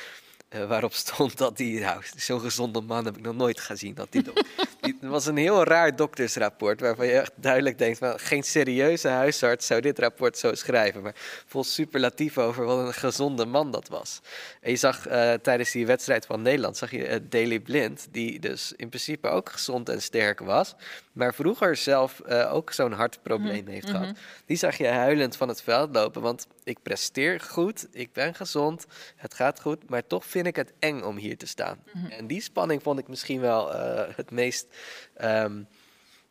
eh, 0.50 0.68
waarop 0.68 0.94
stond 0.94 1.38
dat 1.38 1.58
hij, 1.58 1.68
nou, 1.68 2.02
zo'n 2.16 2.40
gezonde 2.40 2.82
man 2.82 3.06
heb 3.06 3.18
ik 3.18 3.24
nog 3.24 3.36
nooit 3.36 3.60
gezien. 3.60 3.94
Dat 3.94 4.08
die, 4.12 4.24
die- 4.82 4.98
het 5.02 5.10
was 5.10 5.26
een 5.26 5.38
heel 5.38 5.64
raar 5.64 5.96
doktersrapport. 5.96 6.80
Waarvan 6.80 7.06
je 7.06 7.12
echt 7.20 7.32
duidelijk 7.36 7.78
denkt: 7.78 7.98
van, 7.98 8.20
geen 8.20 8.44
serieuze 8.44 9.08
huisarts 9.08 9.68
zou 9.68 9.82
dit 9.82 10.00
rapport 10.00 10.38
zo 10.38 10.54
schrijven. 10.56 11.02
Maar 11.02 11.16
vol 11.48 11.64
superlatief 11.64 12.38
over 12.38 12.66
wat 12.66 12.88
een 12.88 12.94
gezonde 12.94 13.46
man 13.46 13.72
dat 13.72 13.88
was. 13.88 14.20
En 14.62 14.72
je 14.72 14.78
zag 14.78 15.08
eh, 15.08 15.34
tijdens 15.34 15.72
die 15.72 15.86
wedstrijd 15.86 16.26
van 16.26 16.42
Nederland, 16.42 16.78
zag 16.78 16.92
je 16.92 17.06
eh, 17.08 17.20
Daley 17.30 17.60
Blind, 17.60 18.08
die 18.12 18.40
dus 18.40 18.74
in 18.76 18.90
principe 18.90 19.28
ook 19.28 19.50
gezond 19.52 19.90
en 19.90 20.02
sterk 20.02 20.40
was. 20.40 20.76
Maar 21.20 21.34
vroeger 21.34 21.76
zelf 21.76 22.20
eh, 22.20 22.54
ook 22.54 22.72
zo'n 22.72 22.92
hartprobleem 22.92 23.68
heeft 23.68 23.90
gehad. 23.90 24.18
Die 24.46 24.58
zag 24.58 24.78
je 24.78 24.88
huilend 24.88 25.36
van 25.36 25.48
het 25.48 25.62
veld 25.62 25.96
lopen. 25.96 26.22
Want 26.22 26.48
ik 26.64 26.82
presteer 26.82 27.40
goed, 27.40 27.88
ik 27.92 28.14
ben 28.14 28.36
gezond, 28.36 28.86
het 29.16 29.34
gaat 29.34 29.62
goed. 29.62 29.90
Maar 29.90 30.08
toch 30.08 30.26
vind 30.26 30.46
ik 30.46 30.56
het 30.56 30.74
eng 30.80 31.02
om 31.02 31.18
hier 31.18 31.38
te 31.38 31.48
staan. 31.48 31.78
En 32.10 32.28
die 32.28 32.42
spanning 32.42 32.84
vond 32.84 33.00
ik 33.00 33.08
misschien 33.08 33.40
wel 33.40 33.74
eh, 33.74 34.16
het 34.16 34.32
meest 34.32 34.68
ehm 35.14 35.62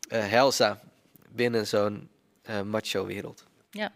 eh, 0.09 0.27
heilzaam 0.27 0.77
binnen 1.29 1.67
zo'n 1.67 2.09
eh, 2.41 2.61
macho-wereld. 2.61 3.45
Ja. 3.71 3.91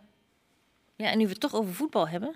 Ja, 0.95 1.11
en 1.11 1.17
nu 1.17 1.23
we 1.23 1.29
het 1.29 1.39
toch 1.39 1.53
over 1.53 1.73
voetbal 1.73 2.07
hebben. 2.07 2.35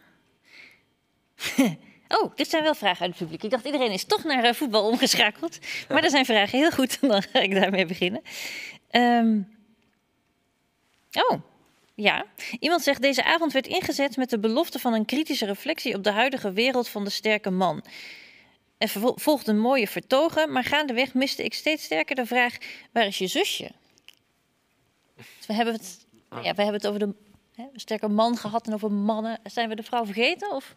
oh, 2.07 2.35
dit 2.35 2.49
zijn 2.49 2.63
wel 2.63 2.75
vragen 2.75 3.01
uit 3.01 3.09
het 3.09 3.19
publiek. 3.19 3.43
Ik 3.43 3.49
dacht 3.49 3.65
iedereen 3.65 3.91
is 3.91 4.05
toch 4.05 4.23
naar 4.23 4.43
eh, 4.43 4.53
voetbal 4.53 4.87
omgeschakeld. 4.87 5.57
Maar 5.89 6.03
er 6.03 6.09
zijn 6.09 6.25
vragen, 6.25 6.59
heel 6.59 6.71
goed. 6.71 6.97
Dan 7.09 7.21
ga 7.21 7.39
ik 7.39 7.53
daarmee 7.53 7.85
beginnen. 7.85 8.21
Ehm, 8.89 9.41
oh, 11.11 11.41
Ja, 11.95 12.25
iemand 12.59 12.81
zegt 12.81 13.01
deze 13.01 13.23
avond 13.23 13.53
werd 13.53 13.67
ingezet 13.67 14.17
met 14.17 14.29
de 14.29 14.39
belofte 14.39 14.79
van 14.79 14.93
een 14.93 15.05
kritische 15.05 15.45
reflectie 15.45 15.95
op 15.95 16.03
de 16.03 16.11
huidige 16.11 16.51
wereld 16.51 16.87
van 16.87 17.03
de 17.03 17.09
sterke 17.09 17.49
man. 17.49 17.83
Er 18.77 18.89
volgde 19.15 19.51
een 19.51 19.59
mooie 19.59 19.87
vertogen, 19.87 20.51
maar 20.51 20.63
gaandeweg 20.63 21.13
miste 21.13 21.43
ik 21.43 21.53
steeds 21.53 21.83
sterker 21.83 22.15
de 22.15 22.25
vraag: 22.25 22.57
waar 22.91 23.05
is 23.05 23.17
je 23.17 23.27
zusje? 23.27 23.71
We 25.47 25.53
hebben 25.53 25.73
het, 25.73 26.05
ja, 26.29 26.53
we 26.53 26.63
hebben 26.63 26.73
het 26.73 26.87
over 26.87 26.99
de 26.99 27.13
hè, 27.55 27.63
sterke 27.73 28.07
man 28.07 28.37
gehad 28.37 28.67
en 28.67 28.73
over 28.73 28.91
mannen. 28.91 29.39
Zijn 29.43 29.69
we 29.69 29.75
de 29.75 29.83
vrouw 29.83 30.05
vergeten 30.05 30.51
of 30.51 30.75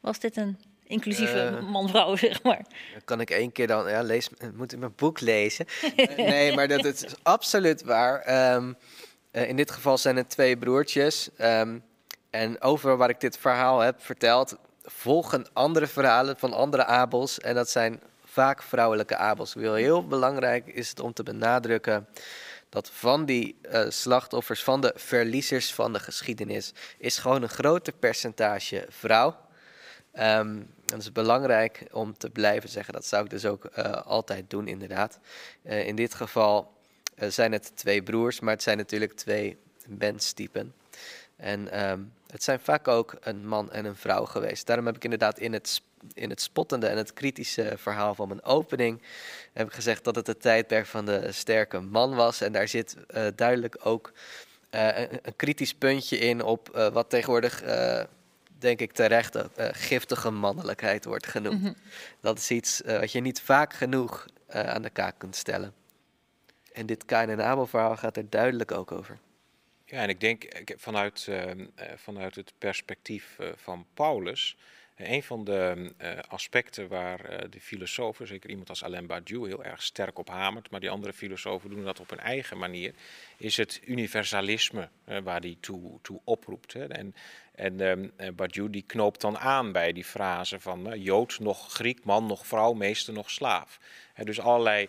was 0.00 0.18
dit 0.18 0.36
een 0.36 0.58
inclusieve 0.92 1.40
Eh. 1.40 1.60
man-vrouw, 1.60 2.16
zeg 2.26 2.42
maar? 2.42 2.64
Kan 3.04 3.20
ik 3.20 3.30
één 3.30 3.52
keer 3.52 3.66
dan, 3.66 3.88
ja, 3.88 4.02
lees, 4.02 4.28
moet 4.54 4.72
ik 4.72 4.78
mijn 4.78 4.92
boek 4.96 5.20
lezen. 5.20 5.66
Nee, 6.16 6.54
maar 6.54 6.68
dat 6.68 6.84
is 6.84 7.04
absoluut 7.22 7.82
waar. 7.82 8.20
Ehm, 8.20 8.72
eh, 9.30 9.48
in 9.48 9.56
dit 9.56 9.70
geval 9.70 9.98
zijn 9.98 10.16
het 10.16 10.28
twee 10.28 10.56
broertjes. 10.56 11.28
Ehm, 11.36 11.78
en 12.30 12.60
overal 12.60 12.96
waar 12.96 13.08
ik 13.08 13.20
dit 13.20 13.38
verhaal 13.38 13.80
heb 13.80 14.02
verteld, 14.02 14.56
volgen 14.84 15.46
andere 15.52 15.86
verhalen 15.86 16.36
van 16.38 16.52
andere 16.52 16.84
Abels. 16.84 17.40
En 17.40 17.54
dat 17.54 17.70
zijn 17.70 18.00
vaak 18.24 18.62
vrouwelijke 18.62 19.16
Abels. 19.16 19.54
Heel, 19.54 19.74
heel 19.74 20.06
belangrijk 20.06 20.66
is 20.66 20.88
het 20.88 21.00
om 21.00 21.12
te 21.12 21.22
benadrukken 21.22 22.06
dat 22.72 22.90
van 22.92 23.24
die 23.24 23.58
eh, 23.62 23.84
slachtoffers, 23.88 24.62
van 24.62 24.80
de 24.80 24.92
verliezers 24.96 25.74
van 25.74 25.92
de 25.92 25.98
geschiedenis, 25.98 26.72
is 26.98 27.18
gewoon 27.18 27.42
een 27.42 27.48
groter 27.48 27.92
percentage 27.92 28.86
vrouw. 28.88 29.36
Ehm, 30.12 30.60
dat 30.98 31.00
is 31.00 31.12
belangrijk 31.12 31.86
om 31.92 32.18
te 32.18 32.30
blijven 32.30 32.68
zeggen. 32.68 32.94
Dat 32.94 33.06
zou 33.06 33.24
ik 33.24 33.30
dus 33.30 33.46
ook 33.46 33.64
eh, 33.64 33.92
altijd 33.92 34.50
doen, 34.50 34.68
inderdaad. 34.68 35.18
Eh, 35.62 35.86
in 35.86 35.96
dit 35.96 36.14
geval 36.14 36.72
eh, 37.14 37.28
zijn 37.28 37.52
het 37.52 37.72
twee 37.74 38.02
broers, 38.02 38.40
maar 38.40 38.52
het 38.52 38.62
zijn 38.62 38.76
natuurlijk 38.76 39.12
twee 39.12 39.58
menstypen. 39.86 40.74
En 41.36 41.70
ehm, 41.70 42.00
het 42.26 42.42
zijn 42.42 42.60
vaak 42.60 42.88
ook 42.88 43.16
een 43.20 43.48
man 43.48 43.70
en 43.70 43.84
een 43.84 43.96
vrouw 43.96 44.24
geweest. 44.24 44.66
Daarom 44.66 44.86
heb 44.86 44.96
ik 44.96 45.04
inderdaad 45.04 45.38
in 45.38 45.52
het, 45.52 45.82
in 46.14 46.30
het 46.30 46.40
spottende 46.40 46.86
en 46.86 46.96
het 46.96 47.12
kritische 47.12 47.72
verhaal 47.76 48.14
van 48.14 48.28
mijn 48.28 48.44
opening... 48.44 49.02
heb 49.52 49.66
ik 49.66 49.72
gezegd 49.72 50.04
dat 50.04 50.14
het 50.14 50.26
het 50.26 50.40
tijdperk 50.40 50.86
van 50.86 51.04
de 51.04 51.32
sterke 51.32 51.80
man 51.80 52.14
was. 52.14 52.40
En 52.40 52.52
daar 52.52 52.68
zit 52.68 52.96
duidelijk 53.34 53.76
ook 53.82 54.12
een, 54.70 55.36
kritisch 55.36 55.74
puntje 55.74 56.18
in 56.18 56.42
op 56.42 56.90
wat 56.92 57.10
tegenwoordig... 57.10 57.62
denk 58.62 58.80
ik 58.80 58.92
terecht, 58.92 59.34
eh, 59.34 59.68
giftige 59.72 60.30
mannelijkheid 60.30 61.04
wordt 61.04 61.26
genoemd. 61.26 61.76
Dat 62.20 62.38
is 62.38 62.50
iets 62.50 62.82
eh, 62.82 62.98
wat 62.98 63.12
je 63.12 63.20
niet 63.20 63.40
vaak 63.40 63.72
genoeg 63.74 64.26
eh, 64.46 64.68
aan 64.68 64.82
de 64.82 64.90
kaak 64.90 65.18
kunt 65.18 65.36
stellen. 65.36 65.74
En 66.72 66.86
dit 66.86 67.04
Kain 67.04 67.30
en 67.30 67.42
Abel 67.44 67.66
verhaal 67.66 67.96
gaat 67.96 68.16
er 68.16 68.30
duidelijk 68.30 68.70
ook 68.72 68.92
over. 68.92 69.18
Ja, 69.84 70.02
en 70.02 70.08
ik 70.08 70.20
denk 70.20 70.44
ik- 70.44 70.74
vanuit, 70.78 71.26
ehm, 71.28 71.66
eh, 71.74 71.86
vanuit 71.96 72.34
het 72.34 72.52
perspectief 72.58 73.38
eh, 73.38 73.48
van 73.56 73.86
Paulus, 73.94 74.56
een 74.96 75.22
van 75.22 75.44
de 75.44 75.92
eh, 75.96 76.18
aspecten 76.28 76.88
waar 76.88 77.24
eh, 77.24 77.50
de 77.50 77.60
filosofen, 77.60 78.26
zeker 78.26 78.50
iemand 78.50 78.68
als 78.68 78.84
Alain 78.84 79.06
Badiou, 79.06 79.48
heel 79.48 79.64
erg 79.64 79.82
sterk 79.82 80.18
op 80.18 80.28
hamert, 80.28 80.70
maar 80.70 80.80
die 80.80 80.90
andere 80.90 81.12
filosofen 81.12 81.70
doen 81.70 81.84
dat 81.84 82.00
op 82.00 82.10
hun 82.10 82.18
eigen 82.18 82.58
manier, 82.58 82.94
is 83.36 83.56
het 83.56 83.80
universalisme 83.84 84.88
eh, 85.04 85.18
waar 85.18 85.40
die 85.40 85.56
toe, 85.60 85.98
toe 86.02 86.20
oproept. 86.24 86.72
Hè. 86.72 86.86
En, 86.86 87.14
en 87.54 87.80
ehm, 87.80 88.08
eh, 88.16 88.32
Badiou 88.32 88.70
die 88.70 88.84
knoopt 88.86 89.20
dan 89.20 89.38
aan 89.38 89.72
bij 89.72 89.92
die 89.92 90.04
frase 90.04 90.60
van 90.60 91.00
Jood 91.00 91.38
nog 91.38 91.72
Griek, 91.72 92.04
man 92.04 92.26
nog 92.26 92.46
vrouw, 92.46 92.72
meester 92.72 93.12
nog 93.12 93.30
slaaf. 93.30 93.78
Hè, 94.12 94.24
dus 94.24 94.40
allerlei 94.40 94.88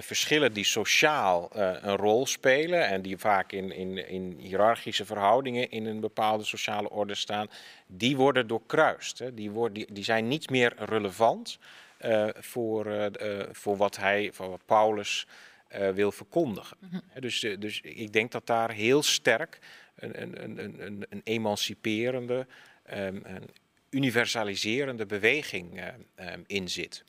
verschillen 0.00 0.52
die 0.52 0.64
sociaal 0.64 1.50
eh, 1.52 1.72
een 1.80 1.96
rol 1.96 2.26
spelen 2.26 2.86
en 2.86 3.02
die 3.02 3.16
vaak 3.18 3.52
in, 3.52 3.72
in, 3.72 4.08
in 4.08 4.36
hiërarchische 4.38 5.04
verhoudingen 5.04 5.70
in 5.70 5.86
een 5.86 6.00
bepaalde 6.00 6.44
sociale 6.44 6.90
orde 6.90 7.14
staan, 7.14 7.50
die 7.86 8.16
worden 8.16 8.46
doorkruist. 8.46 9.18
Hè. 9.18 9.34
Die, 9.34 9.50
worden, 9.50 9.74
die, 9.74 9.92
die 9.92 10.04
zijn 10.04 10.28
niet 10.28 10.50
meer 10.50 10.72
relevant 10.76 11.58
eh, 11.98 12.28
voor, 12.34 12.86
eh, 12.86 13.40
eh, 13.40 13.48
voor, 13.52 13.76
wat 13.76 13.96
hij, 13.96 14.30
voor 14.32 14.48
wat 14.50 14.64
Paulus 14.66 15.26
eh, 15.68 15.88
wil 15.90 16.12
verkondigen. 16.12 16.76
Hè, 17.08 17.20
Dus, 17.20 17.42
eh, 17.42 17.56
dus 17.58 17.80
ik 17.80 18.12
denk 18.12 18.32
dat 18.32 18.46
daar 18.46 18.70
heel 18.70 19.02
sterk 19.02 19.58
een, 19.94 20.22
een, 20.22 20.62
een, 20.62 21.06
een- 21.08 21.20
emanciperende, 21.24 22.46
ehm, 22.82 23.20
een 23.22 23.48
universaliserende 23.90 25.06
beweging 25.06 25.80
eh, 25.80 25.86
ehm, 26.14 26.40
in 26.46 26.68
zit. 26.68 27.04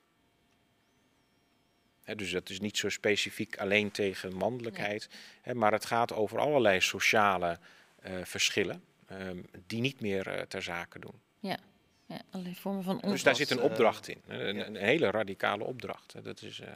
Dus 2.16 2.32
dat 2.32 2.50
is 2.50 2.60
niet 2.60 2.78
zo 2.78 2.90
specifiek 2.90 3.58
alleen 3.58 3.92
tegen 3.92 4.34
mannelijkheid, 4.36 5.10
hè, 5.42 5.54
maar 5.54 5.72
het 5.72 5.86
gaat 5.86 6.14
over 6.14 6.40
allerlei 6.40 6.82
sociale 6.82 7.60
eh, 8.02 8.12
verschillen 8.24 8.84
ehm, 9.08 9.38
die 9.68 9.82
niet 9.82 10.02
meer 10.02 10.28
eh, 10.28 10.42
ter 10.42 10.62
zake 10.64 11.00
doen. 11.00 11.14
Ja, 11.40 11.58
ja 12.06 12.22
allerlei 12.32 12.56
vormen 12.56 12.84
van 12.84 12.94
Dus 12.96 13.04
onrust. 13.04 13.24
daar 13.26 13.36
zit 13.36 13.52
een 13.52 13.58
eh, 13.60 13.64
opdracht 13.64 14.08
in, 14.08 14.22
een, 14.28 14.66
een 14.68 14.76
hele 14.76 15.12
radicale 15.12 15.64
opdracht. 15.64 16.16
Dat 16.24 16.42
is, 16.42 16.60
eh, 16.60 16.68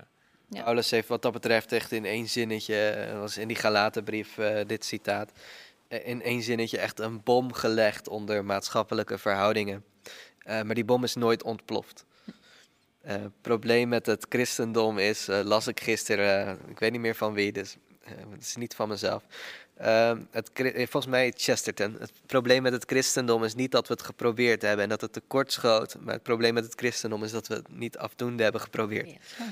Ja. 0.49 0.64
Paulus 0.64 0.91
heeft 0.91 1.08
wat 1.08 1.22
dat 1.22 1.32
betreft 1.34 1.72
echt 1.72 1.91
in 1.91 2.06
één 2.06 2.28
zinnetje, 2.30 3.10
was 3.20 3.38
in 3.38 3.48
die 3.48 3.58
Galatenbrief 3.58 4.38
eh, 4.38 4.66
dit 4.68 4.86
citaat, 4.86 5.32
in 5.88 6.22
één 6.22 6.41
zinnetje 6.41 6.78
echt 6.78 6.99
een 6.99 7.24
bom 7.24 7.54
gelegd 7.54 8.08
onder 8.08 8.45
maatschappelijke 8.45 9.18
verhoudingen. 9.18 9.84
Eh, 10.38 10.62
maar 10.62 10.76
die 10.76 10.86
bom 10.86 11.04
is 11.04 11.16
nooit 11.16 11.44
ontploft. 11.44 12.06
Het 13.08 13.42
probleem 13.42 13.88
met 13.88 14.06
het 14.06 14.26
christendom 14.30 14.98
is, 14.98 15.28
eh, 15.28 15.42
las 15.44 15.68
ik 15.68 15.80
gisteren, 15.80 16.48
eh, 16.48 16.70
ik 16.70 16.80
weet 16.80 16.92
niet 16.92 17.02
meer 17.02 17.16
van 17.16 17.34
wie, 17.34 17.52
dus 17.52 17.78
het 18.04 18.42
is 18.42 18.56
niet 18.56 18.76
van 18.76 18.90
mezelf. 18.90 19.24
Ehm, 19.78 20.22
het, 20.32 20.52
volgens 20.76 21.06
mij 21.06 21.34
Chesterton. 21.36 21.96
Het 22.00 22.12
probleem 22.26 22.62
met 22.62 22.74
het 22.74 22.84
christendom 22.86 23.44
is 23.44 23.56
niet 23.56 23.72
dat 23.72 23.88
we 23.88 23.94
het 23.94 24.04
geprobeerd 24.04 24.62
hebben 24.62 24.84
en 24.84 24.90
dat 24.90 25.02
het 25.02 25.14
tekort 25.14 25.52
schoot. 25.52 25.96
Maar 26.00 26.14
het 26.14 26.24
probleem 26.24 26.54
met 26.54 26.64
het 26.64 26.74
christendom 26.76 27.24
is 27.24 27.32
dat 27.32 27.48
we 27.48 27.54
het 27.54 27.78
niet 27.78 27.98
afdoende 27.98 28.44
hebben 28.44 28.62
geprobeerd. 28.62 29.10
Ja. 29.38 29.46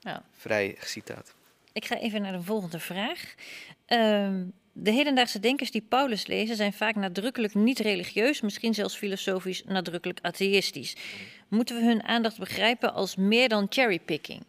Nou, 0.00 0.20
Vrij 0.36 0.76
citaat. 0.80 1.34
ik 1.72 1.84
ga 1.84 1.98
even 1.98 2.22
naar 2.22 2.32
de 2.32 2.42
volgende 2.42 2.80
vraag. 2.80 3.34
Ehm, 3.86 4.42
de 4.72 4.90
hedendaagse 4.90 5.40
denkers 5.40 5.70
die 5.70 5.84
Paulus 5.88 6.26
lezen 6.26 6.56
zijn 6.56 6.72
vaak 6.72 6.94
nadrukkelijk 6.94 7.54
niet 7.54 7.78
religieus, 7.78 8.40
misschien 8.40 8.74
zelfs 8.74 8.96
filosofisch 8.96 9.64
nadrukkelijk 9.64 10.18
atheïstisch. 10.22 10.96
Moeten 11.50 11.76
we 11.76 11.84
hun 11.84 12.02
aandacht 12.02 12.38
begrijpen 12.38 12.92
als 12.92 13.16
meer 13.16 13.48
dan 13.48 13.66
cherrypicking? 13.70 14.42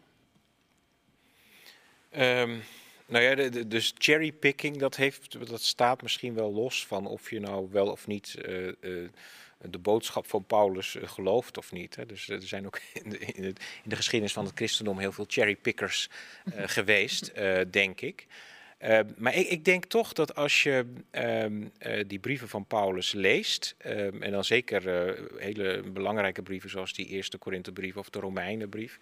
Ehm, 2.10 2.58
nou 3.06 3.24
ja, 3.24 3.48
dus 3.66 3.94
cherrypicking, 3.98 4.78
dat, 4.78 4.98
dat 5.48 5.62
staat 5.62 6.02
misschien 6.02 6.34
wel 6.34 6.52
los 6.52 6.86
van 6.86 7.06
of 7.06 7.30
je 7.30 7.40
nou 7.40 7.68
wel 7.70 7.90
of 7.90 8.06
niet 8.06 8.34
eh, 8.34 8.68
eh, 8.68 8.74
de 9.70 9.78
boodschap 9.78 10.26
van 10.26 10.44
Paulus 10.44 10.96
eh, 10.96 11.08
gelooft 11.08 11.58
of 11.58 11.72
niet. 11.72 11.96
Hè. 11.96 12.06
Dus 12.06 12.28
er 12.28 12.42
zijn 12.42 12.66
ook 12.66 12.80
in 13.02 13.10
de, 13.10 13.18
in, 13.18 13.54
de 13.84 13.96
geschiedenis 13.96 14.32
van 14.32 14.44
het 14.44 14.54
christendom 14.54 14.98
heel 14.98 15.12
veel 15.12 15.24
cherrypickers 15.28 16.08
eh, 16.44 16.62
geweest, 16.66 17.32
denk 17.70 18.00
ik. 18.00 18.26
Eh, 18.82 18.98
maar 19.16 19.34
ik, 19.34 19.48
ik 19.48 19.64
denk 19.64 19.84
toch 19.84 20.12
dat 20.12 20.34
als 20.34 20.62
je 20.62 20.86
ehm, 21.10 21.62
eh, 21.78 22.04
die 22.06 22.18
brieven 22.18 22.48
van 22.48 22.66
Paulus 22.66 23.12
leest, 23.12 23.74
ehm, 23.78 24.22
en 24.22 24.30
dan 24.30 24.44
zeker 24.44 24.88
eh, 24.88 25.24
hele 25.36 25.82
belangrijke 25.92 26.42
brieven 26.42 26.70
zoals 26.70 26.92
die 26.92 27.06
eerste 27.06 27.38
Korinthebrief 27.38 27.96
of 27.96 28.10
de 28.10 28.18
Romeinenbrief, 28.18 28.98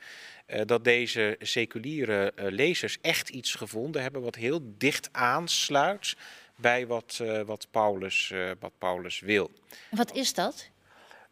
eh, 0.47 0.61
dat 0.67 0.85
deze 0.85 1.37
seculiere 1.39 2.33
lezers 2.37 2.99
echt 3.01 3.29
iets 3.29 3.55
gevonden 3.55 4.03
hebben 4.03 4.23
wat 4.23 4.35
heel 4.35 4.61
dicht 4.79 5.09
aansluit 5.13 6.17
bij 6.57 6.87
wat, 6.87 7.23
wat, 7.47 7.67
Paulus, 7.71 8.33
wat 8.59 8.73
Paulus 8.79 9.21
wil. 9.21 9.51
Wat 9.91 10.15
is 10.15 10.35
dat? 10.35 10.70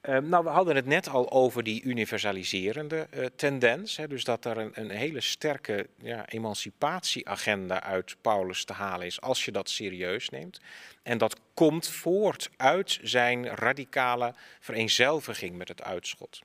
Eh, 0.00 0.18
nou, 0.18 0.44
we 0.44 0.50
hadden 0.50 0.76
het 0.76 0.86
net 0.86 1.08
al 1.08 1.30
over 1.30 1.62
die 1.62 1.82
universaliserende 1.82 3.06
eh, 3.10 3.24
tendens. 3.36 3.96
Hè, 3.96 4.08
dus 4.08 4.24
dat 4.24 4.44
er 4.44 4.58
een, 4.58 4.70
een 4.74 4.90
hele 4.90 5.20
sterke 5.20 5.86
ja, 5.98 6.28
emancipatieagenda 6.28 7.82
uit 7.82 8.16
Paulus 8.20 8.64
te 8.64 8.72
halen 8.72 9.06
is, 9.06 9.20
als 9.20 9.44
je 9.44 9.52
dat 9.52 9.70
serieus 9.70 10.28
neemt. 10.28 10.60
En 11.02 11.18
dat 11.18 11.40
komt 11.54 11.88
voort 11.88 12.50
uit 12.56 12.98
zijn 13.02 13.46
radicale 13.46 14.34
vereenzelviging 14.60 15.56
met 15.56 15.68
het 15.68 15.82
uitschot. 15.82 16.40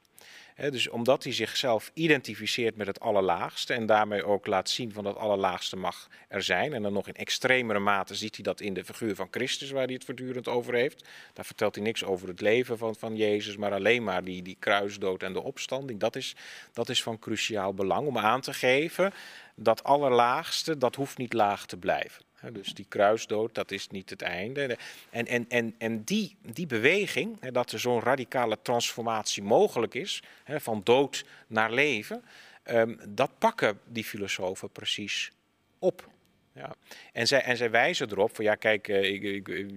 Dus 0.55 0.89
omdat 0.89 1.23
hij 1.23 1.33
zichzelf 1.33 1.91
identificeert 1.93 2.75
met 2.75 2.87
het 2.87 2.99
allerlaagste 2.99 3.73
en 3.73 3.85
daarmee 3.85 4.23
ook 4.25 4.47
laat 4.47 4.69
zien 4.69 4.91
van 4.91 5.03
dat 5.03 5.17
allerlaagste 5.17 5.75
mag 5.75 6.07
er 6.27 6.43
zijn. 6.43 6.73
En 6.73 6.81
dan 6.81 6.93
nog 6.93 7.07
in 7.07 7.15
extremere 7.15 7.79
mate 7.79 8.15
ziet 8.15 8.35
hij 8.35 8.43
dat 8.43 8.61
in 8.61 8.73
de 8.73 8.85
figuur 8.85 9.15
van 9.15 9.27
Christus, 9.31 9.71
waar 9.71 9.85
hij 9.85 9.93
het 9.93 10.05
voortdurend 10.05 10.47
over 10.47 10.73
heeft. 10.73 11.07
Daar 11.33 11.45
vertelt 11.45 11.75
hij 11.75 11.83
niks 11.83 12.03
over 12.03 12.27
het 12.27 12.41
leven 12.41 12.77
van, 12.77 12.95
van 12.95 13.15
Jezus, 13.15 13.57
maar 13.57 13.73
alleen 13.73 14.03
maar 14.03 14.23
die, 14.23 14.41
die 14.41 14.57
kruisdood 14.59 15.23
en 15.23 15.33
de 15.33 15.43
opstanding. 15.43 15.99
Dat 15.99 16.15
is, 16.15 16.35
dat 16.73 16.89
is 16.89 17.03
van 17.03 17.19
cruciaal 17.19 17.73
belang 17.73 18.07
om 18.07 18.17
aan 18.17 18.41
te 18.41 18.53
geven 18.53 19.13
dat 19.55 19.83
allerlaagste, 19.83 20.77
dat 20.77 20.95
hoeft 20.95 21.17
niet 21.17 21.33
laag 21.33 21.65
te 21.65 21.77
blijven. 21.77 22.23
Dus 22.51 22.73
die 22.73 22.85
kruisdood, 22.89 23.55
dat 23.55 23.71
is 23.71 23.87
niet 23.87 24.09
het 24.09 24.21
einde. 24.21 24.77
En, 25.09 25.27
en, 25.27 25.45
en, 25.49 25.75
en 25.77 26.03
die, 26.03 26.35
die 26.41 26.65
beweging, 26.65 27.39
dat 27.39 27.71
er 27.71 27.79
zo'n 27.79 28.01
radicale 28.01 28.57
transformatie 28.61 29.43
mogelijk 29.43 29.93
is, 29.93 30.23
van 30.45 30.81
dood 30.83 31.25
naar 31.47 31.71
leven, 31.71 32.23
ehm, 32.63 32.95
dat 33.07 33.31
pakken 33.37 33.79
die 33.85 34.03
filosofen 34.03 34.69
precies 34.69 35.31
op. 35.79 36.11
Ja. 36.55 36.75
En, 37.13 37.27
zij, 37.27 37.41
en 37.41 37.57
zij 37.57 37.71
wijzen 37.71 38.11
erop 38.11 38.35
van 38.35 38.45
ja, 38.45 38.55
kijk, 38.55 38.87
eh, 38.87 39.13
ik, 39.13 39.23
ik, 39.23 39.67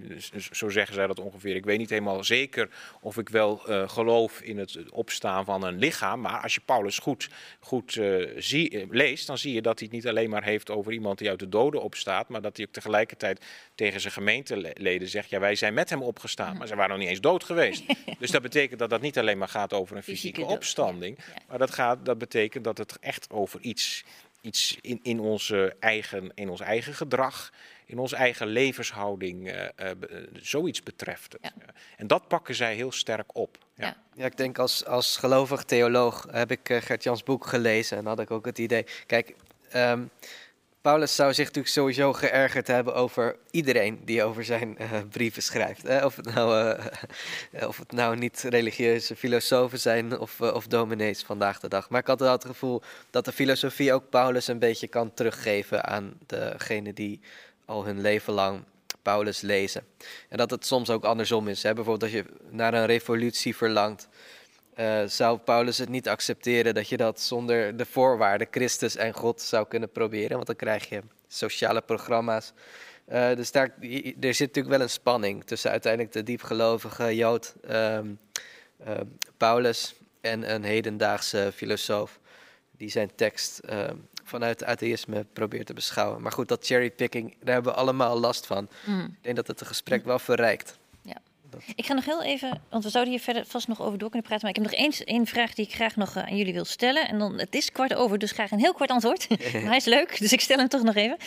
zo 0.51 0.69
zeggen 0.69 0.93
zij 0.93 1.07
dat 1.07 1.19
ongeveer. 1.19 1.55
Ik 1.55 1.65
weet 1.65 1.77
niet 1.77 1.89
helemaal 1.89 2.23
zeker 2.23 2.69
of 3.01 3.17
ik 3.17 3.29
wel 3.29 3.69
uh, 3.69 3.89
geloof 3.89 4.41
in 4.41 4.57
het 4.57 4.89
opstaan 4.89 5.45
van 5.45 5.63
een 5.63 5.77
lichaam. 5.77 6.21
Maar 6.21 6.41
als 6.41 6.53
je 6.53 6.61
Paulus 6.65 6.99
goed, 6.99 7.29
goed 7.59 7.95
uh, 7.95 8.33
zie, 8.37 8.87
leest, 8.89 9.27
dan 9.27 9.37
zie 9.37 9.53
je 9.53 9.61
dat 9.61 9.79
hij 9.79 9.87
het 9.87 9.97
niet 9.97 10.07
alleen 10.07 10.29
maar 10.29 10.43
heeft 10.43 10.69
over 10.69 10.91
iemand 10.91 11.17
die 11.17 11.29
uit 11.29 11.39
de 11.39 11.49
doden 11.49 11.81
opstaat. 11.81 12.29
Maar 12.29 12.41
dat 12.41 12.57
hij 12.57 12.65
ook 12.65 12.73
tegelijkertijd 12.73 13.45
tegen 13.75 14.01
zijn 14.01 14.13
gemeenteleden 14.13 15.07
zegt: 15.07 15.29
ja, 15.29 15.39
wij 15.39 15.55
zijn 15.55 15.73
met 15.73 15.89
hem 15.89 16.01
opgestaan. 16.01 16.57
Maar 16.57 16.67
ze 16.67 16.75
waren 16.75 16.89
nog 16.89 16.99
niet 16.99 17.09
eens 17.09 17.21
dood 17.21 17.43
geweest. 17.43 17.83
dus 18.19 18.31
dat 18.31 18.41
betekent 18.41 18.79
dat 18.79 18.89
dat 18.89 19.01
niet 19.01 19.17
alleen 19.17 19.37
maar 19.37 19.47
gaat 19.47 19.73
over 19.73 19.95
een 19.95 20.03
fysieke, 20.03 20.45
opstanding. 20.45 21.17
Maar 21.47 21.57
dat, 21.57 21.71
gaat, 21.71 22.05
dat 22.05 22.17
betekent 22.17 22.63
dat 22.63 22.77
het 22.77 22.99
echt 22.99 23.29
over 23.29 23.59
iets 23.61 24.03
iets 24.41 24.77
in, 24.81 24.99
in, 25.03 25.19
onze 25.19 25.75
eigen, 25.79 26.31
in 26.35 26.49
ons 26.49 26.59
eigen 26.59 26.93
gedrag, 26.93 27.51
in 27.85 27.97
onze 27.97 28.15
eigen 28.15 28.47
levenshouding, 28.47 29.47
uh, 29.47 29.63
uh, 29.81 29.91
zoiets 30.33 30.83
betreft. 30.83 31.37
Ja. 31.41 31.51
En 31.97 32.07
dat 32.07 32.27
pakken 32.27 32.55
zij 32.55 32.75
heel 32.75 32.91
sterk 32.91 33.35
op. 33.35 33.57
Ja, 33.75 33.97
ja 34.15 34.25
ik 34.25 34.37
denk 34.37 34.59
als, 34.59 34.85
als 34.85 35.17
gelovig 35.17 35.63
theoloog 35.63 36.27
heb 36.31 36.51
ik 36.51 36.59
Gert-Jans 36.83 37.23
boek 37.23 37.45
gelezen 37.45 37.97
en 37.97 38.05
had 38.05 38.19
ik 38.19 38.31
ook 38.31 38.45
het 38.45 38.57
idee, 38.57 38.85
kijk, 39.05 39.35
um, 39.75 40.09
Paulus 40.87 41.15
zou 41.15 41.33
zich 41.33 41.45
natuurlijk 41.45 41.73
sowieso 41.73 42.13
geërgerd 42.13 42.67
hebben 42.67 42.95
over 42.95 43.35
iedereen 43.51 44.01
die 44.05 44.23
over 44.23 44.45
zijn 44.45 44.77
uh, 44.81 44.87
brieven 45.09 45.43
schrijft. 45.43 46.03
Of, 46.03 46.15
het 46.15 46.33
nou, 46.33 46.75
uh, 47.51 47.67
of 47.69 47.77
het 47.77 47.91
nou 47.91 48.17
niet 48.17 48.45
religieuze 48.49 49.15
filosofen 49.15 49.79
zijn 49.79 50.19
of, 50.19 50.41
of 50.41 50.67
dominees 50.67 51.23
vandaag 51.23 51.59
de 51.59 51.67
dag. 51.67 51.89
Maar 51.89 51.99
ik 51.99 52.07
had 52.07 52.19
wel 52.19 52.31
het 52.31 52.45
gevoel 52.45 52.81
dat 53.09 53.25
de 53.25 53.31
filosofie 53.31 53.93
ook 53.93 54.09
Paulus 54.09 54.47
een 54.47 54.59
beetje 54.59 54.87
kan 54.87 55.13
teruggeven 55.13 55.85
aan 55.85 56.13
degene 56.25 56.93
die 56.93 57.19
al 57.65 57.85
hun 57.85 58.01
leven 58.01 58.33
lang 58.33 58.63
Paulus 59.01 59.41
lezen. 59.41 59.83
En 60.29 60.37
dat 60.37 60.51
het 60.51 60.65
soms 60.65 60.89
ook 60.89 61.03
andersom 61.03 61.47
is. 61.47 61.63
Hè? 61.63 61.73
Bijvoorbeeld 61.73 62.11
als 62.11 62.21
je 62.21 62.25
naar 62.49 62.73
een 62.73 62.85
revolutie 62.85 63.55
verlangt 63.55 64.07
uh, 64.79 65.03
zou 65.05 65.37
Paulus 65.37 65.77
het 65.77 65.89
niet 65.89 66.07
accepteren 66.07 66.73
dat 66.73 66.89
je 66.89 66.97
dat 66.97 67.21
zonder 67.21 67.77
de 67.77 67.85
voorwaarden 67.85 68.47
Christus 68.51 68.95
en 68.95 69.13
God 69.13 69.41
zou 69.41 69.67
kunnen 69.67 69.91
proberen, 69.91 70.35
want 70.35 70.47
dan 70.47 70.55
krijg 70.55 70.89
je 70.89 71.01
sociale 71.27 71.81
programma's. 71.81 72.53
Uh, 73.11 73.35
dus 73.35 73.51
daar 73.51 73.73
er 74.19 74.33
zit 74.33 74.47
natuurlijk 74.47 74.75
wel 74.75 74.81
een 74.81 74.89
spanning 74.89 75.43
tussen 75.43 75.71
uiteindelijk 75.71 76.13
de 76.13 76.23
diepgelovige 76.23 77.15
Jood 77.15 77.55
um, 77.69 78.19
uh, 78.87 78.99
Paulus 79.37 79.95
en 80.21 80.53
een 80.53 80.63
hedendaagse 80.63 81.51
filosoof 81.55 82.19
die 82.71 82.89
zijn 82.89 83.11
tekst 83.15 83.61
uh, 83.69 83.89
vanuit 84.23 84.63
atheïsme 84.63 85.25
probeert 85.33 85.65
te 85.65 85.73
beschouwen. 85.73 86.21
Maar 86.21 86.31
goed, 86.31 86.47
dat 86.47 86.65
cherrypicking, 86.65 87.35
daar 87.39 87.53
hebben 87.53 87.73
we 87.73 87.79
allemaal 87.79 88.19
last 88.19 88.45
van. 88.45 88.69
Mm. 88.85 89.03
Ik 89.03 89.23
denk 89.23 89.35
dat 89.35 89.47
het 89.47 89.59
het 89.59 89.67
gesprek 89.67 90.05
wel 90.05 90.19
verrijkt. 90.19 90.77
Ik 91.75 91.85
ga 91.85 91.93
nog 91.93 92.05
heel 92.05 92.23
even, 92.23 92.61
want 92.69 92.83
we 92.83 92.89
zouden 92.89 93.13
hier 93.13 93.23
verder 93.23 93.45
vast 93.45 93.67
nog 93.67 93.81
over 93.81 93.97
door 93.97 94.09
kunnen 94.09 94.27
praten. 94.27 94.45
Maar 94.47 94.55
ik 94.55 94.63
heb 94.63 94.71
nog 94.71 94.85
eens 94.85 95.03
één 95.03 95.25
vraag 95.25 95.53
die 95.53 95.65
ik 95.65 95.73
graag 95.73 95.95
nog 95.95 96.15
eh, 96.15 96.23
aan 96.23 96.37
jullie 96.37 96.53
wil 96.53 96.65
stellen. 96.65 97.07
En 97.07 97.19
dan, 97.19 97.39
het 97.39 97.55
is 97.55 97.71
kwart 97.71 97.93
over, 97.93 98.17
dus 98.17 98.31
graag 98.31 98.51
een 98.51 98.59
heel 98.59 98.73
kort 98.73 98.89
antwoord. 98.89 99.29
maar 99.53 99.61
hij 99.61 99.75
is 99.75 99.85
leuk, 99.85 100.19
dus 100.19 100.31
ik 100.31 100.41
stel 100.41 100.57
hem 100.57 100.67
toch 100.67 100.83
nog 100.83 100.95
even. 100.95 101.17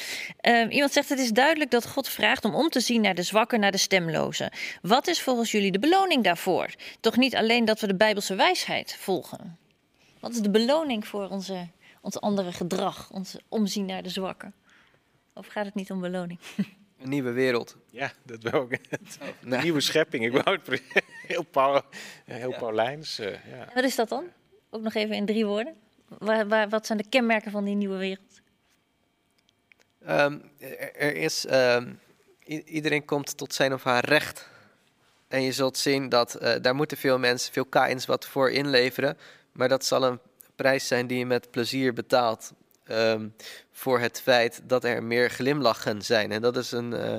Uh, 0.43 0.75
iemand 0.75 0.93
zegt, 0.93 1.09
het 1.09 1.19
is 1.19 1.31
duidelijk 1.31 1.71
dat 1.71 1.87
God 1.87 2.09
vraagt 2.09 2.45
om 2.45 2.55
om 2.55 2.69
te 2.69 2.81
zien 2.81 3.01
naar 3.01 3.15
de 3.15 3.23
zwakken, 3.23 3.61
naar 3.61 3.71
de 3.71 3.79
stemlozen. 3.79 4.51
Wat 4.83 5.07
is 5.07 5.21
volgens 5.21 5.51
jullie 5.51 5.73
de 5.73 5.79
beloning 5.79 6.25
daarvoor? 6.25 6.75
Toch 7.01 7.17
niet 7.17 7.37
alleen 7.37 7.65
dat 7.65 7.81
we 7.81 7.87
de 7.87 7.97
Bijbelse 7.97 8.35
wijsheid 8.35 8.97
volgen. 8.99 9.59
Wat 10.21 10.31
is 10.31 10.41
de 10.41 10.51
beloning 10.51 11.07
voor 11.07 11.29
onze, 11.29 11.69
ons 12.01 12.21
andere 12.21 12.53
gedrag, 12.53 13.11
ons 13.11 13.37
omzien 13.49 13.87
naar 13.87 14.03
de 14.03 14.09
zwakken? 14.09 14.55
Of 15.35 15.47
gaat 15.47 15.65
het 15.65 15.75
niet 15.75 15.91
om 15.91 16.01
beloning? 16.01 16.39
Een 17.01 17.09
nieuwe 17.09 17.31
wereld. 17.31 17.77
Ja, 17.91 18.13
dat 18.23 18.43
wil 18.43 18.67
ik. 18.69 18.81
Een 19.43 19.63
nieuwe 19.63 19.81
schepping. 19.81 20.25
Ik 20.25 20.33
wou 20.33 20.59
het 20.65 20.83
heel, 21.27 21.43
Paul, 21.43 21.83
heel 22.25 22.51
ja. 22.51 22.59
Paulijns. 22.59 23.21
Uh, 23.21 23.31
ja. 23.31 23.69
Wat 23.75 23.85
is 23.85 23.95
dat 23.95 24.09
dan? 24.09 24.25
Ook 24.71 24.83
nog 24.83 24.95
even 24.95 25.17
in 25.17 25.27
drie 25.27 25.47
woorden. 25.47 25.75
Waar, 26.19 26.49
waar, 26.49 26.69
wat 26.69 26.87
zijn 26.87 26.99
de 26.99 27.09
kenmerken 27.09 27.51
van 27.51 27.65
die 27.65 27.75
nieuwe 27.75 27.97
wereld? 27.97 28.41
Um, 30.09 30.51
er, 30.59 31.17
is, 31.17 31.47
um, 31.51 32.01
iedereen 32.45 33.05
komt 33.05 33.37
tot 33.37 33.55
zijn 33.55 33.73
of 33.73 33.83
haar 33.83 34.05
recht. 34.05 34.49
En 35.29 35.43
je 35.43 35.53
zult 35.53 35.79
zien 35.79 36.09
dat 36.09 36.43
uh, 36.43 36.55
daar 36.63 36.75
moeten 36.75 36.97
veel 36.97 37.19
mensen, 37.19 37.53
veel 37.53 37.65
kains 37.65 38.07
wat 38.07 38.27
voor 38.27 38.51
inleveren. 38.51 39.19
Maar 39.53 39.69
dat 39.69 39.85
zal 39.85 40.05
een 40.05 40.19
prijs 40.57 40.87
zijn 40.87 41.07
die 41.07 41.19
je 41.19 41.27
met 41.27 41.51
plezier 41.51 41.93
betaalt. 41.93 42.53
Um, 42.91 43.35
voor 43.73 44.01
het 44.01 44.21
feit 44.21 44.61
dat 44.65 44.85
er 44.85 45.03
meer 45.03 45.31
glimlachen 45.31 46.03
zijn. 46.03 46.33
En 46.33 46.41
dat 46.41 46.57
is 46.57 46.73
een, 46.73 46.93
uh, 46.93 47.19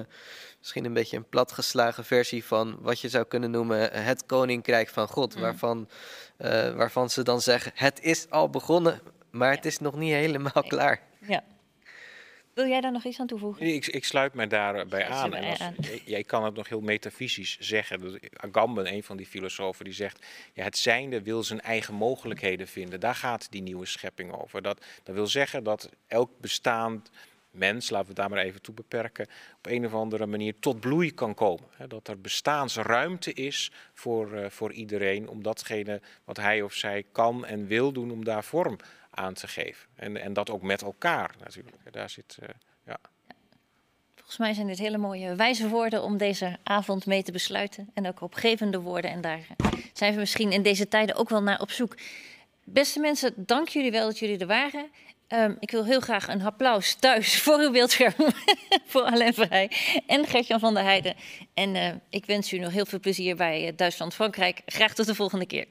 misschien 0.59 0.85
een 0.85 0.93
beetje 0.93 1.17
een 1.17 1.29
platgeslagen 1.29 2.05
versie 2.05 2.45
van 2.45 2.77
wat 2.79 2.99
je 2.99 3.09
zou 3.09 3.25
kunnen 3.25 3.51
noemen 3.51 4.03
het 4.03 4.25
koninkrijk 4.25 4.89
van 4.89 5.07
God. 5.07 5.35
Mm. 5.35 5.41
Waarvan, 5.41 5.89
uh, 6.37 6.75
waarvan 6.75 7.09
ze 7.09 7.23
dan 7.23 7.41
zeggen: 7.41 7.71
Het 7.75 8.01
is 8.01 8.29
al 8.29 8.49
begonnen, 8.49 9.01
maar 9.29 9.49
ja. 9.49 9.55
het 9.55 9.65
is 9.65 9.79
nog 9.79 9.95
niet 9.95 10.13
helemaal 10.13 10.51
nee. 10.53 10.67
klaar. 10.67 11.01
Ja. 11.27 11.43
Wil 12.53 12.67
jij 12.67 12.81
daar 12.81 12.91
nog 12.91 13.03
iets 13.03 13.19
aan 13.19 13.27
toevoegen? 13.27 13.65
Ik, 13.65 13.87
ik 13.87 14.05
sluit 14.05 14.33
mij 14.33 14.47
daarbij 14.47 15.07
aan. 15.07 15.33
En 15.33 15.49
als, 15.49 15.59
aan. 15.59 15.75
Jij 16.05 16.23
kan 16.23 16.43
het 16.43 16.55
nog 16.55 16.69
heel 16.69 16.81
metafysisch 16.81 17.57
zeggen. 17.59 18.19
Agamben, 18.33 18.93
een 18.93 19.03
van 19.03 19.17
die 19.17 19.25
filosofen, 19.25 19.85
die 19.85 19.93
zegt... 19.93 20.25
Ja, 20.53 20.63
het 20.63 20.77
zijnde 20.77 21.21
wil 21.21 21.43
zijn 21.43 21.61
eigen 21.61 21.93
mogelijkheden 21.93 22.67
vinden. 22.67 22.99
Daar 22.99 23.15
gaat 23.15 23.47
die 23.51 23.61
nieuwe 23.61 23.85
schepping 23.85 24.33
over. 24.33 24.61
Dat, 24.61 24.85
dat 25.03 25.15
wil 25.15 25.27
zeggen 25.27 25.63
dat 25.63 25.89
elk 26.07 26.29
bestaand 26.39 27.09
mens, 27.51 27.89
laten 27.89 28.07
we 28.07 28.13
het 28.13 28.21
daar 28.21 28.29
maar 28.29 28.45
even 28.45 28.61
toe 28.61 28.73
beperken... 28.73 29.27
op 29.57 29.65
een 29.65 29.85
of 29.85 29.93
andere 29.93 30.25
manier 30.25 30.53
tot 30.59 30.79
bloei 30.79 31.13
kan 31.13 31.33
komen. 31.33 31.67
Dat 31.87 32.07
er 32.07 32.21
bestaansruimte 32.21 33.33
is 33.33 33.71
voor, 33.93 34.33
uh, 34.33 34.45
voor 34.49 34.71
iedereen... 34.71 35.27
om 35.27 35.43
datgene 35.43 36.01
wat 36.23 36.37
hij 36.37 36.61
of 36.61 36.73
zij 36.73 37.05
kan 37.11 37.45
en 37.45 37.67
wil 37.67 37.91
doen, 37.91 38.11
om 38.11 38.25
daar 38.25 38.43
vorm 38.43 38.77
aan 39.11 39.33
te 39.33 39.47
geven. 39.47 39.87
En, 39.95 40.21
en 40.21 40.33
dat 40.33 40.49
ook 40.49 40.61
met 40.61 40.81
elkaar 40.81 41.35
natuurlijk. 41.43 41.77
Daar 41.91 42.09
zit, 42.09 42.37
uh, 42.43 42.49
ja. 42.85 42.97
Volgens 44.15 44.37
mij 44.37 44.53
zijn 44.53 44.67
dit 44.67 44.77
hele 44.77 44.97
mooie 44.97 45.35
wijze 45.35 45.67
woorden 45.69 46.03
om 46.03 46.17
deze 46.17 46.57
avond 46.63 47.05
mee 47.05 47.23
te 47.23 47.31
besluiten. 47.31 47.89
En 47.93 48.07
ook 48.07 48.21
opgevende 48.21 48.79
woorden. 48.79 49.11
En 49.11 49.21
daar 49.21 49.47
zijn 49.93 50.13
we 50.13 50.19
misschien 50.19 50.51
in 50.51 50.61
deze 50.61 50.87
tijden 50.87 51.15
ook 51.15 51.29
wel 51.29 51.43
naar 51.43 51.61
op 51.61 51.71
zoek. 51.71 51.95
Beste 52.63 52.99
mensen, 52.99 53.33
dank 53.35 53.67
jullie 53.67 53.91
wel 53.91 54.05
dat 54.05 54.19
jullie 54.19 54.37
er 54.37 54.47
waren. 54.47 54.89
Um, 55.33 55.57
ik 55.59 55.71
wil 55.71 55.85
heel 55.85 55.99
graag 55.99 56.27
een 56.27 56.41
applaus 56.41 56.93
thuis 56.93 57.41
voor 57.41 57.59
uw 57.59 57.71
beeldscherm. 57.71 58.13
voor 58.91 59.01
Alain 59.01 59.33
Vrij 59.33 59.71
en 60.07 60.27
Gertjan 60.27 60.59
van 60.59 60.73
der 60.73 60.83
Heijden. 60.83 61.15
En 61.53 61.75
uh, 61.75 61.89
ik 62.09 62.25
wens 62.25 62.53
u 62.53 62.57
nog 62.57 62.71
heel 62.71 62.85
veel 62.85 62.99
plezier 62.99 63.35
bij 63.35 63.67
uh, 63.67 63.71
Duitsland-Frankrijk. 63.75 64.61
Graag 64.65 64.93
tot 64.93 65.05
de 65.05 65.15
volgende 65.15 65.45
keer. 65.45 65.65